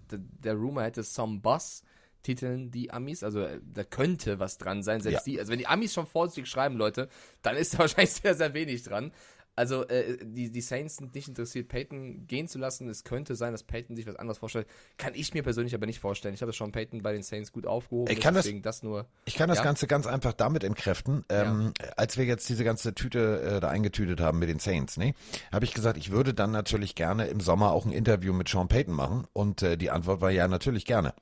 Der 0.10 0.54
Rumor 0.54 0.84
hätte 0.84 1.04
some 1.04 1.40
Boss 1.40 1.84
titeln 2.24 2.72
die 2.72 2.92
Amis. 2.92 3.24
Also 3.24 3.42
äh, 3.42 3.60
da 3.74 3.84
könnte 3.84 4.40
was 4.40 4.58
dran 4.58 4.84
sein. 4.84 5.02
Selbst 5.02 5.26
ja. 5.28 5.34
die, 5.34 5.40
also 5.40 5.52
wenn 5.52 5.60
die 5.60 5.68
Amis 5.68 5.94
schon 5.94 6.06
vorsichtig 6.06 6.48
schreiben, 6.48 6.76
Leute, 6.76 7.10
dann 7.42 7.56
ist 7.56 7.74
da 7.74 7.80
wahrscheinlich 7.80 8.12
sehr, 8.12 8.36
sehr 8.36 8.54
wenig 8.54 8.84
dran. 8.84 9.12
Also 9.60 9.86
äh, 9.90 10.18
die, 10.22 10.50
die 10.50 10.62
Saints 10.62 10.96
sind 10.96 11.14
nicht 11.14 11.28
interessiert, 11.28 11.68
Peyton 11.68 12.26
gehen 12.28 12.48
zu 12.48 12.58
lassen. 12.58 12.88
Es 12.88 13.04
könnte 13.04 13.36
sein, 13.36 13.52
dass 13.52 13.64
Peyton 13.64 13.98
sich 13.98 14.08
was 14.08 14.16
anderes 14.16 14.38
vorstellt. 14.38 14.68
Kann 14.98 15.12
ich 15.16 15.34
mir 15.34 15.44
persönlich 15.44 15.76
aber 15.76 15.86
nicht 15.86 16.00
vorstellen. 16.00 16.34
Ich 16.34 16.42
habe 16.42 16.54
schon 16.54 16.72
Peyton 16.72 17.02
bei 17.02 17.12
den 17.12 17.24
Saints 17.24 17.52
gut 17.52 17.68
aufgehoben. 17.68 18.10
Ich 18.10 18.22
kann 18.22 18.34
das, 18.34 18.50
das, 18.62 18.84
nur. 18.84 19.06
Ich 19.26 19.36
kann 19.36 19.50
das 19.50 19.58
ja? 19.58 19.66
Ganze 19.66 19.86
ganz 19.88 20.08
einfach 20.08 20.32
damit 20.32 20.64
entkräften. 20.64 21.26
Ähm, 21.28 21.74
ja. 21.78 21.90
Als 21.98 22.18
wir 22.18 22.24
jetzt 22.24 22.48
diese 22.48 22.64
ganze 22.64 22.96
Tüte 22.96 23.42
äh, 23.42 23.60
da 23.60 23.68
eingetütet 23.68 24.22
haben 24.22 24.40
mit 24.40 24.48
den 24.48 24.60
Saints, 24.60 24.96
ne, 24.96 25.14
habe 25.52 25.66
ich 25.66 25.74
gesagt, 25.74 25.98
ich 25.98 26.10
würde 26.10 26.34
dann 26.34 26.52
natürlich 26.52 26.96
gerne 26.96 27.28
im 27.28 27.42
Sommer 27.42 27.74
auch 27.74 27.86
ein 27.86 27.92
Interview 27.92 28.32
mit 28.32 28.48
Sean 28.48 28.70
Payton 28.70 28.94
machen. 28.94 29.28
Und 29.34 29.62
äh, 29.62 29.76
die 29.76 29.90
Antwort 29.90 30.22
war 30.22 30.32
ja 30.32 30.48
natürlich 30.48 30.86
gerne. 30.86 31.14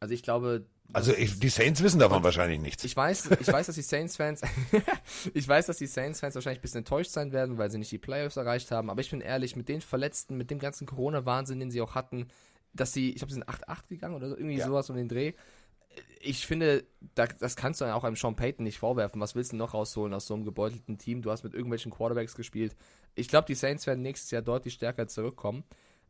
Also 0.00 0.14
ich 0.14 0.24
glaube. 0.24 0.66
Also 0.92 1.14
ich, 1.14 1.38
die 1.38 1.48
Saints 1.48 1.82
wissen 1.82 1.98
davon 1.98 2.22
wahrscheinlich 2.22 2.60
nichts. 2.60 2.84
Ich 2.84 2.94
weiß, 2.94 3.30
ich 3.40 3.48
weiß, 3.48 3.66
dass 3.66 3.76
die 3.76 3.82
Saints-Fans, 3.82 4.42
ich 5.34 5.48
weiß, 5.48 5.66
dass 5.66 5.78
die 5.78 5.86
Saints-Fans 5.86 6.34
wahrscheinlich 6.34 6.58
ein 6.58 6.62
bisschen 6.62 6.78
enttäuscht 6.78 7.10
sein 7.10 7.32
werden, 7.32 7.56
weil 7.56 7.70
sie 7.70 7.78
nicht 7.78 7.90
die 7.92 7.98
Playoffs 7.98 8.36
erreicht 8.36 8.70
haben. 8.70 8.90
Aber 8.90 9.00
ich 9.00 9.10
bin 9.10 9.22
ehrlich, 9.22 9.56
mit 9.56 9.68
den 9.68 9.80
Verletzten, 9.80 10.36
mit 10.36 10.50
dem 10.50 10.58
ganzen 10.58 10.86
Corona-Wahnsinn, 10.86 11.60
den 11.60 11.70
sie 11.70 11.80
auch 11.80 11.94
hatten, 11.94 12.28
dass 12.74 12.92
sie, 12.92 13.10
ich 13.10 13.16
glaube, 13.16 13.32
sie 13.32 13.40
sind 13.40 13.48
8-8 13.48 13.88
gegangen 13.88 14.14
oder 14.14 14.28
irgendwie 14.28 14.56
ja. 14.56 14.66
sowas 14.66 14.90
um 14.90 14.96
den 14.96 15.08
Dreh. 15.08 15.32
Ich 16.20 16.46
finde, 16.46 16.84
das 17.14 17.56
kannst 17.56 17.80
du 17.80 17.84
auch 17.86 18.04
einem 18.04 18.16
Sean 18.16 18.36
Payton 18.36 18.64
nicht 18.64 18.78
vorwerfen. 18.78 19.20
Was 19.20 19.34
willst 19.34 19.52
du 19.52 19.56
noch 19.56 19.74
rausholen 19.74 20.14
aus 20.14 20.26
so 20.26 20.34
einem 20.34 20.44
gebeutelten 20.44 20.98
Team? 20.98 21.22
Du 21.22 21.30
hast 21.30 21.42
mit 21.42 21.52
irgendwelchen 21.54 21.92
Quarterbacks 21.92 22.34
gespielt. 22.34 22.76
Ich 23.14 23.28
glaube, 23.28 23.46
die 23.46 23.54
Saints 23.54 23.86
werden 23.86 24.02
nächstes 24.02 24.30
Jahr 24.30 24.42
deutlich 24.42 24.74
stärker 24.74 25.06
zurückkommen. 25.06 25.64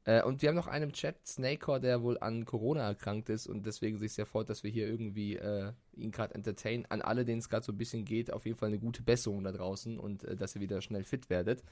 Äh, 0.04 0.22
und 0.22 0.42
wir 0.42 0.48
haben 0.48 0.56
noch 0.56 0.66
einen 0.66 0.84
im 0.84 0.92
Chat, 0.92 1.16
Snakecore, 1.26 1.80
der 1.80 2.02
wohl 2.02 2.18
an 2.18 2.44
Corona 2.44 2.88
erkrankt 2.88 3.28
ist 3.28 3.46
und 3.46 3.66
deswegen 3.66 3.98
sich 3.98 4.12
sehr 4.12 4.26
freut, 4.26 4.50
dass 4.50 4.64
wir 4.64 4.70
hier 4.70 4.88
irgendwie 4.88 5.36
äh, 5.36 5.72
ihn 5.94 6.10
gerade 6.10 6.34
entertainen. 6.34 6.86
An 6.88 7.02
alle, 7.02 7.24
denen 7.24 7.38
es 7.38 7.48
gerade 7.48 7.64
so 7.64 7.72
ein 7.72 7.78
bisschen 7.78 8.04
geht, 8.04 8.32
auf 8.32 8.44
jeden 8.44 8.58
Fall 8.58 8.68
eine 8.68 8.78
gute 8.78 9.02
Besserung 9.02 9.44
da 9.44 9.52
draußen 9.52 9.98
und 9.98 10.24
äh, 10.24 10.36
dass 10.36 10.56
ihr 10.56 10.60
wieder 10.60 10.80
schnell 10.80 11.04
fit 11.04 11.30
werdet. 11.30 11.62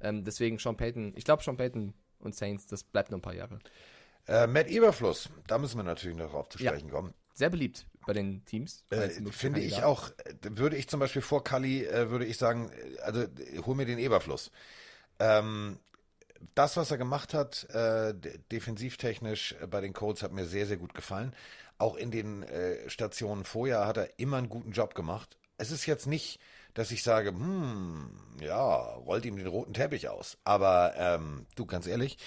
Ähm, 0.00 0.24
deswegen 0.24 0.58
Sean 0.58 0.76
Payton, 0.76 1.14
ich 1.16 1.24
glaube 1.24 1.42
Sean 1.42 1.56
Payton 1.56 1.92
und 2.20 2.34
Saints, 2.34 2.66
das 2.66 2.84
bleibt 2.84 3.10
noch 3.10 3.18
ein 3.18 3.22
paar 3.22 3.34
Jahre. 3.34 3.58
Äh, 4.28 4.46
Matt 4.46 4.68
Eberfluss, 4.68 5.28
da 5.48 5.58
müssen 5.58 5.78
wir 5.78 5.82
natürlich 5.82 6.16
noch 6.16 6.30
drauf 6.30 6.48
zu 6.48 6.58
sprechen 6.58 6.88
ja, 6.88 6.94
kommen. 6.94 7.12
Sehr 7.34 7.50
beliebt 7.50 7.86
bei 8.06 8.12
den 8.12 8.44
Teams. 8.44 8.84
Äh, 8.90 9.08
finde 9.32 9.60
ich 9.60 9.82
auch, 9.82 10.10
äh, 10.10 10.34
würde 10.42 10.76
ich 10.76 10.88
zum 10.88 11.00
Beispiel 11.00 11.22
vor 11.22 11.42
Kali, 11.42 11.88
würde 11.90 12.24
ich 12.24 12.38
sagen, 12.38 12.70
also 13.02 13.24
hol 13.66 13.74
mir 13.74 13.86
den 13.86 13.98
Eberfluss. 13.98 14.52
Ähm, 15.18 15.78
das, 16.54 16.76
was 16.76 16.90
er 16.90 16.98
gemacht 16.98 17.34
hat, 17.34 17.68
äh, 17.70 18.14
defensivtechnisch 18.50 19.56
äh, 19.60 19.66
bei 19.66 19.80
den 19.80 19.92
Colts, 19.92 20.22
hat 20.22 20.32
mir 20.32 20.46
sehr, 20.46 20.66
sehr 20.66 20.76
gut 20.76 20.94
gefallen. 20.94 21.34
Auch 21.78 21.96
in 21.96 22.10
den 22.10 22.42
äh, 22.42 22.88
Stationen 22.88 23.44
vorher 23.44 23.86
hat 23.86 23.96
er 23.96 24.18
immer 24.18 24.38
einen 24.38 24.48
guten 24.48 24.72
Job 24.72 24.94
gemacht. 24.94 25.36
Es 25.58 25.70
ist 25.70 25.86
jetzt 25.86 26.06
nicht, 26.06 26.40
dass 26.74 26.90
ich 26.90 27.02
sage, 27.02 27.30
hm, 27.30 28.10
ja, 28.40 28.76
rollt 28.76 29.24
ihm 29.24 29.36
den 29.36 29.46
roten 29.46 29.74
Teppich 29.74 30.08
aus. 30.08 30.38
Aber 30.44 30.94
ähm, 30.96 31.46
du, 31.56 31.66
ganz 31.66 31.86
ehrlich, 31.86 32.18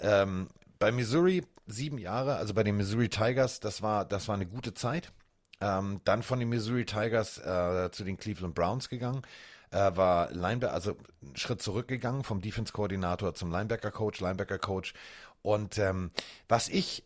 ähm, 0.00 0.48
bei 0.78 0.92
Missouri 0.92 1.44
sieben 1.66 1.98
Jahre, 1.98 2.36
also 2.36 2.54
bei 2.54 2.62
den 2.62 2.76
Missouri 2.76 3.08
Tigers, 3.08 3.60
das 3.60 3.82
war, 3.82 4.04
das 4.04 4.28
war 4.28 4.34
eine 4.34 4.46
gute 4.46 4.74
Zeit. 4.74 5.12
Ähm, 5.60 6.00
dann 6.04 6.22
von 6.22 6.38
den 6.38 6.48
Missouri 6.48 6.84
Tigers 6.84 7.38
äh, 7.38 7.90
zu 7.90 8.04
den 8.04 8.16
Cleveland 8.16 8.54
Browns 8.54 8.88
gegangen 8.88 9.22
er 9.70 9.96
war 9.96 10.30
Linebacker, 10.32 10.72
also 10.72 10.96
einen 11.22 11.36
Schritt 11.36 11.62
zurückgegangen 11.62 12.24
vom 12.24 12.40
Defense-Koordinator 12.40 13.34
zum 13.34 13.50
Linebacker-Coach, 13.50 14.20
Linebacker-Coach. 14.20 14.94
Und 15.42 15.78
ähm, 15.78 16.10
was 16.48 16.68
ich, 16.68 17.04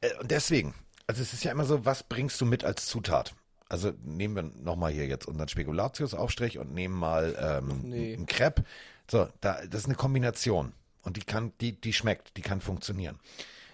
äh, 0.00 0.10
deswegen, 0.22 0.74
also 1.06 1.22
es 1.22 1.32
ist 1.32 1.44
ja 1.44 1.52
immer 1.52 1.64
so, 1.64 1.84
was 1.84 2.02
bringst 2.02 2.40
du 2.40 2.46
mit 2.46 2.64
als 2.64 2.86
Zutat? 2.86 3.34
Also 3.68 3.92
nehmen 4.02 4.34
wir 4.34 4.42
nochmal 4.42 4.92
hier 4.92 5.06
jetzt 5.06 5.26
unseren 5.26 5.48
Spekulatiusaufstrich 5.48 6.58
und 6.58 6.74
nehmen 6.74 6.94
mal 6.94 7.36
ähm, 7.38 7.82
nee. 7.84 8.14
einen 8.14 8.26
Crepe. 8.26 8.64
So, 9.08 9.28
da, 9.40 9.64
das 9.64 9.82
ist 9.82 9.86
eine 9.86 9.94
Kombination. 9.94 10.72
Und 11.02 11.16
die 11.16 11.22
kann, 11.22 11.52
die, 11.60 11.80
die 11.80 11.92
schmeckt, 11.92 12.36
die 12.36 12.42
kann 12.42 12.60
funktionieren. 12.60 13.18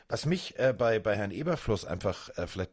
Was 0.09 0.27
mich 0.27 0.59
äh, 0.59 0.75
bei, 0.77 0.99
bei 0.99 1.17
Herrn 1.17 1.31
Eberfluss 1.31 1.85
einfach, 1.85 2.29
äh, 2.37 2.47
vielleicht 2.47 2.71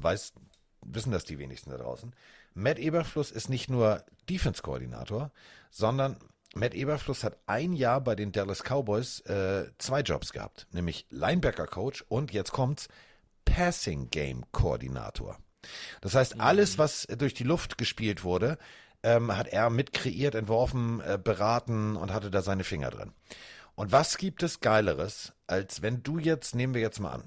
weiß, 0.00 0.34
wissen 0.82 1.10
das 1.10 1.24
die 1.24 1.38
wenigsten 1.38 1.70
da 1.70 1.78
draußen, 1.78 2.12
Matt 2.54 2.78
Eberfluss 2.78 3.30
ist 3.30 3.48
nicht 3.48 3.70
nur 3.70 4.04
Defense-Koordinator, 4.28 5.30
sondern 5.70 6.16
Matt 6.54 6.74
Eberfluss 6.74 7.24
hat 7.24 7.38
ein 7.46 7.72
Jahr 7.72 8.00
bei 8.00 8.14
den 8.14 8.32
Dallas 8.32 8.62
Cowboys 8.62 9.20
äh, 9.20 9.70
zwei 9.78 10.00
Jobs 10.00 10.32
gehabt, 10.32 10.66
nämlich 10.72 11.06
Linebacker-Coach 11.10 12.04
und 12.08 12.32
jetzt 12.32 12.52
kommt's 12.52 12.88
Passing-Game-Koordinator. 13.44 15.38
Das 16.00 16.14
heißt, 16.14 16.40
alles, 16.40 16.76
mhm. 16.76 16.78
was 16.78 17.06
durch 17.06 17.34
die 17.34 17.44
Luft 17.44 17.78
gespielt 17.78 18.24
wurde, 18.24 18.58
ähm, 19.02 19.36
hat 19.36 19.48
er 19.48 19.70
mit 19.70 19.92
kreiert, 19.92 20.34
entworfen, 20.34 21.00
äh, 21.00 21.18
beraten 21.22 21.96
und 21.96 22.12
hatte 22.12 22.30
da 22.30 22.42
seine 22.42 22.64
Finger 22.64 22.90
drin. 22.90 23.12
Und 23.74 23.90
was 23.90 24.18
gibt 24.18 24.42
es 24.42 24.60
Geileres, 24.60 25.32
als 25.46 25.82
wenn 25.82 26.02
du 26.02 26.18
jetzt, 26.18 26.54
nehmen 26.54 26.74
wir 26.74 26.82
jetzt 26.82 27.00
mal 27.00 27.12
an, 27.12 27.24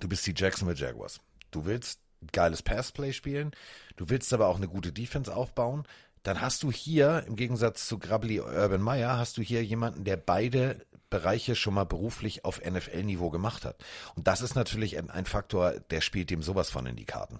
du 0.00 0.08
bist 0.08 0.26
die 0.26 0.34
Jacksonville 0.36 0.78
Jaguars. 0.78 1.20
Du 1.50 1.64
willst 1.64 2.00
geiles 2.32 2.62
Passplay 2.62 3.12
spielen, 3.12 3.52
du 3.96 4.08
willst 4.08 4.32
aber 4.32 4.48
auch 4.48 4.56
eine 4.56 4.68
gute 4.68 4.92
Defense 4.92 5.34
aufbauen, 5.34 5.84
dann 6.22 6.40
hast 6.40 6.62
du 6.62 6.72
hier, 6.72 7.24
im 7.26 7.36
Gegensatz 7.36 7.86
zu 7.86 7.98
Grabli 7.98 8.40
Urban 8.40 8.80
Meyer, 8.80 9.16
hast 9.16 9.36
du 9.36 9.42
hier 9.42 9.64
jemanden, 9.64 10.04
der 10.04 10.16
beide 10.16 10.84
Bereiche 11.08 11.54
schon 11.54 11.74
mal 11.74 11.84
beruflich 11.84 12.44
auf 12.44 12.60
NFL-Niveau 12.64 13.30
gemacht 13.30 13.64
hat. 13.64 13.76
Und 14.16 14.26
das 14.26 14.40
ist 14.40 14.56
natürlich 14.56 14.98
ein, 14.98 15.08
ein 15.08 15.24
Faktor, 15.24 15.74
der 15.90 16.00
spielt 16.00 16.30
dem 16.30 16.42
sowas 16.42 16.68
von 16.68 16.86
in 16.86 16.96
die 16.96 17.04
Karten. 17.04 17.38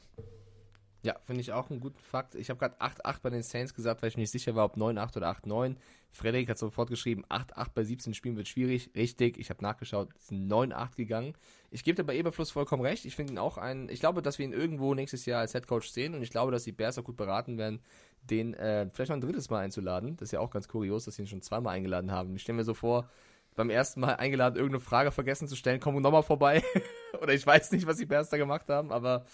Ja, 1.06 1.14
finde 1.24 1.40
ich 1.40 1.52
auch 1.52 1.70
einen 1.70 1.78
guten 1.78 2.00
Fakt. 2.00 2.34
Ich 2.34 2.50
habe 2.50 2.58
gerade 2.58 2.80
8-8 2.80 3.20
bei 3.22 3.30
den 3.30 3.44
Saints 3.44 3.74
gesagt, 3.74 4.02
weil 4.02 4.08
ich 4.08 4.16
mir 4.16 4.22
nicht 4.22 4.32
sicher 4.32 4.56
war, 4.56 4.64
ob 4.64 4.76
9-8 4.76 5.18
oder 5.18 5.30
8-9. 5.30 5.76
Frederik 6.10 6.48
hat 6.48 6.58
sofort 6.58 6.90
geschrieben, 6.90 7.24
8-8 7.26 7.68
bei 7.76 7.84
17 7.84 8.12
Spielen 8.12 8.36
wird 8.36 8.48
schwierig. 8.48 8.90
Richtig, 8.96 9.38
ich 9.38 9.48
habe 9.50 9.62
nachgeschaut, 9.62 10.08
es 10.16 10.26
sind 10.26 10.50
9-8 10.50 10.96
gegangen. 10.96 11.34
Ich 11.70 11.84
gebe 11.84 11.94
dir 11.94 12.02
bei 12.02 12.16
Eberfluss 12.16 12.50
vollkommen 12.50 12.82
recht. 12.82 13.04
Ich 13.04 13.14
finde 13.14 13.34
ihn 13.34 13.38
auch 13.38 13.56
ein, 13.56 13.88
ich 13.88 14.00
glaube, 14.00 14.20
dass 14.20 14.40
wir 14.40 14.46
ihn 14.46 14.52
irgendwo 14.52 14.94
nächstes 14.94 15.26
Jahr 15.26 15.42
als 15.42 15.54
Headcoach 15.54 15.92
sehen 15.92 16.12
und 16.12 16.24
ich 16.24 16.30
glaube, 16.30 16.50
dass 16.50 16.64
die 16.64 16.72
Bears 16.72 16.98
auch 16.98 17.04
gut 17.04 17.16
beraten 17.16 17.56
werden, 17.56 17.78
den 18.24 18.54
äh, 18.54 18.90
vielleicht 18.92 19.10
noch 19.10 19.16
ein 19.16 19.20
drittes 19.20 19.48
Mal 19.48 19.60
einzuladen. 19.60 20.16
Das 20.16 20.30
ist 20.30 20.32
ja 20.32 20.40
auch 20.40 20.50
ganz 20.50 20.66
kurios, 20.66 21.04
dass 21.04 21.14
sie 21.14 21.22
ihn 21.22 21.28
schon 21.28 21.40
zweimal 21.40 21.76
eingeladen 21.76 22.10
haben. 22.10 22.34
Ich 22.34 22.42
stelle 22.42 22.56
mir 22.56 22.64
so 22.64 22.74
vor, 22.74 23.08
beim 23.56 23.70
ersten 23.70 24.00
Mal 24.00 24.16
eingeladen, 24.16 24.56
irgendeine 24.56 24.80
Frage 24.80 25.10
vergessen 25.10 25.48
zu 25.48 25.56
stellen, 25.56 25.80
kommen 25.80 26.02
nochmal 26.02 26.22
vorbei. 26.22 26.62
Oder 27.22 27.32
ich 27.32 27.46
weiß 27.46 27.72
nicht, 27.72 27.86
was 27.86 27.96
die 27.96 28.06
Bears 28.06 28.28
da 28.28 28.36
gemacht 28.36 28.68
haben, 28.68 28.92
aber 28.92 29.24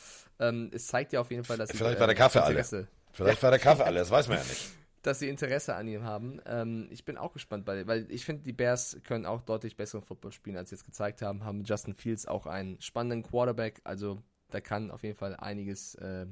ähm, 0.43 0.71
es 0.73 0.87
zeigt 0.87 1.13
ja 1.13 1.21
auf 1.21 1.31
jeden 1.31 1.45
Fall, 1.45 1.57
dass 1.57 1.71
Vielleicht 1.71 1.97
sie, 1.97 2.01
war 2.01 2.07
der 2.07 2.17
Kaffee 2.17 2.43
alle. 2.43 2.51
Interesse, 2.59 2.89
Vielleicht 3.13 3.43
war 3.43 3.51
der 3.51 3.61
Kaffee 3.61 3.85
alle, 3.85 4.01
das 4.01 4.11
weiß 4.11 4.29
man 4.29 4.39
ja 4.39 4.45
nicht. 4.45 4.71
dass 5.03 5.19
sie 5.19 5.29
Interesse 5.29 5.75
an 5.75 5.89
ihm 5.89 6.05
haben. 6.05 6.41
Ähm, 6.47 6.89
ich 6.91 7.05
bin 7.05 7.17
auch 7.17 7.33
gespannt, 7.33 7.67
weil, 7.67 7.87
weil 7.87 8.07
ich 8.11 8.25
finde, 8.25 8.43
die 8.45 8.53
Bears 8.53 8.99
können 9.05 9.27
auch 9.27 9.43
deutlich 9.43 9.77
besseren 9.77 10.03
Football 10.03 10.33
spielen, 10.33 10.57
als 10.57 10.71
sie 10.71 10.77
jetzt 10.77 10.85
gezeigt 10.85 11.23
haben. 11.23 11.45
Haben 11.45 11.65
Justin 11.65 11.95
Fields 11.95 12.27
auch 12.27 12.47
einen 12.47 12.81
spannenden 12.81 13.23
Quarterback, 13.23 13.81
also 13.85 14.23
da 14.51 14.61
kann 14.61 14.91
auf 14.91 15.03
jeden 15.03 15.17
Fall 15.17 15.37
einiges 15.37 15.95
äh, 15.97 16.27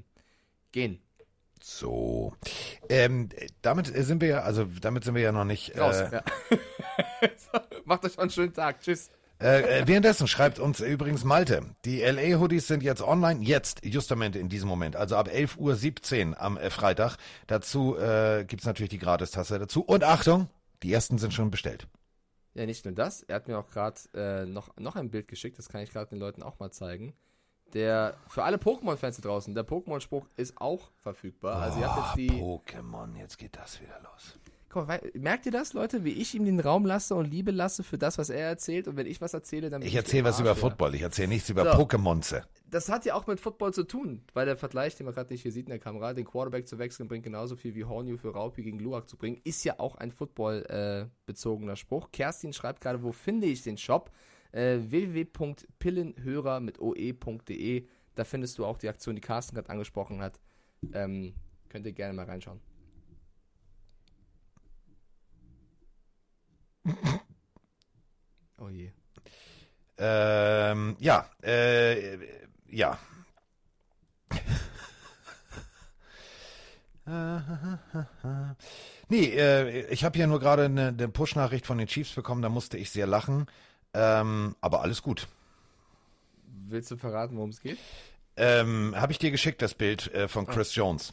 gehen. 0.72 1.00
So. 1.62 2.34
Ähm, 2.88 3.28
damit 3.61 3.88
sind 3.88 4.22
wir 4.22 4.28
ja, 4.28 4.42
also 4.42 4.64
damit 4.80 5.04
sind 5.04 5.14
wir 5.14 5.22
ja 5.22 5.32
noch 5.32 5.44
nicht. 5.44 5.78
Raus. 5.78 6.00
Äh, 6.00 6.11
Ja. 6.12 6.24
macht 7.84 8.04
euch 8.04 8.18
einen 8.18 8.30
schönen 8.30 8.54
Tag. 8.54 8.80
Tschüss. 8.80 9.11
Äh, 9.41 9.80
äh, 9.80 9.86
währenddessen 9.86 10.28
schreibt 10.28 10.59
uns 10.59 10.80
übrigens 10.80 11.24
Malte, 11.24 11.62
die 11.86 12.03
LA-Hoodies 12.03 12.66
sind 12.66 12.82
jetzt 12.82 13.01
online, 13.01 13.43
jetzt, 13.43 13.84
justamente 13.84 14.38
in 14.38 14.51
diesem 14.51 14.68
Moment, 14.68 14.97
also 14.97 15.16
ab 15.16 15.28
11.17 15.28 16.30
Uhr 16.32 16.41
am 16.41 16.59
äh, 16.59 16.68
Freitag. 16.68 17.16
Dazu 17.47 17.97
äh, 17.97 18.45
gibt 18.47 18.61
es 18.61 18.66
natürlich 18.66 18.91
die 18.91 18.99
Gratistasse 18.99 19.59
dazu. 19.59 19.82
Und 19.82 20.05
Achtung, 20.05 20.49
die 20.82 20.93
ersten 20.93 21.16
sind 21.16 21.32
schon 21.32 21.51
bestellt. 21.51 21.86
Ja, 22.53 22.66
nicht 22.66 22.84
nur 22.84 22.93
das. 22.93 23.22
Er 23.22 23.36
hat 23.36 23.49
mir 23.49 23.59
auch 23.59 23.70
gerade 23.70 23.99
äh, 24.14 24.45
noch, 24.45 24.76
noch 24.76 24.97
ein 24.97 25.11
Bild 25.11 25.26
geschickt, 25.26 25.59
das 25.59 25.70
kann 25.70 25.80
ich 25.80 25.91
gerade 25.91 26.11
den 26.11 26.18
Leuten 26.18 26.43
auch 26.43 26.59
mal 26.59 26.70
zeigen. 26.70 27.14
Der, 27.72 28.16
für 28.28 28.43
alle 28.43 28.59
Pokémon-Fans 28.59 29.16
da 29.16 29.22
draußen, 29.22 29.55
der 29.55 29.64
Pokémon-Spruch 29.64 30.26
ist 30.36 30.61
auch 30.61 30.91
verfügbar. 31.03 31.62
Also 31.62 31.78
ihr 31.78 31.95
habt 31.95 32.18
jetzt 32.18 32.32
die. 32.32 32.38
Pokémon, 32.38 33.16
jetzt 33.16 33.38
geht 33.38 33.57
das 33.57 33.80
wieder 33.80 34.01
los. 34.03 34.38
Guck 34.73 34.87
mal, 34.87 35.01
merkt 35.14 35.47
ihr 35.47 35.53
das, 35.53 35.73
Leute, 35.73 36.05
wie 36.05 36.12
ich 36.12 36.33
ihm 36.37 36.45
den 36.45 36.61
Raum 36.61 36.87
lasse 36.87 37.16
und 37.16 37.29
Liebe 37.29 37.51
lasse 37.51 37.83
für 37.83 37.99
das, 37.99 38.18
was 38.18 38.31
er 38.31 38.47
erzählt? 38.47 38.87
Und 38.87 38.97
wenn 38.97 39.09
ich 39.09 39.21
was 39.21 39.35
erzähle, 39.35 39.68
dann 39.68 39.83
Ich 39.83 39.97
erzähle 39.97 40.23
was 40.23 40.39
über. 40.39 40.55
Football, 40.55 40.95
ich 40.95 41.03
erzähle 41.03 41.27
nichts 41.27 41.51
über 41.51 41.64
So. 41.64 41.71
Pokémonze. 41.71 42.43
Das 42.71 42.89
hat 42.89 43.05
ja 43.05 43.14
auch 43.14 43.27
mit 43.27 43.41
Football 43.41 43.75
zu 43.75 43.83
tun, 43.83 44.23
weil 44.33 44.47
der 44.47 44.57
Vergleich, 44.57 44.95
den 44.95 45.07
man 45.07 45.14
gerade 45.14 45.33
nicht 45.33 45.43
hier 45.43 45.51
sieht 45.51 45.66
in 45.66 45.71
der 45.71 45.81
Kamera, 45.81 46.14
den 46.14 46.25
Quarterback 46.25 46.68
zu 46.68 46.79
wechseln, 46.79 47.09
bringt 47.09 47.25
genauso 47.25 47.57
viel 47.57 47.75
wie 47.75 47.85
Hornew 47.85 48.16
für 48.16 48.33
Raupi 48.33 48.62
gegen 48.62 48.79
Luak 48.79 49.09
zu 49.09 49.16
bringen, 49.16 49.41
ist 49.43 49.64
ja 49.64 49.81
auch 49.81 49.97
ein 49.97 50.12
Football-bezogener 50.12 51.75
Spruch. 51.75 52.12
Kerstin 52.12 52.53
schreibt 52.53 52.81
gerade, 52.81 53.03
wo 53.03 53.11
finde 53.11 53.49
ich 53.49 53.62
den 53.64 53.77
Shop? 53.77 54.12
Äh, 54.53 54.79
www.pillenhörer 54.89 56.61
mit 56.61 56.81
oe.de. 56.81 57.87
Da 58.14 58.25
findest 58.25 58.59
du 58.59 58.64
auch 58.64 58.79
die 58.79 58.89
Aktion, 58.89 59.16
die 59.16 59.21
Carsten 59.21 59.57
gerade 59.57 59.71
angesprochen 59.71 60.21
hat. 60.21 60.39
Ähm, 60.93 61.35
könnt 61.68 61.87
ihr 61.87 61.93
gerne 61.93 62.14
mal 62.14 62.27
reinschauen. 62.27 62.61
Oh 68.59 68.68
je. 68.68 68.91
Ähm, 69.99 70.97
ja, 70.99 71.30
äh, 71.43 72.18
ja. 72.68 72.99
nee, 79.09 79.26
äh, 79.26 79.86
ich 79.93 80.05
habe 80.05 80.16
hier 80.16 80.26
nur 80.26 80.41
gerade 80.41 80.64
eine, 80.64 80.88
eine 80.88 81.09
Push-Nachricht 81.09 81.66
von 81.66 81.78
den 81.78 81.86
Chiefs 81.86 82.12
bekommen, 82.12 82.43
da 82.43 82.49
musste 82.49 82.76
ich 82.76 82.91
sehr 82.91 83.07
lachen. 83.07 83.47
Ähm, 83.93 84.57
aber 84.61 84.82
alles 84.82 85.03
gut. 85.03 85.26
Willst 86.68 86.91
du 86.91 86.97
verraten, 86.97 87.36
worum 87.36 87.51
es 87.51 87.61
geht? 87.61 87.78
Ähm, 88.36 88.95
habe 88.97 89.12
ich 89.12 89.18
dir 89.18 89.30
geschickt, 89.30 89.61
das 89.61 89.74
Bild 89.74 90.12
äh, 90.14 90.28
von 90.28 90.47
Chris 90.47 90.74
Jones. 90.74 91.12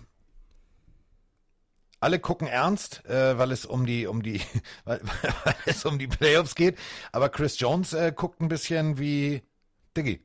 Alle 2.00 2.20
gucken 2.20 2.48
ernst, 2.48 3.04
äh, 3.06 3.38
weil 3.40 3.52
es 3.52 3.66
um 3.66 3.86
die, 3.86 4.06
um 4.08 4.22
die, 4.22 4.42
weil, 4.86 5.02
weil 5.44 5.56
es 5.66 5.84
um 5.86 5.98
die 5.98 6.08
Playoffs 6.08 6.54
geht. 6.56 6.78
Aber 7.12 7.30
Chris 7.30 7.60
Jones 7.60 7.94
äh, 7.94 8.12
guckt 8.16 8.40
ein 8.42 8.48
bisschen 8.50 8.98
wie 9.00 9.42
Diggi. 9.96 10.24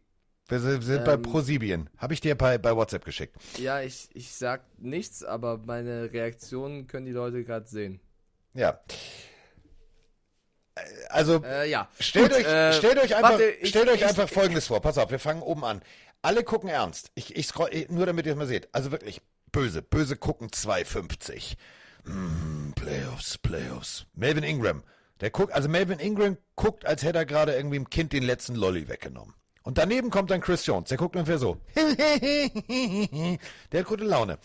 Wir 0.48 0.60
sind 0.60 0.82
sind 0.82 1.04
bei 1.06 1.14
Ähm. 1.14 1.22
ProSibien. 1.22 1.88
Habe 1.96 2.12
ich 2.12 2.20
dir 2.20 2.36
bei, 2.36 2.58
bei 2.58 2.76
WhatsApp 2.76 3.04
geschickt. 3.06 3.36
Ja, 3.56 3.80
ich, 3.80 4.08
ich 4.12 4.32
sag 4.34 4.62
nichts, 4.78 5.24
aber 5.24 5.56
meine 5.58 6.12
Reaktionen 6.12 6.86
können 6.88 7.06
die 7.06 7.12
Leute 7.12 7.42
gerade 7.44 7.66
sehen. 7.66 8.00
Ja. 8.52 8.80
Äh, 10.74 10.80
Also 11.08 11.42
Äh, 11.44 11.70
ja. 11.70 11.88
stellt 11.98 12.30
Gut, 12.30 12.38
euch, 12.40 12.46
äh, 12.46 12.72
stellt 12.74 12.98
euch 12.98 13.14
einfach, 13.16 13.30
warte, 13.30 13.44
ich- 13.44 13.70
stellt 13.70 13.88
euch 13.88 13.96
ich- 14.02 14.06
einfach 14.06 14.28
Folgendes 14.28 14.66
vor. 14.66 14.80
Pass 14.82 14.98
auf, 14.98 15.10
wir 15.10 15.18
fangen 15.18 15.42
oben 15.42 15.64
an. 15.64 15.80
Alle 16.20 16.44
gucken 16.44 16.68
ernst. 16.68 17.10
Ich, 17.14 17.34
ich 17.34 17.46
scroll, 17.46 17.70
nur 17.88 18.06
damit 18.06 18.26
ihr 18.26 18.32
es 18.32 18.38
mal 18.38 18.46
seht. 18.46 18.68
Also 18.74 18.90
wirklich 18.92 19.22
böse, 19.52 19.82
böse 19.82 20.16
gucken 20.16 20.48
2,50. 20.48 21.54
Mm, 22.04 22.72
Playoffs, 22.72 23.38
Playoffs. 23.38 24.06
Melvin 24.14 24.42
Ingram. 24.44 24.82
Der 25.20 25.30
guckt, 25.30 25.52
also 25.52 25.68
Melvin 25.68 26.00
Ingram 26.00 26.36
guckt, 26.56 26.84
als 26.84 27.02
hätte 27.04 27.18
er 27.18 27.26
gerade 27.26 27.54
irgendwie 27.54 27.76
dem 27.78 27.88
Kind 27.90 28.12
den 28.12 28.24
letzten 28.24 28.56
Lolly 28.56 28.88
weggenommen. 28.88 29.34
Und 29.62 29.78
daneben 29.78 30.10
kommt 30.10 30.32
dann 30.32 30.40
Chris 30.40 30.66
Jones. 30.66 30.88
Der 30.88 30.98
guckt 30.98 31.14
ungefähr 31.14 31.38
so. 31.38 31.60
Der 33.70 33.80
hat 33.80 33.86
gute 33.86 34.02
Laune. 34.04 34.38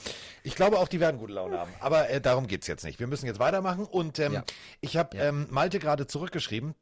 Ich 0.44 0.54
glaube 0.56 0.78
auch, 0.78 0.88
die 0.88 1.00
werden 1.00 1.18
gute 1.18 1.34
Laune 1.34 1.58
haben. 1.58 1.72
Aber 1.80 2.08
äh, 2.10 2.22
darum 2.22 2.46
geht's 2.46 2.68
jetzt 2.68 2.84
nicht. 2.84 3.00
Wir 3.00 3.08
müssen 3.08 3.26
jetzt 3.26 3.40
weitermachen. 3.40 3.86
Und 3.86 4.20
ähm, 4.20 4.34
Ja. 4.34 4.44
ich 4.80 4.96
habe 4.98 5.18
ähm, 5.18 5.48
Malte 5.50 5.80
gerade 5.80 6.06
zurückgeschrieben, 6.06 6.76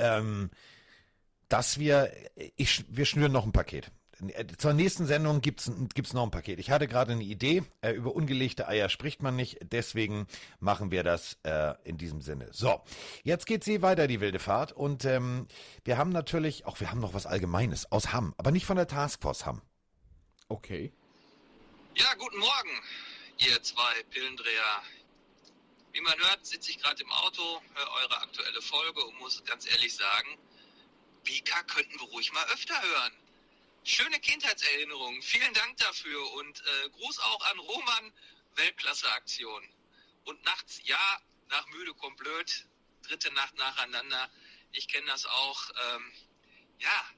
ähm, 0.00 0.50
dass 1.48 1.78
wir, 1.78 2.10
ich, 2.56 2.84
wir 2.88 3.04
schnüren 3.04 3.30
noch 3.30 3.44
ein 3.46 3.52
Paket. 3.52 3.92
Zur 4.58 4.72
nächsten 4.72 5.06
Sendung 5.06 5.40
gibt's 5.40 5.70
gibt's 5.94 6.12
noch 6.12 6.22
ein 6.22 6.30
Paket. 6.30 6.58
Ich 6.58 6.70
hatte 6.70 6.86
gerade 6.86 7.12
eine 7.12 7.22
Idee, 7.22 7.62
äh, 7.80 7.92
über 7.92 8.14
ungelegte 8.14 8.68
Eier 8.68 8.88
spricht 8.88 9.22
man 9.22 9.36
nicht, 9.36 9.58
deswegen 9.62 10.26
machen 10.60 10.90
wir 10.90 11.02
das 11.02 11.38
äh, 11.42 11.74
in 11.84 11.98
diesem 11.98 12.20
Sinne. 12.20 12.48
So, 12.52 12.82
jetzt 13.22 13.46
geht 13.46 13.64
sie 13.64 13.82
weiter, 13.82 14.06
die 14.06 14.20
wilde 14.20 14.38
Fahrt. 14.38 14.72
Und 14.72 15.04
ähm, 15.04 15.48
wir 15.84 15.98
haben 15.98 16.10
natürlich, 16.10 16.66
auch 16.66 16.80
wir 16.80 16.90
haben 16.90 17.00
noch 17.00 17.14
was 17.14 17.26
Allgemeines 17.26 17.90
aus 17.90 18.12
Hamm, 18.12 18.34
aber 18.36 18.50
nicht 18.50 18.66
von 18.66 18.76
der 18.76 18.86
Taskforce 18.86 19.46
Hamm. 19.46 19.62
Okay. 20.48 20.92
Ja, 21.94 22.12
guten 22.18 22.38
Morgen, 22.38 22.70
ihr 23.38 23.62
zwei 23.62 24.02
Pillendreher. 24.10 24.82
Wie 25.92 26.00
man 26.00 26.18
hört, 26.18 26.44
sitze 26.44 26.70
ich 26.70 26.78
gerade 26.78 27.02
im 27.02 27.12
Auto, 27.12 27.42
höre 27.74 27.90
eure 28.02 28.20
aktuelle 28.20 28.60
Folge 28.60 29.04
und 29.04 29.18
muss 29.20 29.44
ganz 29.44 29.70
ehrlich 29.70 29.94
sagen, 29.94 30.38
Bika 31.22 31.62
könnten 31.62 31.98
wir 32.00 32.08
ruhig 32.08 32.32
mal 32.32 32.44
öfter 32.52 32.74
hören. 32.82 33.12
Schöne 33.86 34.18
Kindheitserinnerungen, 34.18 35.20
vielen 35.20 35.52
Dank 35.52 35.76
dafür 35.76 36.32
und 36.32 36.58
äh, 36.58 36.88
Gruß 36.88 37.18
auch 37.18 37.50
an 37.50 37.58
Roman, 37.58 38.12
Weltklasse-Aktion. 38.54 39.62
Und 40.24 40.42
nachts, 40.44 40.80
ja, 40.84 41.20
nach 41.50 41.66
müde 41.68 41.92
kommt 41.92 42.16
blöd, 42.16 42.66
dritte 43.02 43.30
Nacht 43.34 43.54
nacheinander. 43.58 44.30
Ich 44.72 44.88
kenne 44.88 45.06
das 45.08 45.26
auch. 45.26 45.68
Ähm, 45.94 46.12
ja, 46.78 47.08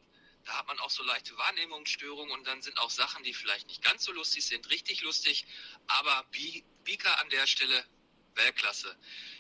da 0.45 0.59
hat 0.59 0.67
man 0.67 0.79
auch 0.81 0.91
so 0.91 1.05
leichte 1.05 1.39
Wahrnehmungsstörungen 1.39 2.33
und 2.33 2.45
dann 2.49 2.61
sind 2.61 2.77
auch 2.79 2.91
Sachen, 2.91 3.23
die 3.23 3.33
vielleicht 3.33 3.69
nicht 3.69 3.83
ganz 3.83 4.03
so 4.03 4.11
lustig 4.11 4.45
sind, 4.45 4.69
richtig 4.69 5.03
lustig. 5.03 5.47
Aber 5.87 6.25
Bi- 6.33 6.65
Bika 6.83 7.15
an 7.15 7.31
der 7.31 7.47
Stelle, 7.47 7.87
Weltklasse. 8.35 8.99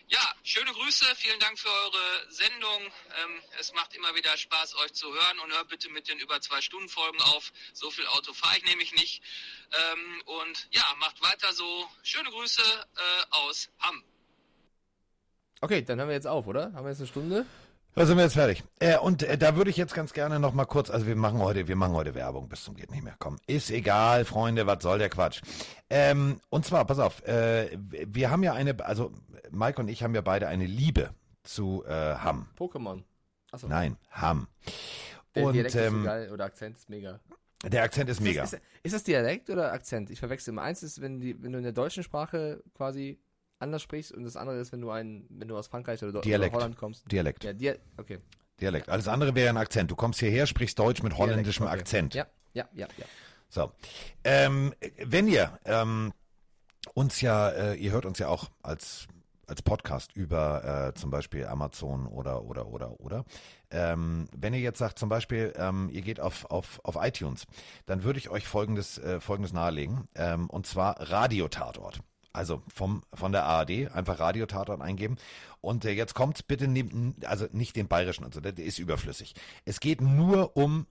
Ja, 0.08 0.20
schöne 0.44 0.72
Grüße, 0.72 1.04
vielen 1.16 1.40
Dank 1.40 1.58
für 1.58 1.68
eure 1.68 2.30
Sendung. 2.30 2.82
Ähm, 2.82 3.42
es 3.58 3.72
macht 3.74 3.92
immer 3.96 4.14
wieder 4.14 4.36
Spaß, 4.36 4.76
euch 4.76 4.92
zu 4.92 5.12
hören 5.12 5.40
und 5.42 5.52
hört 5.52 5.68
bitte 5.68 5.90
mit 5.90 6.08
den 6.08 6.20
über 6.20 6.40
zwei 6.40 6.60
Stunden 6.60 6.88
Folgen 6.88 7.20
auf. 7.22 7.52
So 7.72 7.90
viel 7.90 8.06
Auto 8.06 8.32
fahre 8.32 8.56
ich 8.56 8.64
nämlich 8.66 8.94
nicht. 8.94 9.20
Ähm, 9.72 10.22
und 10.26 10.68
ja, 10.70 10.84
macht 10.98 11.20
weiter 11.22 11.52
so. 11.52 11.88
Schöne 12.04 12.30
Grüße 12.30 12.62
äh, 12.62 13.24
aus 13.30 13.68
Hamm. 13.80 14.04
Okay, 15.60 15.82
dann 15.82 15.98
hören 15.98 16.08
wir 16.08 16.14
jetzt 16.14 16.28
auf, 16.28 16.46
oder? 16.46 16.72
Haben 16.72 16.84
wir 16.84 16.90
jetzt 16.90 17.00
eine 17.00 17.08
Stunde? 17.08 17.46
Da 17.96 18.04
sind 18.04 18.18
wir 18.18 18.24
jetzt 18.24 18.34
fertig. 18.34 18.62
Äh, 18.78 18.98
und 18.98 19.22
äh, 19.22 19.38
da 19.38 19.56
würde 19.56 19.70
ich 19.70 19.78
jetzt 19.78 19.94
ganz 19.94 20.12
gerne 20.12 20.38
noch 20.38 20.52
mal 20.52 20.66
kurz, 20.66 20.90
also 20.90 21.06
wir 21.06 21.16
machen 21.16 21.38
heute, 21.38 21.66
wir 21.66 21.76
machen 21.76 21.94
heute 21.94 22.14
Werbung 22.14 22.46
bis 22.46 22.62
zum 22.62 22.74
geht 22.74 22.90
nicht 22.90 23.02
mehr. 23.02 23.16
Komm, 23.18 23.38
ist 23.46 23.70
egal, 23.70 24.26
Freunde, 24.26 24.66
was 24.66 24.82
soll 24.82 24.98
der 24.98 25.08
Quatsch? 25.08 25.40
Ähm, 25.88 26.38
und 26.50 26.66
zwar, 26.66 26.84
pass 26.84 26.98
auf, 26.98 27.26
äh, 27.26 27.70
wir 27.88 28.30
haben 28.30 28.42
ja 28.42 28.52
eine, 28.52 28.84
also 28.84 29.14
Mike 29.50 29.80
und 29.80 29.88
ich 29.88 30.02
haben 30.02 30.14
ja 30.14 30.20
beide 30.20 30.46
eine 30.46 30.66
Liebe 30.66 31.08
zu 31.42 31.84
äh, 31.86 32.16
Hamm. 32.16 32.48
Pokémon. 32.58 33.02
Achso, 33.50 33.66
Nein, 33.66 33.96
Hamm. 34.10 34.46
der 35.34 35.44
und 35.46 35.54
Dialekt 35.54 35.74
ist 35.74 35.80
ähm, 35.80 36.04
geil 36.04 36.30
oder 36.30 36.44
Akzent 36.44 36.76
ist 36.76 36.90
mega. 36.90 37.18
der 37.64 37.82
Akzent 37.82 38.10
ist 38.10 38.20
mega. 38.20 38.42
Ist, 38.42 38.52
ist, 38.52 38.62
ist 38.82 38.94
das 38.94 39.04
Dialekt 39.04 39.48
oder 39.48 39.72
Akzent? 39.72 40.10
Ich 40.10 40.18
verwechsel 40.18 40.52
immer. 40.52 40.60
Eins 40.60 40.82
ist, 40.82 41.00
wenn, 41.00 41.18
die, 41.18 41.42
wenn 41.42 41.52
du 41.52 41.56
in 41.56 41.64
der 41.64 41.72
deutschen 41.72 42.02
Sprache 42.02 42.62
quasi 42.74 43.18
anders 43.58 43.82
sprichst 43.82 44.12
und 44.12 44.24
das 44.24 44.36
andere 44.36 44.58
ist, 44.58 44.72
wenn 44.72 44.80
du 44.80 44.90
ein, 44.90 45.26
wenn 45.30 45.48
du 45.48 45.56
aus 45.56 45.68
Frankreich 45.68 46.02
oder, 46.02 46.20
Dialekt. 46.20 46.54
oder 46.54 46.62
Holland 46.62 46.76
kommst. 46.76 47.10
Dialekt. 47.10 47.44
Ja, 47.44 47.52
Dia 47.52 47.74
okay. 47.96 48.18
Dialekt. 48.60 48.88
Alles 48.88 49.08
andere 49.08 49.34
wäre 49.34 49.50
ein 49.50 49.56
Akzent. 49.56 49.90
Du 49.90 49.96
kommst 49.96 50.20
hierher, 50.20 50.46
sprichst 50.46 50.78
Deutsch 50.78 51.02
mit 51.02 51.16
holländischem 51.16 51.66
Dialekt, 51.66 51.88
okay. 51.88 51.96
Akzent. 51.96 52.14
Ja, 52.14 52.26
ja, 52.54 52.68
ja, 52.74 52.88
ja. 52.96 53.04
So. 53.48 53.72
Ähm, 54.24 54.74
wenn 55.04 55.28
ihr 55.28 55.58
ähm, 55.64 56.12
uns 56.94 57.20
ja, 57.20 57.50
äh, 57.50 57.74
ihr 57.74 57.92
hört 57.92 58.06
uns 58.06 58.18
ja 58.18 58.28
auch 58.28 58.50
als 58.62 59.08
als 59.46 59.62
Podcast 59.62 60.12
über 60.14 60.88
äh, 60.88 60.94
zum 60.94 61.10
Beispiel 61.10 61.46
Amazon 61.46 62.06
oder 62.06 62.44
oder 62.44 62.66
oder 62.66 63.00
oder. 63.00 63.24
Ähm, 63.70 64.28
wenn 64.36 64.54
ihr 64.54 64.60
jetzt 64.60 64.78
sagt 64.78 64.98
zum 64.98 65.08
Beispiel, 65.08 65.52
ähm, 65.56 65.88
ihr 65.92 66.02
geht 66.02 66.20
auf, 66.20 66.50
auf, 66.50 66.80
auf 66.82 66.96
iTunes, 67.00 67.46
dann 67.86 68.02
würde 68.02 68.18
ich 68.18 68.28
euch 68.28 68.46
folgendes, 68.46 68.98
äh, 68.98 69.20
folgendes 69.20 69.52
nahelegen. 69.52 70.08
Ähm, 70.14 70.50
und 70.50 70.66
zwar 70.66 71.00
Radiotatort. 71.00 72.00
Also 72.36 72.62
vom, 72.72 73.02
von 73.12 73.32
der 73.32 73.44
ARD, 73.44 73.90
einfach 73.92 74.18
Radiotatort 74.18 74.80
eingeben. 74.80 75.16
Und 75.60 75.84
äh, 75.84 75.92
jetzt 75.92 76.14
kommt's 76.14 76.42
bitte, 76.42 76.68
nehmt, 76.68 77.24
also 77.26 77.46
nicht 77.52 77.76
den 77.76 77.88
bayerischen 77.88 78.24
und 78.24 78.34
so, 78.34 78.40
der 78.40 78.56
ist 78.58 78.78
überflüssig. 78.78 79.34
Es 79.64 79.80
geht 79.80 80.00
nur 80.00 80.56
um 80.56 80.86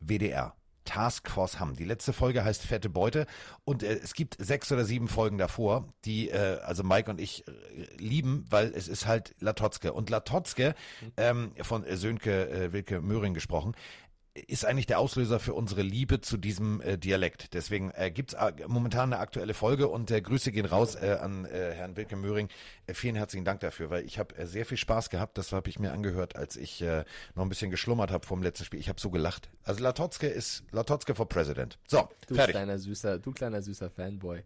WDR. 0.00 0.54
Task 0.86 1.28
Force 1.28 1.60
Hamm. 1.60 1.74
Die 1.74 1.84
letzte 1.84 2.14
Folge 2.14 2.44
heißt 2.44 2.62
Fette 2.62 2.88
Beute 2.88 3.26
und 3.64 3.82
äh, 3.82 3.98
es 4.02 4.14
gibt 4.14 4.36
sechs 4.38 4.72
oder 4.72 4.84
sieben 4.84 5.08
Folgen 5.08 5.36
davor, 5.36 5.92
die 6.04 6.30
äh, 6.30 6.60
also 6.60 6.82
Mike 6.82 7.10
und 7.10 7.20
ich 7.20 7.46
äh, 7.46 7.52
lieben, 7.98 8.46
weil 8.48 8.72
es 8.74 8.88
ist 8.88 9.06
halt 9.06 9.34
Latotzke. 9.40 9.92
Und 9.92 10.08
Latotzke, 10.08 10.74
ähm, 11.16 11.52
von 11.60 11.84
äh, 11.84 11.96
Sönke 11.96 12.48
äh, 12.48 12.72
Wilke 12.72 13.02
Möhring 13.02 13.34
gesprochen, 13.34 13.74
ist 14.46 14.64
eigentlich 14.64 14.86
der 14.86 14.98
Auslöser 14.98 15.40
für 15.40 15.54
unsere 15.54 15.82
Liebe 15.82 16.20
zu 16.20 16.36
diesem 16.36 16.80
äh, 16.80 16.98
Dialekt. 16.98 17.54
Deswegen 17.54 17.90
äh, 17.92 18.10
gibt 18.10 18.34
es 18.34 18.38
momentan 18.68 19.12
eine 19.12 19.20
aktuelle 19.20 19.54
Folge 19.54 19.88
und 19.88 20.10
äh, 20.10 20.20
Grüße 20.20 20.52
gehen 20.52 20.66
raus 20.66 20.94
äh, 20.94 21.16
an 21.20 21.44
äh, 21.46 21.72
Herrn 21.72 21.96
Wilke 21.96 22.16
Möhring. 22.16 22.48
Äh, 22.86 22.94
vielen 22.94 23.16
herzlichen 23.16 23.44
Dank 23.44 23.60
dafür, 23.60 23.88
weil 23.90 24.04
ich 24.04 24.18
habe 24.18 24.36
äh, 24.36 24.46
sehr 24.46 24.66
viel 24.66 24.76
Spaß 24.76 25.08
gehabt. 25.10 25.38
Das 25.38 25.52
habe 25.52 25.70
ich 25.70 25.78
mir 25.78 25.92
angehört, 25.92 26.36
als 26.36 26.56
ich 26.56 26.82
äh, 26.82 27.04
noch 27.34 27.42
ein 27.44 27.48
bisschen 27.48 27.70
geschlummert 27.70 28.10
habe 28.10 28.26
vom 28.26 28.42
letzten 28.42 28.64
Spiel. 28.64 28.78
Ich 28.80 28.88
habe 28.88 29.00
so 29.00 29.10
gelacht. 29.10 29.48
Also 29.64 29.82
Latotzke 29.82 30.26
ist 30.26 30.64
Latotzke 30.70 31.14
for 31.14 31.28
President. 31.28 31.78
So, 31.88 32.08
Du 32.26 32.34
fertig. 32.34 32.54
kleiner 32.54 32.78
süßer, 32.78 33.18
du 33.18 33.32
kleiner 33.32 33.62
süßer 33.62 33.88
Fanboy. 33.90 34.42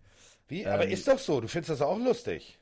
Wie? 0.47 0.67
Aber 0.67 0.85
Ähm, 0.85 0.93
ist 0.93 1.09
doch 1.09 1.19
so. 1.19 1.41
Du 1.41 1.49
findest 1.49 1.71
das 1.71 1.81
auch 1.83 1.99
lustig. 1.99 2.59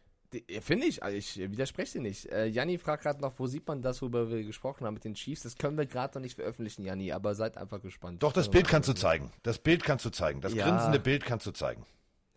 Ja, 0.50 0.60
Finde 0.60 0.86
ich, 0.86 1.02
also 1.02 1.16
ich 1.16 1.38
widerspreche 1.38 1.94
dir 1.94 2.02
nicht. 2.02 2.26
Äh, 2.26 2.46
Janni 2.46 2.76
fragt 2.78 3.02
gerade 3.02 3.20
noch, 3.20 3.32
wo 3.38 3.46
sieht 3.46 3.66
man 3.66 3.80
das, 3.80 4.02
worüber 4.02 4.28
wir 4.28 4.44
gesprochen 4.44 4.86
haben 4.86 4.94
mit 4.94 5.04
den 5.04 5.14
Chiefs? 5.14 5.42
Das 5.42 5.56
können 5.56 5.78
wir 5.78 5.86
gerade 5.86 6.14
noch 6.18 6.22
nicht 6.22 6.34
veröffentlichen, 6.34 6.84
Janni, 6.84 7.12
aber 7.12 7.34
seid 7.34 7.56
einfach 7.56 7.80
gespannt. 7.80 8.22
Doch, 8.22 8.32
das 8.34 8.46
wir 8.48 8.52
Bild 8.52 8.68
kannst 8.68 8.88
du 8.88 8.92
zeigen. 8.92 9.32
Das 9.42 9.58
Bild 9.58 9.84
kannst 9.84 10.04
du 10.04 10.10
zeigen. 10.10 10.40
Das 10.42 10.52
Ja. 10.52 10.68
grinsende 10.68 11.00
Bild 11.00 11.24
kannst 11.24 11.46
du 11.46 11.52
zeigen. 11.52 11.86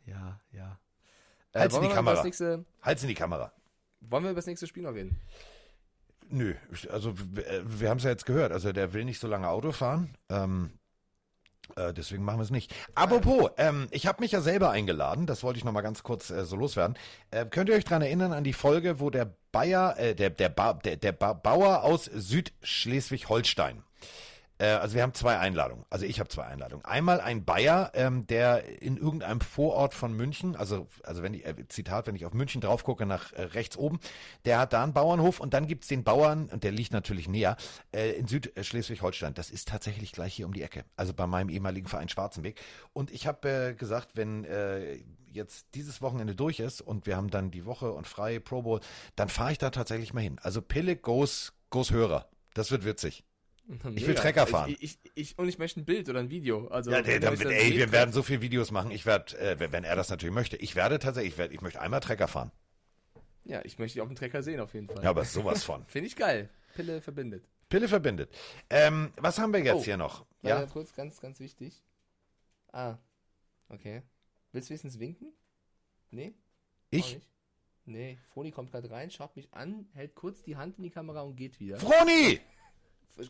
Ja, 0.06 0.40
ja. 0.54 0.80
Halt's 1.54 1.76
in 1.76 1.82
die 1.82 1.88
wir 1.90 1.96
Kamera. 1.96 2.24
Nächste, 2.24 2.64
Halt's 2.82 3.02
in 3.04 3.10
die 3.10 3.14
Kamera. 3.16 3.52
wollen 4.00 4.24
wir 4.24 4.32
über 4.32 4.38
das 4.40 4.46
nächste 4.48 4.68
Spiel 4.68 4.84
noch 4.84 4.94
reden? 4.94 5.20
Nö, 6.30 6.56
also 6.90 7.14
w- 7.18 7.42
äh, 7.42 7.62
wir 7.66 7.90
haben 7.90 7.98
es 7.98 8.06
ja 8.06 8.10
jetzt 8.10 8.26
gehört. 8.26 8.54
Also 8.54 8.72
der 8.72 8.94
will 8.94 9.04
nicht 9.04 9.20
so 9.20 9.28
lange 9.28 9.50
Auto 9.50 9.74
fahren. 9.74 10.16
Ähm, 10.30 10.72
äh, 11.76 11.94
deswegen 11.94 12.24
machen 12.24 12.40
wir 12.40 12.44
es 12.44 12.52
nicht. 12.52 12.74
Apropos, 12.96 13.52
ähm, 13.58 13.88
ich 13.92 14.08
habe 14.08 14.22
mich 14.22 14.32
ja 14.32 14.42
selber 14.42 14.72
eingeladen. 14.72 15.26
Das 15.26 15.44
wollte 15.44 15.58
ich 15.58 15.66
noch 15.66 15.72
mal 15.72 15.82
ganz 15.82 16.04
kurz 16.04 16.30
äh, 16.30 16.46
so 16.46 16.56
loswerden. 16.56 16.98
Äh, 17.32 17.46
könnt 17.46 17.70
ihr 17.70 17.76
euch 17.76 17.86
dran 17.86 18.02
erinnern 18.02 18.34
an 18.34 18.44
die 18.44 18.54
Folge, 18.54 19.00
wo 19.00 19.10
der 19.10 19.34
Bayer, 19.52 19.98
äh, 19.98 20.16
der 20.16 20.30
der, 20.30 20.50
ba 20.50 20.74
der, 20.74 20.98
der 20.98 21.12
ba 21.12 21.34
Bauer 21.34 21.84
aus 21.84 22.06
Südschleswig-Holstein 22.06 23.84
äh, 24.62 24.66
also 24.66 24.96
wir 24.96 25.02
haben 25.02 25.14
zwei 25.14 25.40
Einladungen. 25.40 25.86
Also 25.90 26.06
ich 26.06 26.20
habe 26.20 26.30
zwei 26.30 26.44
Einladungen. 26.44 26.86
Einmal 26.86 27.20
ein 27.20 27.44
Bayer, 27.44 27.92
ähm, 27.96 28.28
der 28.28 28.82
in 28.82 28.96
irgendeinem 28.98 29.42
Vorort 29.42 29.94
von 29.94 30.14
München, 30.14 30.56
also 30.56 30.88
also 31.04 31.24
wenn 31.24 31.34
ich 31.34 31.46
äh, 31.46 31.56
Zitat, 31.68 32.06
wenn 32.06 32.16
ich 32.16 32.26
auf 32.26 32.34
München 32.34 32.62
drauf 32.62 32.84
gucke 32.84 33.06
nach 33.06 33.34
äh, 33.34 33.42
rechts 33.42 33.76
oben, 33.76 34.00
der 34.46 34.60
hat 34.60 34.74
da 34.74 34.84
einen 34.84 34.94
Bauernhof 34.94 35.40
und 35.40 35.54
dann 35.56 35.66
gibt's 35.66 35.88
den 35.88 36.04
Bauern 36.04 36.48
und 36.52 36.64
der 36.64 36.72
liegt 36.72 36.94
natürlich 36.94 37.28
näher 37.28 37.58
äh, 37.92 38.12
in 38.12 38.28
Südschleswig-Holstein. 38.28 39.34
Das 39.34 39.50
ist 39.50 39.68
tatsächlich 39.68 40.12
gleich 40.12 40.36
hier 40.36 40.46
um 40.46 40.54
die 40.54 40.62
Ecke. 40.62 40.86
Also 40.96 41.14
bei 41.14 41.26
meinem 41.26 41.50
ehemaligen 41.50 41.88
Verein 41.88 42.10
Schwarzenweg. 42.10 42.62
Und 42.94 43.12
ich 43.12 43.26
habe 43.26 43.50
äh, 43.50 43.74
gesagt, 43.74 44.12
wenn 44.14 44.46
äh, 44.46 45.00
jetzt 45.32 45.68
dieses 45.74 46.02
Wochenende 46.02 46.36
durch 46.36 46.60
ist 46.60 46.82
und 46.82 47.08
wir 47.08 47.18
haben 47.18 47.32
dann 47.32 47.50
die 47.50 47.66
Woche 47.66 47.92
und 47.94 48.08
frei 48.08 48.40
Pro 48.40 48.62
Bowl, 48.62 48.80
dann 49.16 49.30
fahre 49.30 49.54
ich 49.54 49.58
da 49.58 49.72
tatsächlich 49.72 50.14
mal 50.14 50.22
hin. 50.22 50.38
Also 50.44 50.62
Pille 50.62 50.96
goes 50.96 51.54
goes 51.72 51.90
Hörer. 51.90 52.30
Das 52.54 52.70
wird 52.70 52.86
witzig. 52.86 53.24
Ich 53.96 54.06
will 54.08 54.16
Trecker 54.16 54.46
fahren. 54.48 54.70
Ich, 54.72 54.82
ich, 54.84 55.00
ich, 55.16 55.38
und 55.40 55.48
ich 55.48 55.58
möchte 55.58 55.80
ein 55.80 55.86
Bild 55.86 56.10
oder 56.10 56.20
ein 56.20 56.30
Video. 56.30 56.68
Also, 56.68 56.92
Ja, 56.92 57.02
der, 57.02 57.20
der, 57.20 57.32
das 57.32 57.42
ey, 57.42 57.72
wir 57.78 57.92
werden 57.92 58.12
so 58.14 58.22
viele 58.24 58.42
Videos 58.42 58.72
machen. 58.72 58.92
Ich 58.92 59.06
werde, 59.06 59.38
äh, 59.40 59.72
wenn- 59.72 59.84
er 59.84 59.96
das 59.96 60.10
natürlich 60.10 60.34
möchte, 60.36 60.58
ich 60.58 60.76
werde 60.76 61.00
tatsächlich, 61.00 61.34
ich, 61.34 61.38
werd, 61.38 61.52
ich 61.54 61.62
möchte 61.62 61.80
einmal 61.82 62.00
Trecker 62.02 62.28
fahren. 62.28 62.52
Ja, 63.46 63.62
ich 63.64 63.80
möchte 63.80 63.96
dich 63.96 64.02
auf 64.02 64.08
dem 64.10 64.16
Trecker 64.16 64.44
sehen, 64.44 64.60
auf 64.60 64.74
jeden 64.74 64.88
Fall. 64.88 65.04
Ja, 65.04 65.10
aber 65.10 65.24
sowas 65.26 65.64
von. 65.64 65.86
Finde 65.88 66.08
ich 66.08 66.16
geil. 66.16 66.50
Pille 66.76 67.02
verbindet. 67.02 67.48
Pille 67.70 67.88
verbindet. 67.88 68.30
Ähm, 68.70 69.14
was 69.18 69.40
haben 69.40 69.54
wir 69.54 69.62
jetzt 69.64 69.76
Oh. 69.76 69.84
hier 69.84 69.98
noch? 69.98 70.26
Ja. 70.42 70.66
Kurz, 70.66 70.94
ganz, 70.94 71.20
ganz 71.22 71.40
wichtig. 71.40 71.82
Ah, 72.74 72.98
okay. 73.70 74.02
Willst 74.52 74.70
du 74.70 74.72
wenigstens 74.72 75.00
winken? 75.00 75.32
Nee? 76.10 76.34
Ich? 76.90 77.20
Nee, 77.86 78.20
Froni 78.34 78.52
kommt 78.52 78.72
gerade 78.72 78.92
rein, 78.92 79.10
schaut 79.10 79.36
mich 79.36 79.54
an, 79.54 79.88
hält 79.94 80.14
kurz 80.16 80.44
die 80.44 80.56
Hand 80.56 80.78
in 80.78 80.84
die 80.84 80.90
Kamera 80.92 81.22
und 81.22 81.36
geht 81.36 81.60
wieder. 81.60 81.78
Froni! 81.78 82.40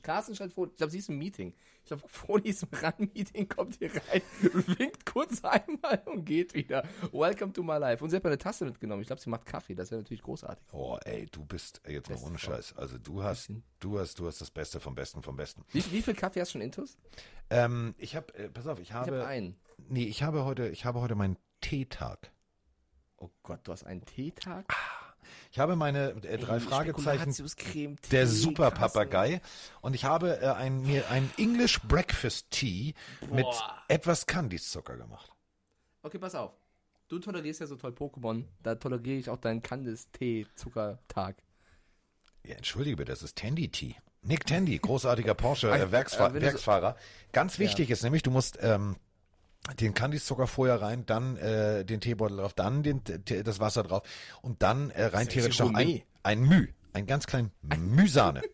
Carsten 0.02 0.36
schreibt 0.36 0.54
Froni, 0.54 0.72
ich 0.72 0.78
glaube, 0.78 0.92
sie 0.92 1.00
ist 1.00 1.10
im 1.10 1.18
Meeting. 1.18 1.54
Ich 1.84 1.88
glaube, 1.88 2.04
Froni 2.08 2.50
ist 2.50 2.64
im 2.64 2.70
RAN-Meeting, 2.72 3.50
kommt 3.50 3.76
hier 3.78 3.92
rein, 3.94 4.22
winkt 4.78 5.06
kurz 5.06 5.44
einmal 5.44 6.02
und 6.06 6.26
geht 6.26 6.54
wieder. 6.54 6.84
Welcome 7.12 7.54
to 7.54 7.64
my 7.64 7.78
life. 7.78 8.04
Und 8.04 8.10
sie 8.10 8.16
hat 8.16 8.24
mir 8.24 8.30
eine 8.30 8.38
Tasse 8.38 8.66
mitgenommen. 8.66 9.02
Ich 9.02 9.08
glaube, 9.08 9.22
sie 9.22 9.30
macht 9.30 9.46
Kaffee. 9.46 9.76
Das 9.76 9.92
wäre 9.92 10.02
natürlich 10.02 10.22
großartig. 10.24 10.66
Oh, 10.72 10.98
ey, 11.06 11.26
du 11.32 11.44
bist, 11.46 11.82
ey, 11.84 11.94
jetzt 11.96 12.10
mal 12.10 12.18
ohne. 12.20 12.38
Scheiß. 12.38 12.78
Also 12.78 12.98
du 12.98 13.24
hast, 13.24 13.52
du 13.80 14.00
hast, 14.00 14.20
du 14.20 14.28
hast 14.28 14.42
das 14.42 14.52
Beste 14.52 14.80
vom 14.80 14.96
Besten 14.96 15.22
vom 15.24 15.36
Besten. 15.36 15.64
Wie, 15.72 15.84
wie 15.92 16.02
viel 16.02 16.14
Kaffee 16.16 16.42
hast 16.42 16.50
du 16.50 16.54
schon 16.54 16.62
intus? 16.62 16.98
Ähm, 17.50 17.96
ich 17.98 18.16
habe, 18.16 18.34
äh, 18.36 18.50
pass 18.50 18.68
auf, 18.68 18.80
ich 18.80 18.90
Ich 18.90 18.94
habe 18.94 19.12
habe, 19.12 19.26
einen. 19.28 19.58
nee, 19.90 20.04
ich 20.06 20.24
habe 20.24 20.46
heute, 20.46 20.70
ich 20.70 20.86
habe 20.86 21.02
heute 21.02 21.16
meinen 21.16 21.38
Teetag. 21.62 22.32
Oh 23.18 23.30
Gott, 23.44 23.60
du 23.66 23.72
hast 23.72 23.84
einen 23.84 24.04
Teetag? 24.06 24.66
Ich 25.52 25.60
habe 25.60 25.76
meine 25.76 26.12
äh, 26.24 26.38
drei 26.38 26.62
Fragezeichen 26.62 27.34
Spekulatiuscreme, 27.34 27.97
der 28.10 28.26
Super. 28.26 28.72
Papagei 28.72 29.41
und 29.82 29.93
ich 29.93 30.06
habe 30.06 30.41
äh, 30.41 30.47
ein, 30.47 30.82
mir 30.82 31.10
ein 31.10 31.30
English 31.38 31.82
Breakfast 31.82 32.52
Tea 32.52 32.93
mit 33.30 33.43
Boah. 33.43 33.84
etwas 33.89 34.26
Candice-Zucker 34.26 34.95
gemacht. 34.95 35.30
Okay, 36.04 36.20
pass 36.20 36.36
auf. 36.36 36.54
Du 37.10 37.20
tolerierst 37.20 37.60
ja 37.60 37.68
so 37.68 37.76
toll 37.76 37.91
Pokémon. 37.91 38.45
Da 38.64 38.76
toleriere 38.76 39.18
ich 39.18 39.30
auch 39.30 39.38
deinen 39.38 39.62
Candice-Tee-Zuckertag. 39.62 41.36
Ja, 42.45 42.56
entschuldige 42.56 42.95
bitte, 42.95 43.12
das 43.12 43.22
ist 43.22 43.38
Tandy 43.38 43.68
Tea. 43.68 43.95
Nick 44.22 44.45
Tandy, 44.45 44.78
großartiger 44.80 45.34
Porsche 45.34 45.70
Ach, 45.74 45.78
äh, 45.78 45.84
äh, 45.84 45.91
Werksfahrer. 45.91 46.95
Ganz 47.34 47.60
wichtig 47.60 47.89
ist 47.89 48.04
nämlich, 48.04 48.24
du 48.24 48.32
musst 48.32 48.58
ähm, 48.62 48.95
den 49.80 49.93
Candice-Zucker 49.93 50.47
vorher 50.47 50.82
rein, 50.82 51.05
dann 51.05 51.38
äh, 51.38 51.86
den 51.86 52.01
Teebeutel 52.01 52.38
drauf, 52.38 52.53
dann 52.53 52.84
den, 52.84 53.01
das 53.03 53.59
Wasser 53.59 53.84
drauf 53.84 54.03
und 54.41 54.61
dann 54.61 54.91
äh, 54.91 55.05
rein 55.05 55.28
theoretisch 55.28 55.59
noch 55.59 55.74
ein, 55.74 56.01
ein 56.24 56.41
Müh, 56.41 56.67
ein 56.93 57.05
ganz 57.05 57.28
kleinen 57.28 57.51
Mühsahne. 57.61 58.41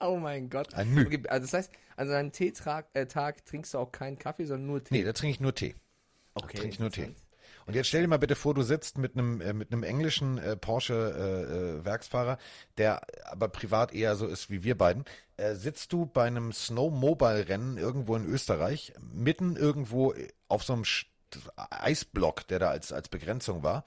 Oh 0.00 0.18
mein 0.18 0.50
Gott. 0.50 0.74
Ein 0.74 0.92
Müh. 0.92 1.06
Okay, 1.06 1.22
also 1.28 1.46
das 1.46 1.54
heißt, 1.54 1.72
an 1.96 2.08
deinem 2.08 2.32
Teetag 2.32 2.88
äh, 2.92 3.06
Tag 3.06 3.46
trinkst 3.46 3.72
du 3.72 3.78
auch 3.78 3.90
keinen 3.90 4.18
Kaffee, 4.18 4.44
sondern 4.44 4.66
nur 4.66 4.84
Tee. 4.84 4.94
Nee, 4.94 5.04
da 5.04 5.14
trinke 5.14 5.32
ich 5.32 5.40
nur 5.40 5.54
Tee. 5.54 5.74
okay, 6.34 6.58
trinke 6.58 6.74
ich 6.74 6.78
nur 6.78 6.90
Tee. 6.90 7.14
Und 7.66 7.74
jetzt 7.74 7.88
stell 7.88 8.02
dir 8.02 8.08
mal 8.08 8.18
bitte 8.18 8.36
vor, 8.36 8.54
du 8.54 8.62
sitzt 8.62 8.98
mit 8.98 9.16
einem 9.16 9.40
äh, 9.40 9.52
mit 9.52 9.72
einem 9.72 9.82
englischen 9.82 10.38
äh, 10.38 10.56
Porsche 10.56 10.94
äh, 10.94 11.80
äh, 11.80 11.84
Werksfahrer, 11.84 12.38
der 12.78 13.02
aber 13.24 13.48
privat 13.48 13.94
eher 13.94 14.16
so 14.16 14.26
ist 14.26 14.50
wie 14.50 14.64
wir 14.64 14.76
beiden. 14.76 15.04
Äh, 15.36 15.54
sitzt 15.54 15.92
du 15.92 16.06
bei 16.06 16.26
einem 16.26 16.52
Snowmobile-Rennen 16.52 17.76
irgendwo 17.78 18.16
in 18.16 18.26
Österreich, 18.26 18.92
mitten 19.00 19.56
irgendwo 19.56 20.14
auf 20.48 20.64
so 20.64 20.74
einem 20.74 20.84
Eisblock, 21.56 22.46
der 22.48 22.58
da 22.58 22.68
als 22.68 22.92
als 22.92 23.08
Begrenzung 23.08 23.62
war. 23.62 23.84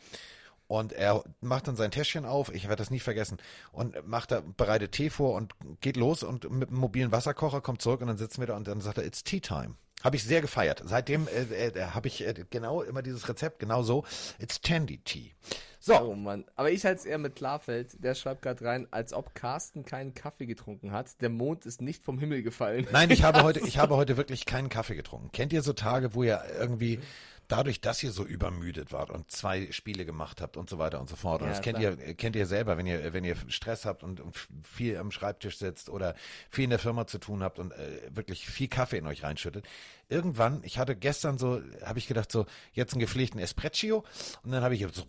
Und 0.67 0.93
er 0.93 1.23
macht 1.41 1.67
dann 1.67 1.75
sein 1.75 1.91
Täschchen 1.91 2.25
auf, 2.25 2.53
ich 2.53 2.63
werde 2.63 2.77
das 2.77 2.91
nie 2.91 2.99
vergessen, 2.99 3.37
und 3.71 4.05
macht 4.07 4.31
da, 4.31 4.41
bereitet 4.41 4.91
Tee 4.91 5.09
vor 5.09 5.35
und 5.35 5.53
geht 5.81 5.97
los 5.97 6.23
und 6.23 6.49
mit 6.51 6.69
einem 6.69 6.79
mobilen 6.79 7.11
Wasserkocher 7.11 7.61
kommt 7.61 7.81
zurück 7.81 8.01
und 8.01 8.07
dann 8.07 8.17
sitzen 8.17 8.41
wir 8.41 8.47
da 8.47 8.55
und 8.57 8.67
dann 8.67 8.81
sagt 8.81 8.97
er, 8.97 9.05
it's 9.05 9.23
tea 9.23 9.39
time. 9.39 9.75
Habe 10.03 10.15
ich 10.15 10.23
sehr 10.23 10.41
gefeiert. 10.41 10.83
Seitdem 10.85 11.27
äh, 11.27 11.69
äh, 11.69 11.81
habe 11.87 12.07
ich 12.07 12.25
äh, 12.25 12.45
genau 12.51 12.83
immer 12.83 13.01
dieses 13.01 13.27
Rezept, 13.27 13.59
genau 13.59 13.81
so, 13.81 14.05
it's 14.39 14.61
Tandy 14.61 14.99
Tea. 14.99 15.31
So, 15.79 15.99
Oh 15.99 16.15
Mann. 16.15 16.45
Aber 16.55 16.69
ich 16.69 16.85
halte 16.85 16.99
es 16.99 17.05
eher 17.05 17.17
mit 17.17 17.35
Klarfeld. 17.35 18.03
Der 18.03 18.13
schreibt 18.13 18.41
gerade 18.43 18.63
rein, 18.63 18.87
als 18.91 19.13
ob 19.13 19.33
Carsten 19.33 19.85
keinen 19.85 20.13
Kaffee 20.13 20.45
getrunken 20.45 20.91
hat. 20.91 21.21
Der 21.21 21.29
Mond 21.29 21.65
ist 21.65 21.81
nicht 21.81 22.03
vom 22.03 22.19
Himmel 22.19 22.43
gefallen. 22.43 22.87
nein, 22.91 23.09
ich 23.09 23.23
habe 23.23 23.41
heute, 23.43 23.61
ich 23.61 23.79
habe 23.79 23.95
heute 23.95 24.17
wirklich 24.17 24.45
keinen 24.45 24.69
Kaffee 24.69 24.95
getrunken. 24.95 25.31
Kennt 25.31 25.51
ihr 25.53 25.63
so 25.63 25.73
Tage, 25.73 26.13
wo 26.13 26.23
ihr 26.23 26.43
irgendwie 26.59 26.99
dadurch, 27.47 27.81
dass 27.81 28.03
ihr 28.03 28.11
so 28.11 28.25
übermüdet 28.25 28.91
wart 28.91 29.09
und 29.09 29.31
zwei 29.31 29.71
Spiele 29.71 30.05
gemacht 30.05 30.41
habt 30.41 30.57
und 30.57 30.69
so 30.69 30.77
weiter 30.77 30.99
und 30.99 31.09
so 31.09 31.15
fort. 31.15 31.41
Und 31.41 31.47
Ja, 31.47 31.53
das 31.53 31.61
kennt 31.61 31.79
klar. 31.79 31.97
ihr, 31.97 32.13
kennt 32.15 32.35
ihr 32.35 32.45
selber, 32.45 32.77
wenn 32.77 32.85
ihr, 32.85 33.13
wenn 33.13 33.23
ihr 33.23 33.35
Stress 33.47 33.85
habt 33.85 34.03
und, 34.03 34.19
und 34.19 34.35
viel 34.63 34.97
am 34.97 35.11
Schreibtisch 35.11 35.57
sitzt 35.57 35.89
oder 35.89 36.15
viel 36.49 36.65
in 36.65 36.69
der 36.69 36.79
Firma 36.79 37.07
zu 37.07 37.17
tun 37.19 37.43
habt 37.43 37.59
und 37.59 37.71
äh, 37.71 38.01
wirklich 38.09 38.47
viel 38.47 38.67
Kaffee 38.67 38.97
in 38.97 39.07
euch 39.07 39.23
reinschüttet. 39.23 39.65
Irgendwann, 40.09 40.61
ich 40.63 40.77
hatte 40.77 40.95
gestern 40.95 41.37
so, 41.37 41.61
habe 41.83 41.99
ich 41.99 42.07
gedacht 42.07 42.31
so, 42.31 42.45
jetzt 42.73 42.93
einen 42.93 43.01
gepflegten 43.01 43.39
Espresso 43.39 44.03
und 44.43 44.51
dann 44.51 44.63
habe 44.63 44.75
ich 44.75 44.85
so 44.93 45.03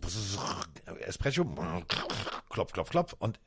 Espresso, 1.05 1.45
klopf, 2.49 2.71
klopf, 2.73 2.89
klopf 2.89 3.15
und 3.19 3.39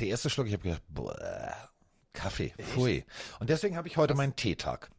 der 0.00 0.08
erste 0.08 0.30
Schluck, 0.30 0.46
ich 0.46 0.54
habe 0.54 0.62
gedacht, 0.62 0.82
boah, 0.88 1.70
Kaffee, 2.12 2.52
pfui. 2.58 3.04
Und 3.38 3.50
deswegen 3.50 3.76
habe 3.76 3.86
ich 3.86 3.96
heute 3.96 4.14
meinen 4.14 4.34
Teetag. 4.34 4.90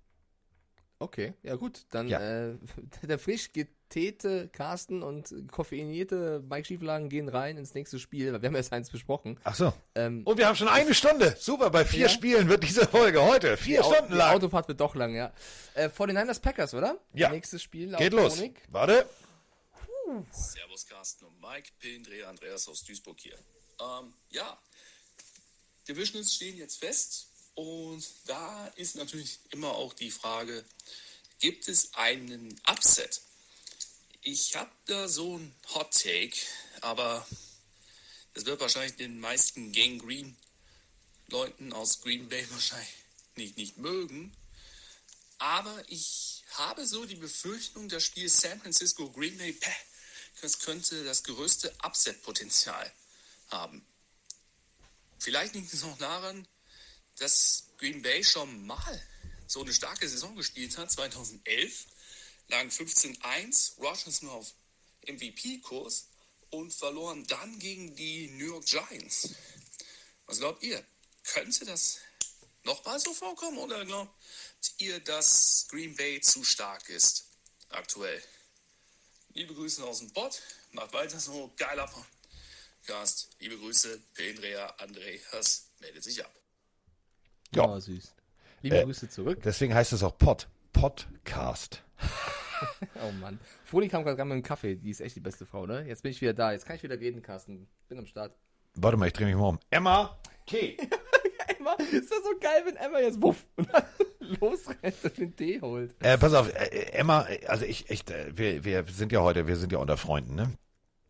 Okay, 1.02 1.34
ja 1.44 1.56
gut. 1.56 1.86
Dann 1.90 2.08
Ja. 2.08 2.20
Äh, 2.52 2.56
der 3.04 3.18
frisch 3.18 3.52
getäte 3.52 4.50
Carsten 4.50 5.02
und 5.02 5.34
koffeinierte 5.52 6.44
Mike 6.48 6.66
Schieflagen 6.66 7.10
gehen 7.10 7.28
rein 7.28 7.58
ins 7.58 7.74
nächste 7.74 7.98
Spiel. 8.00 8.32
weil 8.34 8.42
Wir 8.42 8.48
haben 8.50 8.56
erst 8.56 8.72
eins 8.72 8.90
besprochen. 8.92 9.40
Ach 9.44 9.56
so. 9.56 9.74
Ähm, 9.96 10.22
Und 10.26 10.38
wir 10.38 10.48
haben 10.48 10.56
schon 10.56 10.68
eine 10.68 10.94
Stunde. 10.94 11.36
Super, 11.40 11.72
bei 11.72 11.84
vier 11.86 12.02
Ja. 12.02 12.10
Spielen 12.10 12.48
wird 12.50 12.64
diese 12.64 12.88
Folge 12.88 13.22
heute 13.22 13.58
vier 13.58 13.82
die 13.82 13.88
Stunden 13.88 14.12
die 14.12 14.18
lang. 14.18 14.36
Autofahrt 14.36 14.68
wird 14.68 14.80
doch 14.80 14.94
lang, 14.96 15.16
ja. 15.16 15.34
Äh, 15.74 15.88
49ers 15.90 16.40
Packers, 16.40 16.74
oder? 16.76 17.00
Ja. 17.14 17.30
Nächstes 17.30 17.64
Spiel. 17.64 17.96
Geht 17.98 18.14
los. 18.14 18.36
Chronik. 18.36 18.62
Warte. 18.70 19.06
Servus 20.32 20.86
Carsten 20.88 21.26
und 21.26 21.42
Mike, 21.42 21.72
Pillendreher 21.80 22.28
Andreas 22.30 22.68
aus 22.68 22.84
Duisburg 22.84 23.20
hier. 23.20 23.36
Ähm, 23.80 24.14
ja, 24.30 24.58
Divisionals 25.88 26.36
stehen 26.36 26.58
jetzt 26.58 26.78
fest 26.80 27.31
und 27.56 28.06
da 28.26 28.68
ist 28.76 28.96
natürlich 28.96 29.40
immer 29.50 29.72
auch 29.72 29.94
die 29.94 30.12
Frage, 30.12 30.66
gibt 31.40 31.68
es 31.68 31.94
einen 31.96 32.60
Upset? 32.68 33.22
Ich 34.22 34.56
habe 34.56 34.72
da 34.86 35.08
so 35.08 35.38
ein 35.38 35.56
Hot 35.74 35.92
Take, 35.94 36.38
aber 36.82 37.28
das 38.34 38.46
wird 38.46 38.62
wahrscheinlich 38.62 38.96
den 38.96 39.20
meisten 39.20 39.72
Gang 39.72 40.02
Green 40.02 40.38
Leuten 41.28 41.74
aus 41.74 42.02
Green 42.02 42.30
Bay 42.30 42.46
wahrscheinlich 42.52 42.90
nicht, 43.36 43.58
nicht 43.58 43.78
mögen. 43.78 44.36
Aber 45.40 45.84
ich 45.88 46.44
habe 46.52 46.86
so 46.86 47.06
die 47.06 47.16
Befürchtung, 47.16 47.90
das 47.90 48.04
Spiel 48.04 48.30
San 48.30 48.62
Francisco 48.62 49.10
Green 49.10 49.38
Bay, 49.38 49.58
das 50.42 50.60
könnte 50.60 51.04
das 51.04 51.24
größte 51.24 51.74
Upset-Potenzial 51.84 52.92
haben. 53.50 53.86
Vielleicht 55.18 55.56
liegt 55.56 55.74
es 55.74 55.84
auch 55.84 55.98
daran, 55.98 56.48
dass 57.18 57.66
Green 57.78 58.02
Bay 58.02 58.24
schon 58.24 58.66
mal 58.66 59.02
so 59.48 59.62
eine 59.62 59.74
starke 59.74 60.08
Saison 60.08 60.36
gespielt 60.36 60.78
hat, 60.78 60.92
2011, 60.92 61.86
lagen 62.48 62.70
15-1, 62.70 63.78
Rogers 63.80 64.22
nur 64.22 64.34
auf 64.34 64.54
MVP-Kurs 65.08 66.08
und 66.52 66.74
verloren 66.74 67.26
dann 67.28 67.60
gegen 67.60 67.96
die 67.96 68.28
New 68.30 68.46
York 68.46 68.66
Giants. 68.66 69.30
Was 70.26 70.40
glaubt 70.40 70.64
ihr? 70.64 70.84
Könnte 71.24 71.66
das 71.66 72.00
nochmal 72.64 73.00
so 73.00 73.14
vorkommen 73.14 73.58
oder 73.58 73.86
glaubt 73.86 74.14
ihr, 74.78 75.00
dass 75.00 75.68
Green 75.70 75.96
Bay 75.96 76.22
zu 76.22 76.44
stark 76.44 76.88
ist 76.90 77.26
aktuell? 77.70 78.22
Liebe 79.34 79.54
Grüße 79.54 79.84
aus 79.84 80.00
dem 80.00 80.12
Bot, 80.12 80.42
macht 80.72 80.94
weiter 80.94 81.20
so, 81.20 81.54
geiler 81.58 81.88
Podcast. 81.88 83.30
Liebe 83.40 83.58
Grüße, 83.58 84.00
Pelendrea 84.14 84.68
Andreas 84.78 85.68
meldet 85.80 86.04
sich 86.04 86.24
ab. 86.24 86.41
Ja. 87.54 87.68
Oh, 87.68 87.80
süß. 87.80 88.16
Liebe 88.62 88.78
Äh, 88.78 88.84
Grüße 88.86 89.10
zurück. 89.10 89.42
Deswegen 89.44 89.74
heißt 89.74 89.92
es 89.94 90.04
auch 90.04 90.18
Pod. 90.18 90.48
Podcast. 90.74 91.84
Oh 93.04 93.12
Mann. 93.20 93.40
Froni 93.66 93.88
kam 93.88 94.04
gerade 94.04 94.24
mit 94.24 94.36
dem 94.36 94.44
Kaffee. 94.44 94.76
Die 94.76 94.92
ist 94.92 95.02
echt 95.02 95.16
die 95.16 95.20
beste 95.20 95.48
Frau, 95.48 95.66
ne? 95.66 95.84
Jetzt 95.88 96.04
bin 96.04 96.12
ich 96.12 96.22
wieder 96.22 96.36
da. 96.36 96.52
Jetzt 96.52 96.68
kann 96.68 96.76
ich 96.76 96.84
wieder 96.84 97.00
reden, 97.00 97.24
Carsten. 97.24 97.68
Bin 97.88 97.98
am 97.98 98.06
Start. 98.06 98.36
Warte 98.76 98.98
mal, 98.98 99.08
ich 99.08 99.14
drehe 99.14 99.26
mich 99.26 99.36
mal 99.36 99.48
um. 99.50 99.60
Emma! 99.72 100.16
Tee! 100.46 100.78
Emma, 101.58 101.74
ist 101.74 102.12
das 102.12 102.20
so 102.24 102.38
geil, 102.40 102.62
wenn 102.66 102.76
Emma 102.76 103.00
jetzt 103.00 103.20
wuff 103.20 103.48
und 103.56 103.68
dann 103.74 103.84
losrennt 104.40 104.94
und 105.04 105.18
den 105.18 105.36
Tee 105.36 105.60
holt. 105.60 105.96
Äh, 106.04 106.20
pass 106.20 106.36
auf, 106.36 106.54
äh, 106.54 106.92
Emma, 106.92 107.26
also 107.48 107.66
ich, 107.66 107.90
echt, 107.90 108.12
äh, 108.12 108.32
wir, 108.38 108.64
wir 108.64 108.84
sind 108.84 109.12
ja 109.12 109.22
heute, 109.22 109.48
wir 109.48 109.56
sind 109.56 109.72
ja 109.72 109.80
unter 109.80 109.98
Freunden, 109.98 110.36
ne? 110.36 110.54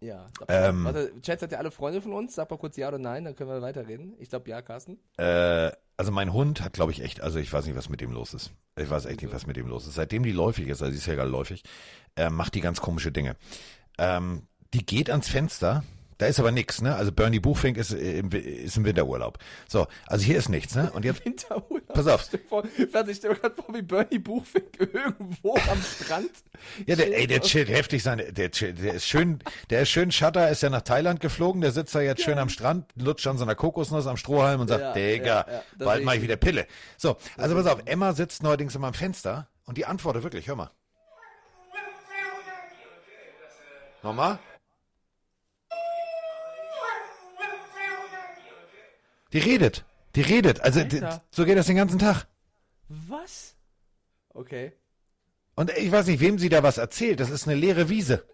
Ja. 0.02 0.30
Ähm. 0.48 0.84
warte, 0.84 1.14
Chat 1.22 1.40
seid 1.40 1.52
ihr 1.52 1.60
alle 1.60 1.72
Freunde 1.72 2.02
von 2.02 2.12
uns? 2.14 2.34
Sag 2.34 2.50
mal 2.50 2.58
kurz 2.58 2.76
ja 2.76 2.88
oder 2.88 2.98
nein, 2.98 3.24
dann 3.24 3.36
können 3.36 3.52
wir 3.52 3.62
weiterreden. 3.62 4.16
Ich 4.20 4.30
glaube 4.30 4.50
ja, 4.50 4.62
Carsten. 4.62 4.98
Äh, 5.18 5.72
also 5.96 6.12
mein 6.12 6.34
Hund 6.34 6.62
hat, 6.62 6.74
glaube 6.74 6.92
ich, 6.92 7.04
echt, 7.04 7.22
also 7.22 7.38
ich 7.38 7.54
weiß 7.54 7.68
nicht, 7.68 7.76
was 7.76 7.88
mit 7.88 8.02
dem 8.02 8.12
los 8.12 8.34
ist. 8.34 8.52
Ich 8.76 8.90
weiß 8.90 9.06
echt 9.06 9.22
nicht, 9.22 9.34
was 9.34 9.46
mit 9.46 9.58
dem 9.58 9.68
los 9.68 9.86
ist. 9.86 9.94
Seitdem 9.94 10.24
die 10.24 10.32
läufig 10.32 10.68
ist, 10.68 10.82
also 10.82 10.92
sie 10.92 10.98
ist 10.98 11.06
ja 11.06 11.14
gerade 11.14 11.30
läufig, 11.30 11.64
äh, 12.16 12.32
macht 12.32 12.56
die 12.56 12.62
ganz 12.62 12.82
komische 12.82 13.12
Dinge. 13.12 13.36
Ähm, 14.00 14.48
die 14.74 14.84
geht 14.84 15.12
ans 15.12 15.30
Fenster, 15.30 15.84
da 16.18 16.26
ist 16.26 16.40
aber 16.40 16.52
nichts, 16.52 16.82
ne? 16.82 16.96
Also 16.96 17.12
Bernie 17.12 17.40
Buchfink 17.40 17.78
ist, 17.78 17.94
äh, 17.94 18.20
im, 18.20 18.32
ist 18.32 18.78
im 18.78 18.86
Winterurlaub. 18.86 19.38
So, 19.68 19.88
also 20.08 20.26
hier 20.26 20.38
ist 20.38 20.50
nichts, 20.50 20.76
ne? 20.76 20.92
Und 20.92 21.06
jetzt, 21.06 21.26
Winterurlaub. 21.26 21.81
Pass 21.94 22.08
auf. 22.08 22.24
Stell 22.24 23.04
dir 23.04 23.12
ich 23.12 23.18
stell 23.18 23.32
mir 23.32 23.38
gerade 23.38 23.56
vor, 23.56 23.74
wie 23.74 23.82
Bernie 23.82 24.20
Buchfink 24.20 24.80
irgendwo 24.80 25.56
am 25.56 25.82
Strand. 25.82 26.32
ja, 26.86 26.96
der, 26.96 27.18
ey, 27.18 27.28
der 27.28 27.42
chillt. 27.42 27.70
heftig 27.70 28.04
seine, 28.04 28.32
der, 28.32 28.50
der 28.50 28.94
ist 28.94 29.08
schön, 29.08 29.40
der 29.70 29.82
ist 29.82 29.90
schön 29.90 30.12
Shutter, 30.12 30.50
ist 30.50 30.64
ja 30.64 30.70
nach 30.70 30.82
Thailand 30.82 31.20
geflogen, 31.20 31.62
der 31.62 31.72
sitzt 31.72 31.94
da 31.96 32.02
jetzt 32.02 32.24
schön 32.24 32.38
am 32.38 32.50
Strand, 32.50 32.90
lutscht 32.96 33.28
an 33.28 33.38
so 33.38 33.44
einer 33.44 33.56
Kokosnuss 33.56 34.08
am 34.08 34.18
Strohhalm 34.18 34.62
und 34.62 34.68
sagt, 34.68 34.82
Ja, 34.82 34.94
Digga, 34.94 35.26
ja, 35.26 35.46
ja, 35.48 35.64
bald 35.78 36.04
mach 36.04 36.14
ich 36.14 36.20
ich 36.20 36.24
wieder 36.24 36.38
Pille. 36.38 36.68
So, 36.98 37.18
also 37.38 37.56
pass 37.56 37.66
auf, 37.66 37.82
Emma 37.86 38.14
sitzt 38.14 38.44
neuerdings 38.44 38.76
immer 38.76 38.88
am 38.88 38.94
Fenster 38.94 39.48
und 39.66 39.78
die 39.78 39.86
antwortet 39.86 40.24
wirklich, 40.24 40.48
hör 40.48 40.56
mal. 40.56 40.72
Nochmal? 44.04 44.40
Die 49.34 49.40
redet. 49.40 49.86
Die 50.16 50.22
redet. 50.22 50.62
Also 50.62 50.84
die, 50.84 51.02
so 51.30 51.46
geht 51.46 51.58
das 51.58 51.68
den 51.68 51.78
ganzen 51.78 52.00
Tag. 52.00 52.28
Was? 52.88 53.56
Okay. 54.30 54.74
Und 55.56 55.72
ich 55.78 55.92
weiß 55.92 56.08
nicht, 56.08 56.20
wem 56.20 56.40
sie 56.40 56.50
da 56.50 56.64
was 56.64 56.78
erzählt. 56.78 57.20
Das 57.20 57.30
ist 57.30 57.48
eine 57.48 57.58
leere 57.58 57.90
Wiese. 57.90 58.26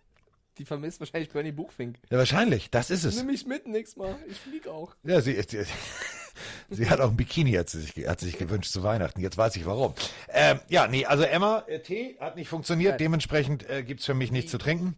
Die 0.57 0.65
vermisst 0.65 0.99
wahrscheinlich 0.99 1.29
Bernie 1.29 1.51
Buchfink. 1.51 1.99
Ja, 2.09 2.17
wahrscheinlich. 2.17 2.71
Das 2.71 2.89
ist 2.89 3.03
es. 3.03 3.17
Nimm 3.17 3.27
mich 3.27 3.45
mit 3.45 3.67
nächstes 3.67 3.97
Mal. 3.97 4.17
Ich 4.27 4.37
flieg 4.37 4.67
auch. 4.67 4.95
Ja, 5.03 5.21
sie, 5.21 5.39
sie, 5.47 5.63
sie 6.69 6.89
hat 6.89 6.99
auch 6.99 7.11
ein 7.11 7.17
Bikini, 7.17 7.53
hat 7.53 7.69
sie 7.69 7.81
sich, 7.81 8.07
hat 8.07 8.19
sie 8.19 8.27
sich 8.27 8.39
gewünscht 8.39 8.71
zu 8.71 8.81
Weihnachten. 8.81 9.21
Jetzt 9.21 9.37
weiß 9.37 9.55
ich 9.55 9.65
warum. 9.67 9.93
Ähm, 10.29 10.59
ja, 10.67 10.87
nee, 10.87 11.05
also 11.05 11.23
Emma, 11.23 11.63
äh, 11.67 11.79
Tee 11.81 12.17
hat 12.19 12.35
nicht 12.35 12.49
funktioniert. 12.49 12.93
Nein. 12.93 12.99
Dementsprechend 12.99 13.69
äh, 13.69 13.83
gibt's 13.83 14.05
für 14.05 14.15
mich 14.15 14.31
nichts 14.31 14.49
zu 14.49 14.57
trinken. 14.57 14.95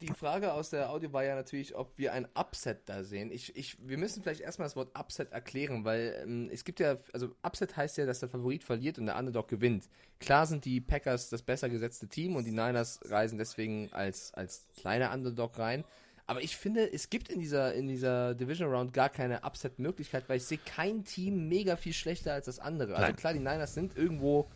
Die 0.00 0.12
Frage 0.12 0.52
aus 0.52 0.70
der 0.70 0.90
Audio 0.90 1.12
war 1.12 1.24
ja 1.24 1.34
natürlich, 1.34 1.74
ob 1.74 1.98
wir 1.98 2.12
ein 2.12 2.28
Upset 2.38 2.88
da 2.88 3.02
sehen. 3.02 3.32
Ich, 3.32 3.56
ich, 3.56 3.76
wir 3.84 3.98
müssen 3.98 4.22
vielleicht 4.22 4.40
erstmal 4.40 4.66
das 4.66 4.76
Wort 4.76 4.96
Upset 4.96 5.32
erklären, 5.32 5.84
weil 5.84 6.22
ähm, 6.22 6.48
es 6.52 6.64
gibt 6.64 6.78
ja, 6.78 6.96
also 7.12 7.34
Upset 7.42 7.76
heißt 7.76 7.98
ja, 7.98 8.06
dass 8.06 8.20
der 8.20 8.28
Favorit 8.28 8.62
verliert 8.62 8.98
und 8.98 9.06
der 9.06 9.18
Underdog 9.18 9.48
gewinnt. 9.48 9.88
Klar 10.20 10.46
sind 10.46 10.64
die 10.64 10.80
Packers 10.80 11.30
das 11.30 11.42
besser 11.42 11.68
gesetzte 11.68 12.06
Team 12.06 12.36
und 12.36 12.44
die 12.44 12.52
Niners 12.52 13.00
reisen 13.06 13.38
deswegen 13.38 13.92
als, 13.92 14.32
als 14.34 14.68
kleiner 14.78 15.12
Underdog 15.12 15.58
rein. 15.58 15.84
Aber 16.28 16.42
ich 16.42 16.56
finde, 16.56 16.92
es 16.92 17.10
gibt 17.10 17.28
in 17.30 17.40
dieser, 17.40 17.74
in 17.74 17.88
dieser 17.88 18.34
Division 18.34 18.70
Round 18.70 18.92
gar 18.92 19.08
keine 19.08 19.44
Upset-Möglichkeit, 19.44 20.28
weil 20.28 20.36
ich 20.36 20.44
sehe 20.44 20.58
kein 20.58 21.04
Team 21.04 21.48
mega 21.48 21.76
viel 21.76 21.94
schlechter 21.94 22.34
als 22.34 22.46
das 22.46 22.58
andere. 22.60 22.94
Also 22.94 23.14
klar, 23.14 23.32
die 23.32 23.38
Niners 23.38 23.74
sind 23.74 23.96
irgendwo 23.96 24.48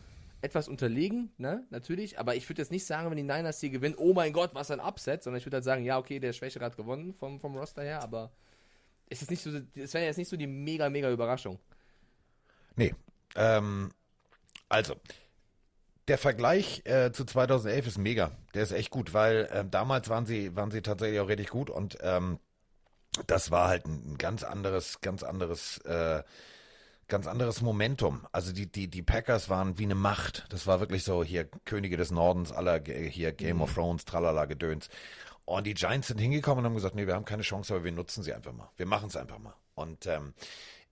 etwas 0.43 0.67
unterlegen, 0.67 1.31
ne, 1.37 1.65
natürlich, 1.69 2.19
aber 2.19 2.35
ich 2.35 2.47
würde 2.49 2.61
jetzt 2.61 2.71
nicht 2.71 2.85
sagen, 2.85 3.09
wenn 3.09 3.15
die 3.15 3.23
Niners 3.23 3.61
hier 3.61 3.69
gewinnen, 3.69 3.95
oh 3.97 4.13
mein 4.13 4.33
Gott, 4.33 4.53
was 4.53 4.71
ein 4.71 4.81
Upset, 4.81 5.23
sondern 5.23 5.37
ich 5.39 5.45
würde 5.45 5.57
halt 5.57 5.63
sagen, 5.63 5.85
ja, 5.85 5.97
okay, 5.97 6.19
der 6.19 6.33
Schwächere 6.33 6.65
hat 6.65 6.75
gewonnen 6.75 7.13
vom, 7.13 7.39
vom 7.39 7.55
Roster 7.55 7.81
her, 7.81 8.03
aber 8.03 8.29
es 9.09 9.21
ist 9.21 9.31
nicht 9.31 9.41
so, 9.41 9.51
es 9.75 9.93
wäre 9.93 10.05
jetzt 10.05 10.17
nicht 10.17 10.27
so 10.27 10.35
die 10.35 10.47
mega, 10.47 10.89
mega 10.89 11.09
Überraschung. 11.09 11.59
Nee. 12.75 12.93
Ähm, 13.35 13.91
also, 14.67 14.95
der 16.09 16.17
Vergleich 16.17 16.81
äh, 16.85 17.13
zu 17.13 17.23
2011 17.23 17.87
ist 17.87 17.97
mega. 17.97 18.31
Der 18.53 18.63
ist 18.63 18.73
echt 18.73 18.89
gut, 18.89 19.13
weil 19.13 19.47
ähm, 19.53 19.71
damals 19.71 20.09
waren 20.09 20.25
sie, 20.25 20.57
waren 20.57 20.71
sie 20.71 20.81
tatsächlich 20.81 21.21
auch 21.21 21.29
richtig 21.29 21.49
gut 21.49 21.69
und 21.69 21.97
ähm, 22.01 22.37
das 23.27 23.49
war 23.49 23.69
halt 23.69 23.85
ein, 23.85 24.13
ein 24.13 24.17
ganz 24.17 24.43
anderes, 24.43 24.99
ganz 24.99 25.23
anderes, 25.23 25.77
äh, 25.85 26.21
ganz 27.13 27.27
anderes 27.27 27.61
Momentum. 27.61 28.25
Also 28.31 28.51
die, 28.51 28.65
die, 28.65 28.87
die 28.87 29.03
Packers 29.03 29.47
waren 29.47 29.77
wie 29.77 29.83
eine 29.83 29.93
Macht. 29.93 30.47
Das 30.49 30.65
war 30.65 30.79
wirklich 30.79 31.03
so 31.03 31.23
hier 31.23 31.45
Könige 31.63 31.95
des 31.95 32.09
Nordens, 32.09 32.51
aller 32.51 32.79
Ge- 32.79 33.07
hier 33.07 33.31
Game 33.33 33.61
of 33.61 33.71
Thrones, 33.75 34.03
tralala 34.03 34.45
Gedöns. 34.45 34.89
Und 35.45 35.67
die 35.67 35.75
Giants 35.75 36.07
sind 36.07 36.17
hingekommen 36.17 36.59
und 36.59 36.65
haben 36.65 36.75
gesagt, 36.75 36.95
nee, 36.95 37.05
wir 37.05 37.13
haben 37.13 37.23
keine 37.23 37.43
Chance, 37.43 37.75
aber 37.75 37.83
wir 37.83 37.91
nutzen 37.91 38.23
sie 38.23 38.33
einfach 38.33 38.51
mal. 38.51 38.71
Wir 38.77 38.87
machen 38.87 39.09
es 39.09 39.15
einfach 39.15 39.37
mal. 39.37 39.53
Und 39.75 40.07
ähm, 40.07 40.33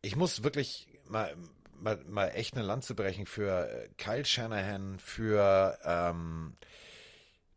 ich 0.03 0.15
muss 0.15 0.43
wirklich 0.43 0.87
mal, 1.07 1.35
mal, 1.73 1.97
mal 2.07 2.27
echt 2.27 2.53
eine 2.55 2.63
Lanze 2.63 2.93
brechen 2.93 3.25
für 3.25 3.67
äh, 3.67 3.89
Kyle 3.97 4.23
Shanahan, 4.23 4.99
für 4.99 5.75
ähm, 5.83 6.55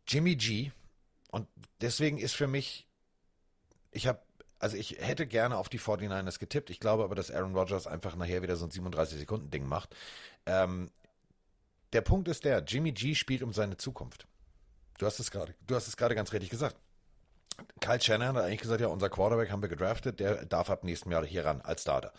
Jimmy 0.07 0.35
G. 0.37 0.71
Und 1.29 1.47
deswegen 1.81 2.17
ist 2.17 2.33
für 2.33 2.47
mich, 2.47 2.87
ich 3.91 4.07
habe, 4.07 4.21
also 4.59 4.77
ich 4.77 4.97
hätte 4.99 5.27
gerne 5.27 5.57
auf 5.57 5.69
die 5.69 5.79
49ers 5.79 6.39
getippt. 6.39 6.69
Ich 6.69 6.79
glaube 6.79 7.03
aber, 7.03 7.15
dass 7.15 7.31
Aaron 7.31 7.55
Rodgers 7.55 7.87
einfach 7.87 8.15
nachher 8.15 8.41
wieder 8.41 8.55
so 8.55 8.65
ein 8.65 8.71
37-Sekunden-Ding 8.71 9.67
macht. 9.67 9.95
Ähm, 10.45 10.91
der 11.93 12.01
Punkt 12.01 12.27
ist 12.27 12.45
der, 12.45 12.63
Jimmy 12.63 12.91
G 12.91 13.15
spielt 13.15 13.43
um 13.43 13.53
seine 13.53 13.77
Zukunft. 13.77 14.27
Du 14.97 15.05
hast 15.05 15.19
es 15.19 15.31
gerade, 15.31 15.55
du 15.67 15.75
hast 15.75 15.87
es 15.87 15.97
gerade 15.97 16.15
ganz 16.15 16.31
richtig 16.33 16.49
gesagt. 16.49 16.75
Kyle 17.79 18.01
Shanahan 18.01 18.35
hat 18.35 18.45
eigentlich 18.45 18.61
gesagt, 18.61 18.81
ja, 18.81 18.87
unser 18.87 19.09
Quarterback 19.09 19.51
haben 19.51 19.61
wir 19.61 19.69
gedraftet, 19.69 20.19
der 20.19 20.45
darf 20.45 20.69
ab 20.69 20.83
nächstem 20.83 21.11
Jahr 21.11 21.25
hier 21.25 21.45
ran 21.45 21.61
als 21.61 21.83
Starter. 21.83 22.11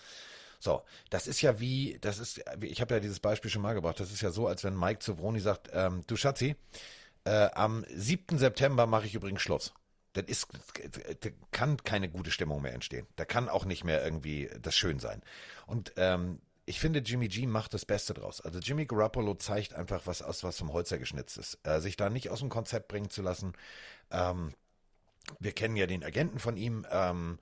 So, 0.59 0.83
das 1.11 1.27
ist 1.27 1.43
ja 1.43 1.61
wie, 1.61 1.99
das 2.01 2.19
ist, 2.19 2.43
ich 2.63 2.81
habe 2.81 2.95
ja 2.95 3.01
dieses 3.01 3.21
Beispiel 3.21 3.51
schon 3.51 3.63
mal 3.63 3.75
gebracht, 3.75 4.01
das 4.01 4.13
ist 4.13 4.23
ja 4.23 4.31
so, 4.31 4.47
als 4.47 4.65
wenn 4.65 4.79
Mike 4.79 5.01
zu 5.01 5.19
Vroni 5.19 5.41
sagt, 5.41 5.69
ähm, 5.73 6.03
du 6.07 6.17
Schatzi, 6.17 6.57
äh, 7.25 7.51
am 7.53 7.85
7. 7.91 8.39
September 8.39 8.87
mache 8.87 9.07
ich 9.07 9.15
übrigens 9.15 9.43
Schluss. 9.43 9.75
Das 10.17 10.25
ist, 10.27 10.49
da 11.21 11.29
kann 11.51 11.77
keine 11.85 12.09
gute 12.09 12.31
Stimmung 12.31 12.63
mehr 12.63 12.73
entstehen. 12.73 13.07
Da 13.17 13.25
kann 13.27 13.49
auch 13.49 13.67
nicht 13.67 13.85
mehr 13.85 14.03
irgendwie 14.03 14.51
das 14.61 14.75
schön 14.75 14.99
sein. 14.99 15.23
Und 15.67 15.93
ähm, 15.97 16.41
ich 16.65 16.81
finde, 16.81 17.01
Jimmy 17.01 17.29
G 17.29 17.47
macht 17.47 17.75
das 17.75 17.85
Beste 17.85 18.15
draus. 18.15 18.41
Also 18.41 18.59
Jimmy 18.59 18.87
Garoppolo 18.87 19.35
zeigt 19.35 19.75
einfach 19.75 20.07
was 20.07 20.23
aus, 20.23 20.43
was 20.43 20.59
vom 20.59 20.73
Holzer 20.73 20.99
geschnitzt 20.99 21.37
ist. 21.37 21.59
Äh, 21.65 21.81
sich 21.81 21.97
da 21.97 22.09
nicht 22.09 22.31
aus 22.31 22.41
dem 22.41 22.49
Konzept 22.49 22.89
bringen 22.89 23.11
zu 23.11 23.23
lassen. 23.23 23.53
Ähm, 24.11 24.53
wir 25.39 25.53
kennen 25.53 25.77
ja 25.77 25.87
den 25.87 26.03
Agenten 26.03 26.39
von 26.39 26.57
ihm. 26.57 26.87
Ähm, 26.91 27.39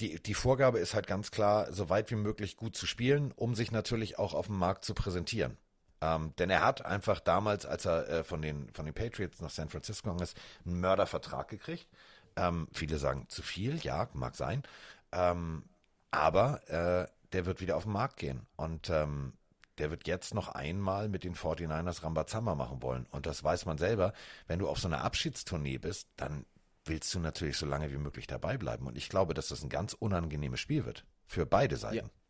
die, 0.00 0.22
die 0.22 0.34
Vorgabe 0.34 0.78
ist 0.78 0.94
halt 0.94 1.06
ganz 1.06 1.30
klar, 1.30 1.72
so 1.72 1.90
weit 1.90 2.10
wie 2.10 2.16
möglich 2.16 2.56
gut 2.56 2.76
zu 2.76 2.86
spielen, 2.86 3.32
um 3.32 3.54
sich 3.54 3.72
natürlich 3.72 4.18
auch 4.18 4.34
auf 4.34 4.46
dem 4.46 4.56
Markt 4.56 4.84
zu 4.84 4.94
präsentieren. 4.94 5.58
Ähm, 6.02 6.34
denn 6.36 6.50
er 6.50 6.64
hat 6.64 6.84
einfach 6.84 7.20
damals, 7.20 7.64
als 7.64 7.84
er 7.84 8.08
äh, 8.08 8.24
von, 8.24 8.42
den, 8.42 8.68
von 8.74 8.84
den 8.84 8.94
Patriots 8.94 9.40
nach 9.40 9.50
San 9.50 9.68
Francisco 9.68 10.08
gegangen 10.08 10.24
ist, 10.24 10.36
einen 10.66 10.80
Mördervertrag 10.80 11.46
gekriegt. 11.46 11.86
Ähm, 12.34 12.66
viele 12.72 12.98
sagen 12.98 13.26
zu 13.28 13.40
viel, 13.42 13.76
ja, 13.76 14.08
mag 14.12 14.34
sein. 14.34 14.64
Ähm, 15.12 15.64
aber 16.10 16.68
äh, 16.68 17.06
der 17.32 17.46
wird 17.46 17.60
wieder 17.60 17.76
auf 17.76 17.84
den 17.84 17.92
Markt 17.92 18.16
gehen. 18.16 18.46
Und 18.56 18.90
ähm, 18.90 19.34
der 19.78 19.90
wird 19.90 20.08
jetzt 20.08 20.34
noch 20.34 20.48
einmal 20.48 21.08
mit 21.08 21.22
den 21.22 21.36
49ers 21.36 22.02
Rambazamba 22.02 22.56
machen 22.56 22.82
wollen. 22.82 23.06
Und 23.12 23.26
das 23.26 23.44
weiß 23.44 23.64
man 23.66 23.78
selber. 23.78 24.12
Wenn 24.48 24.58
du 24.58 24.68
auf 24.68 24.80
so 24.80 24.88
einer 24.88 25.04
Abschiedstournee 25.04 25.78
bist, 25.78 26.08
dann 26.16 26.44
willst 26.84 27.14
du 27.14 27.20
natürlich 27.20 27.58
so 27.58 27.66
lange 27.66 27.92
wie 27.92 27.98
möglich 27.98 28.26
dabei 28.26 28.58
bleiben. 28.58 28.88
Und 28.88 28.98
ich 28.98 29.08
glaube, 29.08 29.34
dass 29.34 29.48
das 29.48 29.62
ein 29.62 29.68
ganz 29.68 29.92
unangenehmes 29.92 30.58
Spiel 30.58 30.84
wird. 30.84 31.04
Für 31.26 31.46
beide 31.46 31.76
Seiten. 31.76 32.06
Ja. 32.06 32.21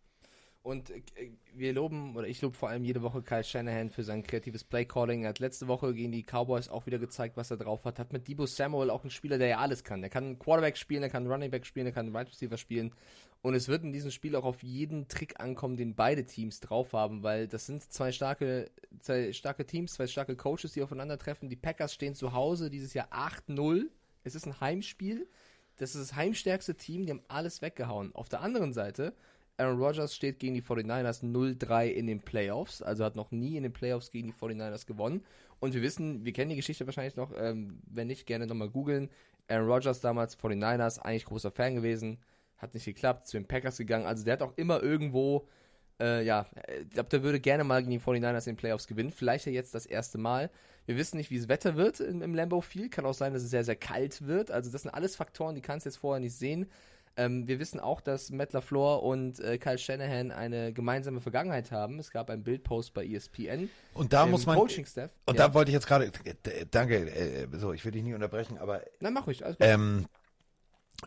Und 0.62 0.90
äh, 0.90 1.02
wir 1.54 1.72
loben, 1.72 2.16
oder 2.16 2.28
ich 2.28 2.40
lobe 2.40 2.56
vor 2.56 2.68
allem 2.68 2.84
jede 2.84 3.02
Woche 3.02 3.22
Kyle 3.22 3.42
Shanahan 3.42 3.90
für 3.90 4.04
sein 4.04 4.22
kreatives 4.22 4.62
Playcalling. 4.62 5.24
Er 5.24 5.30
hat 5.30 5.40
letzte 5.40 5.66
Woche 5.66 5.92
gegen 5.92 6.12
die 6.12 6.22
Cowboys 6.22 6.68
auch 6.68 6.86
wieder 6.86 6.98
gezeigt, 6.98 7.36
was 7.36 7.50
er 7.50 7.56
drauf 7.56 7.84
hat. 7.84 7.98
Hat 7.98 8.12
mit 8.12 8.28
Debo 8.28 8.46
Samuel 8.46 8.90
auch 8.90 9.02
einen 9.02 9.10
Spieler, 9.10 9.38
der 9.38 9.48
ja 9.48 9.58
alles 9.58 9.82
kann. 9.82 10.02
Er 10.02 10.08
kann 10.08 10.38
Quarterback 10.38 10.76
spielen, 10.76 11.02
er 11.02 11.10
kann 11.10 11.26
Running 11.26 11.50
Back 11.50 11.66
spielen, 11.66 11.86
er 11.86 11.92
kann 11.92 12.14
Right 12.14 12.28
Receiver 12.28 12.56
spielen. 12.56 12.94
Und 13.42 13.54
es 13.54 13.66
wird 13.66 13.82
in 13.82 13.92
diesem 13.92 14.12
Spiel 14.12 14.36
auch 14.36 14.44
auf 14.44 14.62
jeden 14.62 15.08
Trick 15.08 15.40
ankommen, 15.40 15.76
den 15.76 15.96
beide 15.96 16.24
Teams 16.24 16.60
drauf 16.60 16.92
haben, 16.92 17.24
weil 17.24 17.48
das 17.48 17.66
sind 17.66 17.82
zwei 17.82 18.12
starke, 18.12 18.70
zwei 19.00 19.32
starke 19.32 19.66
Teams, 19.66 19.94
zwei 19.94 20.06
starke 20.06 20.36
Coaches, 20.36 20.72
die 20.74 20.82
aufeinandertreffen. 20.82 21.48
Die 21.48 21.56
Packers 21.56 21.92
stehen 21.92 22.14
zu 22.14 22.32
Hause 22.32 22.70
dieses 22.70 22.94
Jahr 22.94 23.08
8-0. 23.10 23.86
Es 24.22 24.36
ist 24.36 24.46
ein 24.46 24.60
Heimspiel. 24.60 25.26
Das 25.78 25.96
ist 25.96 26.10
das 26.10 26.16
heimstärkste 26.16 26.76
Team, 26.76 27.06
die 27.06 27.10
haben 27.10 27.22
alles 27.26 27.62
weggehauen. 27.62 28.14
Auf 28.14 28.28
der 28.28 28.42
anderen 28.42 28.72
Seite 28.72 29.14
Aaron 29.62 29.78
Rodgers 29.78 30.14
steht 30.14 30.38
gegen 30.38 30.54
die 30.54 30.62
49ers 30.62 31.22
0-3 31.22 31.86
in 31.86 32.06
den 32.06 32.20
Playoffs, 32.20 32.82
also 32.82 33.04
hat 33.04 33.16
noch 33.16 33.30
nie 33.30 33.56
in 33.56 33.62
den 33.62 33.72
Playoffs 33.72 34.10
gegen 34.10 34.28
die 34.28 34.34
49ers 34.34 34.86
gewonnen. 34.86 35.24
Und 35.60 35.74
wir 35.74 35.82
wissen, 35.82 36.24
wir 36.24 36.32
kennen 36.32 36.50
die 36.50 36.56
Geschichte 36.56 36.86
wahrscheinlich 36.86 37.16
noch, 37.16 37.32
ähm, 37.38 37.78
wenn 37.86 38.08
nicht, 38.08 38.26
gerne 38.26 38.46
nochmal 38.46 38.68
googeln. 38.68 39.08
Aaron 39.48 39.68
Rodgers 39.68 40.00
damals 40.00 40.36
49ers, 40.36 40.98
eigentlich 40.98 41.24
großer 41.24 41.50
Fan 41.50 41.76
gewesen, 41.76 42.18
hat 42.58 42.74
nicht 42.74 42.84
geklappt, 42.84 43.26
zu 43.26 43.36
den 43.36 43.46
Packers 43.46 43.78
gegangen. 43.78 44.06
Also 44.06 44.24
der 44.24 44.34
hat 44.34 44.42
auch 44.42 44.56
immer 44.56 44.82
irgendwo, 44.82 45.46
äh, 46.00 46.24
ja, 46.24 46.46
ich 46.80 46.90
glaube, 46.90 47.08
der 47.10 47.22
würde 47.22 47.40
gerne 47.40 47.64
mal 47.64 47.80
gegen 47.80 47.92
die 47.92 48.00
49ers 48.00 48.46
in 48.46 48.54
den 48.54 48.56
Playoffs 48.56 48.86
gewinnen. 48.86 49.12
Vielleicht 49.12 49.46
ja 49.46 49.52
jetzt 49.52 49.74
das 49.74 49.86
erste 49.86 50.18
Mal. 50.18 50.50
Wir 50.86 50.96
wissen 50.96 51.16
nicht, 51.16 51.30
wie 51.30 51.36
es 51.36 51.48
Wetter 51.48 51.76
wird 51.76 52.00
im, 52.00 52.22
im 52.22 52.34
Lambeau 52.34 52.60
Field. 52.60 52.90
Kann 52.90 53.06
auch 53.06 53.14
sein, 53.14 53.32
dass 53.32 53.42
es 53.42 53.50
sehr, 53.50 53.64
sehr 53.64 53.76
kalt 53.76 54.26
wird. 54.26 54.50
Also 54.50 54.70
das 54.70 54.82
sind 54.82 54.90
alles 54.90 55.14
Faktoren, 55.14 55.54
die 55.54 55.60
kannst 55.60 55.86
du 55.86 55.90
jetzt 55.90 55.98
vorher 55.98 56.20
nicht 56.20 56.34
sehen. 56.34 56.66
Ähm, 57.16 57.46
wir 57.46 57.58
wissen 57.58 57.78
auch, 57.78 58.00
dass 58.00 58.30
Matt 58.30 58.52
LaFleur 58.52 59.02
und 59.02 59.38
äh, 59.40 59.58
Kyle 59.58 59.78
Shanahan 59.78 60.30
eine 60.30 60.72
gemeinsame 60.72 61.20
Vergangenheit 61.20 61.70
haben. 61.70 61.98
Es 61.98 62.10
gab 62.10 62.30
einen 62.30 62.42
Bildpost 62.42 62.94
bei 62.94 63.06
ESPN. 63.06 63.68
Und 63.94 64.12
da 64.12 64.26
muss 64.26 64.46
man. 64.46 64.56
Coaching 64.56 64.86
Staff. 64.86 65.10
Und 65.26 65.38
ja. 65.38 65.48
da 65.48 65.54
wollte 65.54 65.70
ich 65.70 65.74
jetzt 65.74 65.86
gerade. 65.86 66.10
Danke, 66.70 67.10
äh, 67.10 67.48
so, 67.52 67.72
ich 67.72 67.84
will 67.84 67.92
dich 67.92 68.02
nie 68.02 68.14
unterbrechen, 68.14 68.58
aber. 68.58 68.82
Na, 69.00 69.10
mach 69.10 69.26
ruhig. 69.26 69.44
Alles 69.44 69.58
gut. 69.58 69.66
Ähm, 69.66 70.06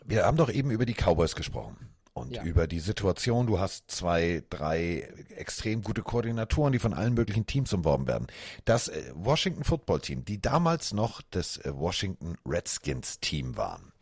wir 0.04 0.24
haben 0.24 0.36
doch 0.36 0.50
eben 0.50 0.70
über 0.70 0.86
die 0.86 0.94
Cowboys 0.94 1.34
gesprochen. 1.34 1.76
Und 2.12 2.32
ja. 2.32 2.44
über 2.44 2.66
die 2.66 2.80
Situation, 2.80 3.46
du 3.46 3.60
hast 3.60 3.90
zwei, 3.90 4.42
drei 4.48 5.06
extrem 5.36 5.82
gute 5.82 6.00
Koordinatoren, 6.00 6.72
die 6.72 6.78
von 6.78 6.94
allen 6.94 7.12
möglichen 7.12 7.44
Teams 7.44 7.74
umworben 7.74 8.06
werden. 8.06 8.28
Das 8.64 8.88
äh, 8.88 9.12
Washington 9.14 9.64
Football 9.64 10.00
Team, 10.00 10.24
die 10.24 10.40
damals 10.40 10.94
noch 10.94 11.20
das 11.30 11.58
äh, 11.58 11.72
Washington 11.74 12.36
Redskins 12.46 13.20
Team 13.20 13.58
waren, 13.58 13.92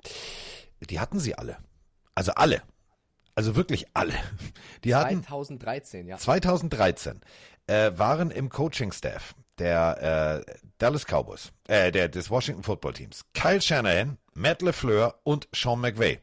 die 0.89 1.01
hatten 1.01 1.19
sie 1.19 1.35
alle. 1.35 1.57
Also 2.15 2.33
alle. 2.33 2.63
Also 3.35 3.57
wirklich 3.57 3.87
alle. 3.95 4.15
Die 4.85 4.91
2013, 4.91 6.01
hatten, 6.01 6.09
ja. 6.09 6.17
2013 6.19 7.21
äh, 7.67 7.93
waren 7.97 8.31
im 8.31 8.49
Coaching-Staff 8.49 9.35
der 9.59 10.45
äh, 10.47 10.53
Dallas 10.79 11.05
Cowboys, 11.07 11.53
äh, 11.69 11.93
der, 11.93 12.09
des 12.09 12.31
Washington 12.31 12.63
Football 12.63 12.95
Teams. 12.95 13.25
Kyle 13.35 13.61
Shanahan, 13.61 14.19
Matt 14.35 14.63
LeFleur 14.63 15.21
und 15.25 15.49
Sean 15.53 15.81
McVay. 15.81 16.21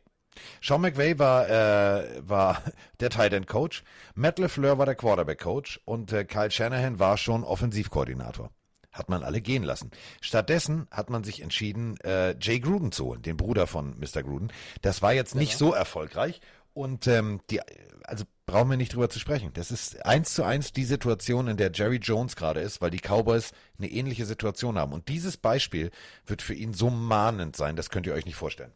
Sean 0.61 0.81
McVay 0.81 1.19
war, 1.19 1.49
äh, 1.49 2.27
war 2.27 2.61
der 2.99 3.09
Tight 3.09 3.33
End 3.33 3.47
Coach, 3.47 3.83
Matt 4.15 4.39
LeFleur 4.39 4.77
war 4.77 4.85
der 4.85 4.95
Quarterback 4.95 5.39
Coach 5.41 5.79
und 5.85 6.11
äh, 6.13 6.25
Kyle 6.25 6.51
Shanahan 6.51 6.99
war 6.99 7.17
schon 7.17 7.43
Offensivkoordinator 7.43 8.49
hat 8.91 9.09
man 9.09 9.23
alle 9.23 9.41
gehen 9.41 9.63
lassen. 9.63 9.91
Stattdessen 10.19 10.87
hat 10.91 11.09
man 11.09 11.23
sich 11.23 11.41
entschieden, 11.41 11.97
äh, 12.01 12.35
Jay 12.39 12.59
Gruden 12.59 12.91
zu 12.91 13.05
holen, 13.05 13.21
den 13.21 13.37
Bruder 13.37 13.67
von 13.67 13.95
Mr. 13.99 14.23
Gruden. 14.23 14.51
Das 14.81 15.01
war 15.01 15.13
jetzt 15.13 15.35
nicht 15.35 15.53
ja. 15.53 15.57
so 15.57 15.73
erfolgreich 15.73 16.41
und 16.73 17.07
ähm, 17.07 17.41
die, 17.49 17.61
also 18.03 18.25
brauchen 18.45 18.69
wir 18.69 18.77
nicht 18.77 18.93
drüber 18.93 19.09
zu 19.09 19.19
sprechen. 19.19 19.51
Das 19.53 19.71
ist 19.71 20.05
eins 20.05 20.33
zu 20.33 20.43
eins 20.43 20.73
die 20.73 20.83
Situation, 20.83 21.47
in 21.47 21.57
der 21.57 21.71
Jerry 21.73 21.97
Jones 21.97 22.35
gerade 22.35 22.59
ist, 22.59 22.81
weil 22.81 22.91
die 22.91 22.99
Cowboys 22.99 23.51
eine 23.77 23.89
ähnliche 23.89 24.25
Situation 24.25 24.77
haben. 24.77 24.91
Und 24.91 25.07
dieses 25.07 25.37
Beispiel 25.37 25.91
wird 26.25 26.41
für 26.41 26.53
ihn 26.53 26.73
so 26.73 26.89
mahnend 26.89 27.55
sein, 27.55 27.75
das 27.75 27.89
könnt 27.89 28.07
ihr 28.07 28.13
euch 28.13 28.25
nicht 28.25 28.35
vorstellen. 28.35 28.73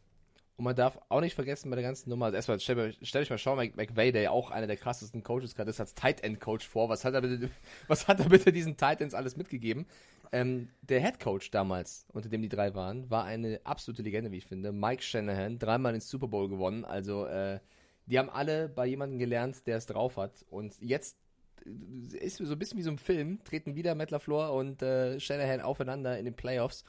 Und 0.57 0.63
man 0.63 0.75
darf 0.75 0.97
auch 1.09 1.19
nicht 1.19 1.35
vergessen 1.35 1.69
bei 1.69 1.75
der 1.75 1.83
ganzen 1.83 2.09
Nummer, 2.09 2.27
also 2.27 2.37
erstmal 2.37 2.59
stell, 2.61 2.95
stell 3.01 3.23
euch 3.23 3.29
mal 3.29 3.37
Sean 3.37 3.57
McVay, 3.57 4.13
der 4.13 4.21
ja 4.21 4.31
auch 4.31 4.51
einer 4.51 4.67
der 4.67 4.77
krassesten 4.77 5.21
Coaches 5.21 5.53
gerade 5.53 5.69
ist, 5.69 5.81
als 5.81 5.95
Tight 5.95 6.23
End 6.23 6.39
Coach 6.39 6.65
vor. 6.65 6.87
Was 6.87 7.03
hat 7.03 7.13
er 7.13 7.21
bitte, 7.21 7.49
was 7.87 8.07
hat 8.07 8.21
er 8.21 8.29
bitte 8.29 8.53
diesen 8.53 8.77
Tight 8.77 9.01
Ends 9.01 9.13
alles 9.13 9.35
mitgegeben? 9.35 9.85
Ähm, 10.31 10.69
der 10.81 11.01
Head 11.01 11.19
Coach 11.19 11.51
damals, 11.51 12.05
unter 12.13 12.29
dem 12.29 12.41
die 12.41 12.49
drei 12.49 12.73
waren, 12.73 13.09
war 13.09 13.25
eine 13.25 13.59
absolute 13.65 14.01
Legende, 14.01 14.31
wie 14.31 14.37
ich 14.37 14.45
finde. 14.45 14.71
Mike 14.71 15.03
Shanahan, 15.03 15.59
dreimal 15.59 15.93
ins 15.93 16.09
Super 16.09 16.27
Bowl 16.27 16.47
gewonnen. 16.47 16.85
Also, 16.85 17.25
äh, 17.25 17.59
die 18.05 18.17
haben 18.17 18.29
alle 18.29 18.69
bei 18.69 18.85
jemandem 18.85 19.19
gelernt, 19.19 19.67
der 19.67 19.77
es 19.77 19.85
drauf 19.87 20.17
hat. 20.17 20.45
Und 20.49 20.75
jetzt 20.79 21.17
äh, 21.65 22.17
ist 22.17 22.37
so 22.37 22.53
ein 22.53 22.59
bisschen 22.59 22.77
wie 22.77 22.83
so 22.83 22.91
ein 22.91 22.97
Film, 22.97 23.43
treten 23.43 23.75
wieder 23.75 23.93
Matt 23.93 24.11
LaFleur 24.11 24.53
und 24.53 24.81
äh, 24.81 25.19
Shanahan 25.19 25.61
aufeinander 25.61 26.17
in 26.17 26.25
den 26.25 26.35
Playoffs. 26.35 26.85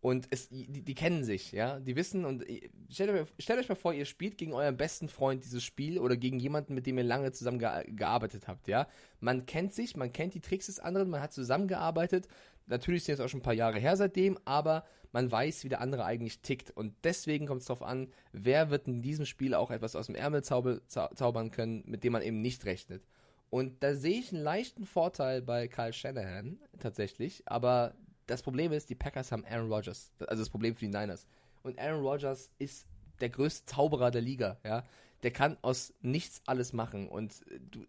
Und 0.00 0.28
es, 0.30 0.48
die, 0.48 0.66
die, 0.68 0.94
kennen 0.94 1.24
sich, 1.24 1.50
ja. 1.50 1.80
Die 1.80 1.96
wissen 1.96 2.24
und 2.24 2.48
äh, 2.48 2.70
stellt 2.88 3.10
euch, 3.10 3.28
stellt 3.40 3.58
euch, 3.58 3.68
mal 3.68 3.74
vor, 3.74 3.92
ihr 3.92 4.04
spielt 4.04 4.38
gegen 4.38 4.52
euren 4.52 4.76
besten 4.76 5.08
Freund 5.08 5.44
dieses 5.44 5.64
Spiel 5.64 5.98
oder 5.98 6.16
gegen 6.16 6.38
jemanden, 6.38 6.74
mit 6.74 6.86
dem 6.86 6.98
ihr 6.98 7.04
lange 7.04 7.32
zusammen 7.32 7.58
ge 7.58 7.68
gearbeitet 7.88 8.46
habt, 8.46 8.68
ja. 8.68 8.86
Man 9.18 9.46
kennt 9.46 9.74
sich, 9.74 9.96
man 9.96 10.12
kennt 10.12 10.34
die 10.34 10.40
Tricks 10.40 10.66
des 10.66 10.78
anderen, 10.78 11.10
man 11.10 11.20
hat 11.20 11.32
zusammengearbeitet. 11.32 12.28
Natürlich 12.66 13.04
sind 13.04 13.14
es 13.14 13.20
auch 13.20 13.28
schon 13.28 13.40
ein 13.40 13.44
paar 13.44 13.54
Jahre 13.54 13.78
her 13.78 13.96
seitdem, 13.96 14.38
aber 14.44 14.84
man 15.10 15.32
weiß, 15.32 15.64
wie 15.64 15.68
der 15.68 15.80
andere 15.80 16.04
eigentlich 16.04 16.40
tickt. 16.42 16.70
Und 16.70 16.94
deswegen 17.02 17.46
kommt 17.46 17.62
es 17.62 17.66
darauf 17.66 17.82
an, 17.82 18.08
wer 18.32 18.70
wird 18.70 18.86
in 18.86 19.02
diesem 19.02 19.26
Spiel 19.26 19.54
auch 19.54 19.70
etwas 19.70 19.96
aus 19.96 20.06
dem 20.06 20.14
Ärmel 20.14 20.44
zauber, 20.44 20.80
zau 20.86 21.08
zaubern 21.14 21.50
können, 21.50 21.82
mit 21.86 22.04
dem 22.04 22.12
man 22.12 22.22
eben 22.22 22.40
nicht 22.40 22.64
rechnet. 22.66 23.02
Und 23.50 23.82
da 23.82 23.94
sehe 23.94 24.20
ich 24.20 24.32
einen 24.32 24.42
leichten 24.42 24.84
Vorteil 24.84 25.40
bei 25.40 25.66
Kyle 25.68 25.92
Shanahan 25.92 26.58
tatsächlich, 26.78 27.42
aber 27.46 27.94
das 28.28 28.42
Problem 28.42 28.72
ist, 28.72 28.90
die 28.90 28.94
Packers 28.94 29.32
haben 29.32 29.44
Aaron 29.46 29.72
Rodgers. 29.72 30.12
Also 30.20 30.42
das 30.42 30.50
Problem 30.50 30.74
für 30.74 30.80
die 30.80 30.88
Niners. 30.88 31.26
Und 31.62 31.78
Aaron 31.78 32.04
Rodgers 32.04 32.50
ist 32.58 32.86
der 33.20 33.30
größte 33.30 33.66
Zauberer 33.66 34.10
der 34.10 34.22
Liga, 34.22 34.58
ja. 34.64 34.84
Der 35.24 35.32
kann 35.32 35.56
aus 35.62 35.92
nichts 36.00 36.42
alles 36.46 36.72
machen. 36.72 37.08
Und 37.08 37.42
äh, 37.50 37.58
du, 37.58 37.84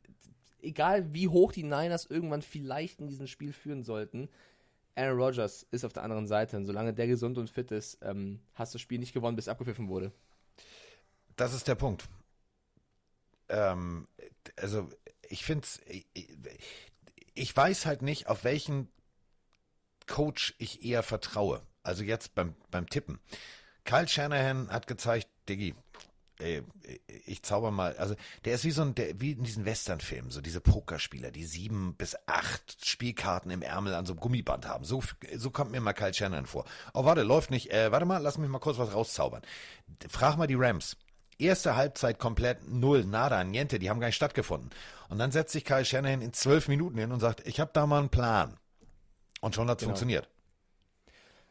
egal 0.62 1.14
wie 1.14 1.28
hoch 1.28 1.52
die 1.52 1.64
Niners 1.64 2.06
irgendwann 2.06 2.42
vielleicht 2.42 3.00
in 3.00 3.08
diesem 3.08 3.28
Spiel 3.28 3.54
führen 3.54 3.84
sollten, 3.84 4.30
Aaron 4.96 5.20
Rodgers 5.20 5.68
ist 5.72 5.86
auf 5.86 5.94
der 5.94 6.04
anderen 6.04 6.26
Seite. 6.26 6.58
Und 6.58 6.66
solange 6.66 6.94
der 6.94 7.08
gesund 7.08 7.38
und 7.38 7.50
fit 7.50 7.72
ist, 7.72 8.00
ähm, 8.02 8.40
hast 8.56 8.74
du 8.74 8.78
das 8.78 8.82
Spiel 8.82 8.98
nicht 8.98 9.14
gewonnen, 9.14 9.36
bis 9.36 9.48
abgepfiffen 9.48 9.90
wurde. 9.90 10.12
Das 11.36 11.54
ist 11.54 11.68
der 11.68 11.76
Punkt. 11.76 12.08
Ähm, 13.50 14.08
also, 14.56 14.90
ich 15.28 15.44
finde 15.44 15.66
es. 15.66 15.82
Ich, 15.86 16.08
ich 17.34 17.56
weiß 17.56 17.86
halt 17.86 18.02
nicht, 18.02 18.28
auf 18.28 18.44
welchen 18.44 18.90
Coach 20.10 20.56
ich 20.58 20.84
eher 20.84 21.04
vertraue. 21.04 21.62
Also 21.84 22.04
jetzt 22.04 22.36
beim, 22.36 22.56
beim 22.72 22.90
Tippen. 22.90 23.20
Kyle 23.86 24.08
Shanahan 24.08 24.70
hat 24.70 24.88
gezeigt, 24.88 25.30
Diggi, 25.48 25.74
ich 27.26 27.44
zauber 27.44 27.70
mal, 27.70 27.98
also 27.98 28.16
der 28.46 28.56
ist 28.56 28.64
wie 28.64 28.72
so 28.72 28.82
ein, 28.82 28.96
der, 28.96 29.20
wie 29.20 29.32
in 29.32 29.44
diesen 29.44 29.66
Westernfilmen, 29.66 30.32
so 30.32 30.40
diese 30.40 30.62
Pokerspieler, 30.62 31.32
die 31.32 31.44
sieben 31.44 31.96
bis 31.96 32.16
acht 32.28 32.86
Spielkarten 32.86 33.52
im 33.52 33.62
Ärmel 33.62 33.94
an 33.94 34.06
so 34.06 34.14
einem 34.14 34.22
Gummiband 34.22 34.68
haben. 34.68 34.86
So, 34.86 35.04
so 35.36 35.52
kommt 35.52 35.72
mir 35.72 35.82
mal 35.82 35.94
Kyle 35.94 36.14
Shanahan 36.14 36.46
vor. 36.46 36.66
Oh, 36.94 37.04
warte, 37.04 37.24
läuft 37.24 37.52
nicht. 37.52 37.72
Äh, 37.72 37.92
warte 37.92 38.06
mal, 38.06 38.20
lass 38.20 38.38
mich 38.38 38.50
mal 38.50 38.60
kurz 38.60 38.78
was 38.78 38.94
rauszaubern. 38.94 39.42
Frag 40.08 40.38
mal 40.38 40.48
die 40.48 40.56
Rams. 40.56 40.96
Erste 41.38 41.76
Halbzeit 41.76 42.20
komplett 42.20 42.68
null, 42.68 43.06
nada, 43.06 43.44
niente, 43.44 43.80
die 43.80 43.90
haben 43.90 44.02
gar 44.02 44.08
nicht 44.08 44.16
stattgefunden. 44.16 44.70
Und 45.10 45.20
dann 45.20 45.32
setzt 45.32 45.54
sich 45.54 45.66
Kyle 45.66 45.86
Shanahan 45.86 46.22
in 46.22 46.34
zwölf 46.34 46.68
Minuten 46.68 46.98
hin 46.98 47.12
und 47.12 47.20
sagt, 47.20 47.46
ich 47.48 47.60
habe 47.60 47.72
da 47.74 47.86
mal 47.86 48.00
einen 48.00 48.10
Plan. 48.10 48.59
Und 49.42 49.56
schon 49.56 49.70
hat 49.70 49.78
es 49.78 49.82
genau. 49.82 49.92
funktioniert. 49.92 50.30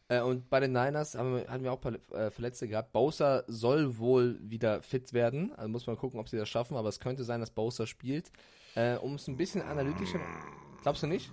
Äh, 0.09 0.21
und 0.21 0.49
bei 0.49 0.61
den 0.61 0.73
Niners 0.73 1.15
haben 1.15 1.37
wir, 1.37 1.49
hatten 1.49 1.65
wir 1.65 1.73
auch 1.73 1.85
ein 1.85 2.01
paar 2.01 2.19
äh, 2.19 2.31
Verletzte 2.31 2.67
gehabt. 2.67 2.93
Bowser 2.93 3.45
soll 3.47 3.99
wohl 3.99 4.39
wieder 4.41 4.83
fit 4.83 5.13
werden. 5.13 5.53
Also 5.55 5.69
muss 5.69 5.87
man 5.87 5.97
gucken, 5.97 6.19
ob 6.19 6.29
sie 6.29 6.39
das 6.39 6.49
schaffen. 6.49 6.77
Aber 6.77 6.89
es 6.89 7.01
könnte 7.01 7.25
sein, 7.25 7.41
dass 7.41 7.51
Bowser 7.51 7.87
spielt. 7.87 8.33
Äh, 8.75 8.97
um 8.97 9.15
es 9.15 9.29
ein 9.29 9.37
bisschen 9.37 9.63
analytischer. 9.63 10.21
Glaubst 10.83 11.03
du 11.03 11.07
nicht? 11.07 11.31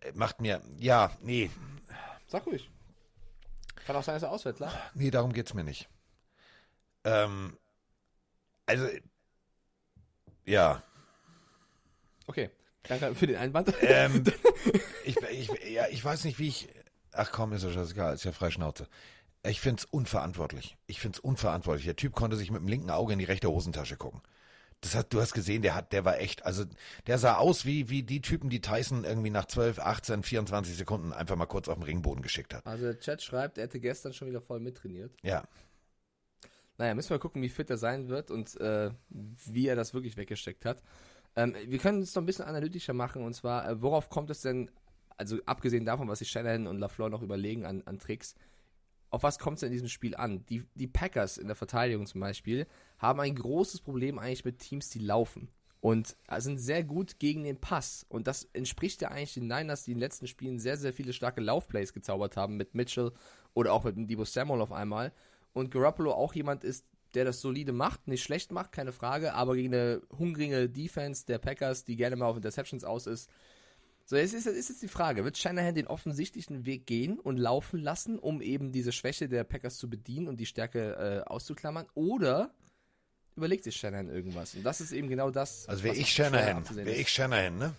Äh, 0.00 0.12
macht 0.14 0.40
mir. 0.40 0.60
Ja, 0.78 1.12
nee. 1.20 1.50
Sag 2.26 2.46
ruhig. 2.46 2.68
Kann 3.86 3.96
auch 3.96 4.02
sein, 4.02 4.14
dass 4.14 4.22
er 4.22 4.30
ausfällt, 4.30 4.56
klar. 4.56 4.72
Nee, 4.94 5.10
darum 5.10 5.32
geht 5.32 5.46
es 5.46 5.54
mir 5.54 5.64
nicht. 5.64 5.88
Ähm, 7.04 7.56
also, 8.66 8.86
ja. 10.44 10.82
Okay. 12.26 12.50
Danke 12.88 13.14
für 13.14 13.26
den 13.26 13.36
Einwand. 13.36 13.72
Ähm, 13.80 14.24
ich, 15.04 15.16
ich, 15.16 15.50
ja, 15.70 15.86
ich 15.90 16.04
weiß 16.04 16.24
nicht, 16.24 16.38
wie 16.38 16.48
ich. 16.48 16.68
Ach 17.12 17.30
komm, 17.30 17.52
ist 17.52 17.62
ja 17.62 17.70
scheißegal, 17.70 18.14
ist 18.14 18.24
ja 18.24 18.32
frei 18.32 18.50
Schnauze. 18.50 18.88
Ich 19.44 19.60
find's 19.60 19.84
unverantwortlich. 19.84 20.76
Ich 20.86 21.00
find's 21.00 21.18
unverantwortlich. 21.18 21.84
Der 21.84 21.96
Typ 21.96 22.14
konnte 22.14 22.36
sich 22.36 22.50
mit 22.50 22.60
dem 22.60 22.68
linken 22.68 22.90
Auge 22.90 23.12
in 23.12 23.18
die 23.18 23.24
rechte 23.24 23.50
Hosentasche 23.50 23.96
gucken. 23.96 24.22
Das 24.80 24.96
hat, 24.96 25.12
du 25.12 25.20
hast 25.20 25.32
gesehen, 25.32 25.62
der 25.62 25.76
hat, 25.76 25.92
der 25.92 26.04
war 26.04 26.18
echt, 26.18 26.44
also 26.44 26.64
der 27.06 27.18
sah 27.18 27.36
aus 27.36 27.64
wie, 27.64 27.88
wie 27.88 28.02
die 28.02 28.20
Typen, 28.20 28.50
die 28.50 28.60
Tyson 28.60 29.04
irgendwie 29.04 29.30
nach 29.30 29.44
12, 29.46 29.78
18, 29.78 30.22
24 30.24 30.76
Sekunden 30.76 31.12
einfach 31.12 31.36
mal 31.36 31.46
kurz 31.46 31.68
auf 31.68 31.76
den 31.76 31.84
Ringboden 31.84 32.20
geschickt 32.20 32.52
hat. 32.52 32.66
Also 32.66 32.86
der 32.86 32.98
Chat 32.98 33.22
schreibt, 33.22 33.58
er 33.58 33.64
hätte 33.64 33.78
gestern 33.78 34.12
schon 34.12 34.26
wieder 34.28 34.40
voll 34.40 34.58
mittrainiert. 34.58 35.12
Ja. 35.22 35.44
Naja, 36.78 36.94
müssen 36.94 37.10
wir 37.10 37.20
gucken, 37.20 37.42
wie 37.42 37.48
fit 37.48 37.70
er 37.70 37.76
sein 37.76 38.08
wird 38.08 38.32
und 38.32 38.60
äh, 38.60 38.90
wie 39.08 39.68
er 39.68 39.76
das 39.76 39.94
wirklich 39.94 40.16
weggesteckt 40.16 40.64
hat. 40.64 40.82
Ähm, 41.36 41.54
wir 41.66 41.78
können 41.78 42.02
es 42.02 42.14
noch 42.14 42.22
ein 42.22 42.26
bisschen 42.26 42.44
analytischer 42.44 42.92
machen 42.92 43.22
und 43.22 43.34
zwar, 43.34 43.68
äh, 43.68 43.82
worauf 43.82 44.10
kommt 44.10 44.30
es 44.30 44.42
denn, 44.42 44.70
also 45.16 45.38
abgesehen 45.46 45.84
davon, 45.84 46.08
was 46.08 46.18
sich 46.18 46.30
Shanahan 46.30 46.66
und 46.66 46.78
LaFleur 46.78 47.08
noch 47.08 47.22
überlegen 47.22 47.64
an, 47.64 47.82
an 47.86 47.98
Tricks, 47.98 48.34
auf 49.12 49.22
was 49.22 49.38
kommt 49.38 49.58
es 49.58 49.62
in 49.62 49.72
diesem 49.72 49.88
Spiel 49.88 50.16
an? 50.16 50.44
Die, 50.46 50.64
die 50.74 50.86
Packers 50.86 51.36
in 51.36 51.46
der 51.46 51.56
Verteidigung 51.56 52.06
zum 52.06 52.20
Beispiel 52.22 52.66
haben 52.98 53.20
ein 53.20 53.34
großes 53.34 53.80
Problem 53.82 54.18
eigentlich 54.18 54.44
mit 54.44 54.58
Teams, 54.58 54.88
die 54.88 55.00
laufen. 55.00 55.50
Und 55.80 56.16
sind 56.38 56.58
sehr 56.58 56.84
gut 56.84 57.18
gegen 57.18 57.42
den 57.42 57.60
Pass. 57.60 58.06
Und 58.08 58.28
das 58.28 58.44
entspricht 58.52 59.02
ja 59.02 59.08
eigentlich 59.08 59.34
den 59.34 59.48
Niners, 59.48 59.82
die 59.82 59.90
in 59.90 59.98
den 59.98 60.02
letzten 60.02 60.28
Spielen 60.28 60.60
sehr, 60.60 60.76
sehr 60.76 60.92
viele 60.92 61.12
starke 61.12 61.40
Laufplays 61.40 61.92
gezaubert 61.92 62.36
haben 62.36 62.56
mit 62.56 62.74
Mitchell 62.74 63.12
oder 63.52 63.72
auch 63.72 63.82
mit 63.84 63.96
dem 63.96 64.06
Debo 64.06 64.24
Samuel 64.24 64.62
auf 64.62 64.72
einmal. 64.72 65.12
Und 65.52 65.72
Garoppolo 65.72 66.12
auch 66.12 66.34
jemand 66.34 66.62
ist, 66.62 66.86
der 67.14 67.24
das 67.24 67.40
solide 67.40 67.72
macht, 67.72 68.08
nicht 68.08 68.22
schlecht 68.22 68.52
macht, 68.52 68.72
keine 68.72 68.92
Frage, 68.92 69.34
aber 69.34 69.54
gegen 69.54 69.74
eine 69.74 70.02
hungrige 70.16 70.68
Defense 70.68 71.26
der 71.26 71.38
Packers, 71.38 71.84
die 71.84 71.96
gerne 71.96 72.16
mal 72.16 72.26
auf 72.26 72.36
Interceptions 72.36 72.84
aus 72.84 73.06
ist, 73.06 73.30
so, 74.04 74.16
jetzt 74.16 74.34
ist, 74.34 74.46
ist 74.46 74.68
jetzt 74.68 74.82
die 74.82 74.88
Frage, 74.88 75.24
wird 75.24 75.38
Shanahan 75.38 75.74
den 75.74 75.86
offensichtlichen 75.86 76.66
Weg 76.66 76.86
gehen 76.86 77.18
und 77.18 77.36
laufen 77.36 77.80
lassen, 77.80 78.18
um 78.18 78.42
eben 78.42 78.72
diese 78.72 78.92
Schwäche 78.92 79.28
der 79.28 79.44
Packers 79.44 79.78
zu 79.78 79.88
bedienen 79.88 80.28
und 80.28 80.38
die 80.38 80.46
Stärke 80.46 81.22
äh, 81.24 81.28
auszuklammern? 81.28 81.86
Oder 81.94 82.52
überlegt 83.36 83.64
sich 83.64 83.76
Shanahan 83.76 84.08
irgendwas? 84.08 84.54
Und 84.54 84.64
das 84.64 84.80
ist 84.80 84.92
eben 84.92 85.08
genau 85.08 85.30
das. 85.30 85.68
Also 85.68 85.84
wäre 85.84 85.96
ich 85.96 86.12
Shanahan, 86.12 86.64
wäre 86.76 86.96
ich 86.96 87.08
Shanahan, 87.08 87.56
ne? 87.56 87.74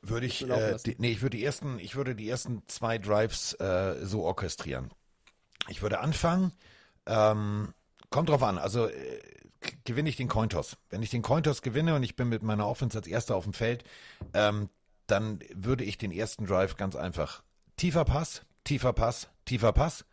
Würde 0.00 0.26
ich, 0.26 0.48
äh, 0.48 0.76
die, 0.84 0.96
nee, 0.98 1.12
ich 1.12 1.22
würde 1.22 1.36
die 1.36 1.44
ersten, 1.44 1.78
ich 1.78 1.94
würde 1.94 2.14
die 2.14 2.28
ersten 2.28 2.62
zwei 2.66 2.98
Drives 2.98 3.52
äh, 3.54 4.04
so 4.04 4.22
orchestrieren. 4.22 4.90
Ich 5.68 5.82
würde 5.82 6.00
anfangen, 6.00 6.52
ähm, 7.06 7.72
kommt 8.14 8.28
drauf 8.28 8.44
an, 8.44 8.58
also 8.58 8.86
äh, 8.86 9.20
gewinne 9.82 10.08
ich 10.08 10.14
den 10.14 10.28
Cointoss. 10.28 10.76
Wenn 10.88 11.02
ich 11.02 11.10
den 11.10 11.22
Cointoss 11.22 11.62
gewinne 11.62 11.96
und 11.96 12.04
ich 12.04 12.14
bin 12.14 12.28
mit 12.28 12.44
meiner 12.44 12.68
Offense 12.68 12.96
als 12.96 13.08
Erster 13.08 13.34
auf 13.34 13.42
dem 13.42 13.52
Feld, 13.52 13.82
ähm, 14.34 14.70
dann 15.08 15.40
würde 15.52 15.82
ich 15.82 15.98
den 15.98 16.12
ersten 16.12 16.46
Drive 16.46 16.76
ganz 16.76 16.94
einfach 16.94 17.42
tiefer 17.76 18.04
Pass, 18.04 18.42
tiefer 18.62 18.92
Pass, 18.92 19.26
tiefer 19.46 19.72
Pass, 19.72 20.04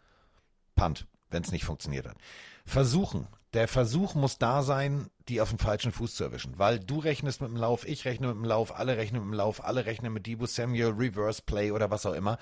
Punt, 0.76 1.06
wenn 1.30 1.44
es 1.44 1.52
nicht 1.52 1.64
funktioniert 1.64 2.08
hat. 2.08 2.18
Versuchen. 2.66 3.28
Der 3.54 3.68
Versuch 3.68 4.16
muss 4.16 4.40
da 4.40 4.64
sein, 4.64 5.12
die 5.30 5.40
auf 5.40 5.50
dem 5.50 5.60
falschen 5.60 5.92
Fuß 5.92 6.16
zu 6.16 6.24
erwischen, 6.24 6.58
weil 6.58 6.80
du 6.80 6.98
rechnest 6.98 7.40
mit 7.42 7.52
dem 7.52 7.58
Lauf, 7.58 7.88
ich 7.88 8.06
rechne 8.06 8.30
mit 8.30 8.38
dem 8.38 8.46
Lauf, 8.46 8.76
alle 8.80 8.98
rechnen 8.98 9.22
mit 9.22 9.32
dem 9.32 9.38
Lauf, 9.38 9.64
alle 9.64 9.86
rechnen 9.86 10.12
mit 10.12 10.26
Debo 10.26 10.48
Samuel, 10.48 10.94
Reverse 10.98 11.44
Play 11.46 11.70
oder 11.70 11.92
was 11.92 12.08
auch 12.08 12.14
immer. 12.16 12.40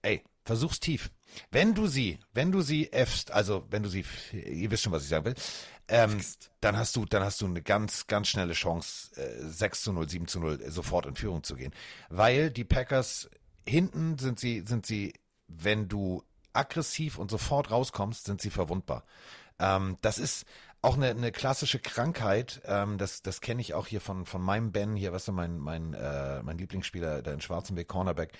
Ey, 0.00 0.22
versuch's 0.46 0.80
tief. 0.80 1.10
Wenn 1.50 1.74
du 1.74 1.86
sie, 1.86 2.18
wenn 2.32 2.52
du 2.52 2.60
sie 2.60 2.92
effst, 2.92 3.30
also 3.30 3.64
wenn 3.70 3.82
du 3.82 3.88
sie, 3.88 4.04
ihr 4.32 4.70
wisst 4.70 4.82
schon, 4.82 4.92
was 4.92 5.02
ich 5.02 5.08
sagen 5.08 5.24
will, 5.26 5.34
ähm, 5.88 6.20
dann 6.60 6.76
hast 6.76 6.96
du, 6.96 7.04
dann 7.04 7.22
hast 7.22 7.40
du 7.40 7.46
eine 7.46 7.62
ganz, 7.62 8.06
ganz 8.06 8.28
schnelle 8.28 8.54
Chance, 8.54 9.20
äh, 9.20 9.46
6 9.46 9.82
zu 9.82 9.92
0, 9.92 10.08
7 10.08 10.28
zu 10.28 10.40
0 10.40 10.60
äh, 10.60 10.70
sofort 10.70 11.06
in 11.06 11.14
Führung 11.14 11.42
zu 11.42 11.56
gehen. 11.56 11.74
Weil 12.08 12.50
die 12.50 12.64
Packers 12.64 13.28
hinten 13.66 14.18
sind 14.18 14.40
sie, 14.40 14.62
sind 14.66 14.86
sie, 14.86 15.12
wenn 15.46 15.88
du 15.88 16.22
aggressiv 16.52 17.18
und 17.18 17.30
sofort 17.30 17.70
rauskommst, 17.70 18.24
sind 18.24 18.40
sie 18.40 18.50
verwundbar. 18.50 19.04
Ähm, 19.58 19.98
das 20.00 20.18
ist 20.18 20.46
auch 20.80 20.96
eine, 20.96 21.10
eine 21.10 21.32
klassische 21.32 21.78
Krankheit, 21.78 22.60
ähm, 22.66 22.98
das, 22.98 23.22
das 23.22 23.40
kenne 23.40 23.60
ich 23.60 23.74
auch 23.74 23.86
hier 23.86 24.00
von, 24.00 24.26
von 24.26 24.42
meinem 24.42 24.70
Ben, 24.70 24.96
hier, 24.96 25.12
weißt 25.12 25.28
du, 25.28 25.32
mein, 25.32 25.58
mein, 25.58 25.94
äh, 25.94 26.42
mein 26.42 26.58
Lieblingsspieler, 26.58 27.22
der 27.22 27.34
in 27.34 27.40
Schwarzenberg 27.40 27.88
Cornerback. 27.88 28.32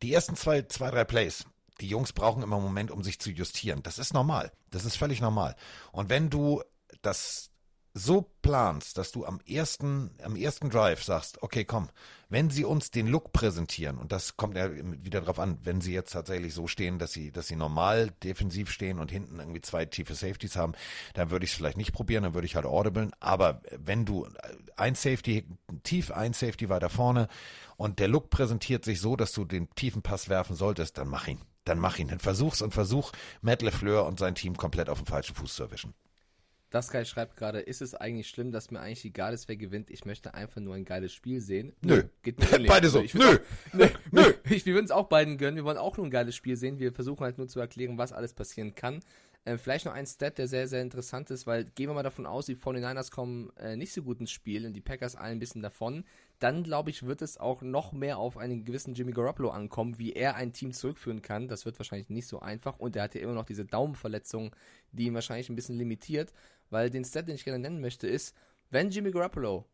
Die 0.00 0.12
ersten 0.12 0.34
zwei, 0.34 0.62
zwei, 0.62 0.90
drei 0.90 1.04
Plays, 1.04 1.44
die 1.80 1.88
Jungs 1.88 2.12
brauchen 2.12 2.42
immer 2.42 2.56
einen 2.56 2.64
Moment, 2.64 2.90
um 2.90 3.02
sich 3.02 3.18
zu 3.18 3.30
justieren. 3.30 3.82
Das 3.82 3.98
ist 3.98 4.14
normal. 4.14 4.52
Das 4.70 4.84
ist 4.84 4.96
völlig 4.96 5.20
normal. 5.20 5.56
Und 5.90 6.08
wenn 6.08 6.30
du 6.30 6.62
das 7.02 7.52
so 7.94 8.22
planst, 8.40 8.96
dass 8.96 9.12
du 9.12 9.26
am 9.26 9.40
ersten, 9.46 10.10
am 10.22 10.34
ersten 10.34 10.70
Drive 10.70 11.02
sagst, 11.02 11.42
okay, 11.42 11.64
komm, 11.64 11.90
wenn 12.30 12.48
sie 12.48 12.64
uns 12.64 12.90
den 12.90 13.06
Look 13.06 13.32
präsentieren, 13.32 13.98
und 13.98 14.12
das 14.12 14.38
kommt 14.38 14.56
ja 14.56 14.70
wieder 14.72 15.20
drauf 15.20 15.38
an, 15.38 15.58
wenn 15.62 15.82
sie 15.82 15.92
jetzt 15.92 16.12
tatsächlich 16.12 16.54
so 16.54 16.66
stehen, 16.66 16.98
dass 16.98 17.12
sie, 17.12 17.30
dass 17.30 17.48
sie 17.48 17.56
normal 17.56 18.10
defensiv 18.22 18.70
stehen 18.70 18.98
und 18.98 19.10
hinten 19.10 19.38
irgendwie 19.38 19.60
zwei 19.60 19.84
tiefe 19.84 20.14
Safeties 20.14 20.56
haben, 20.56 20.72
dann 21.12 21.30
würde 21.30 21.44
ich 21.44 21.50
es 21.50 21.56
vielleicht 21.56 21.76
nicht 21.76 21.92
probieren, 21.92 22.22
dann 22.22 22.34
würde 22.34 22.46
ich 22.46 22.56
halt 22.56 22.64
audiblen, 22.64 23.12
aber 23.20 23.60
wenn 23.76 24.06
du 24.06 24.26
ein 24.76 24.94
Safety, 24.94 25.46
tief 25.82 26.10
ein 26.10 26.32
Safety 26.32 26.70
weiter 26.70 26.88
vorne 26.88 27.28
und 27.76 27.98
der 27.98 28.08
Look 28.08 28.30
präsentiert 28.30 28.86
sich 28.86 29.00
so, 29.00 29.16
dass 29.16 29.32
du 29.32 29.44
den 29.44 29.68
tiefen 29.74 30.00
Pass 30.00 30.30
werfen 30.30 30.56
solltest, 30.56 30.96
dann 30.96 31.08
mach 31.08 31.28
ihn. 31.28 31.40
Dann 31.64 31.78
mach 31.78 31.98
ihn. 31.98 32.08
Dann 32.08 32.18
versuch's 32.18 32.62
und 32.62 32.74
versuch, 32.74 33.12
Matt 33.40 33.62
LeFleur 33.62 34.06
und 34.06 34.18
sein 34.18 34.34
Team 34.34 34.56
komplett 34.56 34.88
auf 34.88 34.98
dem 34.98 35.06
falschen 35.06 35.34
Fuß 35.34 35.54
zu 35.54 35.62
erwischen. 35.62 35.94
Das 36.72 36.90
Guy 36.90 37.04
schreibt 37.04 37.36
gerade, 37.36 37.60
ist 37.60 37.82
es 37.82 37.94
eigentlich 37.94 38.28
schlimm, 38.30 38.50
dass 38.50 38.70
mir 38.70 38.80
eigentlich 38.80 39.04
egal 39.04 39.34
ist, 39.34 39.46
wer 39.46 39.56
gewinnt? 39.56 39.90
Ich 39.90 40.06
möchte 40.06 40.32
einfach 40.32 40.60
nur 40.60 40.74
ein 40.74 40.86
geiles 40.86 41.12
Spiel 41.12 41.42
sehen. 41.42 41.74
Nö. 41.82 42.04
Geht 42.22 42.38
mir 42.40 42.50
ähnlich. 42.52 42.70
Beide 42.70 42.88
so. 42.88 43.02
Ich 43.02 43.12
Nö. 43.12 43.26
Auch, 43.26 43.74
nö. 43.74 43.88
Nö. 44.10 44.32
Ich, 44.48 44.64
wir 44.64 44.72
würden 44.72 44.86
es 44.86 44.90
auch 44.90 45.08
beiden 45.08 45.36
gönnen. 45.36 45.56
Wir 45.56 45.64
wollen 45.64 45.76
auch 45.76 45.98
nur 45.98 46.06
ein 46.06 46.10
geiles 46.10 46.34
Spiel 46.34 46.56
sehen. 46.56 46.78
Wir 46.78 46.92
versuchen 46.92 47.24
halt 47.24 47.36
nur 47.36 47.46
zu 47.46 47.60
erklären, 47.60 47.98
was 47.98 48.12
alles 48.12 48.32
passieren 48.32 48.74
kann. 48.74 49.00
Äh, 49.44 49.58
vielleicht 49.58 49.84
noch 49.84 49.92
ein 49.92 50.06
Stat, 50.06 50.38
der 50.38 50.48
sehr, 50.48 50.66
sehr 50.66 50.80
interessant 50.80 51.30
ist, 51.30 51.46
weil 51.46 51.64
gehen 51.64 51.90
wir 51.90 51.94
mal 51.94 52.02
davon 52.02 52.26
aus, 52.26 52.46
die 52.46 52.56
49ers 52.56 53.10
kommen 53.10 53.50
äh, 53.58 53.76
nicht 53.76 53.92
so 53.92 54.02
gut 54.02 54.20
ins 54.20 54.30
Spiel 54.30 54.64
und 54.66 54.72
die 54.72 54.80
Packers 54.80 55.14
allen 55.14 55.32
ein 55.32 55.40
bisschen 55.40 55.62
davon. 55.62 56.04
Dann, 56.42 56.64
glaube 56.64 56.90
ich, 56.90 57.04
wird 57.04 57.22
es 57.22 57.38
auch 57.38 57.62
noch 57.62 57.92
mehr 57.92 58.18
auf 58.18 58.36
einen 58.36 58.64
gewissen 58.64 58.94
Jimmy 58.94 59.12
Garoppolo 59.12 59.50
ankommen, 59.50 60.00
wie 60.00 60.12
er 60.12 60.34
ein 60.34 60.52
Team 60.52 60.72
zurückführen 60.72 61.22
kann. 61.22 61.46
Das 61.46 61.66
wird 61.66 61.78
wahrscheinlich 61.78 62.10
nicht 62.10 62.26
so 62.26 62.40
einfach 62.40 62.80
und 62.80 62.96
er 62.96 63.04
hat 63.04 63.14
ja 63.14 63.20
immer 63.20 63.34
noch 63.34 63.44
diese 63.44 63.64
Daumenverletzung, 63.64 64.54
die 64.90 65.04
ihn 65.04 65.14
wahrscheinlich 65.14 65.48
ein 65.48 65.54
bisschen 65.54 65.78
limitiert. 65.78 66.32
Weil 66.68 66.90
den 66.90 67.04
Stat, 67.04 67.28
den 67.28 67.36
ich 67.36 67.44
gerne 67.44 67.60
nennen 67.60 67.80
möchte, 67.80 68.08
ist, 68.08 68.34
wenn 68.70 68.90
Jimmy 68.90 69.12
Garoppolo 69.12 69.66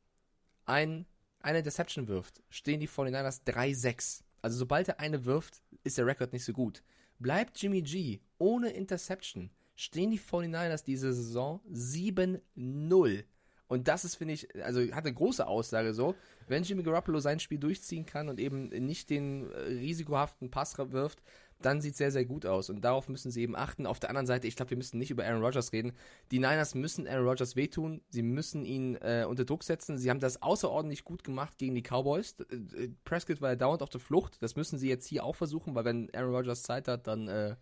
ein, 0.67 1.07
eine 1.41 1.59
Interception 1.61 2.07
wirft, 2.07 2.43
stehen 2.51 2.81
die 2.81 2.89
49ers 2.89 3.47
3-6. 3.47 4.25
Also 4.43 4.59
sobald 4.59 4.89
er 4.89 5.01
eine 5.01 5.25
wirft, 5.25 5.63
ist 5.85 5.97
der 5.97 6.05
Rekord 6.05 6.35
nicht 6.35 6.45
so 6.45 6.53
gut. 6.53 6.83
Bleibt 7.19 7.63
Jimmy 7.63 7.81
G 7.81 8.21
ohne 8.37 8.69
Interception, 8.69 9.51
stehen 9.75 10.11
die 10.11 10.21
49ers 10.21 10.85
diese 10.85 11.15
Saison 11.15 11.63
7-0. 11.73 13.25
Und 13.69 13.87
das 13.87 14.05
ist, 14.05 14.17
finde 14.17 14.35
ich, 14.35 14.49
also 14.65 14.81
hat 14.81 15.05
eine 15.05 15.15
große 15.15 15.47
Aussage 15.47 15.95
so. 15.95 16.15
Wenn 16.49 16.63
Jimmy 16.63 16.83
Garoppolo 16.83 17.21
sein 17.21 17.39
Spiel 17.39 17.59
durchziehen 17.59 18.07
kann 18.07 18.29
und 18.29 18.41
eben 18.41 18.69
nicht 18.69 19.11
den 19.11 19.51
äh, 19.53 19.59
risikohaften 19.59 20.51
Pass 20.51 20.77
wirft, 20.79 21.23
dann 21.61 21.81
sieht 21.81 21.93
es 21.93 21.99
sehr, 21.99 22.13
sehr 22.13 22.25
gut 22.25 22.47
aus. 22.47 22.71
Und 22.71 22.83
darauf 22.83 23.09
müssen 23.09 23.31
sie 23.31 23.43
eben 23.43 23.57
achten. 23.57 23.87
Auf 23.87 23.99
der 23.99 24.11
anderen 24.11 24.27
Seite, 24.27 24.47
ich 24.47 24.57
glaube, 24.57 24.71
wir 24.71 24.77
müssen 24.77 24.99
nicht 24.99 25.11
über 25.11 25.25
Aaron 25.25 25.43
Rodgers 25.43 25.73
reden. 25.73 25.93
Die 26.31 26.39
Niners 26.39 26.75
müssen 26.75 27.07
Aaron 27.07 27.27
Rodgers 27.27 27.57
wehtun. 27.57 28.01
Sie 28.11 28.23
müssen 28.23 28.65
ihn 28.65 28.97
äh, 28.97 29.27
unter 29.29 29.45
Druck 29.45 29.65
setzen. 29.65 29.99
Sie 29.99 30.09
haben 30.09 30.21
das 30.21 30.41
außerordentlich 30.41 31.05
gut 31.05 31.25
gemacht 31.25 31.59
gegen 31.59 31.75
die 31.75 31.83
Cowboys. 31.83 32.37
Äh, 32.51 32.89
Prescott 33.05 33.41
war 33.41 33.51
ja 33.51 33.57
dauernd 33.57 33.83
auf 33.83 33.91
der 33.91 34.01
Flucht. 34.01 34.41
Das 34.43 34.57
müssen 34.57 34.79
sie 34.79 34.89
jetzt 34.89 35.07
hier 35.07 35.25
auch 35.25 35.37
versuchen, 35.37 35.75
weil 35.75 35.85
wenn 35.85 36.15
Aaron 36.15 36.35
Rodgers 36.35 36.63
Zeit 36.63 36.87
hat, 36.87 37.07
dann 37.07 37.29
äh, 37.29 37.57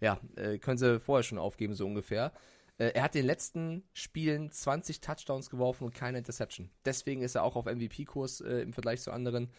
ja, 0.00 0.18
äh, 0.36 0.58
können 0.58 0.78
sie 0.78 1.00
vorher 1.00 1.22
schon 1.22 1.38
aufgeben, 1.38 1.74
so 1.74 1.86
ungefähr. 1.86 2.32
Äh, 2.78 2.92
er 2.94 3.02
hat 3.02 3.14
in 3.14 3.22
den 3.22 3.26
letzten 3.26 3.84
Spielen 3.92 4.50
20 4.50 5.00
Touchdowns 5.00 5.50
geworfen 5.50 5.84
und 5.84 5.94
keine 5.94 6.18
Interception. 6.18 6.70
Deswegen 6.84 7.22
ist 7.22 7.34
er 7.34 7.44
auch 7.44 7.56
auf 7.56 7.66
MVP-Kurs 7.66 8.40
im 8.40 8.72
Vergleich 8.72 9.02
zu 9.02 9.12
anderen 9.12 9.50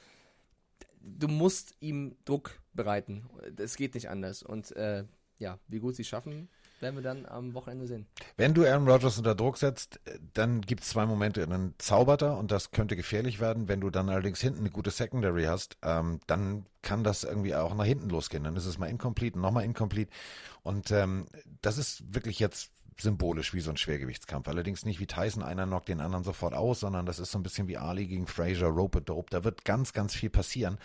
du 1.01 1.27
musst 1.27 1.75
ihm 1.79 2.15
Druck 2.25 2.59
bereiten. 2.73 3.29
Es 3.57 3.75
geht 3.75 3.95
nicht 3.95 4.09
anders. 4.09 4.43
Und 4.43 4.75
äh, 4.75 5.05
ja, 5.37 5.57
wie 5.67 5.79
gut 5.79 5.95
sie 5.95 6.03
schaffen, 6.03 6.49
werden 6.81 6.95
wir 6.95 7.03
dann 7.03 7.25
am 7.25 7.53
Wochenende 7.53 7.87
sehen. 7.87 8.05
Wenn 8.37 8.53
du 8.53 8.65
Aaron 8.65 8.87
Rodgers 8.87 9.17
unter 9.17 9.35
Druck 9.35 9.57
setzt, 9.57 9.99
dann 10.33 10.61
gibt 10.61 10.83
es 10.83 10.89
zwei 10.89 11.05
Momente. 11.05 11.45
Dann 11.47 11.73
zaubert 11.77 12.21
er 12.21 12.37
und 12.37 12.51
das 12.51 12.71
könnte 12.71 12.95
gefährlich 12.95 13.39
werden. 13.39 13.67
Wenn 13.67 13.81
du 13.81 13.89
dann 13.89 14.09
allerdings 14.09 14.41
hinten 14.41 14.59
eine 14.59 14.69
gute 14.69 14.91
Secondary 14.91 15.45
hast, 15.45 15.77
ähm, 15.81 16.19
dann 16.27 16.65
kann 16.81 17.03
das 17.03 17.23
irgendwie 17.23 17.55
auch 17.55 17.73
nach 17.73 17.85
hinten 17.85 18.09
losgehen. 18.09 18.43
Dann 18.43 18.55
ist 18.55 18.65
es 18.65 18.77
mal 18.77 18.87
incomplete, 18.87 19.39
nochmal 19.39 19.65
incomplete. 19.65 20.11
Und 20.61 20.91
ähm, 20.91 21.27
das 21.61 21.77
ist 21.77 22.13
wirklich 22.13 22.39
jetzt 22.39 22.71
symbolisch 23.01 23.53
wie 23.53 23.61
so 23.61 23.69
ein 23.69 23.77
Schwergewichtskampf. 23.77 24.47
Allerdings 24.47 24.85
nicht 24.85 24.99
wie 24.99 25.07
Tyson, 25.07 25.43
einer 25.43 25.65
knockt 25.65 25.89
den 25.89 26.01
anderen 26.01 26.23
sofort 26.23 26.53
aus, 26.53 26.81
sondern 26.81 27.05
das 27.05 27.19
ist 27.19 27.31
so 27.31 27.39
ein 27.39 27.43
bisschen 27.43 27.67
wie 27.67 27.77
Ali 27.77 28.07
gegen 28.07 28.27
Fraser, 28.27 28.67
Rope 28.67 29.01
Dope. 29.01 29.29
Da 29.29 29.43
wird 29.43 29.65
ganz, 29.65 29.93
ganz 29.93 30.15
viel 30.15 30.29
passieren. 30.29 30.77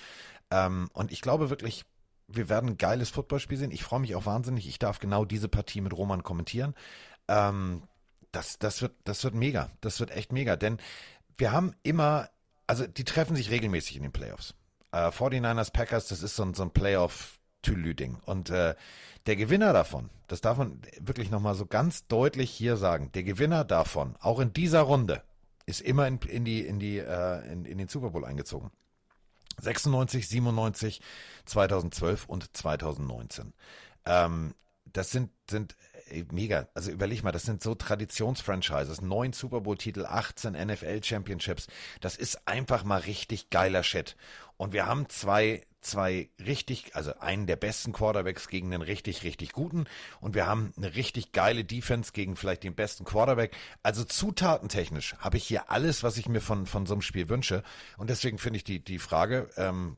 Ähm, 0.50 0.88
und 0.92 1.12
ich 1.12 1.20
glaube 1.20 1.50
wirklich, 1.50 1.84
wir 2.28 2.48
werden 2.48 2.70
ein 2.70 2.78
geiles 2.78 3.10
Footballspiel 3.10 3.58
sehen. 3.58 3.70
Ich 3.70 3.84
freue 3.84 4.00
mich 4.00 4.14
auch 4.14 4.26
wahnsinnig. 4.26 4.66
Ich 4.66 4.78
darf 4.78 4.98
genau 4.98 5.24
diese 5.24 5.48
Partie 5.48 5.80
mit 5.80 5.92
Roman 5.92 6.22
kommentieren. 6.22 6.74
Ähm, 7.28 7.82
das, 8.32 8.58
das, 8.58 8.82
wird, 8.82 8.92
das 9.04 9.22
wird 9.24 9.34
mega. 9.34 9.70
Das 9.80 10.00
wird 10.00 10.10
echt 10.10 10.32
mega. 10.32 10.56
Denn 10.56 10.78
wir 11.36 11.52
haben 11.52 11.74
immer 11.82 12.28
also 12.66 12.86
die 12.86 13.04
treffen 13.04 13.36
sich 13.36 13.50
regelmäßig 13.50 13.96
in 13.96 14.02
den 14.02 14.12
Playoffs. 14.12 14.54
Äh, 14.92 15.08
49ers 15.08 15.72
Packers, 15.72 16.08
das 16.08 16.22
ist 16.22 16.36
so 16.36 16.44
ein, 16.44 16.54
so 16.54 16.62
ein 16.62 16.70
Playoff-Tülü-Ding. 17.64 18.18
Und 18.24 18.50
äh, 18.50 18.74
der 19.26 19.36
Gewinner 19.36 19.72
davon, 19.72 20.10
das 20.28 20.40
darf 20.40 20.58
man 20.58 20.80
wirklich 21.00 21.30
nochmal 21.30 21.54
so 21.54 21.66
ganz 21.66 22.06
deutlich 22.06 22.50
hier 22.50 22.76
sagen, 22.76 23.10
der 23.12 23.22
Gewinner 23.22 23.64
davon, 23.64 24.14
auch 24.20 24.38
in 24.40 24.52
dieser 24.52 24.82
Runde, 24.82 25.22
ist 25.66 25.80
immer 25.80 26.06
in, 26.06 26.18
in 26.18 26.44
die, 26.44 26.60
in, 26.60 26.78
die, 26.78 26.98
äh, 26.98 27.52
in, 27.52 27.64
in 27.64 27.78
den 27.78 27.88
Super 27.88 28.10
Bowl 28.10 28.24
eingezogen. 28.24 28.70
96, 29.60 30.28
97, 30.28 31.00
2012 31.46 32.26
und 32.26 32.54
2019. 32.56 33.52
Ähm, 34.04 34.54
das 34.92 35.10
sind, 35.10 35.30
sind 35.48 35.74
äh, 36.10 36.24
mega. 36.32 36.68
Also 36.74 36.90
überleg 36.90 37.22
mal, 37.22 37.32
das 37.32 37.44
sind 37.44 37.62
so 37.62 37.74
Traditionsfranchises. 37.74 39.00
Neun 39.00 39.32
Super 39.32 39.62
Bowl-Titel, 39.62 40.04
18 40.04 40.52
NFL-Championships. 40.54 41.68
Das 42.00 42.16
ist 42.16 42.46
einfach 42.46 42.84
mal 42.84 43.00
richtig 43.00 43.48
geiler 43.48 43.84
Shit. 43.84 44.16
Und 44.56 44.72
wir 44.72 44.86
haben 44.86 45.08
zwei, 45.08 45.62
zwei 45.84 46.28
richtig, 46.44 46.94
also 46.94 47.14
einen 47.18 47.46
der 47.46 47.56
besten 47.56 47.92
Quarterbacks 47.92 48.48
gegen 48.48 48.72
einen 48.72 48.82
richtig, 48.82 49.22
richtig 49.22 49.52
guten. 49.52 49.86
Und 50.20 50.34
wir 50.34 50.46
haben 50.46 50.72
eine 50.76 50.94
richtig 50.94 51.32
geile 51.32 51.64
Defense 51.64 52.12
gegen 52.12 52.36
vielleicht 52.36 52.64
den 52.64 52.74
besten 52.74 53.04
Quarterback. 53.04 53.56
Also 53.82 54.04
zutatentechnisch 54.04 55.14
habe 55.18 55.36
ich 55.36 55.44
hier 55.44 55.70
alles, 55.70 56.02
was 56.02 56.16
ich 56.16 56.28
mir 56.28 56.40
von, 56.40 56.66
von 56.66 56.86
so 56.86 56.94
einem 56.94 57.02
Spiel 57.02 57.28
wünsche. 57.28 57.62
Und 57.96 58.10
deswegen 58.10 58.38
finde 58.38 58.58
ich 58.58 58.64
die, 58.64 58.82
die 58.82 58.98
Frage, 58.98 59.48
ähm, 59.56 59.96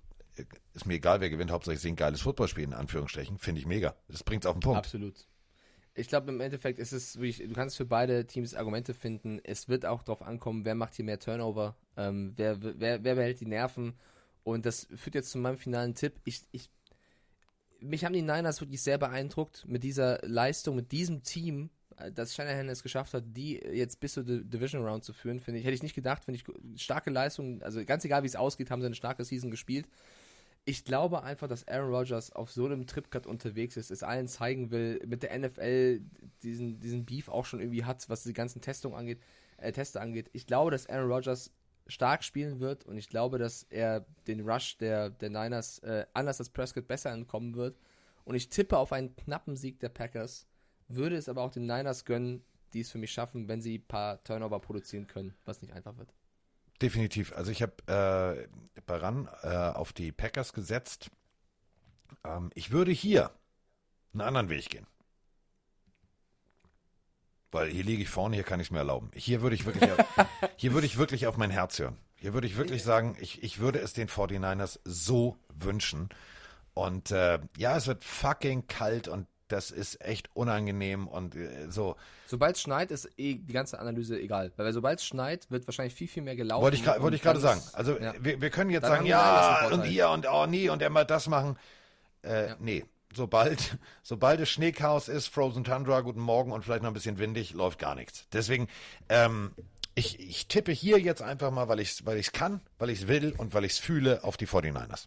ist 0.75 0.87
mir 0.87 0.95
egal, 0.95 1.21
wer 1.21 1.31
gewinnt, 1.31 1.51
Hauptsache 1.51 1.75
ich 1.75 1.81
sehe 1.81 1.93
ein 1.93 1.97
geiles 1.97 2.21
Footballspiel, 2.21 2.65
in 2.65 2.75
Anführungsstrichen, 2.75 3.39
finde 3.39 3.61
ich 3.61 3.67
mega. 3.67 3.95
Das 4.09 4.23
bringt 4.23 4.45
es 4.45 4.47
auf 4.49 4.57
den 4.57 4.61
Punkt. 4.61 4.79
Absolut. 4.79 5.27
Ich 5.95 6.09
glaube, 6.09 6.31
im 6.31 6.41
Endeffekt 6.43 6.79
ist 6.79 6.93
es 6.93 7.15
du 7.15 7.53
kannst 7.55 7.79
für 7.79 7.87
beide 7.87 8.27
Teams 8.27 8.55
Argumente 8.55 8.93
finden. 8.93 9.41
Es 9.43 9.69
wird 9.69 9.87
auch 9.87 10.03
darauf 10.03 10.21
ankommen, 10.21 10.67
wer 10.67 10.75
macht 10.75 10.95
hier 10.95 11.07
mehr 11.07 11.19
Turnover, 11.19 11.75
ähm, 11.97 12.35
wer, 12.37 12.59
wer, 12.61 13.03
wer 13.03 13.15
behält 13.15 13.41
die 13.41 13.47
Nerven. 13.47 13.95
Und 14.47 14.65
das 14.65 14.87
führt 14.95 15.17
jetzt 15.17 15.31
zu 15.31 15.39
meinem 15.39 15.59
finalen 15.59 15.95
Tipp. 15.95 16.21
Ich, 16.25 16.43
ich, 16.53 16.71
mich 17.81 18.05
haben 18.05 18.13
die 18.13 18.23
Niners 18.23 18.61
wirklich 18.61 18.81
sehr 18.81 18.97
beeindruckt 18.97 19.65
mit 19.67 19.83
dieser 19.83 20.21
Leistung, 20.23 20.77
mit 20.77 20.93
diesem 20.93 21.25
Team, 21.25 21.71
äh, 21.97 22.13
dass 22.13 22.35
Shanahan 22.35 22.69
es 22.69 22.85
geschafft 22.85 23.13
hat, 23.13 23.25
die 23.27 23.55
jetzt 23.57 23.99
bis 23.99 24.13
zur 24.13 24.23
Division 24.23 24.85
Round 24.85 25.03
zu 25.03 25.13
führen, 25.13 25.41
finde 25.41 25.59
ich. 25.59 25.67
Hätte 25.67 25.75
ich 25.75 25.83
nicht 25.83 25.97
gedacht, 25.97 26.25
finde 26.25 26.41
ich 26.41 26.81
starke 26.81 27.11
Leistung. 27.11 27.61
Also 27.63 27.85
ganz 27.85 28.05
egal, 28.05 28.23
wie 28.23 28.29
es 28.29 28.37
ausgeht, 28.37 28.71
haben 28.71 28.81
sie 28.81 28.87
eine 28.87 28.95
starke 28.95 29.25
Season 29.25 29.51
gespielt 29.51 29.89
ich 30.69 30.85
glaube 30.85 31.23
einfach, 31.23 31.47
dass 31.47 31.67
Aaron 31.69 31.95
Rodgers 31.95 32.33
auf 32.33 32.51
so 32.51 32.67
einem 32.67 32.89
Trip 32.89 33.09
gerade 33.11 33.29
unterwegs 33.29 33.77
ist, 33.77 33.93
es 33.93 34.03
allen 34.03 34.27
zeigen 34.27 34.73
will, 34.73 35.01
mit 35.07 35.23
der 35.23 35.39
NFL 35.39 36.01
diesen, 36.43 36.81
diesen 36.81 37.07
Beef 37.07 37.29
auch 37.29 37.47
schon 37.47 37.61
irgendwie 37.61 37.85
hat, 37.85 38.09
was 38.09 38.25
die 38.25 38.33
ganzen 38.33 38.61
Testungen 38.61 38.99
angeht, 38.99 39.21
äh, 39.59 39.71
Teste 39.71 40.01
angeht. 40.01 40.29
Ich 40.33 40.47
glaube, 40.47 40.73
dass 40.73 40.89
Aaron 40.89 41.11
Rodgers 41.11 41.53
stark 41.87 42.25
spielen 42.25 42.61
wird 42.61 42.85
und 42.85 42.97
ich 42.97 43.09
glaube, 43.09 43.39
dass 43.39 43.65
er 43.71 44.07
den 44.27 44.49
Rush 44.49 44.79
der, 44.79 45.11
der 45.11 45.31
Niners 45.31 45.79
äh, 45.81 46.07
anders 46.15 46.41
als 46.41 46.51
Prescott 46.51 46.89
besser 46.89 47.13
entkommen 47.13 47.55
wird. 47.55 47.79
Und 48.25 48.35
ich 48.35 48.49
tippe 48.49 48.77
auf 48.77 48.93
einen 48.93 49.15
knappen 49.15 49.57
Sieg 49.57 49.79
der 49.79 49.89
Packers, 49.89 50.47
würde 50.89 51.17
es 51.17 51.29
aber 51.29 51.43
auch 51.43 51.53
den 51.53 51.67
Niners 51.67 52.05
gönnen, 52.05 52.45
die 52.73 52.81
es 52.81 52.91
für 52.91 52.99
mich 52.99 53.13
schaffen, 53.13 53.47
wenn 53.49 53.63
sie 53.63 53.79
ein 53.79 53.87
paar 53.87 54.23
Turnover 54.25 54.59
produzieren 54.59 55.07
können, 55.07 55.35
was 55.45 55.63
nicht 55.63 55.73
einfach 55.73 55.97
wird. 55.97 56.13
Definitiv. 56.83 57.33
Also 57.33 57.51
ich 57.51 57.63
habe 57.63 57.75
äh, 57.87 58.93
RAN 58.93 59.29
äh, 59.43 59.49
auf 59.49 59.93
die 59.93 60.13
Packers 60.13 60.53
gesetzt. 60.53 61.11
Ähm, 62.25 62.51
ich 62.55 62.71
würde 62.71 62.91
hier 62.91 63.31
einen 64.13 64.23
anderen 64.23 64.49
Weg 64.49 64.69
gehen. 64.69 64.87
Weil 67.51 67.69
hier 67.69 67.85
liege 67.85 68.03
ich 68.03 68.09
vorne, 68.09 68.35
hier 68.37 68.45
kann 68.45 68.61
ich 68.61 68.69
es 68.69 68.71
mir 68.71 68.79
erlauben. 68.79 69.11
Hier 69.15 69.41
würde 69.41 69.55
ich 69.55 69.65
wirklich, 69.67 69.89
hier 70.57 70.73
würde 70.73 70.87
ich 70.87 70.99
wirklich 70.99 71.27
auf 71.27 71.37
mein 71.37 71.51
Herz 71.51 71.79
hören. 71.79 71.97
Hier 72.17 72.35
würde 72.35 72.47
ich 72.47 72.57
wirklich 72.57 72.83
sagen, 72.83 73.17
ich, 73.21 73.43
ich 73.43 73.59
würde 73.61 73.79
es 73.79 73.93
den 73.93 74.09
49ers 74.09 74.81
so 74.85 75.37
wünschen. 75.55 76.09
Und 76.75 77.11
äh, 77.11 77.39
ja, 77.57 77.77
es 77.77 77.87
wird 77.87 78.05
fucking 78.05 78.67
kalt 78.67 79.09
und 79.09 79.27
das 79.49 79.71
ist 79.71 80.01
echt 80.05 80.29
unangenehm 80.35 81.07
und 81.07 81.37
äh, 81.37 81.71
so. 81.71 81.97
Sobald 82.27 82.57
es 82.57 82.63
schneit, 82.63 82.91
ist 82.91 83.09
eh 83.17 83.37
die 83.37 83.53
ganze 83.53 83.79
Analyse 83.79 84.19
egal. 84.19 84.53
Weil 84.57 84.73
sobald 84.73 84.99
es 84.99 85.07
schneit, 85.07 85.51
wird 85.51 85.69
wahrscheinlich 85.69 85.95
viel, 85.95 86.09
viel 86.09 86.23
mehr 86.23 86.37
gelaufen. 86.37 86.63
Wollte 86.63 86.77
ich, 86.77 86.87
wollte 86.87 87.17
ich 87.17 87.23
gerade 87.23 87.39
sagen. 87.39 87.63
Also 87.73 87.99
ja. 87.99 88.15
wir, 88.19 88.41
wir 88.41 88.51
können 88.51 88.71
jetzt 88.71 88.85
dann 88.85 88.93
sagen, 88.93 89.07
ja, 89.07 89.69
und 89.69 89.85
hier 89.85 90.09
und 90.11 90.27
oh 90.29 90.47
nee 90.47 90.69
und 90.69 90.83
immer 90.83 91.05
das 91.05 91.29
machen. 91.29 91.57
Äh, 92.23 92.49
ja. 92.49 92.57
Nee. 92.59 92.85
Sobald, 93.15 93.79
sobald 94.03 94.41
es 94.41 94.51
Schneechaos 94.51 95.09
ist, 95.09 95.29
Frozen 95.29 95.65
Tundra, 95.65 96.01
guten 96.01 96.21
Morgen 96.21 96.53
und 96.53 96.65
vielleicht 96.65 96.83
noch 96.83 96.91
ein 96.91 96.95
bisschen 96.95 97.19
windig, 97.19 97.53
läuft 97.53 97.79
gar 97.79 97.95
nichts. 97.95 98.27
Deswegen, 98.33 98.69
ähm, 99.09 99.53
ich, 99.95 100.21
ich 100.21 100.49
tippe 100.49 100.73
hier 100.73 100.99
jetzt 100.99 101.23
einfach 101.23 101.51
mal, 101.51 101.69
weil 101.69 101.81
ich 101.81 101.91
es 101.91 102.07
weil 102.07 102.21
kann, 102.23 102.61
weil 102.79 102.91
ich 102.91 103.03
es 103.03 103.09
will 103.09 103.35
und 103.37 103.55
weil 103.55 103.65
ich 103.65 103.73
es 103.73 103.79
fühle, 103.79 104.25
auf 104.25 104.37
die 104.37 104.47
49ers. 104.47 105.07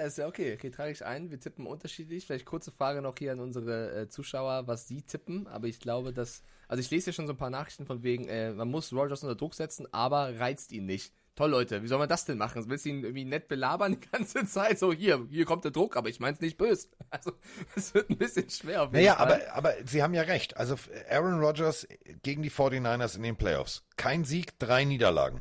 Ja, 0.00 0.06
ist 0.06 0.16
ja 0.16 0.26
okay. 0.26 0.54
Okay, 0.54 0.70
trage 0.70 0.92
ich 0.92 1.04
ein. 1.04 1.30
Wir 1.30 1.38
tippen 1.38 1.66
unterschiedlich. 1.66 2.24
Vielleicht 2.24 2.46
kurze 2.46 2.72
Frage 2.72 3.02
noch 3.02 3.14
hier 3.18 3.32
an 3.32 3.40
unsere 3.40 3.94
äh, 3.94 4.08
Zuschauer, 4.08 4.66
was 4.66 4.88
sie 4.88 5.02
tippen. 5.02 5.46
Aber 5.46 5.66
ich 5.66 5.78
glaube, 5.78 6.14
dass. 6.14 6.42
Also 6.68 6.80
ich 6.80 6.90
lese 6.90 7.04
hier 7.04 7.12
schon 7.12 7.26
so 7.26 7.34
ein 7.34 7.36
paar 7.36 7.50
Nachrichten 7.50 7.84
von 7.84 8.02
wegen, 8.02 8.26
äh, 8.28 8.52
man 8.52 8.70
muss 8.70 8.94
Rogers 8.94 9.22
unter 9.22 9.34
Druck 9.34 9.54
setzen, 9.54 9.86
aber 9.92 10.38
reizt 10.38 10.72
ihn 10.72 10.86
nicht. 10.86 11.12
Toll, 11.40 11.52
Leute, 11.52 11.82
wie 11.82 11.88
soll 11.88 11.98
man 11.98 12.06
das 12.06 12.26
denn 12.26 12.36
machen? 12.36 12.62
Willst 12.68 12.84
du 12.84 12.90
ihn 12.90 13.02
irgendwie 13.02 13.24
nett 13.24 13.48
belabern 13.48 13.92
die 13.98 14.10
ganze 14.10 14.44
Zeit? 14.44 14.78
So, 14.78 14.92
hier, 14.92 15.26
hier 15.30 15.46
kommt 15.46 15.64
der 15.64 15.70
Druck, 15.70 15.96
aber 15.96 16.10
ich 16.10 16.20
mein's 16.20 16.38
nicht 16.42 16.58
böse. 16.58 16.88
Also, 17.08 17.32
es 17.74 17.94
wird 17.94 18.10
ein 18.10 18.18
bisschen 18.18 18.50
schwer. 18.50 18.82
Auf 18.82 18.92
naja, 18.92 19.14
Fall. 19.14 19.48
aber, 19.48 19.54
aber 19.54 19.74
Sie 19.86 20.02
haben 20.02 20.12
ja 20.12 20.20
recht. 20.20 20.58
Also, 20.58 20.76
Aaron 21.08 21.40
Rodgers 21.40 21.88
gegen 22.22 22.42
die 22.42 22.50
49ers 22.50 23.16
in 23.16 23.22
den 23.22 23.36
Playoffs. 23.36 23.86
Kein 23.96 24.24
Sieg, 24.24 24.58
drei 24.58 24.84
Niederlagen. 24.84 25.40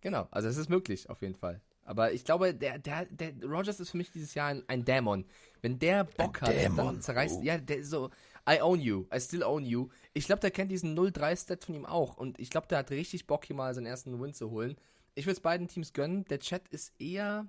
Genau, 0.00 0.28
also 0.30 0.48
es 0.48 0.56
ist 0.56 0.70
möglich, 0.70 1.10
auf 1.10 1.20
jeden 1.20 1.34
Fall. 1.34 1.60
Aber 1.84 2.12
ich 2.12 2.24
glaube, 2.24 2.54
der, 2.54 2.78
der, 2.78 3.04
der 3.04 3.32
Rogers 3.42 3.78
ist 3.80 3.90
für 3.90 3.98
mich 3.98 4.10
dieses 4.10 4.32
Jahr 4.32 4.48
ein, 4.48 4.64
ein 4.66 4.86
Dämon. 4.86 5.26
Wenn 5.60 5.78
der 5.78 6.04
Bock 6.04 6.42
ein 6.42 6.48
hat, 6.48 6.54
Dämon. 6.56 6.86
dann 6.86 7.00
zerreißt. 7.02 7.40
Oh. 7.40 7.42
Ja, 7.42 7.58
der 7.58 7.76
ist 7.76 7.90
so, 7.90 8.10
I 8.48 8.60
own 8.60 8.80
you, 8.80 9.06
I 9.14 9.20
still 9.20 9.42
own 9.42 9.64
you. 9.64 9.88
Ich 10.14 10.26
glaube, 10.26 10.40
der 10.40 10.50
kennt 10.50 10.70
diesen 10.70 10.96
0-3-Stat 10.96 11.64
von 11.64 11.74
ihm 11.74 11.86
auch. 11.86 12.16
Und 12.16 12.38
ich 12.38 12.50
glaube, 12.50 12.68
der 12.68 12.78
hat 12.78 12.90
richtig 12.90 13.26
Bock, 13.26 13.44
hier 13.44 13.56
mal 13.56 13.74
seinen 13.74 13.86
ersten 13.86 14.20
Win 14.20 14.34
zu 14.34 14.50
holen. 14.50 14.76
Ich 15.14 15.26
würde 15.26 15.32
es 15.32 15.40
beiden 15.40 15.68
Teams 15.68 15.92
gönnen. 15.92 16.24
Der 16.26 16.38
Chat 16.38 16.68
ist 16.68 16.92
eher. 17.00 17.46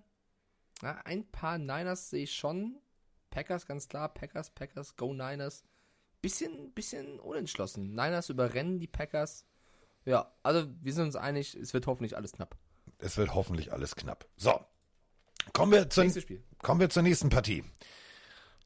Na, 0.81 0.99
ein 1.05 1.25
paar 1.29 1.57
Niners 1.57 2.09
sehe 2.09 2.23
ich 2.23 2.33
schon. 2.33 2.77
Packers, 3.29 3.65
ganz 3.65 3.87
klar. 3.87 4.13
Packers, 4.13 4.49
Packers, 4.51 4.95
Go 4.95 5.13
Niners. 5.13 5.63
Bisschen, 6.21 6.71
bisschen 6.73 7.19
unentschlossen. 7.19 7.89
Niners 7.89 8.29
überrennen 8.29 8.79
die 8.79 8.87
Packers. 8.87 9.45
Ja, 10.05 10.31
also 10.41 10.67
wir 10.81 10.93
sind 10.93 11.05
uns 11.05 11.15
einig, 11.15 11.53
es 11.55 11.73
wird 11.73 11.85
hoffentlich 11.85 12.15
alles 12.15 12.31
knapp 12.31 12.57
es 12.99 13.17
wird 13.17 13.33
hoffentlich 13.33 13.71
alles 13.71 13.95
knapp. 13.95 14.27
So, 14.37 14.59
kommen 15.53 15.71
wir, 15.71 15.89
zur, 15.89 16.05
kommen 16.61 16.79
wir 16.79 16.89
zur 16.89 17.03
nächsten 17.03 17.29
Partie. 17.29 17.63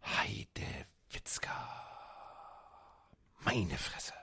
Heide 0.03 0.87
Witzka. 1.09 1.90
Meine 3.43 3.77
Fresse. 3.77 4.13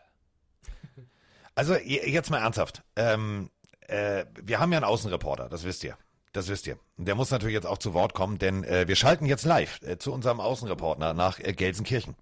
Also 1.55 1.75
jetzt 1.75 2.31
mal 2.31 2.39
ernsthaft. 2.39 2.83
Ähm, 2.95 3.51
äh, 3.89 4.27
wir 4.41 4.61
haben 4.61 4.71
ja 4.73 4.79
einen 4.79 4.85
Außenreporter, 4.85 5.49
das 5.49 5.65
wisst 5.65 5.83
ihr. 5.83 5.99
Das 6.33 6.49
wisst 6.49 6.67
ihr. 6.67 6.79
Der 6.97 7.15
muss 7.15 7.31
natürlich 7.31 7.55
jetzt 7.55 7.67
auch 7.67 7.79
zu 7.79 7.95
Wort 7.95 8.15
kommen, 8.15 8.39
denn 8.39 8.63
äh, 8.63 8.87
wir 8.87 8.97
schalten 8.97 9.27
jetzt 9.27 9.45
live 9.45 9.81
äh, 9.83 9.99
zu 9.99 10.13
unserem 10.13 10.41
Außenreporter 10.41 11.15
nach 11.15 11.41
äh, 11.41 11.53
Gelsenkirchen. 11.53 12.15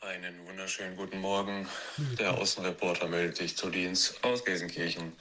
Einen 0.00 0.46
wunderschönen 0.46 0.96
guten 0.96 1.18
Morgen. 1.18 1.68
Der 2.18 2.38
Außenreporter 2.38 3.06
meldet 3.08 3.36
sich 3.36 3.56
zu 3.56 3.68
Dienst 3.68 4.24
aus 4.24 4.44
Gelsenkirchen. 4.44 5.12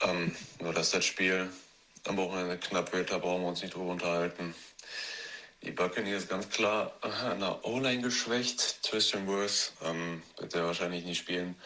Ähm, 0.00 0.34
nur 0.60 0.72
dass 0.72 0.90
das 0.90 1.04
Spiel 1.04 1.48
am 2.06 2.16
Wochenende 2.16 2.58
knapp 2.58 2.92
wird, 2.92 3.12
da 3.12 3.18
brauchen 3.18 3.42
wir 3.42 3.48
uns 3.48 3.62
nicht 3.62 3.74
drüber 3.74 3.92
unterhalten. 3.92 4.54
Die 5.62 5.72
Buccaneers 5.72 6.28
ganz 6.28 6.48
klar 6.50 6.92
an 7.02 7.40
der 7.40 7.64
O-Line 7.64 8.02
geschwächt. 8.02 8.82
Tristan 8.82 9.26
Worth 9.26 9.72
ähm, 9.84 10.22
wird 10.36 10.54
er 10.54 10.66
wahrscheinlich 10.66 11.04
nicht 11.04 11.18
spielen. 11.18 11.56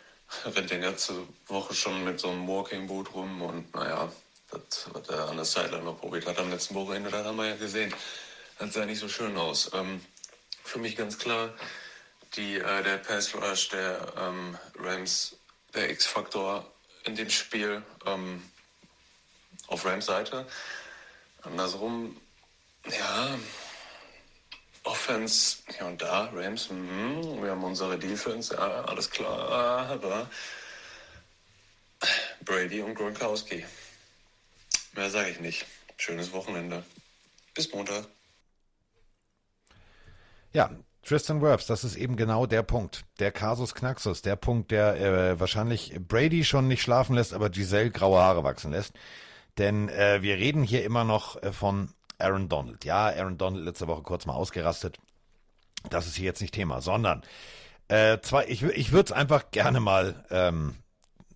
Rennt 0.44 0.70
die 0.70 0.78
ganze 0.78 1.26
Woche 1.46 1.74
schon 1.74 2.04
mit 2.04 2.20
so 2.20 2.28
einem 2.28 2.46
Walking-Boot 2.46 3.14
rum 3.14 3.40
und 3.40 3.74
naja, 3.74 4.12
das, 4.50 4.88
was 4.92 5.08
er 5.08 5.28
an 5.28 5.36
der 5.36 5.44
Sideline 5.44 5.84
noch 5.84 5.98
probiert 5.98 6.26
hat 6.26 6.38
am 6.38 6.50
letzten 6.50 6.74
Wochenende, 6.74 7.10
das 7.10 7.24
haben 7.24 7.36
wir 7.36 7.48
ja 7.48 7.56
gesehen. 7.56 7.94
Das 8.58 8.74
sah 8.74 8.84
nicht 8.84 8.98
so 8.98 9.08
schön 9.08 9.36
aus. 9.36 9.70
Ähm, 9.72 10.04
für 10.62 10.78
mich 10.78 10.96
ganz 10.96 11.18
klar, 11.18 11.54
die, 12.36 12.56
äh, 12.56 12.82
der 12.82 12.98
Pass 12.98 13.34
Rush 13.34 13.70
der 13.70 14.12
ähm, 14.18 14.58
Rams, 14.78 15.36
der 15.74 15.90
X-Faktor 15.90 16.70
in 17.04 17.16
dem 17.16 17.30
Spiel 17.30 17.82
ähm, 18.04 18.42
auf 19.68 19.86
Rams 19.86 20.06
Seite. 20.06 20.46
Andersrum, 21.42 22.20
ja, 22.86 23.38
Offense 24.84 25.58
hier 25.76 25.86
und 25.86 26.00
da, 26.00 26.30
Rams, 26.32 26.70
mh, 26.70 27.42
wir 27.42 27.50
haben 27.50 27.64
unsere 27.64 27.98
Defense, 27.98 28.54
ja, 28.54 28.84
alles 28.84 29.10
klar, 29.10 29.90
aber 29.90 30.28
Brady 32.44 32.80
und 32.80 32.94
Gronkowski. 32.94 33.64
Mehr 34.94 35.10
sage 35.10 35.30
ich 35.30 35.40
nicht. 35.40 35.66
Schönes 35.96 36.32
Wochenende. 36.32 36.82
Bis 37.54 37.72
Montag. 37.72 38.06
Ja, 40.52 40.70
Tristan 41.02 41.40
Wirfs, 41.40 41.66
das 41.66 41.84
ist 41.84 41.96
eben 41.96 42.16
genau 42.16 42.46
der 42.46 42.62
Punkt, 42.62 43.04
der 43.18 43.32
Kasus 43.32 43.74
Knaxus, 43.74 44.22
der 44.22 44.36
Punkt, 44.36 44.70
der 44.70 44.96
äh, 44.96 45.40
wahrscheinlich 45.40 45.94
Brady 46.00 46.44
schon 46.44 46.68
nicht 46.68 46.82
schlafen 46.82 47.14
lässt, 47.14 47.32
aber 47.32 47.50
Giselle 47.50 47.90
graue 47.90 48.20
Haare 48.20 48.44
wachsen 48.44 48.72
lässt. 48.72 48.94
Denn 49.58 49.88
äh, 49.88 50.22
wir 50.22 50.36
reden 50.36 50.62
hier 50.62 50.84
immer 50.84 51.04
noch 51.04 51.42
äh, 51.42 51.52
von 51.52 51.92
Aaron 52.18 52.48
Donald. 52.48 52.84
Ja, 52.84 53.06
Aaron 53.06 53.38
Donald 53.38 53.64
letzte 53.64 53.86
Woche 53.86 54.02
kurz 54.02 54.26
mal 54.26 54.34
ausgerastet. 54.34 54.98
Das 55.90 56.06
ist 56.06 56.16
hier 56.16 56.26
jetzt 56.26 56.40
nicht 56.40 56.54
Thema, 56.54 56.80
sondern 56.80 57.22
äh, 57.88 58.18
zwei, 58.20 58.46
ich, 58.46 58.62
ich 58.62 58.92
würde 58.92 59.06
es 59.06 59.12
einfach 59.12 59.50
gerne 59.50 59.80
mal, 59.80 60.24
ähm, 60.30 60.74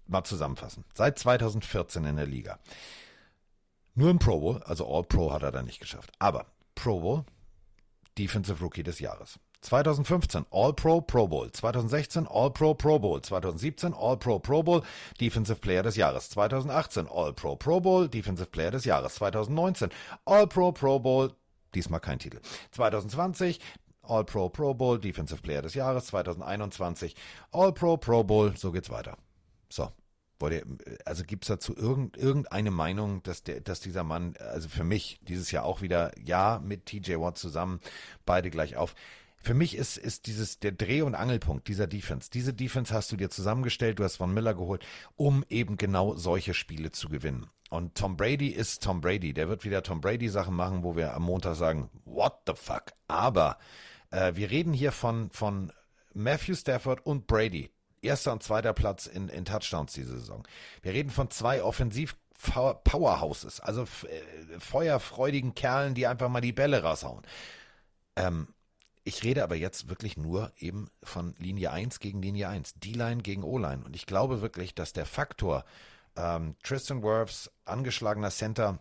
mal 0.07 0.25
zusammenfassen. 0.25 0.85
Seit 0.95 1.19
2014 1.19 2.05
in 2.05 2.17
der 2.17 2.27
Liga. 2.27 2.59
Nur 3.95 4.11
im 4.11 4.19
Pro 4.19 4.41
Bowl, 4.41 4.63
also 4.65 4.87
All 4.87 5.05
Pro 5.05 5.33
hat 5.33 5.43
er 5.43 5.53
da 5.53 5.63
nicht 5.63 5.81
geschafft. 5.81 6.13
Aber 6.19 6.47
Pro 6.75 7.01
Bowl, 7.01 7.25
Defensive 8.19 8.63
Rookie 8.63 8.83
des 8.83 8.99
Jahres. 8.99 9.39
2015 9.63 10.47
All-Pro 10.51 11.01
Pro 11.01 11.27
Bowl, 11.27 11.49
2016 11.49 12.27
All-Pro 12.27 12.75
Pro 12.75 12.99
Bowl, 12.99 13.21
2017 13.21 13.95
All-Pro 13.95 14.39
Pro 14.39 14.63
Bowl, 14.63 14.83
Defensive 15.21 15.61
Player 15.61 15.83
des 15.83 15.97
Jahres, 15.97 16.31
2018 16.31 17.09
All-Pro 17.09 17.57
Pro 17.57 17.81
Bowl, 17.81 18.09
Defensive 18.09 18.51
Player 18.51 18.71
des 18.71 18.85
Jahres, 18.85 19.15
2019 19.15 19.91
All-Pro 20.25 20.73
Pro 20.73 20.99
Bowl, 20.99 21.33
diesmal 21.75 22.01
kein 22.01 22.19
Titel, 22.19 22.41
2020 22.73 23.61
All-Pro 24.03 24.49
Pro 24.49 24.75
Bowl, 24.75 24.99
Defensive 24.99 25.43
Player 25.43 25.63
des 25.63 25.75
Jahres, 25.75 26.07
2021 26.07 27.15
All-Pro 27.53 27.97
Pro 27.97 28.25
Bowl, 28.25 28.53
so 28.57 28.73
geht's 28.73 28.91
weiter. 28.91 29.17
So. 29.69 29.91
Also 31.05 31.23
gibt 31.23 31.45
es 31.45 31.49
dazu 31.49 31.73
irgend, 31.77 32.17
irgendeine 32.17 32.73
Meinung, 32.73 33.23
dass, 33.23 33.45
der, 33.45 33.61
dass 33.61 33.79
dieser 33.79 34.03
Mann, 34.03 34.35
also 34.41 34.69
für 34.69 34.83
mich 34.83 35.21
dieses 35.23 35.53
Jahr 35.53 35.65
auch 35.65 35.83
wieder, 35.83 36.11
ja, 36.19 36.61
mit 36.65 36.87
TJ 36.87 37.15
Watt 37.21 37.39
zusammen, 37.39 37.79
beide 38.27 38.51
gleich 38.51 38.77
auf. 38.77 38.97
Für 39.43 39.55
mich 39.55 39.77
ist, 39.77 39.97
ist 39.97 40.27
dieses 40.27 40.61
der 40.61 40.73
Dreh- 40.73 41.03
und 41.03 41.15
Angelpunkt 41.17 41.67
dieser 41.67 41.89
Defense. 41.89 42.31
Diese 42.31 42.55
Defense 42.55 42.95
hast 42.95 43.11
du 43.11 43.17
dir 43.17 43.29
zusammengestellt, 43.29 43.99
du 43.99 44.05
hast 44.05 44.17
Von 44.17 44.33
Miller 44.33 44.55
geholt, 44.55 44.85
um 45.17 45.45
eben 45.49 45.77
genau 45.77 46.15
solche 46.15 46.55
Spiele 46.55 46.93
zu 46.93 47.09
gewinnen. 47.09 47.51
Und 47.69 47.97
Tom 47.97 48.17
Brady 48.17 48.49
ist 48.49 48.83
Tom 48.83 49.01
Brady. 49.01 49.33
Der 49.33 49.49
wird 49.49 49.65
wieder 49.65 49.83
Tom 49.83 50.01
Brady 50.01 50.29
Sachen 50.29 50.55
machen, 50.55 50.85
wo 50.85 50.95
wir 50.95 51.15
am 51.15 51.23
Montag 51.23 51.57
sagen, 51.57 51.91
what 52.05 52.43
the 52.47 52.53
fuck? 52.55 52.93
Aber 53.09 53.59
äh, 54.11 54.33
wir 54.35 54.51
reden 54.51 54.73
hier 54.73 54.93
von, 54.93 55.31
von 55.31 55.73
Matthew 56.15 56.55
Stafford 56.55 57.05
und 57.05 57.27
Brady. 57.27 57.71
Erster 58.03 58.33
und 58.33 58.43
zweiter 58.43 58.73
Platz 58.75 59.07
in, 59.07 59.29
in 59.29 59.45
Touchdowns 59.45 59.95
diese 59.95 60.19
Saison. 60.19 60.47
Wir 60.83 60.93
reden 60.93 61.11
von 61.11 61.31
zwei 61.31 61.63
offensiv 61.63 62.17
Powerhouses, 62.85 63.61
also 63.61 63.83
äh, 63.83 64.59
feuerfreudigen 64.59 65.55
Kerlen, 65.55 65.95
die 65.95 66.07
einfach 66.07 66.29
mal 66.29 66.41
die 66.41 66.53
Bälle 66.53 66.83
raushauen. 66.83 67.23
Ähm, 68.17 68.49
ich 69.05 69.25
rede 69.25 69.43
aber 69.43 69.57
jetzt 69.57 69.89
wirklich 69.89 70.17
nur 70.17 70.53
eben 70.59 70.89
von 71.03 71.35
Linie 71.39 71.73
1 71.73 72.01
gegen 72.01 72.23
Linie 72.23 72.49
1, 72.49 72.75
D-Line 72.75 73.23
gegen 73.23 73.43
O-Line. 73.43 73.85
Und 73.85 73.97
ich 73.97 74.07
glaube 74.07 74.43
wirklich, 74.43 74.75
dass 74.75 74.93
der 74.93 75.07
Faktor 75.07 75.65
ähm, 76.17 76.57
Tristan 76.63 77.03
Wirfs, 77.03 77.51
angeschlagener 77.65 78.31
Center, 78.31 78.79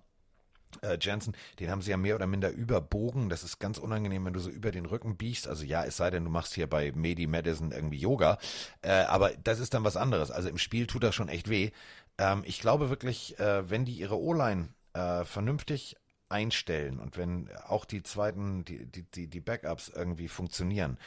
äh, 0.81 0.97
Jensen, 1.01 1.35
den 1.59 1.69
haben 1.69 1.81
sie 1.81 1.91
ja 1.91 1.97
mehr 1.97 2.15
oder 2.15 2.27
minder 2.27 2.51
überbogen. 2.51 3.29
Das 3.29 3.43
ist 3.43 3.59
ganz 3.59 3.77
unangenehm, 3.77 4.25
wenn 4.25 4.33
du 4.33 4.39
so 4.39 4.49
über 4.49 4.71
den 4.71 4.85
Rücken 4.85 5.17
biegst. 5.17 5.47
Also 5.47 5.65
ja, 5.65 5.83
es 5.83 5.97
sei 5.97 6.09
denn, 6.11 6.25
du 6.25 6.31
machst 6.31 6.53
hier 6.53 6.67
bei 6.67 6.91
Medi 6.93 7.27
Madison 7.27 7.71
irgendwie 7.71 7.97
Yoga. 7.97 8.37
Äh, 8.81 8.91
aber 8.91 9.31
das 9.43 9.59
ist 9.59 9.73
dann 9.73 9.83
was 9.83 9.97
anderes. 9.97 10.31
Also 10.31 10.49
im 10.49 10.57
Spiel 10.57 10.87
tut 10.87 11.03
das 11.03 11.15
schon 11.15 11.29
echt 11.29 11.49
weh. 11.49 11.71
Ähm, 12.17 12.43
ich 12.45 12.59
glaube 12.59 12.89
wirklich, 12.89 13.39
äh, 13.39 13.69
wenn 13.69 13.85
die 13.85 13.93
ihre 13.93 14.19
O-Line 14.19 14.69
äh, 14.93 15.25
vernünftig 15.25 15.95
einstellen 16.31 16.99
und 16.99 17.17
wenn 17.17 17.49
auch 17.67 17.85
die 17.85 18.03
zweiten, 18.03 18.65
die, 18.65 18.85
die, 18.85 19.27
die, 19.27 19.39
Backups 19.41 19.89
irgendwie 19.89 20.27
funktionieren, 20.27 20.97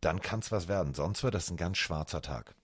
dann 0.00 0.20
kann 0.20 0.40
es 0.40 0.52
was 0.52 0.68
werden. 0.68 0.94
Sonst 0.94 1.22
wird 1.22 1.34
das 1.34 1.50
ein 1.50 1.56
ganz 1.56 1.78
schwarzer 1.78 2.22
Tag. 2.22 2.54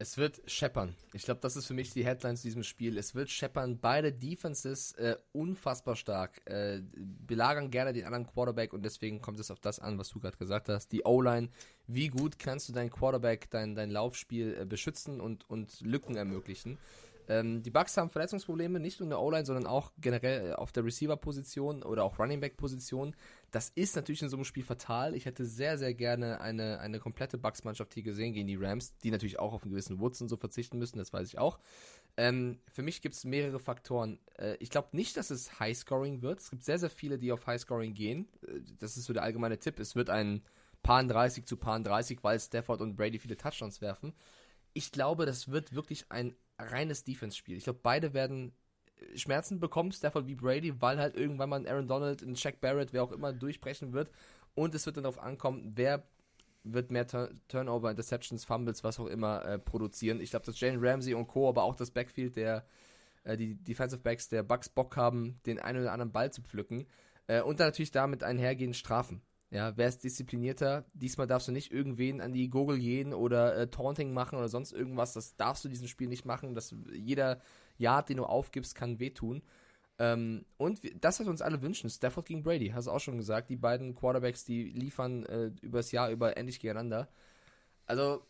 Es 0.00 0.16
wird 0.16 0.40
scheppern. 0.46 0.94
Ich 1.12 1.24
glaube, 1.24 1.40
das 1.40 1.56
ist 1.56 1.66
für 1.66 1.74
mich 1.74 1.92
die 1.92 2.04
Headline 2.04 2.36
zu 2.36 2.44
diesem 2.44 2.62
Spiel. 2.62 2.96
Es 2.98 3.16
wird 3.16 3.30
scheppern. 3.30 3.80
Beide 3.80 4.12
Defenses 4.12 4.92
äh, 4.92 5.16
unfassbar 5.32 5.96
stark. 5.96 6.40
Äh, 6.44 6.82
belagern 6.94 7.72
gerne 7.72 7.92
den 7.92 8.04
anderen 8.04 8.24
Quarterback 8.24 8.72
und 8.72 8.84
deswegen 8.84 9.20
kommt 9.20 9.40
es 9.40 9.50
auf 9.50 9.58
das 9.58 9.80
an, 9.80 9.98
was 9.98 10.10
du 10.10 10.20
gerade 10.20 10.36
gesagt 10.36 10.68
hast. 10.68 10.92
Die 10.92 11.04
O-Line. 11.04 11.48
Wie 11.88 12.08
gut 12.08 12.38
kannst 12.38 12.68
du 12.68 12.72
deinen 12.72 12.90
Quarterback, 12.90 13.50
dein, 13.50 13.74
dein 13.74 13.90
Laufspiel 13.90 14.56
äh, 14.60 14.64
beschützen 14.64 15.20
und, 15.20 15.50
und 15.50 15.80
Lücken 15.80 16.14
ermöglichen? 16.14 16.78
Ähm, 17.28 17.62
die 17.62 17.70
Bucks 17.70 17.96
haben 17.96 18.08
Verletzungsprobleme, 18.08 18.80
nicht 18.80 19.00
nur 19.00 19.06
in 19.06 19.10
der 19.10 19.20
O-Line, 19.20 19.44
sondern 19.44 19.66
auch 19.66 19.92
generell 19.98 20.50
äh, 20.50 20.52
auf 20.54 20.72
der 20.72 20.84
Receiver-Position 20.84 21.82
oder 21.82 22.04
auch 22.04 22.18
Running 22.18 22.40
Back-Position. 22.40 23.14
Das 23.50 23.70
ist 23.74 23.96
natürlich 23.96 24.22
in 24.22 24.30
so 24.30 24.36
einem 24.36 24.44
Spiel 24.44 24.64
fatal. 24.64 25.14
Ich 25.14 25.26
hätte 25.26 25.44
sehr, 25.44 25.76
sehr 25.76 25.92
gerne 25.92 26.40
eine, 26.40 26.80
eine 26.80 26.98
komplette 26.98 27.36
Bucks-Mannschaft 27.36 27.92
hier 27.94 28.02
gesehen 28.02 28.32
gegen 28.32 28.46
die 28.46 28.56
Rams, 28.56 28.96
die 28.98 29.10
natürlich 29.10 29.38
auch 29.38 29.52
auf 29.52 29.62
einen 29.62 29.70
gewissen 29.70 30.00
Woods 30.00 30.22
und 30.22 30.28
so 30.28 30.36
verzichten 30.36 30.78
müssen, 30.78 30.98
das 30.98 31.12
weiß 31.12 31.28
ich 31.28 31.38
auch. 31.38 31.58
Ähm, 32.16 32.58
für 32.72 32.82
mich 32.82 33.02
gibt 33.02 33.14
es 33.14 33.24
mehrere 33.24 33.60
Faktoren. 33.60 34.18
Äh, 34.38 34.56
ich 34.58 34.70
glaube 34.70 34.88
nicht, 34.92 35.16
dass 35.16 35.30
es 35.30 35.60
High-Scoring 35.60 36.22
wird. 36.22 36.40
Es 36.40 36.50
gibt 36.50 36.64
sehr, 36.64 36.78
sehr 36.78 36.90
viele, 36.90 37.18
die 37.18 37.30
auf 37.30 37.46
High-Scoring 37.46 37.94
gehen. 37.94 38.28
Äh, 38.46 38.60
das 38.78 38.96
ist 38.96 39.04
so 39.04 39.12
der 39.12 39.22
allgemeine 39.22 39.58
Tipp. 39.58 39.78
Es 39.78 39.94
wird 39.94 40.08
ein 40.08 40.42
Paar 40.82 41.04
30 41.04 41.44
zu 41.44 41.56
Paar 41.56 41.78
30, 41.78 42.24
weil 42.24 42.40
Stafford 42.40 42.80
und 42.80 42.96
Brady 42.96 43.18
viele 43.18 43.36
Touchdowns 43.36 43.80
werfen. 43.80 44.14
Ich 44.72 44.92
glaube, 44.92 45.26
das 45.26 45.50
wird 45.50 45.74
wirklich 45.74 46.06
ein 46.10 46.34
reines 46.58 47.04
Defense-Spiel. 47.04 47.56
Ich 47.56 47.64
glaube, 47.64 47.80
beide 47.82 48.14
werden 48.14 48.52
äh, 48.96 49.18
Schmerzen 49.18 49.60
bekommen, 49.60 49.92
Stafford 49.92 50.26
wie 50.26 50.34
Brady, 50.34 50.80
weil 50.80 50.98
halt 50.98 51.16
irgendwann 51.16 51.50
mal 51.50 51.60
ein 51.60 51.66
Aaron 51.66 51.88
Donald, 51.88 52.22
ein 52.22 52.36
Shaq 52.36 52.60
Barrett, 52.60 52.92
wer 52.92 53.02
auch 53.02 53.12
immer 53.12 53.32
durchbrechen 53.32 53.92
wird. 53.92 54.10
Und 54.54 54.74
es 54.74 54.86
wird 54.86 54.96
dann 54.96 55.04
darauf 55.04 55.20
ankommen, 55.20 55.72
wer 55.76 56.04
wird 56.64 56.90
mehr 56.90 57.06
Turnover, 57.48 57.90
Interceptions, 57.90 58.44
Fumbles, 58.44 58.84
was 58.84 58.98
auch 58.98 59.06
immer 59.06 59.44
äh, 59.44 59.58
produzieren. 59.58 60.20
Ich 60.20 60.30
glaube, 60.30 60.46
dass 60.46 60.58
Jane 60.58 60.78
Ramsey 60.80 61.14
und 61.14 61.28
Co., 61.28 61.48
aber 61.48 61.62
auch 61.62 61.76
das 61.76 61.90
Backfield 61.90 62.36
der 62.36 62.66
äh, 63.24 63.36
die 63.36 63.54
Defensive 63.54 64.02
Backs 64.02 64.28
der 64.28 64.42
Bucks 64.42 64.68
Bock 64.68 64.96
haben, 64.96 65.40
den 65.46 65.58
einen 65.58 65.82
oder 65.82 65.92
anderen 65.92 66.12
Ball 66.12 66.32
zu 66.32 66.42
pflücken. 66.42 66.86
Äh, 67.26 67.42
und 67.42 67.60
dann 67.60 67.68
natürlich 67.68 67.90
damit 67.90 68.22
einhergehen 68.22 68.74
Strafen. 68.74 69.22
Ja, 69.50 69.74
wer 69.76 69.88
ist 69.88 70.04
disziplinierter? 70.04 70.84
Diesmal 70.92 71.26
darfst 71.26 71.48
du 71.48 71.52
nicht 71.52 71.72
irgendwen 71.72 72.20
an 72.20 72.34
die 72.34 72.50
Gurgel 72.50 72.78
gehen 72.78 73.14
oder 73.14 73.56
äh, 73.56 73.70
Taunting 73.70 74.12
machen 74.12 74.36
oder 74.36 74.48
sonst 74.48 74.72
irgendwas. 74.72 75.14
Das 75.14 75.36
darfst 75.36 75.64
du 75.64 75.70
diesem 75.70 75.88
Spiel 75.88 76.08
nicht 76.08 76.26
machen. 76.26 76.54
Das, 76.54 76.74
jeder 76.92 77.40
Yard, 77.78 78.10
den 78.10 78.18
du 78.18 78.24
aufgibst, 78.26 78.74
kann 78.74 78.98
wehtun. 78.98 79.42
Ähm, 79.98 80.44
und 80.58 80.80
das, 81.02 81.18
was 81.18 81.26
wir 81.26 81.30
uns 81.30 81.40
alle 81.40 81.62
wünschen, 81.62 81.88
Stafford 81.88 82.26
gegen 82.26 82.42
Brady, 82.42 82.68
hast 82.68 82.86
du 82.86 82.90
auch 82.90 83.00
schon 83.00 83.16
gesagt. 83.16 83.48
Die 83.48 83.56
beiden 83.56 83.94
Quarterbacks, 83.94 84.44
die 84.44 84.64
liefern 84.64 85.24
äh, 85.24 85.50
übers 85.62 85.92
Jahr 85.92 86.10
über 86.10 86.36
endlich 86.36 86.60
gegeneinander. 86.60 87.08
Also, 87.86 88.26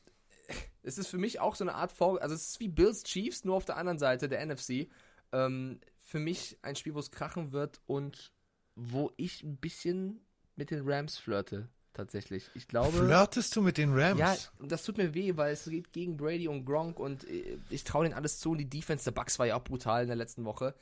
es 0.85 0.99
ist 0.99 1.09
für 1.09 1.19
mich 1.19 1.41
auch 1.41 1.57
so 1.57 1.65
eine 1.65 1.75
Art 1.75 1.91
Vor... 1.91 2.23
Also, 2.23 2.37
es 2.37 2.51
ist 2.51 2.61
wie 2.61 2.69
Bills 2.69 3.03
Chiefs, 3.03 3.45
nur 3.45 3.57
auf 3.57 3.65
der 3.65 3.77
anderen 3.77 3.99
Seite 3.99 4.29
der 4.29 4.47
NFC. 4.47 4.89
Ähm, 5.33 5.81
für 5.99 6.21
mich 6.21 6.59
ein 6.63 6.77
Spiel, 6.77 6.95
wo 6.95 7.01
es 7.01 7.11
krachen 7.11 7.51
wird 7.51 7.81
und 7.87 8.33
wo 8.77 9.13
ich 9.17 9.43
ein 9.43 9.57
bisschen 9.57 10.21
mit 10.59 10.71
den 10.71 10.83
Rams 10.87 11.17
flirte, 11.17 11.69
tatsächlich. 11.95 12.51
Ich 12.55 12.69
glaube. 12.69 12.99
Flirtest 12.99 13.55
du 13.57 13.63
mit 13.63 13.79
den 13.79 13.97
Rams? 13.97 14.19
Ja, 14.19 14.37
das 14.61 14.83
tut 14.83 14.99
mir 14.99 15.15
weh, 15.15 15.37
weil 15.37 15.53
es 15.53 15.65
geht 15.65 15.93
gegen 15.93 16.17
Brady 16.17 16.49
und 16.49 16.67
Gronk 16.67 16.99
und 16.99 17.25
äh, 17.29 17.59
ich 17.71 17.85
traue 17.85 18.05
denen 18.05 18.15
alles 18.15 18.39
zu. 18.39 18.51
Und 18.51 18.59
die 18.59 18.69
Defense 18.69 19.05
der 19.05 19.13
Bucks 19.13 19.39
war 19.39 19.47
ja 19.47 19.57
auch 19.57 19.65
brutal 19.65 20.03
in 20.03 20.09
der 20.09 20.17
letzten 20.17 20.45
Woche. 20.45 20.75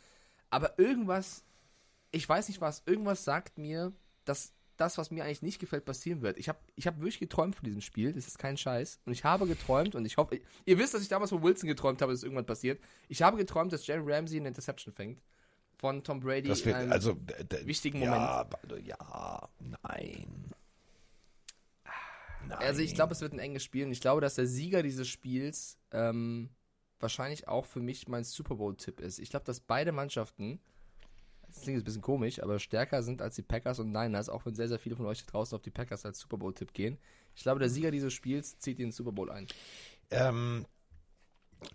Aber 0.50 0.78
irgendwas, 0.78 1.44
ich 2.10 2.28
weiß 2.28 2.48
nicht 2.48 2.60
was, 2.60 2.82
irgendwas 2.86 3.24
sagt 3.24 3.58
mir, 3.58 3.92
dass 4.24 4.52
das, 4.76 4.98
was 4.98 5.10
mir 5.10 5.24
eigentlich 5.24 5.42
nicht 5.42 5.58
gefällt, 5.58 5.84
passieren 5.84 6.22
wird. 6.22 6.38
Ich 6.38 6.48
habe 6.48 6.58
ich 6.74 6.86
hab 6.86 6.96
wirklich 6.98 7.18
geträumt 7.18 7.56
von 7.56 7.64
diesem 7.64 7.80
Spiel. 7.80 8.12
Das 8.12 8.26
ist 8.26 8.38
kein 8.38 8.56
Scheiß. 8.56 9.00
Und 9.06 9.12
ich 9.12 9.24
habe 9.24 9.46
geträumt, 9.46 9.94
und 9.94 10.04
ich 10.04 10.16
hoffe, 10.16 10.40
ihr 10.64 10.78
wisst, 10.78 10.94
dass 10.94 11.02
ich 11.02 11.08
damals 11.08 11.30
von 11.30 11.42
Wilson 11.42 11.68
geträumt 11.68 12.02
habe, 12.02 12.12
dass 12.12 12.22
irgendwann 12.22 12.46
passiert. 12.46 12.80
Ich 13.08 13.22
habe 13.22 13.36
geträumt, 13.36 13.72
dass 13.72 13.86
Jerry 13.86 14.02
Ramsey 14.12 14.38
eine 14.38 14.48
Interception 14.48 14.92
fängt 14.92 15.20
von 15.78 16.02
Tom 16.02 16.20
Brady 16.20 16.48
das 16.48 16.64
wird, 16.64 16.76
in 16.76 16.82
einem 16.82 16.92
also, 16.92 17.16
wichtigen 17.64 17.98
Moment. 17.98 18.16
Ja, 18.16 18.48
ja, 18.82 19.48
nein. 19.58 20.54
nein. 22.46 22.58
Also 22.58 22.80
ich 22.80 22.94
glaube, 22.94 23.12
es 23.12 23.20
wird 23.20 23.32
ein 23.32 23.38
enges 23.38 23.62
Spiel 23.64 23.84
und 23.84 23.92
ich 23.92 24.00
glaube, 24.00 24.20
dass 24.20 24.36
der 24.36 24.46
Sieger 24.46 24.82
dieses 24.82 25.06
Spiels 25.08 25.78
ähm, 25.92 26.50
wahrscheinlich 26.98 27.48
auch 27.48 27.66
für 27.66 27.80
mich 27.80 28.08
mein 28.08 28.24
Super 28.24 28.56
Bowl-Tipp 28.56 29.00
ist. 29.00 29.18
Ich 29.18 29.30
glaube, 29.30 29.44
dass 29.44 29.60
beide 29.60 29.92
Mannschaften, 29.92 30.60
das 31.46 31.62
klingt 31.62 31.76
jetzt 31.76 31.82
ein 31.82 31.84
bisschen 31.84 32.02
komisch, 32.02 32.42
aber 32.42 32.58
stärker 32.58 33.02
sind 33.02 33.20
als 33.20 33.36
die 33.36 33.42
Packers 33.42 33.78
und 33.78 33.92
Niners, 33.92 34.28
auch 34.28 34.46
wenn 34.46 34.54
sehr, 34.54 34.68
sehr 34.68 34.78
viele 34.78 34.96
von 34.96 35.06
euch 35.06 35.24
draußen 35.26 35.54
auf 35.54 35.62
die 35.62 35.70
Packers 35.70 36.06
als 36.06 36.18
Super 36.18 36.38
Bowl-Tipp 36.38 36.72
gehen. 36.72 36.98
Ich 37.34 37.42
glaube, 37.42 37.60
der 37.60 37.68
Sieger 37.68 37.90
dieses 37.90 38.14
Spiels 38.14 38.58
zieht 38.58 38.78
den 38.78 38.92
Super 38.92 39.12
Bowl 39.12 39.30
ein. 39.30 39.46
Ähm, 40.10 40.64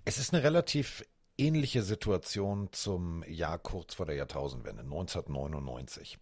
es 0.06 0.18
ist 0.18 0.34
eine 0.34 0.44
relativ 0.44 1.04
ähnliche 1.42 1.82
Situation 1.82 2.70
zum 2.72 3.24
Jahr 3.28 3.58
kurz 3.58 3.96
vor 3.96 4.06
der 4.06 4.16
Jahrtausendwende, 4.16 4.84
1999. 4.84 6.20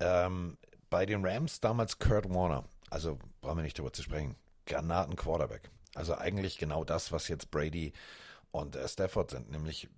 Ähm, 0.00 0.56
bei 0.88 1.04
den 1.04 1.24
Rams 1.24 1.60
damals 1.60 1.98
Kurt 1.98 2.32
Warner, 2.32 2.64
also 2.90 3.18
brauchen 3.40 3.58
wir 3.58 3.62
nicht 3.62 3.78
darüber 3.78 3.92
zu 3.92 4.02
sprechen, 4.02 4.36
Granaten-Quarterback. 4.66 5.70
Also 5.94 6.14
eigentlich 6.14 6.58
genau 6.58 6.84
das, 6.84 7.10
was 7.10 7.28
jetzt 7.28 7.50
Brady 7.50 7.92
und 8.52 8.76
äh, 8.76 8.86
Stafford 8.88 9.30
sind, 9.30 9.50
nämlich 9.50 9.88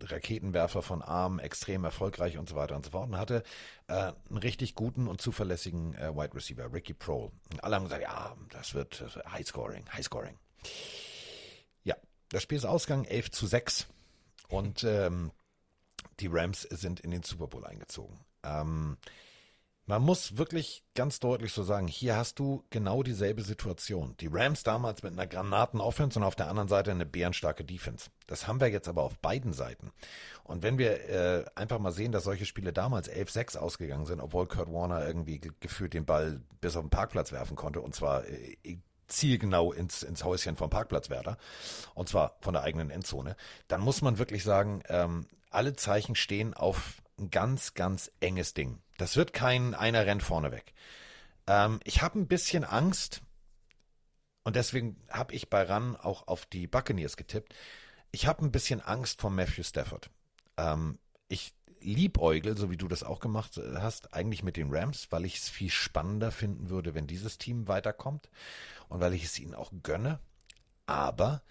Raketenwerfer 0.00 0.82
von 0.82 1.02
Arm, 1.02 1.40
extrem 1.40 1.84
erfolgreich 1.84 2.38
und 2.38 2.48
so 2.48 2.54
weiter 2.54 2.76
und 2.76 2.84
so 2.84 2.92
fort. 2.92 3.08
Und 3.08 3.18
hatte 3.18 3.42
äh, 3.88 4.12
einen 4.28 4.38
richtig 4.38 4.76
guten 4.76 5.08
und 5.08 5.20
zuverlässigen 5.20 5.94
äh, 5.94 6.14
Wide 6.14 6.34
Receiver, 6.34 6.72
Ricky 6.72 6.94
Prohl. 6.94 7.32
Und 7.52 7.64
alle 7.64 7.74
haben 7.74 7.84
gesagt, 7.84 8.02
ja, 8.02 8.36
das 8.50 8.74
wird, 8.74 9.00
das 9.00 9.16
wird 9.16 9.32
High 9.32 9.46
Scoring, 9.46 9.84
High 9.92 10.04
Scoring. 10.04 10.38
Das 12.28 12.42
Spiel 12.42 12.58
ist 12.58 12.64
ausgegangen 12.64 13.04
11 13.04 13.30
zu 13.30 13.46
6 13.46 13.86
und 14.48 14.84
ähm, 14.84 15.30
die 16.20 16.28
Rams 16.28 16.62
sind 16.62 17.00
in 17.00 17.10
den 17.10 17.22
Super 17.22 17.46
Bowl 17.46 17.64
eingezogen. 17.64 18.18
Ähm, 18.42 18.96
man 19.88 20.02
muss 20.02 20.36
wirklich 20.36 20.82
ganz 20.96 21.20
deutlich 21.20 21.52
so 21.52 21.62
sagen, 21.62 21.86
hier 21.86 22.16
hast 22.16 22.40
du 22.40 22.64
genau 22.70 23.04
dieselbe 23.04 23.42
Situation. 23.42 24.16
Die 24.18 24.26
Rams 24.26 24.64
damals 24.64 25.04
mit 25.04 25.12
einer 25.12 25.28
Granaten-Offense 25.28 26.18
und 26.18 26.24
auf 26.24 26.34
der 26.34 26.48
anderen 26.48 26.68
Seite 26.68 26.90
eine 26.90 27.06
bärenstarke 27.06 27.64
Defense. 27.64 28.10
Das 28.26 28.48
haben 28.48 28.60
wir 28.60 28.68
jetzt 28.68 28.88
aber 28.88 29.04
auf 29.04 29.18
beiden 29.20 29.52
Seiten. 29.52 29.92
Und 30.42 30.64
wenn 30.64 30.78
wir 30.78 31.08
äh, 31.08 31.44
einfach 31.54 31.78
mal 31.78 31.92
sehen, 31.92 32.10
dass 32.10 32.24
solche 32.24 32.46
Spiele 32.46 32.72
damals 32.72 33.08
11-6 33.08 33.58
ausgegangen 33.58 34.06
sind, 34.06 34.20
obwohl 34.20 34.48
Kurt 34.48 34.72
Warner 34.72 35.06
irgendwie 35.06 35.40
gefühlt 35.60 35.94
den 35.94 36.04
Ball 36.04 36.40
bis 36.60 36.74
auf 36.74 36.82
den 36.82 36.90
Parkplatz 36.90 37.30
werfen 37.30 37.54
konnte, 37.54 37.80
und 37.80 37.94
zwar 37.94 38.26
äh, 38.26 38.78
zielgenau 39.08 39.72
ins, 39.72 40.02
ins 40.02 40.24
Häuschen 40.24 40.56
vom 40.56 40.70
Parkplatzwärter, 40.70 41.38
und 41.94 42.08
zwar 42.08 42.36
von 42.40 42.52
der 42.54 42.62
eigenen 42.62 42.90
Endzone, 42.90 43.36
dann 43.68 43.80
muss 43.80 44.02
man 44.02 44.18
wirklich 44.18 44.44
sagen, 44.44 44.82
ähm, 44.88 45.26
alle 45.50 45.74
Zeichen 45.74 46.14
stehen 46.14 46.54
auf 46.54 47.02
ein 47.18 47.30
ganz, 47.30 47.74
ganz 47.74 48.10
enges 48.20 48.54
Ding. 48.54 48.80
Das 48.98 49.16
wird 49.16 49.32
kein 49.32 49.74
einer 49.74 50.06
rennt 50.06 50.22
vorne 50.22 50.52
weg. 50.52 50.74
Ähm, 51.46 51.80
ich 51.84 52.02
habe 52.02 52.18
ein 52.18 52.28
bisschen 52.28 52.64
Angst 52.64 53.22
und 54.44 54.56
deswegen 54.56 54.96
habe 55.10 55.34
ich 55.34 55.50
bei 55.50 55.62
Ran 55.62 55.96
auch 55.96 56.28
auf 56.28 56.46
die 56.46 56.66
Buccaneers 56.66 57.16
getippt. 57.16 57.54
Ich 58.12 58.26
habe 58.26 58.44
ein 58.44 58.52
bisschen 58.52 58.80
Angst 58.80 59.20
vor 59.20 59.30
Matthew 59.30 59.64
Stafford. 59.64 60.10
Ähm, 60.56 60.98
ich 61.28 61.52
liebäugel, 61.94 62.56
so 62.56 62.70
wie 62.70 62.76
du 62.76 62.88
das 62.88 63.02
auch 63.02 63.20
gemacht 63.20 63.60
hast, 63.76 64.12
eigentlich 64.12 64.42
mit 64.42 64.56
den 64.56 64.74
Rams, 64.74 65.08
weil 65.10 65.24
ich 65.24 65.36
es 65.36 65.48
viel 65.48 65.70
spannender 65.70 66.30
finden 66.30 66.68
würde, 66.68 66.94
wenn 66.94 67.06
dieses 67.06 67.38
Team 67.38 67.68
weiterkommt 67.68 68.28
und 68.88 69.00
weil 69.00 69.14
ich 69.14 69.24
es 69.24 69.38
ihnen 69.38 69.54
auch 69.54 69.72
gönne. 69.82 70.18
Aber 70.86 71.42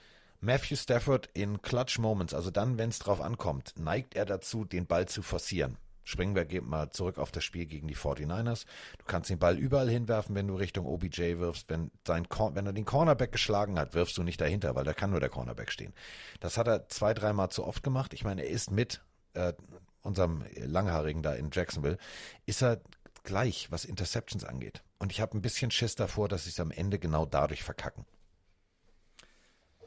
Matthew 0.41 0.75
Stafford 0.75 1.29
in 1.33 1.61
Clutch 1.61 1.97
Moments, 1.99 2.33
also 2.33 2.51
dann, 2.51 2.77
wenn 2.77 2.89
es 2.89 2.99
drauf 2.99 3.21
ankommt, 3.21 3.73
neigt 3.77 4.15
er 4.15 4.25
dazu, 4.25 4.65
den 4.65 4.85
Ball 4.85 5.07
zu 5.07 5.21
forcieren. 5.21 5.77
Springen 6.03 6.35
wir 6.35 6.61
mal 6.61 6.91
zurück 6.91 7.17
auf 7.17 7.31
das 7.31 7.43
Spiel 7.43 7.65
gegen 7.65 7.87
die 7.87 7.95
49ers. 7.95 8.65
Du 8.99 9.05
kannst 9.05 9.31
den 9.31 9.39
Ball 9.39 9.57
überall 9.57 9.89
hinwerfen, 9.89 10.35
wenn 10.35 10.47
du 10.47 10.53
Richtung 10.53 10.85
OBJ 10.85 11.39
wirfst. 11.39 11.67
Wenn, 11.67 11.89
sein, 12.05 12.27
wenn 12.29 12.65
er 12.67 12.73
den 12.73 12.85
Cornerback 12.85 13.31
geschlagen 13.31 13.79
hat, 13.79 13.95
wirfst 13.95 14.15
du 14.17 14.21
nicht 14.21 14.39
dahinter, 14.39 14.75
weil 14.75 14.83
da 14.83 14.93
kann 14.93 15.09
nur 15.09 15.19
der 15.19 15.29
Cornerback 15.29 15.71
stehen. 15.71 15.95
Das 16.39 16.59
hat 16.59 16.67
er 16.67 16.87
zwei, 16.89 17.15
dreimal 17.15 17.49
zu 17.49 17.65
oft 17.65 17.81
gemacht. 17.81 18.13
Ich 18.13 18.23
meine, 18.23 18.43
er 18.43 18.49
ist 18.49 18.69
mit 18.69 19.01
äh, 19.33 19.53
unserem 20.05 20.43
Langhaarigen 20.55 21.21
da 21.21 21.33
in 21.33 21.49
Jacksonville, 21.51 21.97
ist 22.45 22.61
er 22.61 22.81
gleich, 23.23 23.71
was 23.71 23.85
Interceptions 23.85 24.43
angeht. 24.43 24.83
Und 24.99 25.11
ich 25.11 25.19
habe 25.19 25.37
ein 25.37 25.41
bisschen 25.41 25.71
Schiss 25.71 25.95
davor, 25.95 26.29
dass 26.29 26.45
sie 26.45 26.51
es 26.51 26.59
am 26.59 26.71
Ende 26.71 26.99
genau 26.99 27.25
dadurch 27.25 27.63
verkacken. 27.63 28.05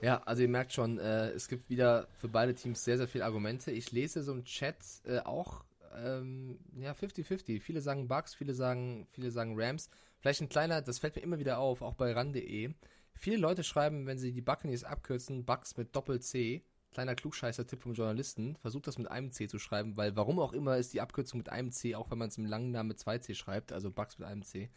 Ja, 0.01 0.23
also 0.25 0.43
ihr 0.43 0.49
merkt 0.49 0.73
schon, 0.73 0.99
äh, 0.99 1.31
es 1.31 1.49
gibt 1.49 1.71
wieder 1.71 2.07
für 2.21 2.29
beide 2.29 2.55
Teams 2.55 2.85
sehr, 2.85 2.99
sehr 2.99 3.09
viele 3.09 3.25
Argumente. 3.25 3.71
Ich 3.71 3.91
lese 3.91 4.23
so 4.23 4.33
im 4.33 4.45
Chat 4.45 4.77
äh, 5.05 5.19
auch 5.21 5.65
ähm, 5.97 6.59
ja 6.77 6.93
50-50. 6.93 7.61
Viele 7.61 7.81
sagen 7.81 8.07
Bugs, 8.07 8.35
viele 8.35 8.55
sagen, 8.55 9.07
viele 9.11 9.31
sagen 9.31 9.55
Rams. 9.57 9.89
Vielleicht 10.21 10.41
ein 10.41 10.49
kleiner, 10.49 10.83
das 10.83 10.99
fällt 10.99 11.17
mir 11.17 11.23
immer 11.23 11.39
wieder 11.39 11.59
auf, 11.59 11.83
auch 11.83 11.95
bei 11.95 12.13
ran.de. 12.13 12.75
Viele 13.15 13.37
Leute 13.37 13.65
schreiben, 13.65 14.07
wenn 14.07 14.19
sie 14.19 14.33
die 14.33 14.41
Buccaneers 14.41 14.85
abkürzen, 14.85 15.45
Bugs 15.45 15.77
mit 15.77 15.95
Doppel-C. 15.95 16.63
Kleiner 16.93 17.15
Klugscheißer-Tipp 17.15 17.83
vom 17.83 17.95
Journalisten. 17.95 18.57
Versucht 18.57 18.87
das 18.87 18.99
mit 18.99 19.11
einem 19.11 19.31
C 19.31 19.47
zu 19.47 19.59
schreiben, 19.59 19.97
weil 19.97 20.17
warum 20.17 20.39
auch 20.39 20.53
immer 20.53 20.77
ist 20.79 20.93
die 20.93 21.01
Abkürzung 21.01 21.39
mit 21.39 21.49
einem 21.51 21.71
C, 21.71 21.95
auch 21.95 22.11
wenn 22.11 22.19
man 22.19 22.29
es 22.29 22.39
im 22.39 22.47
langen 22.47 22.71
Namen 22.71 22.89
mit 22.89 22.99
zwei 22.99 23.19
C 23.19 23.35
schreibt, 23.35 23.73
also 23.73 23.91
Bugs 23.91 24.19
mit 24.19 24.27
einem 24.27 24.43
C. 24.43 24.71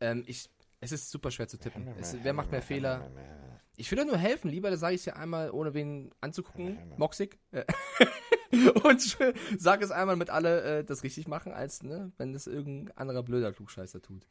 Ähm, 0.00 0.24
ich, 0.26 0.50
es 0.80 0.92
ist 0.92 1.10
super 1.10 1.30
schwer 1.30 1.48
zu 1.48 1.58
tippen. 1.58 1.88
Es, 1.98 2.16
wer 2.22 2.32
macht 2.32 2.50
mehr 2.50 2.62
Fehler? 2.62 3.10
Ich 3.76 3.90
will 3.90 4.04
nur 4.04 4.18
helfen, 4.18 4.50
lieber, 4.50 4.70
da 4.70 4.76
sage 4.76 4.94
ich 4.94 5.00
es 5.00 5.06
ja 5.06 5.14
einmal, 5.14 5.50
ohne 5.50 5.74
wen 5.74 6.12
anzugucken, 6.20 6.78
Moxig. 6.96 7.38
und 8.84 9.16
sag 9.58 9.82
es 9.82 9.90
einmal 9.90 10.16
mit 10.16 10.30
alle 10.30 10.80
äh, 10.80 10.84
das 10.84 11.02
richtig 11.02 11.28
machen, 11.28 11.52
als 11.52 11.82
ne, 11.82 12.12
wenn 12.18 12.32
das 12.32 12.46
irgendein 12.46 12.96
anderer 12.96 13.22
blöder 13.22 13.52
Klugscheißer 13.52 14.02
tut. 14.02 14.26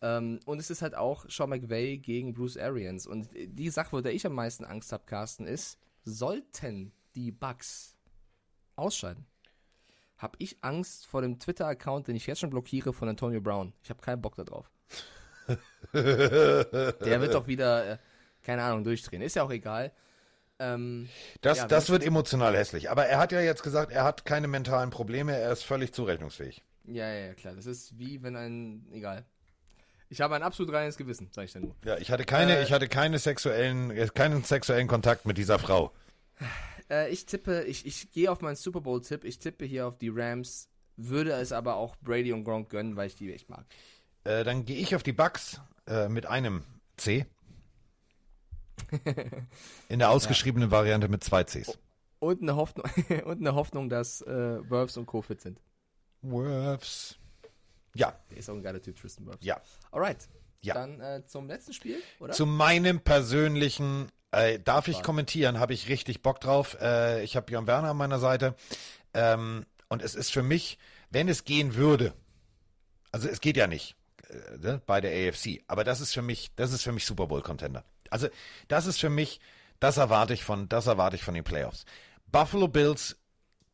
Ähm, 0.00 0.40
und 0.44 0.58
es 0.58 0.70
ist 0.70 0.82
halt 0.82 0.94
auch 0.94 1.26
Sean 1.28 1.50
McVay 1.50 1.98
gegen 1.98 2.34
Bruce 2.34 2.56
Arians. 2.56 3.06
Und 3.06 3.28
die 3.34 3.70
Sache, 3.70 3.90
vor 3.90 4.02
der 4.02 4.12
ich 4.12 4.26
am 4.26 4.34
meisten 4.34 4.64
Angst 4.64 4.92
habe, 4.92 5.04
Carsten, 5.06 5.46
ist, 5.46 5.78
sollten 6.04 6.92
die 7.14 7.30
Bugs 7.32 7.96
ausscheiden, 8.76 9.26
habe 10.16 10.36
ich 10.38 10.62
Angst 10.62 11.06
vor 11.06 11.22
dem 11.22 11.38
Twitter-Account, 11.38 12.08
den 12.08 12.16
ich 12.16 12.26
jetzt 12.26 12.40
schon 12.40 12.50
blockiere, 12.50 12.92
von 12.92 13.08
Antonio 13.08 13.40
Brown. 13.40 13.72
Ich 13.82 13.90
habe 13.90 14.00
keinen 14.00 14.22
Bock 14.22 14.36
darauf. 14.36 14.70
Der 15.92 17.20
wird 17.20 17.34
doch 17.34 17.46
wieder, 17.48 17.92
äh, 17.92 17.98
keine 18.42 18.62
Ahnung, 18.62 18.84
durchdrehen. 18.84 19.22
Ist 19.22 19.34
ja 19.34 19.42
auch 19.42 19.50
egal. 19.50 19.92
Ähm, 20.58 21.08
das 21.40 21.58
ja, 21.58 21.66
das 21.66 21.90
wird 21.90 22.04
emotional 22.04 22.56
hässlich. 22.56 22.90
Aber 22.90 23.06
er 23.06 23.18
hat 23.18 23.32
ja 23.32 23.40
jetzt 23.40 23.64
gesagt, 23.64 23.90
er 23.90 24.04
hat 24.04 24.24
keine 24.24 24.46
mentalen 24.46 24.90
Probleme, 24.90 25.36
er 25.36 25.50
ist 25.52 25.64
völlig 25.64 25.92
zurechnungsfähig. 25.92 26.62
Ja, 26.84 27.08
ja, 27.08 27.26
ja, 27.26 27.34
klar. 27.34 27.54
Das 27.54 27.66
ist 27.66 27.98
wie 27.98 28.22
wenn 28.22 28.36
ein, 28.36 28.86
egal. 28.92 29.24
Ich 30.12 30.20
habe 30.20 30.34
ein 30.36 30.42
absolut 30.42 30.74
reines 30.74 30.98
Gewissen, 30.98 31.30
sage 31.32 31.46
ich 31.46 31.52
dann 31.54 31.62
nur. 31.62 31.74
Ja, 31.86 31.96
ich 31.96 32.10
hatte 32.10 32.24
keine, 32.24 32.58
äh, 32.58 32.62
ich 32.64 32.72
hatte 32.74 32.86
keine 32.86 33.18
sexuellen, 33.18 33.90
äh, 33.90 34.08
keinen 34.12 34.44
sexuellen 34.44 34.86
Kontakt 34.86 35.24
mit 35.24 35.38
dieser 35.38 35.58
Frau. 35.58 35.90
Äh, 36.90 37.08
ich 37.08 37.24
tippe, 37.24 37.62
ich, 37.62 37.86
ich 37.86 38.12
gehe 38.12 38.30
auf 38.30 38.42
meinen 38.42 38.56
Super 38.56 38.82
Bowl-Tipp, 38.82 39.24
ich 39.24 39.38
tippe 39.38 39.64
hier 39.64 39.86
auf 39.86 39.96
die 39.96 40.10
Rams, 40.10 40.68
würde 40.98 41.32
es 41.32 41.50
aber 41.50 41.76
auch 41.76 41.96
Brady 42.02 42.34
und 42.34 42.44
Gronk 42.44 42.68
gönnen, 42.68 42.94
weil 42.94 43.06
ich 43.06 43.16
die 43.16 43.32
echt 43.32 43.48
mag. 43.48 43.64
Äh, 44.24 44.44
dann 44.44 44.66
gehe 44.66 44.76
ich 44.76 44.94
auf 44.94 45.02
die 45.02 45.14
Bucks 45.14 45.62
äh, 45.86 46.10
mit 46.10 46.26
einem 46.26 46.62
C. 46.98 47.24
In 49.88 49.98
der 49.98 50.10
ausgeschriebenen 50.10 50.68
ja. 50.68 50.76
Variante 50.76 51.08
mit 51.08 51.24
zwei 51.24 51.42
Cs. 51.42 51.78
Und 52.18 52.42
eine 52.42 52.54
Hoffnung, 52.56 52.84
und 53.24 53.40
eine 53.40 53.54
Hoffnung 53.54 53.88
dass 53.88 54.20
äh, 54.20 54.28
Wirfs 54.68 54.98
und 54.98 55.06
Co. 55.06 55.22
fit 55.22 55.40
sind. 55.40 55.58
Wirfs. 56.20 57.18
Ja. 57.94 58.18
Der 58.30 58.38
ist 58.38 58.48
auch 58.48 58.54
ein 58.54 58.62
geiler 58.62 58.80
Typ, 58.80 59.00
Tristan 59.00 59.26
Wirfs. 59.26 59.44
Ja. 59.44 59.60
Alright. 59.90 60.28
Ja. 60.62 60.74
Dann 60.74 61.00
äh, 61.00 61.26
zum 61.26 61.48
letzten 61.48 61.72
Spiel, 61.72 62.00
oder? 62.20 62.32
Zu 62.32 62.46
meinem 62.46 63.00
persönlichen, 63.00 64.10
äh, 64.30 64.60
darf 64.60 64.88
ich 64.88 65.02
kommentieren, 65.02 65.58
habe 65.58 65.74
ich 65.74 65.88
richtig 65.88 66.22
Bock 66.22 66.40
drauf. 66.40 66.76
Äh, 66.80 67.24
ich 67.24 67.36
habe 67.36 67.46
Björn 67.46 67.66
Werner 67.66 67.90
an 67.90 67.96
meiner 67.96 68.20
Seite. 68.20 68.54
Ähm, 69.12 69.66
und 69.88 70.02
es 70.02 70.14
ist 70.14 70.30
für 70.30 70.42
mich, 70.42 70.78
wenn 71.10 71.28
es 71.28 71.44
gehen 71.44 71.74
würde, 71.74 72.14
also 73.10 73.28
es 73.28 73.40
geht 73.40 73.56
ja 73.56 73.66
nicht 73.66 73.96
äh, 74.28 74.58
ne, 74.58 74.82
bei 74.86 75.00
der 75.00 75.28
AFC, 75.28 75.62
aber 75.66 75.84
das 75.84 76.00
ist 76.00 76.14
für 76.14 76.22
mich, 76.22 76.52
das 76.56 76.72
ist 76.72 76.82
für 76.82 76.92
mich 76.92 77.04
Super 77.04 77.26
Bowl 77.26 77.42
Contender. 77.42 77.84
Also 78.08 78.28
das 78.68 78.86
ist 78.86 79.00
für 79.00 79.10
mich, 79.10 79.40
das 79.80 79.96
erwarte 79.96 80.32
ich 80.32 80.44
von, 80.44 80.68
das 80.68 80.86
erwarte 80.86 81.16
ich 81.16 81.24
von 81.24 81.34
den 81.34 81.44
Playoffs. 81.44 81.84
Buffalo 82.30 82.68
Bills 82.68 83.16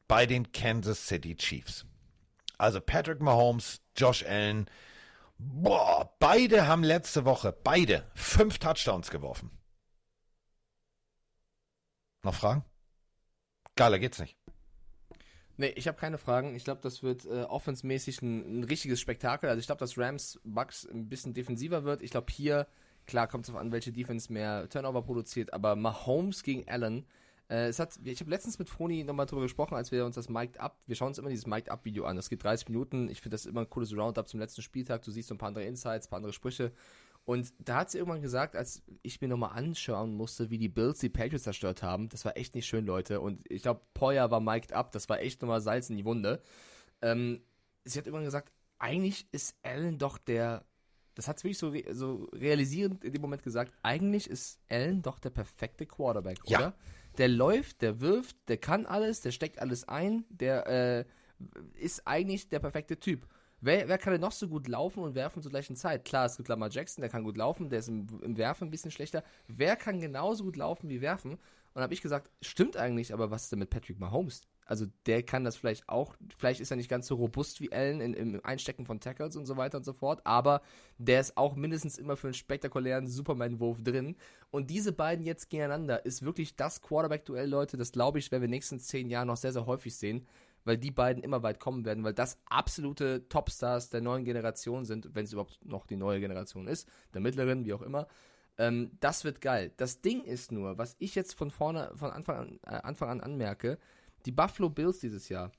bei 0.09 0.27
den 0.27 0.51
Kansas 0.53 1.07
City 1.07 1.37
Chiefs. 1.37 1.85
Also 2.59 2.81
Patrick 2.81 3.21
Mahomes, 3.21 3.81
Josh 3.97 4.25
Allen, 4.25 4.69
boah, 5.39 6.13
beide 6.19 6.67
haben 6.67 6.83
letzte 6.83 7.25
Woche, 7.25 7.53
beide, 7.53 8.11
fünf 8.15 8.59
Touchdowns 8.59 9.11
geworfen. 9.11 9.51
Noch 12.25 12.35
Fragen? 12.35 12.65
Geiler 13.77 14.01
geht's 14.01 14.19
nicht. 14.19 14.37
Nee, 15.57 15.73
ich 15.77 15.89
habe 15.89 15.99
keine 15.99 16.19
Fragen. 16.19 16.55
Ich 16.55 16.65
glaube, 16.65 16.81
das 16.83 17.03
wird 17.03 17.27
äh, 17.27 17.43
offensmäßig 17.43 18.23
ein, 18.23 18.61
ein, 18.61 18.65
richtiges 18.65 19.01
Spektakel. 19.01 19.49
Also 19.49 19.61
ich 19.61 19.67
glaube, 19.67 19.81
dass 19.81 19.99
Rams 19.99 20.41
Bucks 20.45 20.85
ein 20.87 21.09
bisschen 21.09 21.35
defensiver 21.35 21.85
wird. 21.85 22.03
Ich 22.03 22.11
glaube, 22.11 22.33
hier, 22.33 22.69
klar, 23.07 23.27
kommt 23.27 23.45
es 23.45 23.47
darauf 23.49 23.61
an, 23.61 23.73
welche 23.73 23.93
Defense 23.93 24.33
mehr 24.33 24.69
Turnover 24.69 25.03
produziert, 25.03 25.53
aber 25.53 25.75
Mahomes 25.75 26.43
gegen 26.43 26.69
Allen. 26.69 27.07
Äh, 27.49 27.69
es 27.69 27.79
hat, 27.79 27.99
ich 28.05 28.21
habe 28.21 28.31
letztens 28.31 28.59
mit 28.59 28.69
Froni 28.69 29.05
nochmal 29.05 29.27
drüber 29.27 29.43
gesprochen, 29.43 29.75
als 29.75 29.91
wir 29.91 30.05
uns 30.05 30.15
das 30.15 30.29
Mic'd 30.29 30.59
Up, 30.59 30.79
wir 30.87 30.97
schauen 30.97 31.09
uns 31.09 31.19
immer 31.19 31.31
dieses 31.31 31.47
Mic'd 31.47 31.71
Up 31.71 31.85
Video 31.85 32.05
an. 32.05 32.17
Das 32.17 32.29
geht 32.29 32.45
30 32.45 32.69
Minuten. 32.69 33.09
Ich 33.09 33.21
finde 33.21 33.35
das 33.35 33.47
immer 33.47 33.63
ein 33.63 33.71
cooles 33.71 33.97
Roundup 33.97 34.29
zum 34.29 34.41
letzten 34.41 34.63
Spieltag. 34.63 35.03
Du 35.03 35.11
siehst 35.11 35.29
so 35.29 35.35
ein 35.35 35.39
paar 35.39 35.49
andere 35.49 35.65
Insights, 35.65 36.07
ein 36.07 36.11
paar 36.11 36.19
andere 36.19 36.33
Sprüche. 36.33 36.73
Und 37.25 37.53
da 37.59 37.81
hat 37.81 37.91
sie 37.91 37.99
irgendwann 37.99 38.23
gesagt, 38.23 38.57
als 38.57 38.83
ich 39.03 39.21
mir 39.21 39.29
nochmal 39.29 39.51
anschauen 39.51 40.15
musste, 40.15 40.49
wie 40.49 40.57
die 40.57 40.71
Bills 40.71 40.99
die 40.99 41.11
Patriots 41.11 41.45
zerstört 41.45 41.83
haben, 41.83 42.09
das 42.09 42.25
war 42.25 42.39
echt 42.39 42.55
nicht 42.55 42.67
schön, 42.67 42.87
Leute. 42.87 43.21
Und 43.21 43.43
ich 43.51 43.63
glaube, 43.63 43.83
Poyer 43.93 44.31
war 44.31 44.41
mic'd 44.41 44.73
up, 44.73 44.93
das 44.93 45.09
war 45.09 45.21
echt 45.21 45.43
nochmal 45.43 45.61
Salz 45.61 45.91
in 45.91 45.99
die 45.99 46.07
Wunde. 46.07 46.43
Ähm, 47.03 47.43
sie 47.85 47.99
hat 47.99 48.07
irgendwann 48.07 48.25
gesagt, 48.25 48.51
eigentlich 48.79 49.27
ist 49.31 49.57
Allen 49.63 49.99
doch 49.99 50.17
der, 50.17 50.65
das 51.15 51.29
hat 51.29 51.39
sie 51.39 51.45
wirklich 51.45 51.59
so, 51.59 51.69
re 51.69 51.85
so 51.95 52.29
realisierend 52.33 53.05
in 53.05 53.13
dem 53.13 53.21
Moment 53.21 53.43
gesagt, 53.43 53.73
eigentlich 53.83 54.29
ist 54.29 54.59
Allen 54.71 55.03
doch 55.03 55.19
der 55.19 55.31
perfekte 55.31 55.85
Quarterback, 55.85 56.39
ja. 56.47 56.59
oder? 56.59 56.75
Der 57.19 57.29
läuft, 57.29 57.83
der 57.83 58.01
wirft, 58.01 58.37
der 58.49 58.57
kann 58.59 58.87
alles, 58.87 59.21
der 59.21 59.33
steckt 59.33 59.59
alles 59.59 59.89
ein, 59.89 60.25
der 60.31 60.67
äh, 60.67 61.05
ist 61.79 62.07
eigentlich 62.07 62.49
der 62.49 62.61
perfekte 62.61 62.99
Typ. 62.99 63.27
Wer, 63.61 63.89
wer 63.89 63.99
kann 63.99 64.13
denn 64.13 64.21
noch 64.21 64.33
so 64.33 64.47
gut 64.49 64.69
laufen 64.69 65.03
und 65.03 65.17
werfen 65.17 65.43
zur 65.43 65.51
gleichen 65.51 65.75
Zeit? 65.75 66.05
Klar, 66.05 66.27
es 66.27 66.37
gibt 66.37 66.49
Lamar 66.49 66.71
Jackson, 66.71 67.03
der 67.03 67.11
kann 67.11 67.25
gut 67.25 67.37
laufen, 67.37 67.71
der 67.71 67.81
ist 67.81 67.89
im, 67.89 68.07
im 68.23 68.37
Werfen 68.37 68.69
ein 68.69 68.71
bisschen 68.71 68.93
schlechter. 68.93 69.25
Wer 69.49 69.75
kann 69.75 70.01
genauso 70.01 70.45
gut 70.45 70.57
laufen 70.57 70.89
wie 70.89 71.01
werfen? 71.01 71.39
Und 71.75 71.83
habe 71.83 71.93
ich 71.93 72.03
gesagt, 72.03 72.31
stimmt 72.41 72.77
eigentlich, 72.77 73.13
aber 73.13 73.31
was 73.33 73.45
ist 73.45 73.53
denn 73.53 73.59
mit 73.59 73.71
Patrick 73.71 73.99
Mahomes? 73.99 74.43
Also 74.69 74.85
der 75.07 75.23
kann 75.23 75.45
das 75.45 75.57
vielleicht 75.57 75.89
auch, 75.89 76.15
vielleicht 76.37 76.61
ist 76.61 76.71
er 76.71 76.77
nicht 76.77 76.91
ganz 76.91 77.07
so 77.07 77.15
robust 77.15 77.63
wie 77.63 77.73
Allen 77.73 78.03
in, 78.03 78.13
im 78.13 78.45
Einstecken 78.45 78.85
von 78.85 79.01
Tackles 79.01 79.35
und 79.35 79.47
so 79.47 79.57
weiter 79.57 79.79
und 79.79 79.85
so 79.85 79.95
fort, 79.95 80.21
aber 80.25 80.61
der 80.99 81.21
ist 81.21 81.39
auch 81.39 81.57
mindestens 81.57 81.97
immer 81.97 82.19
für 82.19 82.27
einen 82.27 82.35
spektakulären 82.35 83.07
Superman-Wurf 83.07 83.83
drin. 83.83 84.15
Und 84.51 84.69
diese 84.69 84.93
beiden 84.93 85.25
jetzt 85.25 85.49
gegeneinander 85.49 86.05
ist 86.05 86.23
wirklich 86.23 86.55
das 86.55 86.83
Quarterback-Duell, 86.83 87.49
Leute, 87.49 87.79
das 87.79 87.93
glaube 87.93 88.19
ich, 88.19 88.31
werden 88.31 88.43
wir 88.43 88.45
in 88.45 88.51
den 88.51 88.57
nächsten 88.57 88.79
zehn 88.79 89.09
Jahren 89.09 89.29
noch 89.29 89.39
sehr, 89.39 89.55
sehr 89.55 89.65
häufig 89.65 89.97
sehen, 89.97 90.27
weil 90.65 90.77
die 90.77 90.91
beiden 90.91 91.23
immer 91.23 91.43
weit 91.43 91.61
kommen 91.61 91.87
werden, 91.87 92.05
weil 92.05 92.13
das 92.13 92.39
absolute 92.45 93.27
Topstars 93.31 93.89
der 93.89 94.03
neuen 94.03 94.27
Generation 94.27 94.85
sind, 94.85 95.15
wenn 95.15 95.25
es 95.25 95.33
überhaupt 95.33 95.65
noch 95.65 95.87
die 95.87 95.97
neue 95.97 96.21
Generation 96.21 96.69
ist, 96.69 96.87
der 97.15 97.23
mittleren, 97.23 97.65
wie 97.65 97.73
auch 97.73 97.81
immer. 97.81 98.07
Ähm, 98.59 98.91
das 99.01 99.25
wird 99.25 99.41
geil. 99.41 99.73
Das 99.79 100.03
Ding 100.03 100.23
ist 100.25 100.53
nur, 100.53 100.77
was 100.77 100.95
ich 100.99 101.15
jetzt 101.15 101.33
von 101.33 101.51
vorne, 101.51 101.91
von 101.95 102.11
Anfang 102.11 102.37
an, 102.37 102.61
äh, 102.67 102.83
Anfang 102.83 103.09
an 103.09 103.21
anmerke, 103.23 103.79
die 104.27 104.33
Buffalo 104.33 104.69
Bills 104.71 105.01
dieses 105.01 105.29
Jahr 105.29 105.53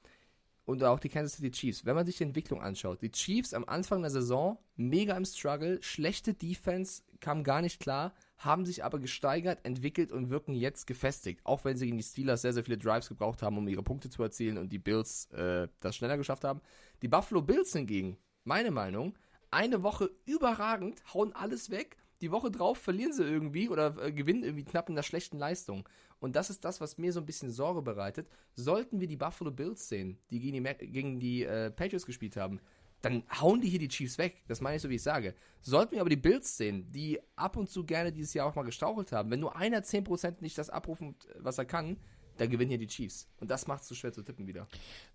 und 0.66 0.84
auch 0.84 1.00
die 1.00 1.10
Kansas 1.10 1.38
City 1.38 1.50
Chiefs, 1.50 1.86
wenn 1.86 1.96
man 1.96 2.06
sich 2.06 2.18
die 2.18 2.24
Entwicklung 2.24 2.62
anschaut, 2.62 3.02
die 3.02 3.12
Chiefs 3.12 3.56
am 3.56 3.66
Anfang 3.66 4.02
der 4.02 4.12
Saison 4.12 4.60
mega 4.76 5.18
im 5.18 5.26
Struggle, 5.26 5.82
schlechte 5.82 6.34
Defense, 6.36 7.02
kam 7.20 7.44
gar 7.44 7.62
nicht 7.62 7.80
klar, 7.80 8.14
haben 8.38 8.66
sich 8.66 8.84
aber 8.84 9.00
gesteigert, 9.00 9.60
entwickelt 9.64 10.12
und 10.12 10.30
wirken 10.30 10.54
jetzt 10.54 10.86
gefestigt, 10.86 11.42
auch 11.44 11.66
wenn 11.66 11.76
sie 11.76 11.86
gegen 11.86 11.98
die 11.98 12.04
Steelers 12.04 12.44
sehr, 12.44 12.54
sehr 12.54 12.64
viele 12.64 12.78
Drives 12.78 13.10
gebraucht 13.10 13.42
haben, 13.42 13.58
um 13.58 13.68
ihre 13.68 13.84
Punkte 13.84 14.10
zu 14.10 14.22
erzielen 14.22 14.58
und 14.58 14.72
die 14.72 14.80
Bills 14.80 15.26
äh, 15.32 15.68
das 15.80 15.96
schneller 15.96 16.18
geschafft 16.18 16.44
haben. 16.44 16.62
Die 17.02 17.08
Buffalo 17.08 17.42
Bills 17.42 17.74
hingegen, 17.74 18.18
meine 18.44 18.72
Meinung, 18.72 19.18
eine 19.52 19.82
Woche 19.82 20.12
überragend, 20.26 21.02
hauen 21.14 21.34
alles 21.34 21.72
weg, 21.72 21.98
die 22.22 22.32
Woche 22.32 22.52
drauf 22.52 22.78
verlieren 22.78 23.14
sie 23.14 23.24
irgendwie 23.24 23.70
oder 23.70 23.96
äh, 24.04 24.12
gewinnen 24.12 24.44
irgendwie 24.44 24.66
knapp 24.66 24.90
in 24.90 24.96
der 24.96 25.04
schlechten 25.04 25.38
Leistung. 25.38 25.88
Und 26.20 26.36
das 26.36 26.50
ist 26.50 26.66
das, 26.66 26.82
was 26.82 26.98
mir 26.98 27.14
so 27.14 27.20
ein 27.20 27.26
bisschen 27.26 27.50
Sorge 27.50 27.82
bereitet. 27.82 28.28
Sollten 28.54 29.00
wir 29.00 29.08
die 29.08 29.16
Buffalo 29.16 29.52
Bills 29.52 29.88
sehen, 29.88 30.18
die 30.30 30.40
gegen 30.40 30.64
die, 30.64 30.88
gegen 30.88 31.20
die 31.20 31.44
äh, 31.44 31.72
Patriots 31.72 32.06
gespielt 32.06 32.36
haben, 32.36 32.60
dann 33.02 33.24
hauen 33.40 33.62
die 33.62 33.70
hier 33.70 33.80
die 33.80 33.88
Chiefs 33.88 34.18
weg. 34.18 34.44
Das 34.48 34.60
meine 34.60 34.76
ich 34.76 34.82
so, 34.82 34.90
wie 34.90 34.96
ich 34.96 35.04
sage. 35.04 35.34
Sollten 35.62 35.94
wir 35.94 36.02
aber 36.02 36.10
die 36.10 36.18
Bills 36.18 36.58
sehen, 36.58 36.92
die 36.92 37.20
ab 37.36 37.56
und 37.56 37.70
zu 37.70 37.86
gerne 37.86 38.12
dieses 38.12 38.34
Jahr 38.34 38.48
auch 38.48 38.56
mal 38.56 38.64
gestauchelt 38.64 39.12
haben, 39.12 39.32
wenn 39.32 39.40
nur 39.40 39.56
einer 39.56 39.80
10% 39.80 40.42
nicht 40.42 40.58
das 40.58 40.70
abrufen, 40.70 41.16
was 41.38 41.58
er 41.58 41.66
kann, 41.66 41.98
dann 42.38 42.50
gewinnen 42.50 42.70
hier 42.70 42.78
die 42.78 42.88
Chiefs. 42.88 43.28
Und 43.40 43.52
das 43.52 43.68
macht 43.68 43.84
es 43.84 43.88
so 43.88 43.96
schwer 43.96 44.14
zu 44.14 44.22
tippen 44.22 44.48
wieder. 44.48 44.68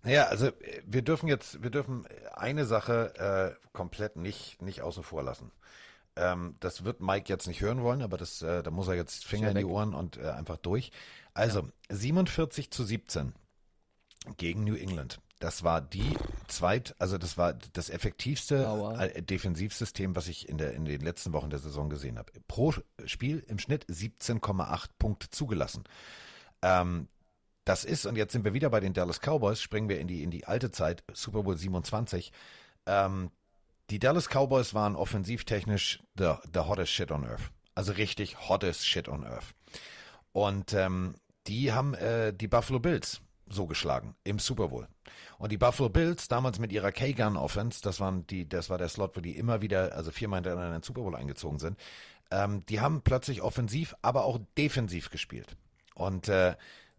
Naja, 0.03 0.25
also 0.25 0.49
wir 0.85 1.01
dürfen 1.01 1.27
jetzt, 1.27 1.61
wir 1.63 1.69
dürfen 1.69 2.07
eine 2.33 2.65
Sache 2.65 3.57
äh, 3.61 3.67
komplett 3.73 4.15
nicht, 4.15 4.61
nicht 4.61 4.81
außen 4.81 5.03
vor 5.03 5.23
lassen. 5.23 5.51
Ähm, 6.15 6.55
das 6.59 6.83
wird 6.83 7.01
Mike 7.01 7.27
jetzt 7.27 7.47
nicht 7.47 7.61
hören 7.61 7.83
wollen, 7.83 8.01
aber 8.01 8.17
das, 8.17 8.41
äh, 8.41 8.63
da 8.63 8.71
muss 8.71 8.87
er 8.87 8.95
jetzt 8.95 9.25
Finger 9.25 9.49
in 9.49 9.57
die 9.57 9.65
Ohren 9.65 9.93
und 9.93 10.17
äh, 10.17 10.29
einfach 10.29 10.57
durch. 10.57 10.91
Also 11.33 11.61
ja. 11.61 11.95
47 11.95 12.71
zu 12.71 12.83
17 12.83 13.33
gegen 14.37 14.63
New 14.63 14.75
England. 14.75 15.19
Das 15.39 15.63
war 15.63 15.81
die 15.81 16.17
zweit, 16.47 16.95
also 16.97 17.17
das 17.17 17.37
war 17.37 17.53
das 17.53 17.89
effektivste 17.89 18.95
äh, 18.97 19.21
Defensivsystem, 19.21 20.15
was 20.15 20.29
ich 20.29 20.47
in, 20.47 20.57
der, 20.57 20.73
in 20.73 20.85
den 20.85 21.01
letzten 21.01 21.33
Wochen 21.33 21.49
der 21.49 21.59
Saison 21.59 21.89
gesehen 21.89 22.17
habe. 22.17 22.31
Pro 22.47 22.73
Spiel 23.05 23.43
im 23.47 23.59
Schnitt 23.59 23.85
17,8 23.87 24.87
Punkte 24.97 25.29
zugelassen. 25.29 25.83
Ähm, 26.61 27.09
das 27.65 27.83
ist, 27.83 28.05
und 28.05 28.15
jetzt 28.15 28.31
sind 28.31 28.45
wir 28.45 28.53
wieder 28.53 28.69
bei 28.69 28.79
den 28.79 28.93
Dallas 28.93 29.19
Cowboys, 29.19 29.59
springen 29.59 29.89
wir 29.89 29.99
in 29.99 30.07
die, 30.07 30.23
in 30.23 30.31
die 30.31 30.45
alte 30.45 30.71
Zeit, 30.71 31.03
Super 31.13 31.43
Bowl 31.43 31.57
27. 31.57 32.31
Ähm, 32.85 33.31
die 33.89 33.99
Dallas 33.99 34.29
Cowboys 34.29 34.73
waren 34.73 34.95
offensivtechnisch 34.95 36.01
the, 36.17 36.33
the 36.53 36.61
hottest 36.61 36.91
shit 36.91 37.11
on 37.11 37.23
earth. 37.25 37.51
Also 37.75 37.91
richtig 37.93 38.49
hottest 38.49 38.85
shit 38.85 39.07
on 39.07 39.23
earth. 39.23 39.53
Und 40.31 40.73
ähm, 40.73 41.15
die 41.47 41.71
haben 41.71 41.93
äh, 41.93 42.33
die 42.33 42.47
Buffalo 42.47 42.79
Bills 42.79 43.21
so 43.47 43.67
geschlagen 43.67 44.15
im 44.23 44.39
Super 44.39 44.69
Bowl. 44.69 44.87
Und 45.37 45.51
die 45.51 45.57
Buffalo 45.57 45.89
Bills 45.89 46.27
damals 46.27 46.59
mit 46.59 46.71
ihrer 46.71 46.91
K-Gun 46.91 47.37
Offense, 47.37 47.81
das 47.81 47.99
waren 47.99 48.25
die, 48.27 48.49
das 48.49 48.69
war 48.69 48.77
der 48.77 48.89
Slot, 48.89 49.15
wo 49.15 49.21
die 49.21 49.37
immer 49.37 49.61
wieder, 49.61 49.93
also 49.95 50.11
viermal 50.11 50.37
hintereinander 50.37 50.75
in 50.75 50.81
den 50.81 50.83
Super 50.83 51.01
Bowl 51.01 51.15
eingezogen 51.15 51.59
sind. 51.59 51.77
Ähm, 52.31 52.65
die 52.65 52.79
haben 52.79 53.01
plötzlich 53.01 53.41
offensiv, 53.41 53.95
aber 54.01 54.25
auch 54.25 54.39
defensiv 54.57 55.11
gespielt. 55.11 55.57
Und 55.93 56.27
äh, 56.27 56.55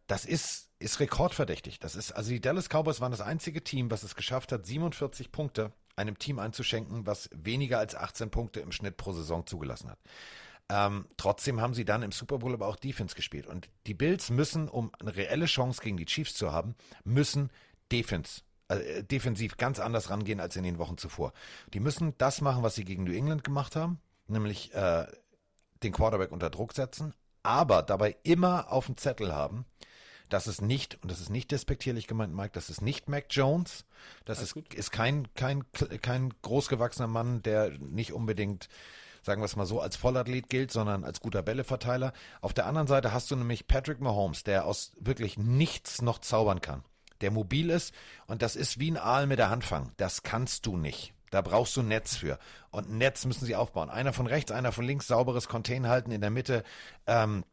das 0.07 0.25
ist, 0.25 0.71
ist 0.79 1.01
rekordverdächtig. 1.01 1.81
Das 1.81 1.97
ist, 1.97 2.13
also 2.13 2.31
die 2.31 2.41
Dallas 2.41 2.69
Cowboys 2.69 3.01
waren 3.01 3.11
das 3.11 3.21
einzige 3.21 3.65
Team, 3.65 3.91
was 3.91 4.05
es 4.05 4.15
geschafft 4.15 4.53
hat, 4.53 4.67
47 4.67 5.33
Punkte 5.33 5.73
einem 5.97 6.19
Team 6.19 6.39
einzuschenken, 6.39 7.07
was 7.07 7.31
weniger 7.35 7.79
als 7.79 7.95
18 7.95 8.31
Punkte 8.31 8.61
im 8.61 8.73
Schnitt 8.73 8.97
pro 8.97 9.13
Saison 9.13 9.47
zugelassen 9.47 9.91
hat. 9.91 9.99
Ähm, 10.69 11.07
trotzdem 11.17 11.61
haben 11.61 11.75
sie 11.75 11.85
dann 11.85 12.03
im 12.03 12.13
Super 12.13 12.39
Bowl 12.39 12.53
aber 12.53 12.67
auch 12.67 12.77
Defense 12.77 13.15
gespielt. 13.15 13.47
Und 13.47 13.69
die 13.87 13.95
Bills 13.95 14.31
müssen, 14.31 14.69
um 14.69 14.91
eine 14.99 15.17
reelle 15.17 15.47
Chance 15.47 15.81
gegen 15.83 15.97
die 15.97 16.07
Chiefs 16.07 16.35
zu 16.35 16.53
haben, 16.53 16.75
müssen 17.05 17.51
Defense, 17.93 18.43
äh, 18.69 19.05
defensiv 19.05 19.57
ganz 19.57 19.79
anders 19.79 20.11
rangehen 20.11 20.41
als 20.41 20.57
in 20.57 20.65
den 20.65 20.79
Wochen 20.79 20.99
zuvor. 20.99 21.33
Die 21.73 21.81
müssen 21.81 22.15
das 22.19 22.41
machen, 22.41 22.63
was 22.63 22.75
sie 22.75 22.85
gegen 22.85 23.05
New 23.05 23.13
England 23.13 23.45
gemacht 23.45 23.77
haben, 23.77 24.01
nämlich 24.27 24.75
äh, 24.75 25.07
den 25.83 25.93
Quarterback 25.93 26.33
unter 26.33 26.51
Druck 26.51 26.73
setzen, 26.73 27.15
aber 27.45 27.83
dabei 27.83 28.17
immer 28.25 28.73
auf 28.73 28.87
dem 28.87 28.97
Zettel 28.97 29.33
haben, 29.33 29.67
das 30.29 30.47
ist 30.47 30.61
nicht, 30.61 30.99
und 31.03 31.11
das 31.11 31.21
ist 31.21 31.31
nicht 31.31 31.51
despektierlich 31.51 32.07
gemeint, 32.07 32.35
Mike, 32.35 32.51
das 32.53 32.71
ist 32.71 32.83
nicht 32.83 33.09
Mac 33.09 33.27
Jones. 33.31 33.85
Das 34.25 34.43
ist, 34.43 34.57
ist 34.57 34.91
kein, 34.93 35.33
kein, 35.35 35.65
kein 36.03 36.33
großgewachsener 36.43 37.09
Mann, 37.09 37.43
der 37.43 37.71
nicht 37.79 38.13
unbedingt, 38.13 38.69
sagen 39.23 39.41
wir 39.41 39.47
es 39.47 39.57
mal 39.57 39.67
so, 39.67 39.81
als 39.81 39.97
Vollathlet 39.97 40.49
gilt, 40.49 40.73
sondern 40.73 41.05
als 41.05 41.21
guter 41.21 41.43
Bälleverteiler. 41.43 42.13
Auf 42.41 42.55
der 42.55 42.67
anderen 42.67 42.87
Seite 42.87 43.13
hast 43.13 43.31
du 43.31 43.37
nämlich 43.37 43.67
Patrick 43.67 44.01
Mahomes, 44.01 44.45
der 44.45 44.65
aus 44.65 44.93
wirklich 44.99 45.39
nichts 45.39 46.03
noch 46.03 46.19
zaubern 46.19 46.61
kann. 46.61 46.83
Der 47.21 47.31
mobil 47.31 47.71
ist 47.71 47.95
und 48.27 48.43
das 48.43 48.57
ist 48.57 48.79
wie 48.79 48.91
ein 48.91 48.99
Aal 48.99 49.27
mit 49.27 49.39
der 49.39 49.51
Hand 49.51 49.65
fangen. 49.65 49.93
Das 49.97 50.23
kannst 50.23 50.67
du 50.67 50.77
nicht. 50.77 51.15
Da 51.31 51.41
brauchst 51.41 51.77
du 51.77 51.83
Netz 51.83 52.17
für. 52.17 52.39
Und 52.71 52.89
ein 52.89 52.99
Netz 52.99 53.25
müssen 53.25 53.47
sie 53.47 53.57
aufbauen. 53.57 53.91
Einer 53.91 54.13
von 54.13 54.27
rechts, 54.27 54.53
einer 54.53 54.73
von 54.73 54.85
links, 54.85 55.07
sauberes 55.07 55.49
Contain 55.49 55.89
halten 55.89 56.11
in 56.11 56.21
der 56.21 56.31
Mitte. 56.31 56.63
Ähm, 57.07 57.45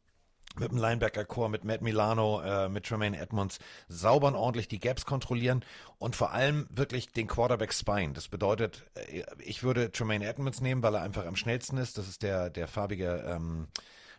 mit 0.56 0.72
dem 0.72 0.78
Linebacker-Core, 0.78 1.50
mit 1.50 1.64
Matt 1.64 1.82
Milano, 1.82 2.42
äh, 2.42 2.70
mit 2.70 2.86
Tremaine 2.86 3.18
Edmonds 3.18 3.60
sauber 3.88 4.28
und 4.28 4.36
ordentlich 4.36 4.68
die 4.68 4.80
Gaps 4.80 5.06
kontrollieren 5.06 5.64
und 5.98 6.16
vor 6.16 6.32
allem 6.32 6.68
wirklich 6.70 7.12
den 7.12 7.28
Quarterback 7.28 7.74
spine. 7.74 8.14
Das 8.14 8.28
bedeutet, 8.28 8.84
äh, 8.96 9.24
ich 9.40 9.64
würde 9.64 9.92
Tremaine 9.92 10.26
Edmonds 10.26 10.62
nehmen, 10.62 10.84
weil 10.84 10.96
er 10.96 11.02
einfach 11.02 11.26
am 11.26 11.36
schnellsten 11.36 11.78
ist. 11.78 11.98
Das 11.98 12.08
ist 12.08 12.22
der, 12.22 12.50
der 12.50 12.68
farbige 12.68 13.24
ähm, 13.28 13.68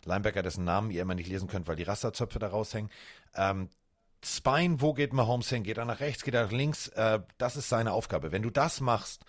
Linebacker, 0.05 0.43
dessen 0.43 0.65
Namen 0.65 0.91
ihr 0.91 1.03
immer 1.03 1.15
nicht 1.15 1.29
lesen 1.29 1.49
könnt, 1.49 1.69
weil 1.69 1.77
die 1.77 1.83
Rasterzöpfe 1.85 2.39
da 2.39 2.49
raushängen. 2.49 2.91
Ähm, 3.35 3.69
Spine, 4.25 4.81
wo 4.81 4.95
geht 4.95 5.13
Mahomes 5.13 5.49
hin? 5.49 5.63
Geht 5.65 5.79
er 5.79 5.85
nach 5.85 6.01
rechts, 6.01 6.25
geht 6.25 6.35
er 6.35 6.45
nach 6.45 6.53
links? 6.53 6.89
Äh, 6.89 7.21
das 7.39 7.57
ist 7.57 7.69
seine 7.69 7.93
Aufgabe. 7.93 8.33
Wenn 8.33 8.43
du 8.43 8.51
das 8.51 8.81
machst, 8.81 9.25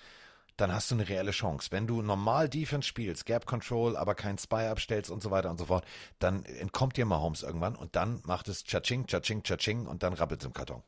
dann 0.57 0.73
hast 0.73 0.91
du 0.91 0.95
eine 0.95 1.07
reelle 1.07 1.32
Chance. 1.32 1.69
Wenn 1.72 1.88
du 1.88 2.02
normal 2.02 2.49
Defense 2.49 2.88
spielst, 2.88 3.26
Gap 3.26 3.45
Control, 3.45 3.98
aber 3.98 4.15
kein 4.15 4.38
Spy 4.38 4.68
abstellst 4.68 5.11
und 5.11 5.22
so 5.22 5.32
weiter 5.32 5.49
und 5.49 5.57
so 5.57 5.65
fort, 5.65 5.86
dann 6.19 6.44
entkommt 6.45 6.98
dir 6.98 7.06
Mahomes 7.06 7.44
irgendwann 7.44 7.76
und 7.76 7.95
dann 7.95 8.22
macht 8.26 8.48
es 8.48 8.64
Cha-Ching, 8.64 9.07
Cha-Ching, 9.07 9.44
Cha-Ching 9.44 9.86
und 9.86 10.03
dann 10.03 10.14
rappelt 10.14 10.41
es 10.41 10.45
im 10.45 10.53
Karton. 10.53 10.82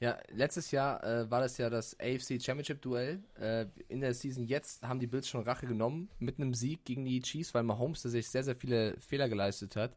Ja, 0.00 0.16
letztes 0.30 0.70
Jahr 0.70 1.02
äh, 1.02 1.28
war 1.28 1.40
das 1.40 1.58
ja 1.58 1.68
das 1.70 1.98
AFC 1.98 2.40
Championship 2.40 2.80
Duell. 2.82 3.20
Äh, 3.40 3.66
in 3.88 4.00
der 4.00 4.14
Season 4.14 4.44
jetzt 4.44 4.82
haben 4.82 5.00
die 5.00 5.08
Bills 5.08 5.28
schon 5.28 5.42
Rache 5.42 5.66
genommen 5.66 6.08
mit 6.20 6.38
einem 6.38 6.54
Sieg 6.54 6.84
gegen 6.84 7.04
die 7.04 7.20
Chiefs, 7.20 7.52
weil 7.52 7.64
Mahomes 7.64 8.02
sich 8.02 8.28
sehr, 8.28 8.44
sehr 8.44 8.54
viele 8.54 8.96
Fehler 9.00 9.28
geleistet 9.28 9.74
hat. 9.74 9.96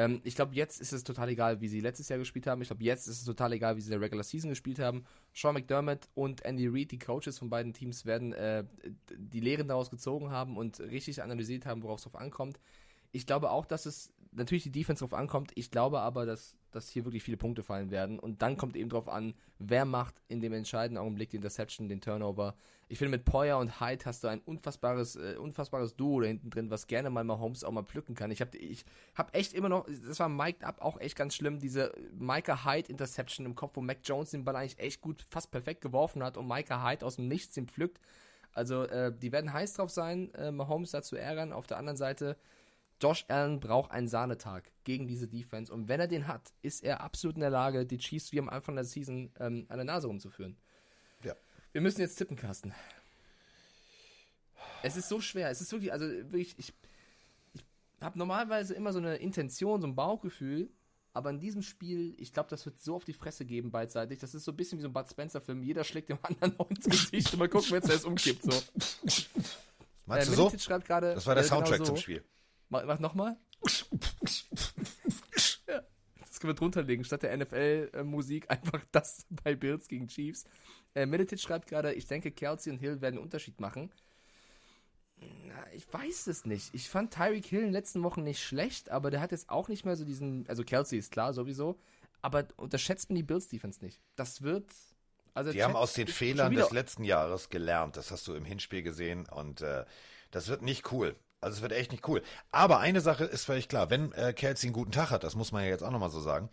Ähm, 0.00 0.22
ich 0.24 0.34
glaube, 0.34 0.54
jetzt 0.54 0.80
ist 0.80 0.94
es 0.94 1.04
total 1.04 1.28
egal, 1.28 1.60
wie 1.60 1.68
sie 1.68 1.80
letztes 1.80 2.08
Jahr 2.08 2.18
gespielt 2.18 2.46
haben. 2.46 2.62
Ich 2.62 2.68
glaube, 2.68 2.82
jetzt 2.82 3.06
ist 3.06 3.18
es 3.18 3.24
total 3.26 3.52
egal, 3.52 3.76
wie 3.76 3.82
sie 3.82 3.88
in 3.88 3.92
der 3.92 4.00
Regular 4.00 4.24
Season 4.24 4.48
gespielt 4.48 4.78
haben. 4.78 5.04
Sean 5.34 5.52
McDermott 5.52 6.08
und 6.14 6.42
Andy 6.42 6.68
Reid, 6.68 6.90
die 6.90 6.98
Coaches 6.98 7.38
von 7.38 7.50
beiden 7.50 7.74
Teams, 7.74 8.06
werden 8.06 8.32
äh, 8.32 8.64
die 9.14 9.40
Lehren 9.40 9.68
daraus 9.68 9.90
gezogen 9.90 10.30
haben 10.30 10.56
und 10.56 10.80
richtig 10.80 11.22
analysiert 11.22 11.66
haben, 11.66 11.82
worauf 11.82 11.98
es 11.98 12.04
drauf 12.04 12.16
ankommt. 12.16 12.58
Ich 13.12 13.26
glaube 13.26 13.50
auch, 13.50 13.66
dass 13.66 13.84
es 13.84 14.10
natürlich 14.32 14.62
die 14.62 14.72
Defense 14.72 15.00
drauf 15.00 15.12
ankommt. 15.12 15.52
Ich 15.54 15.70
glaube 15.70 16.00
aber, 16.00 16.24
dass, 16.24 16.56
dass 16.70 16.88
hier 16.88 17.04
wirklich 17.04 17.22
viele 17.22 17.36
Punkte 17.36 17.62
fallen 17.62 17.90
werden. 17.90 18.18
Und 18.18 18.42
dann 18.42 18.56
kommt 18.56 18.76
eben 18.76 18.90
drauf 18.90 19.08
an, 19.08 19.34
wer 19.58 19.84
macht 19.84 20.14
in 20.28 20.40
dem 20.40 20.52
entscheidenden 20.52 20.98
Augenblick 20.98 21.30
die 21.30 21.36
Interception, 21.36 21.88
den 21.88 22.00
Turnover. 22.00 22.54
Ich 22.88 22.98
finde, 22.98 23.10
mit 23.16 23.24
Poyer 23.24 23.58
und 23.58 23.80
Hyde 23.80 24.04
hast 24.04 24.24
du 24.24 24.28
ein 24.28 24.40
unfassbares, 24.40 25.16
äh, 25.16 25.36
unfassbares 25.38 25.96
Duo 25.96 26.20
da 26.20 26.26
hinten 26.26 26.50
drin, 26.50 26.70
was 26.70 26.86
gerne 26.86 27.10
mal 27.10 27.24
Mahomes 27.24 27.62
auch 27.62 27.70
mal 27.70 27.84
pflücken 27.84 28.14
kann. 28.14 28.30
Ich 28.30 28.40
habe 28.40 28.56
ich 28.56 28.84
hab 29.14 29.34
echt 29.34 29.52
immer 29.52 29.68
noch, 29.68 29.86
das 30.06 30.18
war 30.18 30.28
mic'd 30.28 30.64
up 30.64 30.80
auch 30.80 30.98
echt 31.00 31.16
ganz 31.16 31.34
schlimm, 31.34 31.58
diese 31.58 31.92
Micah 32.18 32.64
Hyde 32.64 32.90
Interception 32.90 33.46
im 33.46 33.54
Kopf, 33.54 33.76
wo 33.76 33.80
Mac 33.80 33.98
Jones 34.04 34.30
den 34.30 34.44
Ball 34.44 34.56
eigentlich 34.56 34.78
echt 34.78 35.00
gut, 35.00 35.24
fast 35.30 35.50
perfekt 35.50 35.82
geworfen 35.82 36.22
hat 36.22 36.36
und 36.36 36.48
Micah 36.48 36.84
Hyde 36.84 37.06
aus 37.06 37.16
dem 37.16 37.28
Nichts 37.28 37.54
den 37.54 37.68
pflückt. 37.68 38.00
Also, 38.52 38.84
äh, 38.84 39.12
die 39.16 39.32
werden 39.32 39.52
heiß 39.52 39.74
drauf 39.74 39.90
sein, 39.90 40.34
äh, 40.34 40.50
Mahomes 40.50 40.90
da 40.90 41.02
zu 41.02 41.16
ärgern. 41.16 41.52
Auf 41.52 41.66
der 41.66 41.76
anderen 41.76 41.96
Seite, 41.96 42.36
Josh 43.00 43.24
Allen 43.28 43.60
braucht 43.60 43.90
einen 43.90 44.08
Sahnetag 44.08 44.70
gegen 44.84 45.08
diese 45.08 45.26
Defense. 45.26 45.72
Und 45.72 45.88
wenn 45.88 46.00
er 46.00 46.08
den 46.08 46.26
hat, 46.28 46.52
ist 46.62 46.82
er 46.84 47.00
absolut 47.00 47.36
in 47.36 47.40
der 47.40 47.50
Lage, 47.50 47.86
die 47.86 47.98
Chiefs 47.98 48.32
wie 48.32 48.38
am 48.38 48.48
Anfang 48.48 48.74
der 48.74 48.84
Season 48.84 49.32
ähm, 49.40 49.66
an 49.68 49.78
der 49.78 49.84
Nase 49.84 50.06
rumzuführen. 50.06 50.56
Ja. 51.24 51.34
Wir 51.72 51.80
müssen 51.80 52.00
jetzt 52.00 52.16
tippen, 52.16 52.36
Carsten. 52.36 52.74
Es 54.82 54.96
ist 54.96 55.08
so 55.08 55.20
schwer. 55.20 55.50
Es 55.50 55.60
ist 55.60 55.72
wirklich, 55.72 55.92
also 55.92 56.06
wirklich, 56.06 56.54
ich, 56.58 56.72
ich 57.54 57.62
habe 58.00 58.18
normalerweise 58.18 58.74
immer 58.74 58.92
so 58.92 58.98
eine 58.98 59.16
Intention, 59.16 59.80
so 59.80 59.86
ein 59.86 59.94
Bauchgefühl, 59.94 60.70
aber 61.12 61.30
in 61.30 61.40
diesem 61.40 61.62
Spiel, 61.62 62.14
ich 62.18 62.32
glaube, 62.32 62.48
das 62.50 62.64
wird 62.66 62.78
so 62.80 62.94
auf 62.96 63.04
die 63.04 63.12
Fresse 63.12 63.44
geben 63.44 63.70
beidseitig. 63.70 64.20
Das 64.20 64.34
ist 64.34 64.44
so 64.44 64.52
ein 64.52 64.56
bisschen 64.56 64.78
wie 64.78 64.82
so 64.82 64.88
ein 64.88 64.92
Bud 64.92 65.08
Spencer-Film. 65.08 65.62
Jeder 65.62 65.84
schlägt 65.84 66.08
dem 66.08 66.18
anderen 66.22 66.54
noch 66.58 66.70
ins 66.70 66.84
Gesicht 66.84 67.32
und 67.32 67.38
mal 67.40 67.48
gucken, 67.48 67.68
wer 67.70 67.82
zuerst 67.82 68.04
umkippt. 68.04 68.42
So. 68.44 68.62
Meinst 70.06 70.28
Äh, 70.28 70.30
du 70.30 70.36
so? 70.36 70.42
Militic 70.44 70.60
schreibt 70.60 70.86
gerade. 70.86 71.14
Das 71.14 71.26
war 71.26 71.34
der 71.34 71.44
äh, 71.44 71.48
genau 71.48 71.56
Soundtrack 71.58 71.78
so. 71.78 71.84
zum 71.84 71.96
Spiel. 71.96 72.24
Mach, 72.70 72.84
mach 72.86 72.98
nochmal. 73.00 73.36
ja, 75.66 75.82
das 76.20 76.40
können 76.40 76.50
wir 76.50 76.54
drunter 76.54 76.82
legen. 76.82 77.04
Statt 77.04 77.24
der 77.24 77.36
NFL-Musik 77.36 78.50
einfach 78.50 78.82
das 78.92 79.26
bei 79.28 79.54
Bills 79.54 79.88
gegen 79.88 80.08
Chiefs. 80.08 80.44
Äh, 80.94 81.04
Militic 81.06 81.40
schreibt 81.40 81.68
gerade, 81.68 81.92
ich 81.92 82.06
denke, 82.06 82.30
Kelsey 82.30 82.72
und 82.72 82.78
Hill 82.78 83.02
werden 83.02 83.16
einen 83.16 83.24
Unterschied 83.24 83.60
machen. 83.60 83.92
Na, 85.18 85.66
ich 85.74 85.92
weiß 85.92 86.28
es 86.28 86.46
nicht. 86.46 86.74
Ich 86.74 86.88
fand 86.88 87.12
Tyreek 87.12 87.44
Hill 87.44 87.60
in 87.60 87.66
den 87.66 87.72
letzten 87.72 88.02
Wochen 88.02 88.22
nicht 88.22 88.42
schlecht, 88.42 88.90
aber 88.90 89.10
der 89.10 89.20
hat 89.20 89.32
jetzt 89.32 89.50
auch 89.50 89.68
nicht 89.68 89.84
mehr 89.84 89.96
so 89.96 90.04
diesen. 90.04 90.48
Also 90.48 90.64
Kelsey 90.64 90.98
ist 90.98 91.12
klar 91.12 91.34
sowieso, 91.34 91.78
aber 92.22 92.46
unterschätzt 92.56 93.10
man 93.10 93.16
die 93.16 93.22
Bills-Defense 93.22 93.84
nicht. 93.84 94.00
Das 94.16 94.42
wird. 94.42 94.66
Also 95.34 95.52
Die 95.52 95.62
haben 95.62 95.76
aus 95.76 95.92
den 95.92 96.08
Fehlern 96.08 96.54
des 96.54 96.70
letzten 96.70 97.04
Jahres 97.04 97.50
gelernt. 97.50 97.96
Das 97.96 98.10
hast 98.10 98.26
du 98.26 98.34
im 98.34 98.44
Hinspiel 98.44 98.82
gesehen 98.82 99.26
und 99.28 99.60
äh, 99.60 99.84
das 100.30 100.48
wird 100.48 100.62
nicht 100.62 100.90
cool. 100.92 101.16
Also 101.40 101.56
es 101.56 101.62
wird 101.62 101.72
echt 101.72 101.90
nicht 101.92 102.06
cool. 102.08 102.22
Aber 102.50 102.80
eine 102.80 103.00
Sache 103.00 103.24
ist 103.24 103.44
völlig 103.44 103.68
klar. 103.68 103.88
Wenn 103.90 104.12
äh, 104.12 104.32
Kelsey 104.32 104.68
einen 104.68 104.74
guten 104.74 104.92
Tag 104.92 105.10
hat, 105.10 105.24
das 105.24 105.34
muss 105.34 105.52
man 105.52 105.62
ja 105.62 105.68
jetzt 105.70 105.82
auch 105.82 105.90
nochmal 105.90 106.10
so 106.10 106.20
sagen, 106.20 106.50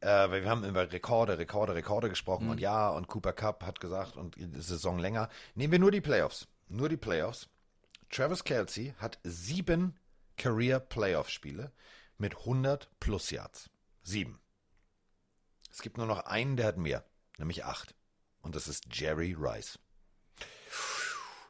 äh, 0.00 0.06
weil 0.06 0.42
wir 0.42 0.50
haben 0.50 0.64
über 0.64 0.90
Rekorde, 0.92 1.38
Rekorde, 1.38 1.74
Rekorde 1.74 2.08
gesprochen 2.08 2.44
Mhm. 2.44 2.50
und 2.52 2.60
ja, 2.60 2.88
und 2.90 3.08
Cooper 3.08 3.32
Cup 3.32 3.64
hat 3.64 3.80
gesagt 3.80 4.16
und 4.16 4.36
die 4.36 4.60
Saison 4.60 4.98
länger. 4.98 5.28
Nehmen 5.54 5.72
wir 5.72 5.78
nur 5.80 5.90
die 5.90 6.00
Playoffs. 6.00 6.46
Nur 6.68 6.88
die 6.88 6.96
Playoffs. 6.96 7.48
Travis 8.10 8.44
Kelsey 8.44 8.94
hat 8.98 9.18
sieben 9.24 9.96
Career 10.36 10.78
Playoff 10.80 11.28
Spiele 11.30 11.72
mit 12.16 12.36
100 12.38 12.88
plus 13.00 13.30
Yards. 13.30 13.70
Sieben. 14.02 14.40
Es 15.70 15.82
gibt 15.82 15.96
nur 15.98 16.06
noch 16.06 16.26
einen, 16.26 16.56
der 16.56 16.66
hat 16.66 16.76
mehr, 16.78 17.04
nämlich 17.38 17.64
acht. 17.64 17.94
Und 18.40 18.54
das 18.54 18.68
ist 18.68 18.84
Jerry 18.92 19.34
Rice. 19.38 19.78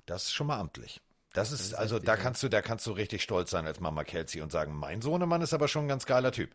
Das 0.07 0.25
ist 0.25 0.33
schon 0.33 0.47
mal 0.47 0.59
amtlich. 0.59 1.01
Das 1.33 1.53
ist, 1.53 1.61
ist 1.61 1.75
also 1.75 1.97
heftig, 1.97 2.07
da 2.07 2.17
kannst 2.17 2.43
du, 2.43 2.49
da 2.49 2.63
kannst 2.63 2.87
du 2.87 2.93
richtig 2.93 3.23
stolz 3.23 3.51
sein 3.51 3.67
als 3.67 3.81
Mama 3.81 4.05
Kelsey 4.05 4.41
und 4.41 4.51
sagen, 4.51 4.75
mein 4.75 5.03
Sohnemann 5.03 5.43
ist 5.43 5.53
aber 5.53 5.69
schon 5.69 5.85
ein 5.85 5.89
ganz 5.89 6.07
geiler 6.07 6.33
Typ. 6.33 6.55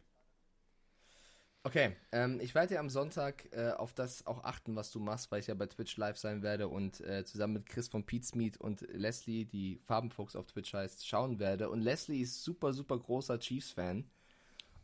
Okay, 1.66 1.96
ähm, 2.12 2.42
ich 2.42 2.56
werde 2.56 2.74
ja 2.74 2.82
am 2.82 2.90
Sonntag 2.90 3.46
äh, 3.54 3.72
auf 3.72 3.94
das 3.94 4.28
auch 4.28 4.44
achten, 4.44 4.76
was 4.76 4.92
du 4.92 5.00
machst, 5.00 5.32
weil 5.32 5.40
ich 5.40 5.48
ja 5.48 5.54
bei 5.54 5.66
Twitch 5.66 5.96
live 5.96 6.18
sein 6.18 6.42
werde 6.42 6.68
und 6.68 7.00
äh, 7.00 7.24
zusammen 7.24 7.54
mit 7.54 7.68
Chris 7.68 7.88
von 7.88 8.06
Pete's 8.06 8.36
Meat 8.36 8.58
und 8.58 8.82
Leslie, 8.92 9.46
die 9.46 9.80
Farbenfuchs 9.86 10.36
auf 10.36 10.46
Twitch 10.48 10.74
heißt, 10.74 11.08
schauen 11.08 11.40
werde. 11.40 11.70
Und 11.70 11.80
Leslie 11.80 12.22
ist 12.22 12.44
super, 12.44 12.74
super 12.74 13.00
großer 13.00 13.40
Chiefs-Fan. 13.40 14.10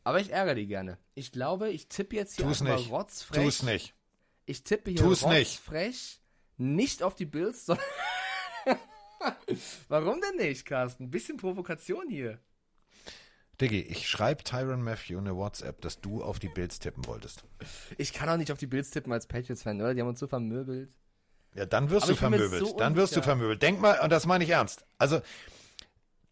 Aber 0.06 0.22
ich 0.22 0.32
ärgere 0.32 0.56
die 0.56 0.68
gerne. 0.68 0.98
Ich 1.16 1.34
glaube, 1.34 1.70
ich 1.70 1.90
tippe 1.90 2.16
jetzt 2.16 2.38
hier 2.38 2.46
Tu's 2.46 2.62
einfach 2.62 2.78
nicht. 2.78 2.92
rotzfrech. 2.92 3.44
Tu's 3.44 3.64
nicht. 3.64 3.94
Ich 4.46 4.64
tippe 4.64 4.92
hier 4.92 5.02
Tu's 5.02 5.26
nicht. 5.26 5.58
rotzfrech 5.58 6.22
nicht 6.56 7.04
auf 7.04 7.16
die 7.16 7.26
Bills, 7.26 7.66
sondern... 7.66 7.86
Warum 9.88 10.22
denn 10.22 10.48
nicht, 10.48 10.66
Carsten? 10.66 11.06
Ein 11.06 11.12
bisschen 11.12 11.38
Provokation 11.38 12.10
hier. 12.10 12.40
Diggi, 13.60 13.82
ich 13.82 14.08
schreibe 14.08 14.44
Tyron 14.44 14.82
Matthew 14.82 15.18
eine 15.18 15.36
WhatsApp, 15.36 15.82
dass 15.82 16.00
du 16.00 16.24
auf 16.24 16.40
die 16.40 16.48
Bills 16.48 16.80
tippen 16.80 17.06
wolltest. 17.06 17.44
Ich 17.98 18.14
kann 18.14 18.30
auch 18.30 18.38
nicht 18.38 18.52
auf 18.52 18.58
die 18.58 18.68
Bills 18.68 18.90
tippen 18.90 19.12
als 19.12 19.28
Patriots-Fan, 19.28 19.82
oder? 19.82 19.94
Die 19.94 20.02
haben 20.02 20.08
uns 20.08 20.20
so 20.20 20.28
vermöbelt. 20.28 20.90
Ja, 21.56 21.66
dann 21.66 21.90
wirst 21.90 22.04
Aber 22.04 22.14
du 22.14 22.18
vermöbelt. 22.18 22.66
so 22.66 22.78
dann 22.78 22.96
wirst 22.96 23.16
du 23.16 23.22
vermöbelt. 23.22 23.62
Denk 23.62 23.82
mal, 23.82 24.00
und 24.00 24.12
das 24.12 24.26
meine 24.26 24.44
ich 24.44 24.52
ernst. 24.52 24.86
Also, 24.98 25.22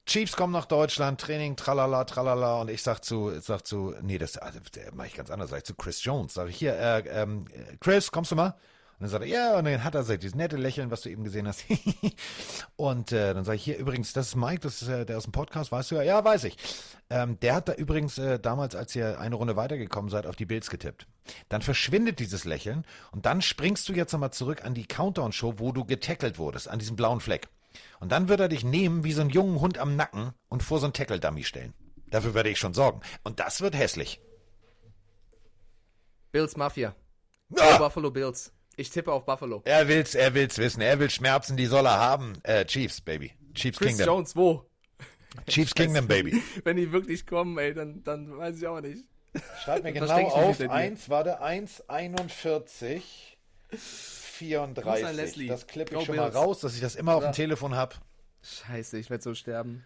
Chiefs 0.06 0.38
kommen 0.38 0.54
nach 0.54 0.66
Deutschland, 0.66 1.20
Training, 1.20 1.58
tralala, 1.58 2.06
tralala, 2.06 2.62
und 2.62 2.70
ich 2.70 2.82
sag 2.82 3.04
zu, 3.04 3.36
ich 3.36 3.44
sag 3.44 3.68
zu, 3.68 3.94
nee, 4.02 4.18
das 4.18 4.38
also, 4.38 4.60
mache 4.94 5.08
ich 5.08 5.16
ganz 5.16 5.30
anders, 5.30 5.50
sag 5.50 5.58
ich 5.58 5.64
zu 5.66 5.76
Chris 5.76 6.02
Jones, 6.04 6.34
sag 6.34 6.48
ich 6.48 6.56
hier, 6.56 6.78
äh, 6.78 7.00
ähm, 7.10 7.46
Chris, 7.82 8.10
kommst 8.12 8.32
du 8.32 8.36
mal? 8.36 8.56
Und 9.00 9.04
dann 9.04 9.10
sagt 9.10 9.26
er, 9.26 9.30
ja, 9.30 9.58
und 9.60 9.66
dann 9.66 9.84
hat 9.84 9.94
er 9.94 10.02
so 10.02 10.18
dieses 10.18 10.34
nette 10.34 10.58
Lächeln, 10.58 10.90
was 10.90 11.02
du 11.02 11.10
eben 11.10 11.24
gesehen 11.24 11.48
hast. 11.48 11.66
und 12.78 13.12
äh, 13.12 13.36
dann 13.36 13.44
sage 13.44 13.58
ich 13.58 13.64
hier 13.64 13.78
übrigens, 13.78 14.12
das 14.12 14.30
ist 14.30 14.36
Mike, 14.36 14.62
das 14.62 14.82
ist 14.82 14.88
äh, 14.88 15.06
der 15.06 15.18
aus 15.18 15.26
dem 15.26 15.34
Podcast, 15.34 15.72
weißt 15.72 15.92
du 15.92 15.96
ja? 15.96 16.02
Ja, 16.02 16.26
weiß 16.26 16.46
ich. 16.46 16.58
Ähm, 17.12 17.40
der 17.40 17.54
hat 17.54 17.70
da 17.70 17.74
übrigens 17.74 18.18
äh, 18.18 18.40
damals, 18.40 18.76
als 18.76 18.96
ihr 18.96 19.20
eine 19.20 19.36
Runde 19.36 19.56
weitergekommen 19.56 20.10
seid, 20.10 20.26
auf 20.26 20.36
die 20.36 20.48
Bills 20.48 20.72
getippt. 20.72 21.06
Dann 21.48 21.62
verschwindet 21.62 22.20
dieses 22.20 22.44
Lächeln 22.44 22.86
und 23.12 23.28
dann 23.28 23.44
springst 23.44 23.88
du 23.88 23.94
jetzt 23.94 24.14
nochmal 24.14 24.34
zurück 24.34 24.66
an 24.66 24.74
die 24.74 24.88
Countdown-Show, 24.88 25.56
wo 25.58 25.72
du 25.72 25.86
getackelt 25.86 26.40
wurdest, 26.40 26.68
an 26.68 26.80
diesem 26.80 26.96
blauen 26.96 27.20
Fleck. 27.20 27.50
Und 28.00 28.12
dann 28.12 28.30
wird 28.30 28.40
er 28.40 28.50
dich 28.50 28.64
nehmen 28.64 29.04
wie 29.04 29.14
so 29.14 29.22
einen 29.22 29.30
jungen 29.30 29.62
Hund 29.62 29.78
am 29.78 29.96
Nacken 29.96 30.32
und 30.50 30.64
vor 30.64 30.80
so 30.80 30.88
einen 30.88 30.94
Tackle-Dummy 30.94 31.44
stellen. 31.44 31.76
Dafür 32.10 32.34
werde 32.34 32.50
ich 32.50 32.58
schon 32.58 32.74
sorgen. 32.74 33.02
Und 33.24 33.40
das 33.40 33.62
wird 33.62 33.76
hässlich. 33.76 34.20
Bills 36.32 36.58
Mafia. 36.58 36.96
Ah! 37.56 37.78
Buffalo 37.78 38.10
Bills. 38.10 38.52
Ich 38.80 38.90
tippe 38.92 39.12
auf 39.12 39.26
Buffalo. 39.26 39.62
Er 39.66 39.88
will's, 39.88 40.16
er 40.16 40.34
will's 40.36 40.58
wissen. 40.60 40.82
Er 40.82 41.00
will 41.00 41.10
Schmerzen, 41.10 41.58
die 41.58 41.66
soll 41.66 41.86
er 41.88 41.98
haben. 42.00 42.34
Äh, 42.44 42.64
Chiefs, 42.66 43.02
Baby. 43.02 43.34
Chiefs 43.56 43.80
Chris 43.80 43.90
Kingdom. 43.98 44.06
Jones, 44.08 44.36
wo? 44.36 44.64
Chiefs 45.48 45.74
Kingdom, 45.76 46.08
Baby. 46.08 46.42
Wenn 46.64 46.78
die 46.78 46.92
wirklich 46.92 47.26
kommen, 47.26 47.58
ey, 47.58 47.74
dann, 47.74 48.04
dann 48.04 48.38
weiß 48.38 48.58
ich 48.58 48.68
auch 48.68 48.80
nicht. 48.80 49.04
Schreib 49.64 49.84
mir 49.84 49.92
genau 49.94 50.06
auf. 50.30 50.56
wie 50.60 50.64
der 50.64 50.68
dir- 50.68 50.74
1, 50.74 51.10
warte, 51.10 51.42
1, 51.42 51.90
41, 51.90 53.38
Gruß 53.70 53.80
an 53.80 53.82
34. 54.38 55.12
Leslie. 55.16 55.48
Das 55.48 55.68
klippe 55.68 55.94
Go 55.96 56.00
ich 56.02 56.06
schon 56.06 56.16
mal 56.16 56.24
Bills. 56.30 56.36
raus, 56.36 56.60
dass 56.60 56.76
ich 56.76 56.82
das 56.82 56.96
immer 56.96 57.16
auf 57.16 57.24
dem. 57.24 57.34
Telefon 57.34 57.76
hab. 57.76 58.00
Scheiße, 58.44 58.98
ich 59.00 59.10
werde 59.10 59.24
so 59.24 59.34
sterben. 59.34 59.86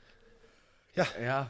Ja. 0.95 1.07
Ja. 1.21 1.49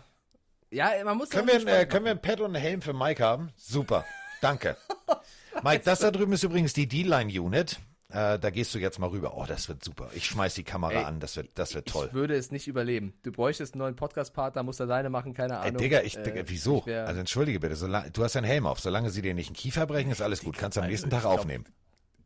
Ja, 0.69 0.91
man 1.03 1.17
muss 1.17 1.29
Können 1.31 1.49
auch 1.49 1.53
wir, 1.53 1.59
ein, 1.61 1.81
äh, 1.81 1.85
können 1.85 2.05
wir 2.05 2.11
ein 2.11 2.21
Pad 2.21 2.39
und 2.39 2.55
einen 2.55 2.63
Helm 2.63 2.81
für 2.81 2.93
Mike 2.93 3.23
haben? 3.23 3.51
Super. 3.57 4.05
Danke. 4.41 4.77
Mike, 5.63 5.83
das 5.85 5.99
da 5.99 6.11
drüben 6.11 6.33
ist 6.33 6.43
übrigens 6.43 6.73
die 6.73 6.87
D-Line-Unit. 6.87 7.79
Äh, 8.09 8.39
da 8.39 8.49
gehst 8.49 8.75
du 8.75 8.79
jetzt 8.79 8.99
mal 8.99 9.07
rüber. 9.09 9.37
Oh, 9.37 9.45
das 9.47 9.69
wird 9.69 9.83
super. 9.83 10.09
Ich 10.13 10.25
schmeiß 10.25 10.53
die 10.55 10.63
Kamera 10.65 10.91
Ey, 10.91 11.03
an. 11.05 11.19
Das 11.21 11.37
wird, 11.37 11.49
das 11.55 11.73
wird 11.75 11.87
toll. 11.87 12.07
Ich 12.07 12.13
würde 12.13 12.35
es 12.35 12.51
nicht 12.51 12.67
überleben. 12.67 13.13
Du 13.23 13.31
bräuchtest 13.31 13.73
einen 13.73 13.79
neuen 13.79 13.95
Podcast-Partner, 13.95 14.63
musst 14.63 14.81
alleine 14.81 15.09
machen, 15.09 15.33
keine 15.33 15.53
Ey, 15.53 15.69
Ahnung. 15.69 15.77
Digga, 15.77 16.01
ich, 16.01 16.17
Äh, 16.17 16.23
Digga, 16.23 16.43
wieso? 16.45 16.83
ich 16.85 16.93
also 16.93 17.19
entschuldige 17.21 17.61
bitte, 17.61 17.75
solange, 17.77 18.11
du 18.11 18.23
hast 18.23 18.35
einen 18.35 18.45
Helm 18.45 18.65
auf. 18.65 18.81
Solange 18.81 19.11
sie 19.11 19.21
dir 19.21 19.33
nicht 19.33 19.47
einen 19.47 19.55
Kiefer 19.55 19.85
brechen, 19.85 20.11
ist 20.11 20.21
alles 20.21 20.43
gut. 20.43 20.57
Kannst 20.57 20.75
du 20.77 20.81
am 20.81 20.87
nächsten 20.87 21.09
Tag 21.09 21.21
glaub- 21.21 21.39
aufnehmen. 21.39 21.65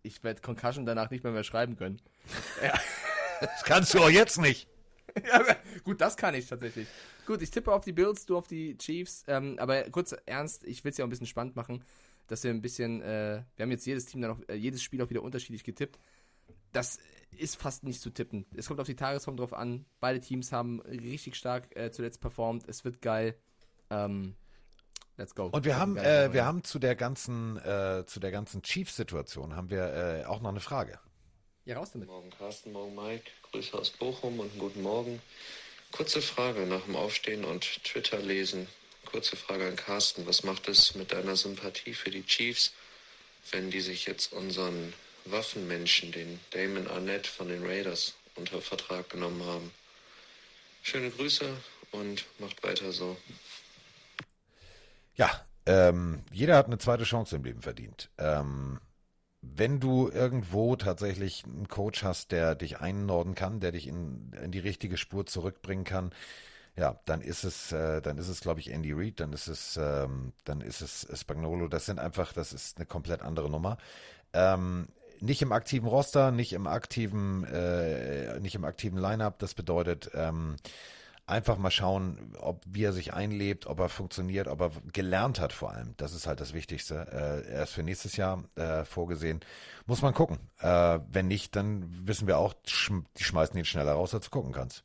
ich 0.01 0.23
werde 0.23 0.41
Concussion 0.41 0.87
danach 0.87 1.11
nicht 1.11 1.23
mehr, 1.23 1.33
mehr 1.33 1.43
schreiben 1.43 1.75
können. 1.77 1.99
Das 3.41 3.63
kannst 3.65 3.93
du 3.93 3.99
auch 3.99 4.09
jetzt 4.09 4.39
nicht. 4.39 4.67
ja, 5.27 5.43
gut, 5.83 5.99
das 5.99 6.15
kann 6.15 6.33
ich 6.35 6.47
tatsächlich. 6.47 6.87
Gut, 7.27 7.41
ich 7.41 7.51
tippe 7.51 7.71
auf 7.73 7.83
die 7.83 7.91
Bills, 7.91 8.25
du 8.25 8.37
auf 8.37 8.47
die 8.47 8.77
Chiefs. 8.77 9.23
Ähm, 9.27 9.57
aber 9.59 9.83
kurz 9.91 10.15
ernst, 10.25 10.63
ich 10.63 10.83
will 10.83 10.91
es 10.91 10.97
ja 10.97 11.03
auch 11.03 11.07
ein 11.07 11.09
bisschen 11.09 11.27
spannend 11.27 11.55
machen, 11.55 11.83
dass 12.27 12.43
wir 12.43 12.51
ein 12.51 12.61
bisschen, 12.61 13.01
äh, 13.01 13.43
wir 13.55 13.63
haben 13.63 13.71
jetzt 13.71 13.85
jedes 13.85 14.05
Team 14.05 14.21
dann 14.21 14.31
auch, 14.31 14.39
äh, 14.47 14.55
jedes 14.55 14.81
Spiel 14.81 15.01
auch 15.01 15.09
wieder 15.09 15.21
unterschiedlich 15.21 15.63
getippt. 15.63 15.99
Das 16.71 16.99
ist 17.37 17.55
fast 17.55 17.83
nicht 17.83 18.01
zu 18.01 18.09
tippen. 18.09 18.45
Es 18.55 18.67
kommt 18.67 18.79
auf 18.79 18.87
die 18.87 18.95
Tagesform 18.95 19.37
drauf 19.37 19.53
an. 19.53 19.85
Beide 19.99 20.19
Teams 20.19 20.51
haben 20.51 20.81
richtig 20.81 21.35
stark 21.35 21.75
äh, 21.75 21.91
zuletzt 21.91 22.21
performt. 22.21 22.67
Es 22.67 22.83
wird 22.83 23.01
geil. 23.01 23.35
Ähm, 23.89 24.35
let's 25.17 25.35
go. 25.35 25.45
Und 25.47 25.65
wir 25.65 25.77
haben, 25.77 25.97
äh, 25.97 26.33
wir 26.33 26.45
haben 26.45 26.63
zu 26.63 26.79
der 26.79 26.95
ganzen, 26.95 27.57
äh, 27.57 28.03
zu 28.05 28.19
der 28.19 28.31
ganzen 28.31 28.61
Chiefs-Situation 28.61 29.55
haben 29.55 29.69
wir 29.69 29.93
äh, 29.93 30.25
auch 30.25 30.41
noch 30.41 30.49
eine 30.49 30.59
Frage. 30.59 30.99
Ja, 31.65 31.77
raus 31.77 31.91
damit. 31.93 32.07
Morgen 32.07 32.29
Carsten, 32.29 32.71
morgen 32.71 32.93
Mike. 32.93 33.23
Grüße 33.51 33.77
aus 33.77 33.89
Bochum 33.89 34.39
und 34.39 34.51
einen 34.51 34.59
guten 34.59 34.81
Morgen. 34.81 35.21
Kurze 35.91 36.21
Frage 36.21 36.65
nach 36.67 36.81
dem 36.81 36.95
Aufstehen 36.95 37.43
und 37.45 37.61
Twitter 37.83 38.19
lesen. 38.19 38.67
Kurze 39.05 39.35
Frage 39.35 39.67
an 39.67 39.75
Carsten. 39.75 40.25
Was 40.27 40.43
macht 40.43 40.67
es 40.67 40.95
mit 40.95 41.11
deiner 41.11 41.35
Sympathie 41.35 41.93
für 41.93 42.11
die 42.11 42.25
Chiefs, 42.25 42.73
wenn 43.51 43.71
die 43.71 43.81
sich 43.81 44.05
jetzt 44.05 44.33
unseren 44.33 44.93
Waffenmenschen, 45.25 46.11
den 46.11 46.39
Damon 46.51 46.87
Arnett 46.87 47.27
von 47.27 47.47
den 47.47 47.65
Raiders, 47.65 48.15
unter 48.35 48.61
Vertrag 48.61 49.09
genommen 49.09 49.43
haben? 49.43 49.71
Schöne 50.83 51.09
Grüße 51.09 51.49
und 51.91 52.25
macht 52.39 52.61
weiter 52.63 52.91
so. 52.91 53.17
Ja, 55.15 55.45
ähm, 55.65 56.23
jeder 56.31 56.57
hat 56.57 56.67
eine 56.67 56.77
zweite 56.77 57.05
Chance 57.05 57.37
im 57.37 57.43
Leben 57.43 57.61
verdient. 57.61 58.09
Ähm, 58.17 58.79
wenn 59.41 59.79
du 59.79 60.09
irgendwo 60.09 60.75
tatsächlich 60.75 61.43
einen 61.45 61.67
Coach 61.67 62.03
hast, 62.03 62.31
der 62.31 62.55
dich 62.55 62.79
einnorden 62.79 63.35
kann, 63.35 63.59
der 63.59 63.71
dich 63.71 63.87
in, 63.87 64.33
in 64.41 64.51
die 64.51 64.59
richtige 64.59 64.97
Spur 64.97 65.25
zurückbringen 65.25 65.83
kann, 65.85 66.13
ja, 66.77 66.99
dann 67.05 67.21
ist 67.21 67.43
es, 67.43 67.71
äh, 67.71 68.01
dann 68.01 68.17
ist 68.17 68.27
es, 68.27 68.41
glaube 68.41 68.59
ich, 68.59 68.71
Andy 68.71 68.91
Reid, 68.91 69.19
dann 69.19 69.31
ist 69.33 69.47
es, 69.47 69.77
ähm, 69.77 70.33
dann 70.43 70.61
ist 70.61 70.81
es 70.81 71.07
Spagnolo. 71.13 71.67
Das 71.67 71.85
sind 71.85 71.99
einfach, 71.99 72.33
das 72.33 72.53
ist 72.53 72.77
eine 72.77 72.85
komplett 72.85 73.21
andere 73.21 73.49
Nummer. 73.49 73.77
Ähm, 74.33 74.87
nicht 75.21 75.41
im 75.41 75.53
aktiven 75.53 75.87
Roster, 75.87 76.31
nicht 76.31 76.51
im 76.53 76.67
aktiven, 76.67 77.45
äh, 77.45 78.39
nicht 78.41 78.55
im 78.55 78.65
aktiven 78.65 78.99
Lineup. 78.99 79.39
Das 79.39 79.53
bedeutet, 79.53 80.11
ähm, 80.13 80.57
einfach 81.27 81.57
mal 81.57 81.71
schauen, 81.71 82.35
ob 82.39 82.61
wie 82.67 82.83
er 82.83 82.93
sich 82.93 83.13
einlebt, 83.13 83.65
ob 83.65 83.79
er 83.79 83.89
funktioniert, 83.89 84.47
ob 84.47 84.61
er 84.61 84.71
gelernt 84.93 85.39
hat 85.39 85.53
vor 85.53 85.71
allem. 85.71 85.93
Das 85.97 86.13
ist 86.13 86.27
halt 86.27 86.39
das 86.39 86.53
Wichtigste. 86.53 87.07
Äh, 87.11 87.51
er 87.51 87.63
ist 87.63 87.71
für 87.71 87.83
nächstes 87.83 88.17
Jahr 88.17 88.43
äh, 88.55 88.85
vorgesehen. 88.85 89.39
Muss 89.85 90.01
man 90.01 90.13
gucken. 90.13 90.39
Äh, 90.59 90.99
wenn 91.09 91.27
nicht, 91.27 91.55
dann 91.55 92.07
wissen 92.07 92.27
wir 92.27 92.37
auch, 92.37 92.53
schm 92.65 93.05
die 93.17 93.23
schmeißen 93.23 93.57
ihn 93.57 93.65
schneller 93.65 93.93
raus, 93.93 94.13
als 94.13 94.25
du 94.25 94.31
gucken 94.31 94.51
kannst. 94.51 94.83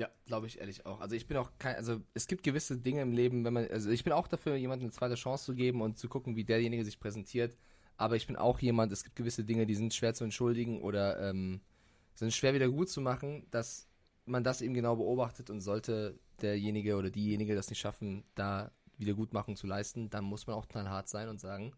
Ja, 0.00 0.08
glaube 0.24 0.46
ich 0.46 0.58
ehrlich 0.58 0.86
auch. 0.86 1.02
Also 1.02 1.14
ich 1.14 1.26
bin 1.26 1.36
auch 1.36 1.50
kein, 1.58 1.76
also 1.76 2.00
es 2.14 2.26
gibt 2.26 2.42
gewisse 2.42 2.78
Dinge 2.78 3.02
im 3.02 3.12
Leben, 3.12 3.44
wenn 3.44 3.52
man, 3.52 3.68
also 3.68 3.90
ich 3.90 4.02
bin 4.02 4.14
auch 4.14 4.28
dafür, 4.28 4.56
jemandem 4.56 4.86
eine 4.86 4.92
zweite 4.92 5.14
Chance 5.14 5.44
zu 5.44 5.54
geben 5.54 5.82
und 5.82 5.98
zu 5.98 6.08
gucken, 6.08 6.36
wie 6.36 6.44
derjenige 6.44 6.86
sich 6.86 6.98
präsentiert. 6.98 7.54
Aber 7.98 8.16
ich 8.16 8.26
bin 8.26 8.36
auch 8.36 8.60
jemand, 8.60 8.90
es 8.92 9.04
gibt 9.04 9.14
gewisse 9.14 9.44
Dinge, 9.44 9.66
die 9.66 9.74
sind 9.74 9.92
schwer 9.92 10.14
zu 10.14 10.24
entschuldigen 10.24 10.80
oder 10.80 11.28
ähm, 11.28 11.60
sind 12.14 12.32
schwer 12.32 12.54
wieder 12.54 12.70
gut 12.70 12.88
zu 12.88 13.02
machen, 13.02 13.46
dass 13.50 13.88
man 14.24 14.42
das 14.42 14.62
eben 14.62 14.72
genau 14.72 14.96
beobachtet 14.96 15.50
und 15.50 15.60
sollte 15.60 16.18
derjenige 16.40 16.96
oder 16.96 17.10
diejenige 17.10 17.54
das 17.54 17.68
nicht 17.68 17.80
schaffen, 17.80 18.24
da 18.34 18.72
Wiedergutmachung 18.96 19.54
zu 19.54 19.66
leisten, 19.66 20.08
dann 20.08 20.24
muss 20.24 20.46
man 20.46 20.56
auch 20.56 20.66
knallhart 20.66 21.10
sein 21.10 21.28
und 21.28 21.40
sagen, 21.40 21.74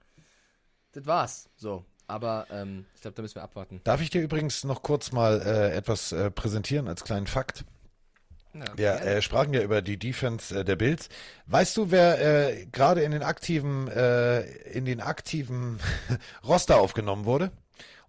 das 0.93 1.07
war's. 1.07 1.51
So. 1.57 1.85
Aber 2.07 2.47
ähm, 2.51 2.87
ich 2.95 3.01
glaube, 3.01 3.17
da 3.17 3.23
müssen 3.23 3.35
wir 3.35 3.43
abwarten. 3.43 3.81
Darf 3.83 4.01
ich 4.01 4.11
dir 4.11 4.23
übrigens 4.23 4.63
noch 4.63 4.83
kurz 4.83 5.11
mal 5.11 5.43
äh, 5.43 5.75
etwas 5.75 6.13
äh, 6.13 6.31
präsentieren 6.31 6.87
als 6.87 7.03
kleinen 7.03 7.27
Fakt? 7.27 7.65
Ja, 8.77 8.97
äh, 8.97 9.23
sprachen 9.23 9.55
ja 9.55 9.63
über 9.63 9.81
die 9.81 9.99
Defense 9.99 10.61
äh, 10.61 10.65
der 10.65 10.77
Bills. 10.77 11.09
Weißt 11.47 11.77
du, 11.77 11.91
wer 11.91 12.21
äh, 12.51 12.67
gerade 12.67 13.03
in 13.03 13.13
den 13.13 13.23
aktiven, 13.23 13.89
äh, 13.89 14.43
in 14.69 14.85
den 14.85 15.01
aktiven 15.01 15.81
Roster 16.47 16.79
aufgenommen 16.81 17.25
wurde 17.25 17.51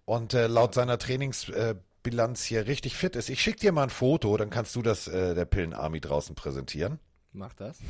und 0.04 0.34
äh, 0.34 0.46
laut 0.46 0.74
seiner 0.74 0.98
Trainingsbilanz 0.98 2.44
hier 2.44 2.66
richtig 2.66 2.96
fit 2.96 3.16
ist? 3.16 3.30
Ich 3.30 3.40
schicke 3.40 3.60
dir 3.60 3.72
mal 3.72 3.84
ein 3.84 3.90
Foto, 3.90 4.36
dann 4.36 4.50
kannst 4.50 4.76
du 4.76 4.82
das 4.82 5.08
äh, 5.08 5.34
der 5.34 5.46
Pillenarmy 5.46 6.00
draußen 6.00 6.34
präsentieren. 6.34 6.98
Mach 7.32 7.54
das. 7.54 7.78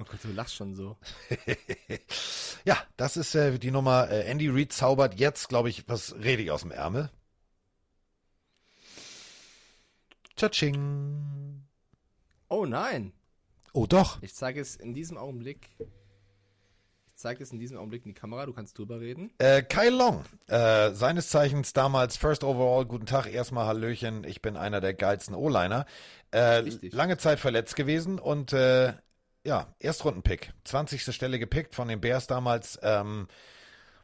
Oh 0.00 0.04
Gott, 0.04 0.20
du 0.22 0.32
lachst 0.32 0.54
schon 0.54 0.76
so. 0.76 0.96
Ja, 2.64 2.76
das 2.96 3.16
ist 3.16 3.34
äh, 3.34 3.58
die 3.58 3.72
Nummer. 3.72 4.08
Äh, 4.10 4.30
Andy 4.30 4.48
Reid 4.48 4.72
zaubert 4.72 5.18
jetzt, 5.18 5.48
glaube 5.48 5.70
ich, 5.70 5.88
was 5.88 6.14
richtig 6.14 6.52
aus 6.52 6.60
dem 6.60 6.70
Ärmel. 6.70 7.10
Tschatsching. 10.38 11.64
Oh 12.48 12.64
nein! 12.64 13.12
Oh 13.72 13.86
doch. 13.86 14.22
Ich 14.22 14.36
zeige 14.36 14.60
es 14.60 14.76
in 14.76 14.94
diesem 14.94 15.18
Augenblick. 15.18 15.70
Ich 15.80 17.16
zeige 17.16 17.42
es 17.42 17.50
in 17.50 17.58
diesem 17.58 17.76
Augenblick 17.76 18.06
in 18.06 18.14
die 18.14 18.20
Kamera, 18.20 18.46
du 18.46 18.52
kannst 18.52 18.78
drüber 18.78 19.00
reden. 19.00 19.32
Äh, 19.38 19.62
Kyle 19.62 19.90
Long, 19.90 20.24
äh, 20.46 20.92
seines 20.92 21.30
Zeichens 21.30 21.72
damals 21.72 22.16
First 22.16 22.44
Overall, 22.44 22.86
guten 22.86 23.06
Tag, 23.06 23.26
erstmal 23.26 23.66
Hallöchen, 23.66 24.22
ich 24.22 24.40
bin 24.40 24.56
einer 24.56 24.80
der 24.80 24.94
geilsten 24.94 25.34
O-Liner. 25.34 25.86
Äh, 26.30 26.60
lange 26.90 27.18
Zeit 27.18 27.40
verletzt 27.40 27.74
gewesen 27.74 28.20
und 28.20 28.52
äh, 28.52 28.92
ja, 29.44 29.74
Erstrundenpick, 29.80 30.52
20. 30.66 31.12
Stelle 31.12 31.40
gepickt 31.40 31.74
von 31.74 31.88
den 31.88 32.00
Bears 32.00 32.28
damals. 32.28 32.78
Ähm, 32.82 33.26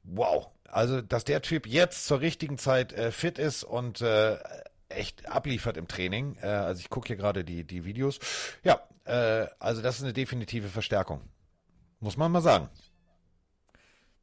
wow, 0.03 0.49
also 0.67 1.01
dass 1.01 1.23
der 1.23 1.43
Typ 1.43 1.69
jetzt 1.69 2.07
zur 2.07 2.19
richtigen 2.19 2.59
Zeit 2.59 2.93
äh, 2.93 3.13
fit 3.13 3.39
ist 3.39 3.63
und 3.63 4.01
äh, 4.01 4.39
echt 4.97 5.29
abliefert 5.29 5.77
im 5.77 5.89
Training. 5.89 6.37
Äh, 6.43 6.47
also 6.47 6.81
ich 6.81 6.91
gucke 6.91 7.09
hier 7.09 7.17
gerade 7.17 7.45
die, 7.45 7.65
die 7.65 7.85
Videos. 7.85 8.19
Ja, 8.63 8.81
äh, 9.05 9.47
also 9.59 9.83
das 9.83 9.97
ist 9.97 10.03
eine 10.05 10.13
definitive 10.13 10.69
Verstärkung. 10.69 11.21
Muss 12.01 12.17
man 12.17 12.31
mal 12.33 12.41
sagen. 12.43 12.69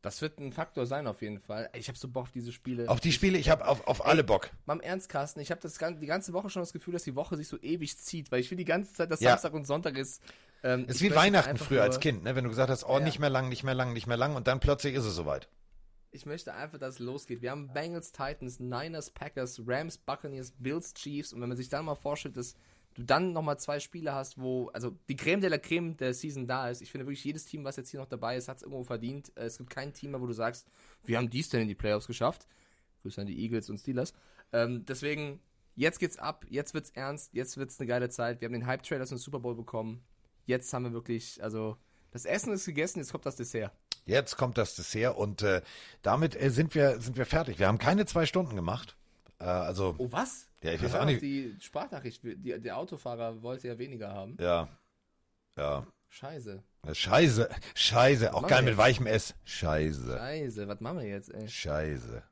Das 0.01 0.19
wird 0.21 0.39
ein 0.39 0.51
Faktor 0.51 0.87
sein 0.87 1.05
auf 1.05 1.21
jeden 1.21 1.39
Fall. 1.39 1.69
Ich 1.73 1.87
habe 1.87 1.97
so 1.97 2.07
Bock 2.07 2.23
auf 2.23 2.31
diese 2.31 2.51
Spiele. 2.51 2.89
Auf 2.89 2.99
die 2.99 3.11
Spiele, 3.11 3.37
ich 3.37 3.49
habe 3.51 3.67
auf, 3.67 3.85
auf 3.87 4.03
alle 4.03 4.23
Bock. 4.23 4.49
Mal 4.65 4.73
im 4.73 4.79
Ernst, 4.81 5.09
Carsten, 5.09 5.39
ich 5.41 5.51
habe 5.51 5.61
die 6.01 6.05
ganze 6.07 6.33
Woche 6.33 6.49
schon 6.49 6.63
das 6.63 6.73
Gefühl, 6.73 6.93
dass 6.93 7.03
die 7.03 7.15
Woche 7.15 7.37
sich 7.37 7.47
so 7.47 7.57
ewig 7.61 7.97
zieht, 7.99 8.31
weil 8.31 8.39
ich 8.39 8.49
will 8.49 8.57
die 8.57 8.65
ganze 8.65 8.93
Zeit, 8.93 9.11
dass 9.11 9.19
Ja. 9.19 9.31
Samstag 9.31 9.53
und 9.53 9.67
Sonntag 9.67 9.95
ist. 9.97 10.23
Ähm, 10.63 10.85
Ist 10.87 11.01
wie 11.01 11.13
Weihnachten 11.13 11.57
früher 11.57 11.77
nur- 11.77 11.85
als 11.85 11.99
Kind, 11.99 12.23
ne? 12.23 12.35
wenn 12.35 12.43
du 12.43 12.49
gesagt 12.49 12.69
hast, 12.71 12.83
oh, 12.83 12.97
Ja. 12.97 13.03
nicht 13.03 13.19
mehr 13.19 13.29
lang, 13.29 13.49
nicht 13.49 13.63
mehr 13.63 13.73
lang, 13.75 13.93
nicht 13.93 14.07
mehr 14.07 14.17
lang 14.17 14.35
und 14.35 14.47
dann 14.47 14.59
plötzlich 14.59 14.95
ist 14.95 15.05
es 15.05 15.15
soweit. 15.15 15.47
Ich 16.13 16.25
möchte 16.25 16.53
einfach, 16.53 16.77
dass 16.77 16.95
es 16.95 16.99
losgeht. 16.99 17.41
Wir 17.41 17.51
haben 17.51 17.71
Bengals, 17.71 18.11
Titans, 18.11 18.59
Niners, 18.59 19.09
Packers, 19.11 19.61
Rams, 19.65 19.97
Buccaneers, 19.97 20.51
Bills, 20.59 20.93
Chiefs. 20.93 21.31
Und 21.31 21.41
wenn 21.41 21.47
man 21.47 21.57
sich 21.57 21.69
dann 21.69 21.85
mal 21.85 21.95
vorstellt, 21.95 22.35
dass 22.35 22.55
du 22.95 23.03
dann 23.03 23.31
nochmal 23.31 23.57
zwei 23.57 23.79
Spiele 23.79 24.13
hast, 24.13 24.37
wo, 24.37 24.67
also 24.73 24.97
die 25.07 25.15
Creme 25.15 25.39
de 25.39 25.49
la 25.49 25.57
Creme 25.57 25.95
der 25.95 26.13
Season 26.13 26.47
da 26.47 26.69
ist. 26.69 26.81
Ich 26.81 26.91
finde 26.91 27.07
wirklich, 27.07 27.23
jedes 27.23 27.45
Team, 27.45 27.63
was 27.63 27.77
jetzt 27.77 27.89
hier 27.89 28.01
noch 28.01 28.09
dabei 28.09 28.35
ist, 28.35 28.49
hat 28.49 28.57
es 28.57 28.63
irgendwo 28.63 28.83
verdient. 28.83 29.31
Äh, 29.37 29.45
Es 29.45 29.57
gibt 29.57 29.69
kein 29.69 29.93
Team 29.93 30.11
mehr, 30.11 30.21
wo 30.21 30.27
du 30.27 30.33
sagst, 30.33 30.67
wir 31.05 31.17
haben 31.17 31.29
dies 31.29 31.47
denn 31.47 31.61
in 31.61 31.67
die 31.69 31.75
Playoffs 31.75 32.07
geschafft. 32.07 32.45
Grüße 33.01 33.21
an 33.21 33.27
die 33.27 33.41
Eagles 33.41 33.69
und 33.69 33.77
Steelers. 33.79 34.13
Ähm, 34.51 34.85
deswegen, 34.85 35.39
jetzt 35.75 35.99
geht's 35.99 36.17
ab, 36.17 36.45
jetzt 36.49 36.73
wird's 36.73 36.89
ernst, 36.89 37.33
jetzt 37.33 37.55
wird's 37.55 37.79
eine 37.79 37.87
geile 37.87 38.09
Zeit. 38.09 38.41
Wir 38.41 38.47
haben 38.47 38.53
den 38.53 38.67
Hype-Trailer 38.67 39.05
zum 39.05 39.17
Super 39.17 39.39
Bowl 39.39 39.55
bekommen. 39.55 40.03
Jetzt 40.45 40.73
haben 40.73 40.83
wir 40.83 40.93
wirklich, 40.93 41.41
also, 41.41 41.77
das 42.11 42.25
Essen 42.25 42.51
ist 42.51 42.65
gegessen, 42.65 42.99
jetzt 42.99 43.11
kommt 43.13 43.25
das 43.25 43.37
Dessert. 43.37 43.71
Jetzt 44.05 44.35
kommt 44.37 44.57
das 44.57 44.75
Dessert 44.75 45.15
und 45.15 45.41
äh, 45.41 45.61
damit 46.01 46.39
äh, 46.39 46.49
sind 46.49 46.73
wir 46.75 46.99
sind 47.01 47.17
wir 47.17 47.25
fertig. 47.25 47.59
Wir 47.59 47.67
haben 47.67 47.77
keine 47.77 48.05
zwei 48.05 48.25
Stunden 48.25 48.55
gemacht. 48.55 48.97
Äh, 49.39 49.43
also 49.45 49.95
Oh, 49.97 50.07
was? 50.11 50.47
Ja, 50.63 50.71
ich 50.73 50.81
weiß 50.83 50.91
hören 50.91 50.99
auch 51.01 51.05
auf 51.05 51.11
nicht. 51.11 51.21
Die 51.21 51.55
Sprachnachricht, 51.59 52.21
die, 52.23 52.59
der 52.59 52.77
Autofahrer 52.77 53.41
wollte 53.41 53.67
ja 53.67 53.77
weniger 53.77 54.09
haben. 54.13 54.37
ja, 54.39 54.67
ja, 55.57 55.85
Scheiße. 56.09 56.63
Scheiße, 56.91 57.49
Scheiße, 57.75 58.33
auch 58.33 58.47
geil 58.47 58.63
mit 58.63 58.75
weichem 58.77 59.05
S. 59.05 59.35
Scheiße, 59.45 60.17
Scheiße, 60.17 60.67
was 60.67 60.79
machen 60.81 60.99
wir 60.99 61.07
jetzt, 61.07 61.33
ey? 61.33 61.47
Scheiße. 61.47 62.23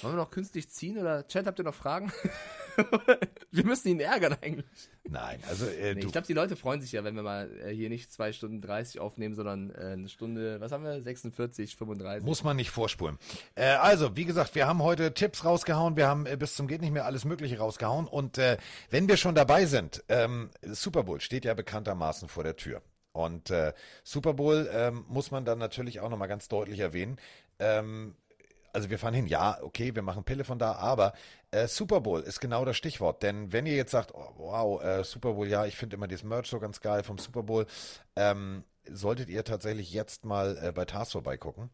Wollen 0.00 0.14
wir 0.14 0.22
noch 0.22 0.30
künstlich 0.30 0.70
ziehen 0.70 0.96
oder 0.96 1.26
Chat, 1.28 1.46
habt 1.46 1.58
ihr 1.58 1.64
noch 1.64 1.74
Fragen? 1.74 2.10
wir 3.50 3.64
müssen 3.64 3.88
ihn 3.88 4.00
ärgern 4.00 4.34
eigentlich. 4.40 4.64
Nein, 5.04 5.38
also 5.48 5.66
äh, 5.66 5.94
Nee, 5.94 6.00
ich 6.00 6.12
glaube, 6.12 6.26
die 6.26 6.32
Leute 6.32 6.56
freuen 6.56 6.80
sich 6.80 6.92
ja, 6.92 7.04
wenn 7.04 7.14
wir 7.14 7.22
mal 7.22 7.50
äh, 7.60 7.74
hier 7.74 7.90
nicht 7.90 8.10
2 8.10 8.32
Stunden 8.32 8.62
30 8.62 9.00
aufnehmen, 9.00 9.34
sondern 9.34 9.70
äh, 9.70 9.92
eine 9.92 10.08
Stunde, 10.08 10.60
was 10.60 10.72
haben 10.72 10.82
wir? 10.84 11.02
46, 11.02 11.76
35. 11.76 12.24
Muss 12.24 12.42
man 12.42 12.56
nicht 12.56 12.70
vorspulen. 12.70 13.18
Äh, 13.54 13.66
also, 13.66 14.16
wie 14.16 14.24
gesagt, 14.24 14.54
wir 14.54 14.66
haben 14.66 14.82
heute 14.82 15.12
Tipps 15.12 15.44
rausgehauen, 15.44 15.96
wir 15.96 16.08
haben 16.08 16.24
äh, 16.24 16.36
bis 16.38 16.54
zum 16.54 16.68
geht 16.68 16.80
nicht 16.80 16.92
mehr 16.92 17.04
alles 17.04 17.26
Mögliche 17.26 17.58
rausgehauen. 17.58 18.06
Und 18.06 18.38
äh, 18.38 18.56
wenn 18.88 19.08
wir 19.08 19.18
schon 19.18 19.34
dabei 19.34 19.66
sind, 19.66 20.02
ähm, 20.08 20.50
Super 20.62 21.04
Bowl 21.04 21.20
steht 21.20 21.44
ja 21.44 21.52
bekanntermaßen 21.52 22.28
vor 22.28 22.44
der 22.44 22.56
Tür. 22.56 22.82
Und 23.12 23.50
Super 24.04 24.34
Bowl 24.34 24.68
ähm, 24.70 25.06
muss 25.08 25.30
man 25.30 25.46
dann 25.46 25.58
natürlich 25.58 26.00
auch 26.00 26.10
nochmal 26.10 26.28
ganz 26.28 26.48
deutlich 26.48 26.80
erwähnen. 26.80 27.16
Ähm, 27.58 28.14
also 28.76 28.90
wir 28.90 28.98
fahren 28.98 29.14
hin, 29.14 29.26
ja, 29.26 29.58
okay, 29.62 29.94
wir 29.94 30.02
machen 30.02 30.22
Pille 30.22 30.44
von 30.44 30.58
da, 30.58 30.72
aber 30.72 31.14
äh, 31.50 31.66
Super 31.66 32.02
Bowl 32.02 32.20
ist 32.20 32.40
genau 32.40 32.66
das 32.66 32.76
Stichwort. 32.76 33.22
Denn 33.22 33.50
wenn 33.50 33.64
ihr 33.64 33.74
jetzt 33.74 33.90
sagt, 33.90 34.12
oh, 34.14 34.28
wow, 34.36 34.82
äh, 34.82 35.02
Super 35.02 35.32
Bowl, 35.32 35.48
ja, 35.48 35.64
ich 35.64 35.76
finde 35.76 35.96
immer 35.96 36.06
das 36.06 36.22
Merch 36.22 36.48
so 36.48 36.60
ganz 36.60 36.82
geil 36.82 37.02
vom 37.02 37.16
Super 37.16 37.42
Bowl, 37.42 37.64
ähm, 38.16 38.64
solltet 38.84 39.30
ihr 39.30 39.44
tatsächlich 39.44 39.94
jetzt 39.94 40.26
mal 40.26 40.58
äh, 40.62 40.72
bei 40.72 40.84
Tars 40.84 41.12
vorbeigucken. 41.12 41.70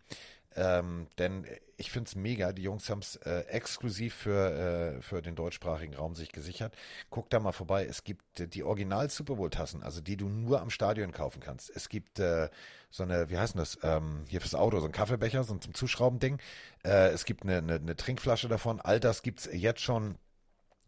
Ähm, 0.57 1.07
denn 1.19 1.47
ich 1.77 1.91
finde 1.91 2.09
es 2.09 2.15
mega. 2.15 2.53
Die 2.53 2.63
Jungs 2.63 2.89
haben 2.89 3.01
es 3.01 3.17
äh, 3.17 3.41
exklusiv 3.49 4.15
für, 4.15 4.97
äh, 4.99 5.03
für 5.03 5.23
den 5.23 5.35
deutschsprachigen 5.35 5.95
Raum 5.95 6.15
sich 6.15 6.31
gesichert. 6.31 6.75
Guck 7.11 7.31
da 7.31 7.41
mal 7.41 7.53
vorbei. 7.53 7.87
Es 7.87 8.05
gibt 8.05 8.41
äh, 8.41 8.47
die 8.47 8.63
Original 8.63 9.11
Super 9.11 9.37
Bowl 9.37 9.51
Tassen, 9.51 9.83
also 9.83 10.01
die 10.01 10.17
du 10.17 10.29
nur 10.29 10.61
am 10.61 10.71
Stadion 10.71 11.13
kaufen 11.13 11.41
kannst. 11.41 11.71
Es 11.75 11.89
gibt 11.89 12.19
äh, 12.19 12.51
so 12.91 13.03
eine, 13.03 13.31
wie 13.31 13.39
heißt 13.39 13.59
das, 13.59 13.79
ähm, 13.83 14.25
hier 14.29 14.41
fürs 14.41 14.55
Auto, 14.55 14.79
so 14.81 14.87
ein 14.87 14.93
Kaffeebecher, 14.93 15.45
so 15.45 15.55
ein 15.55 15.61
zum 15.61 15.75
Zuschrauben-Ding. 15.75 16.39
Äh, 16.85 17.09
es 17.09 17.25
gibt 17.25 17.43
eine, 17.43 17.59
eine, 17.59 17.75
eine 17.75 17.97
Trinkflasche 17.97 18.49
davon. 18.49 18.81
All 18.81 19.01
das 19.01 19.23
gibt's 19.23 19.49
jetzt 19.53 19.81
schon 19.81 20.17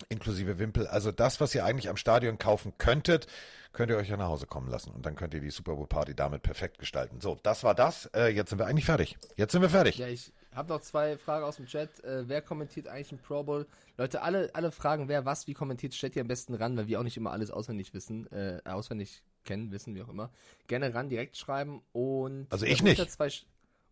inklusive 0.08 0.58
Wimpel. 0.58 0.86
Also 0.86 1.12
das, 1.12 1.40
was 1.40 1.54
ihr 1.54 1.64
eigentlich 1.64 1.88
am 1.88 1.96
Stadion 1.96 2.38
kaufen 2.38 2.74
könntet, 2.78 3.26
könnt 3.74 3.90
ihr 3.90 3.96
euch 3.96 4.09
ja 4.09 4.16
nach 4.16 4.28
Hause 4.28 4.46
kommen 4.46 4.70
lassen. 4.70 4.90
Und 4.90 5.05
dann 5.05 5.16
könnt 5.16 5.34
ihr 5.34 5.40
die 5.40 5.51
Super 5.51 5.74
Bowl 5.74 5.86
Party 5.86 6.14
damit 6.14 6.42
perfekt 6.42 6.78
gestalten. 6.78 7.20
So, 7.20 7.38
das 7.42 7.62
war 7.64 7.74
das. 7.74 8.06
Äh, 8.14 8.28
jetzt 8.28 8.51
sind 8.51 8.59
wir 8.59 8.66
eigentlich 8.66 8.86
fertig. 8.86 9.18
Jetzt 9.36 9.52
sind 9.52 9.60
wir 9.60 9.68
fertig. 9.68 9.98
Ja, 9.98 10.09
ich 10.09 10.32
habe 10.55 10.68
noch 10.68 10.80
zwei 10.80 11.18
Fragen 11.18 11.44
aus 11.44 11.56
dem 11.56 11.66
Chat. 11.66 12.02
Äh, 12.05 12.28
wer 12.28 12.40
kommentiert 12.40 12.88
eigentlich 12.88 13.12
im 13.12 13.18
Pro 13.18 13.42
Bowl? 13.42 13.66
Leute, 13.98 14.22
alle, 14.22 14.51
alle 14.55 14.70
Fragen, 14.70 15.09
wer 15.09 15.24
was 15.24 15.46
wie 15.46 15.55
kommentiert, 15.55 15.94
stellt 15.94 16.16
ihr 16.16 16.22
am 16.22 16.28
besten 16.28 16.55
ran, 16.55 16.76
weil 16.76 16.86
wir 16.86 16.98
auch 17.01 17.05
nicht 17.05 17.16
immer 17.16 17.32
alles 17.32 17.51
auswendig 17.51 17.92
wissen, 17.92 18.30
äh, 18.32 18.60
auswendig 18.64 19.22
kennen, 19.44 19.70
wissen, 19.72 19.94
wie 19.94 20.02
auch 20.02 20.09
immer. 20.09 20.30
Gerne 20.68 20.94
ran, 20.94 21.09
direkt 21.09 21.36
schreiben 21.36 21.82
und 21.92 22.46
Also 22.51 22.66
ich 22.66 22.82
nicht. 22.82 23.10
Zwei, 23.10 23.28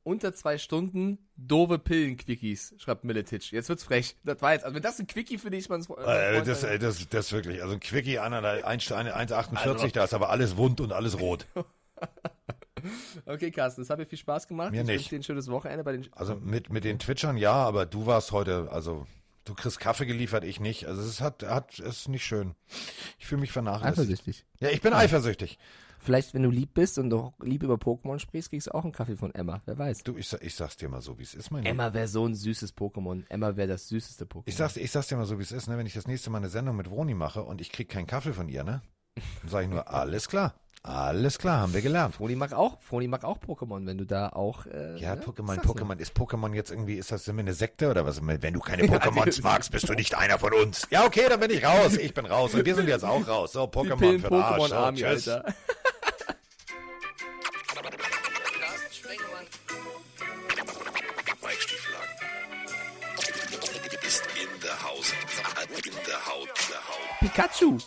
unter 0.04 0.34
zwei 0.34 0.58
Stunden 0.58 1.18
doofe 1.36 1.78
Pillen-Quickies, 1.78 2.74
schreibt 2.78 3.04
Miletic. 3.04 3.52
Jetzt 3.52 3.68
wird's 3.68 3.84
frech. 3.84 4.16
Das 4.24 4.42
war 4.42 4.52
jetzt, 4.52 4.64
also 4.64 4.74
wenn 4.74 4.82
das 4.82 4.98
ein 4.98 5.06
Quickie 5.06 5.38
für 5.38 5.50
dich, 5.50 5.68
man 5.68 5.82
Äh, 5.82 6.42
das, 6.42 6.64
äh, 6.64 6.78
das, 6.78 7.08
das 7.08 7.32
wirklich, 7.32 7.62
also 7.62 7.74
ein 7.74 7.80
Quickie 7.80 8.18
an 8.18 8.32
einer 8.34 8.64
1,48, 8.66 9.56
Also- 9.56 9.88
da 9.88 10.04
ist 10.04 10.14
aber 10.14 10.30
alles 10.30 10.56
wund 10.56 10.80
und 10.80 10.92
alles 10.92 11.18
rot. 11.20 11.46
Okay, 13.26 13.50
Carsten, 13.52 13.82
es 13.82 13.90
hat 13.90 13.98
mir 13.98 14.06
viel 14.06 14.18
Spaß 14.18 14.48
gemacht. 14.48 14.72
Mir 14.72 14.80
ich 14.80 14.86
nicht. 14.86 14.96
wünsche 14.96 15.10
dir 15.10 15.16
ein 15.20 15.22
schönes 15.22 15.48
Wochenende 15.48 15.84
bei 15.84 15.92
den 15.92 16.08
Also 16.14 16.34
mit, 16.36 16.70
mit 16.70 16.82
den 16.84 16.98
Twitchern 16.98 17.36
ja, 17.36 17.52
aber 17.52 17.86
du 17.86 18.06
warst 18.06 18.32
heute, 18.32 18.68
also 18.72 19.06
du 19.44 19.54
kriegst 19.54 19.78
Kaffee 19.78 20.06
geliefert, 20.06 20.42
ich 20.42 20.58
nicht. 20.58 20.86
Also 20.86 21.00
es 21.02 21.20
hat, 21.20 21.44
hat, 21.44 21.78
es 21.78 21.98
ist 22.00 22.08
nicht 22.08 22.24
schön. 22.24 22.54
Ich 23.20 23.26
fühle 23.26 23.40
mich 23.40 23.52
vernachlässigt. 23.52 23.98
eifersüchtig. 24.00 24.44
Ja, 24.58 24.70
ich 24.70 24.80
bin 24.80 24.92
eifersüchtig. 24.94 25.58
Vielleicht, 26.04 26.34
wenn 26.34 26.42
du 26.42 26.50
lieb 26.50 26.74
bist 26.74 26.98
und 26.98 27.10
doch 27.10 27.32
lieb 27.42 27.62
über 27.62 27.74
Pokémon 27.76 28.18
sprichst, 28.18 28.50
kriegst 28.50 28.66
du 28.66 28.74
auch 28.74 28.82
einen 28.82 28.92
Kaffee 28.92 29.16
von 29.16 29.32
Emma. 29.34 29.62
Wer 29.66 29.78
weiß. 29.78 30.02
Du, 30.02 30.16
ich, 30.16 30.28
sag- 30.28 30.42
ich 30.42 30.54
sag's 30.54 30.76
dir 30.76 30.88
mal 30.88 31.00
so, 31.00 31.16
wie 31.18 31.22
es 31.22 31.32
ist, 31.34 31.50
mein. 31.52 31.64
Emma 31.64 31.94
wäre 31.94 32.08
so 32.08 32.26
ein 32.26 32.34
süßes 32.34 32.76
Pokémon. 32.76 33.22
Emma 33.28 33.54
wäre 33.56 33.68
das 33.68 33.86
süßeste 33.88 34.24
Pokémon. 34.24 34.42
Ich 34.46 34.56
sag's, 34.56 34.76
ich 34.76 34.90
sag's 34.90 35.06
dir 35.06 35.16
mal 35.16 35.26
so, 35.26 35.38
wie 35.38 35.42
es 35.42 35.52
ist, 35.52 35.68
ne? 35.68 35.78
Wenn 35.78 35.86
ich 35.86 35.94
das 35.94 36.08
nächste 36.08 36.30
Mal 36.30 36.38
eine 36.38 36.48
Sendung 36.48 36.76
mit 36.76 36.88
Vroni 36.90 37.14
mache 37.14 37.42
und 37.44 37.60
ich 37.60 37.70
krieg 37.70 37.88
keinen 37.88 38.06
Kaffee 38.08 38.32
von 38.32 38.48
ihr, 38.48 38.64
ne? 38.64 38.82
Dann 39.42 39.48
sage 39.50 39.64
ich 39.66 39.70
nur, 39.70 39.88
alles 39.94 40.28
klar. 40.28 40.54
Alles 40.84 41.38
klar, 41.38 41.60
haben 41.60 41.74
wir 41.74 41.80
gelernt. 41.80 42.16
Froni 42.16 42.34
mag 42.34 42.52
auch, 42.54 42.80
Froni 42.80 43.06
mag 43.06 43.22
auch 43.22 43.38
Pokémon, 43.38 43.86
wenn 43.86 43.98
du 43.98 44.04
da 44.04 44.30
auch. 44.30 44.66
Äh, 44.66 44.96
Ja, 44.98 45.14
ne? 45.14 45.22
Pokémon. 45.22 45.56
Pokémon, 45.60 45.96
ist 46.00 46.16
Pokémon 46.16 46.52
jetzt 46.54 46.72
irgendwie, 46.72 46.94
ist 46.96 47.12
das 47.12 47.28
eine 47.28 47.54
Sekte 47.54 47.88
oder 47.88 48.04
was? 48.04 48.20
Wenn 48.26 48.52
du 48.54 48.58
keine 48.58 48.82
Pokémons 48.88 49.40
magst, 49.44 49.70
bist 49.70 49.88
du 49.88 49.92
nicht 49.92 50.16
einer 50.16 50.40
von 50.40 50.52
uns. 50.52 50.88
Ja, 50.90 51.04
okay, 51.06 51.26
dann 51.28 51.38
bin 51.38 51.52
ich 51.52 51.64
raus. 51.64 51.96
Ich 51.96 52.12
bin 52.12 52.26
raus. 52.26 52.52
Und 52.54 52.64
wir 52.66 52.74
sind 52.74 52.88
jetzt 52.88 53.04
auch 53.04 53.24
raus. 53.28 53.52
So, 53.52 53.62
Pokémon 53.66 54.18
für 54.18 54.28
den 54.28 54.34
Arsch. 54.34 54.60
Pokémon 54.60 54.74
Army, 54.74 54.98
tschüss. 55.02 55.28
Alter. 55.28 55.54
Pikachu! 67.32 67.78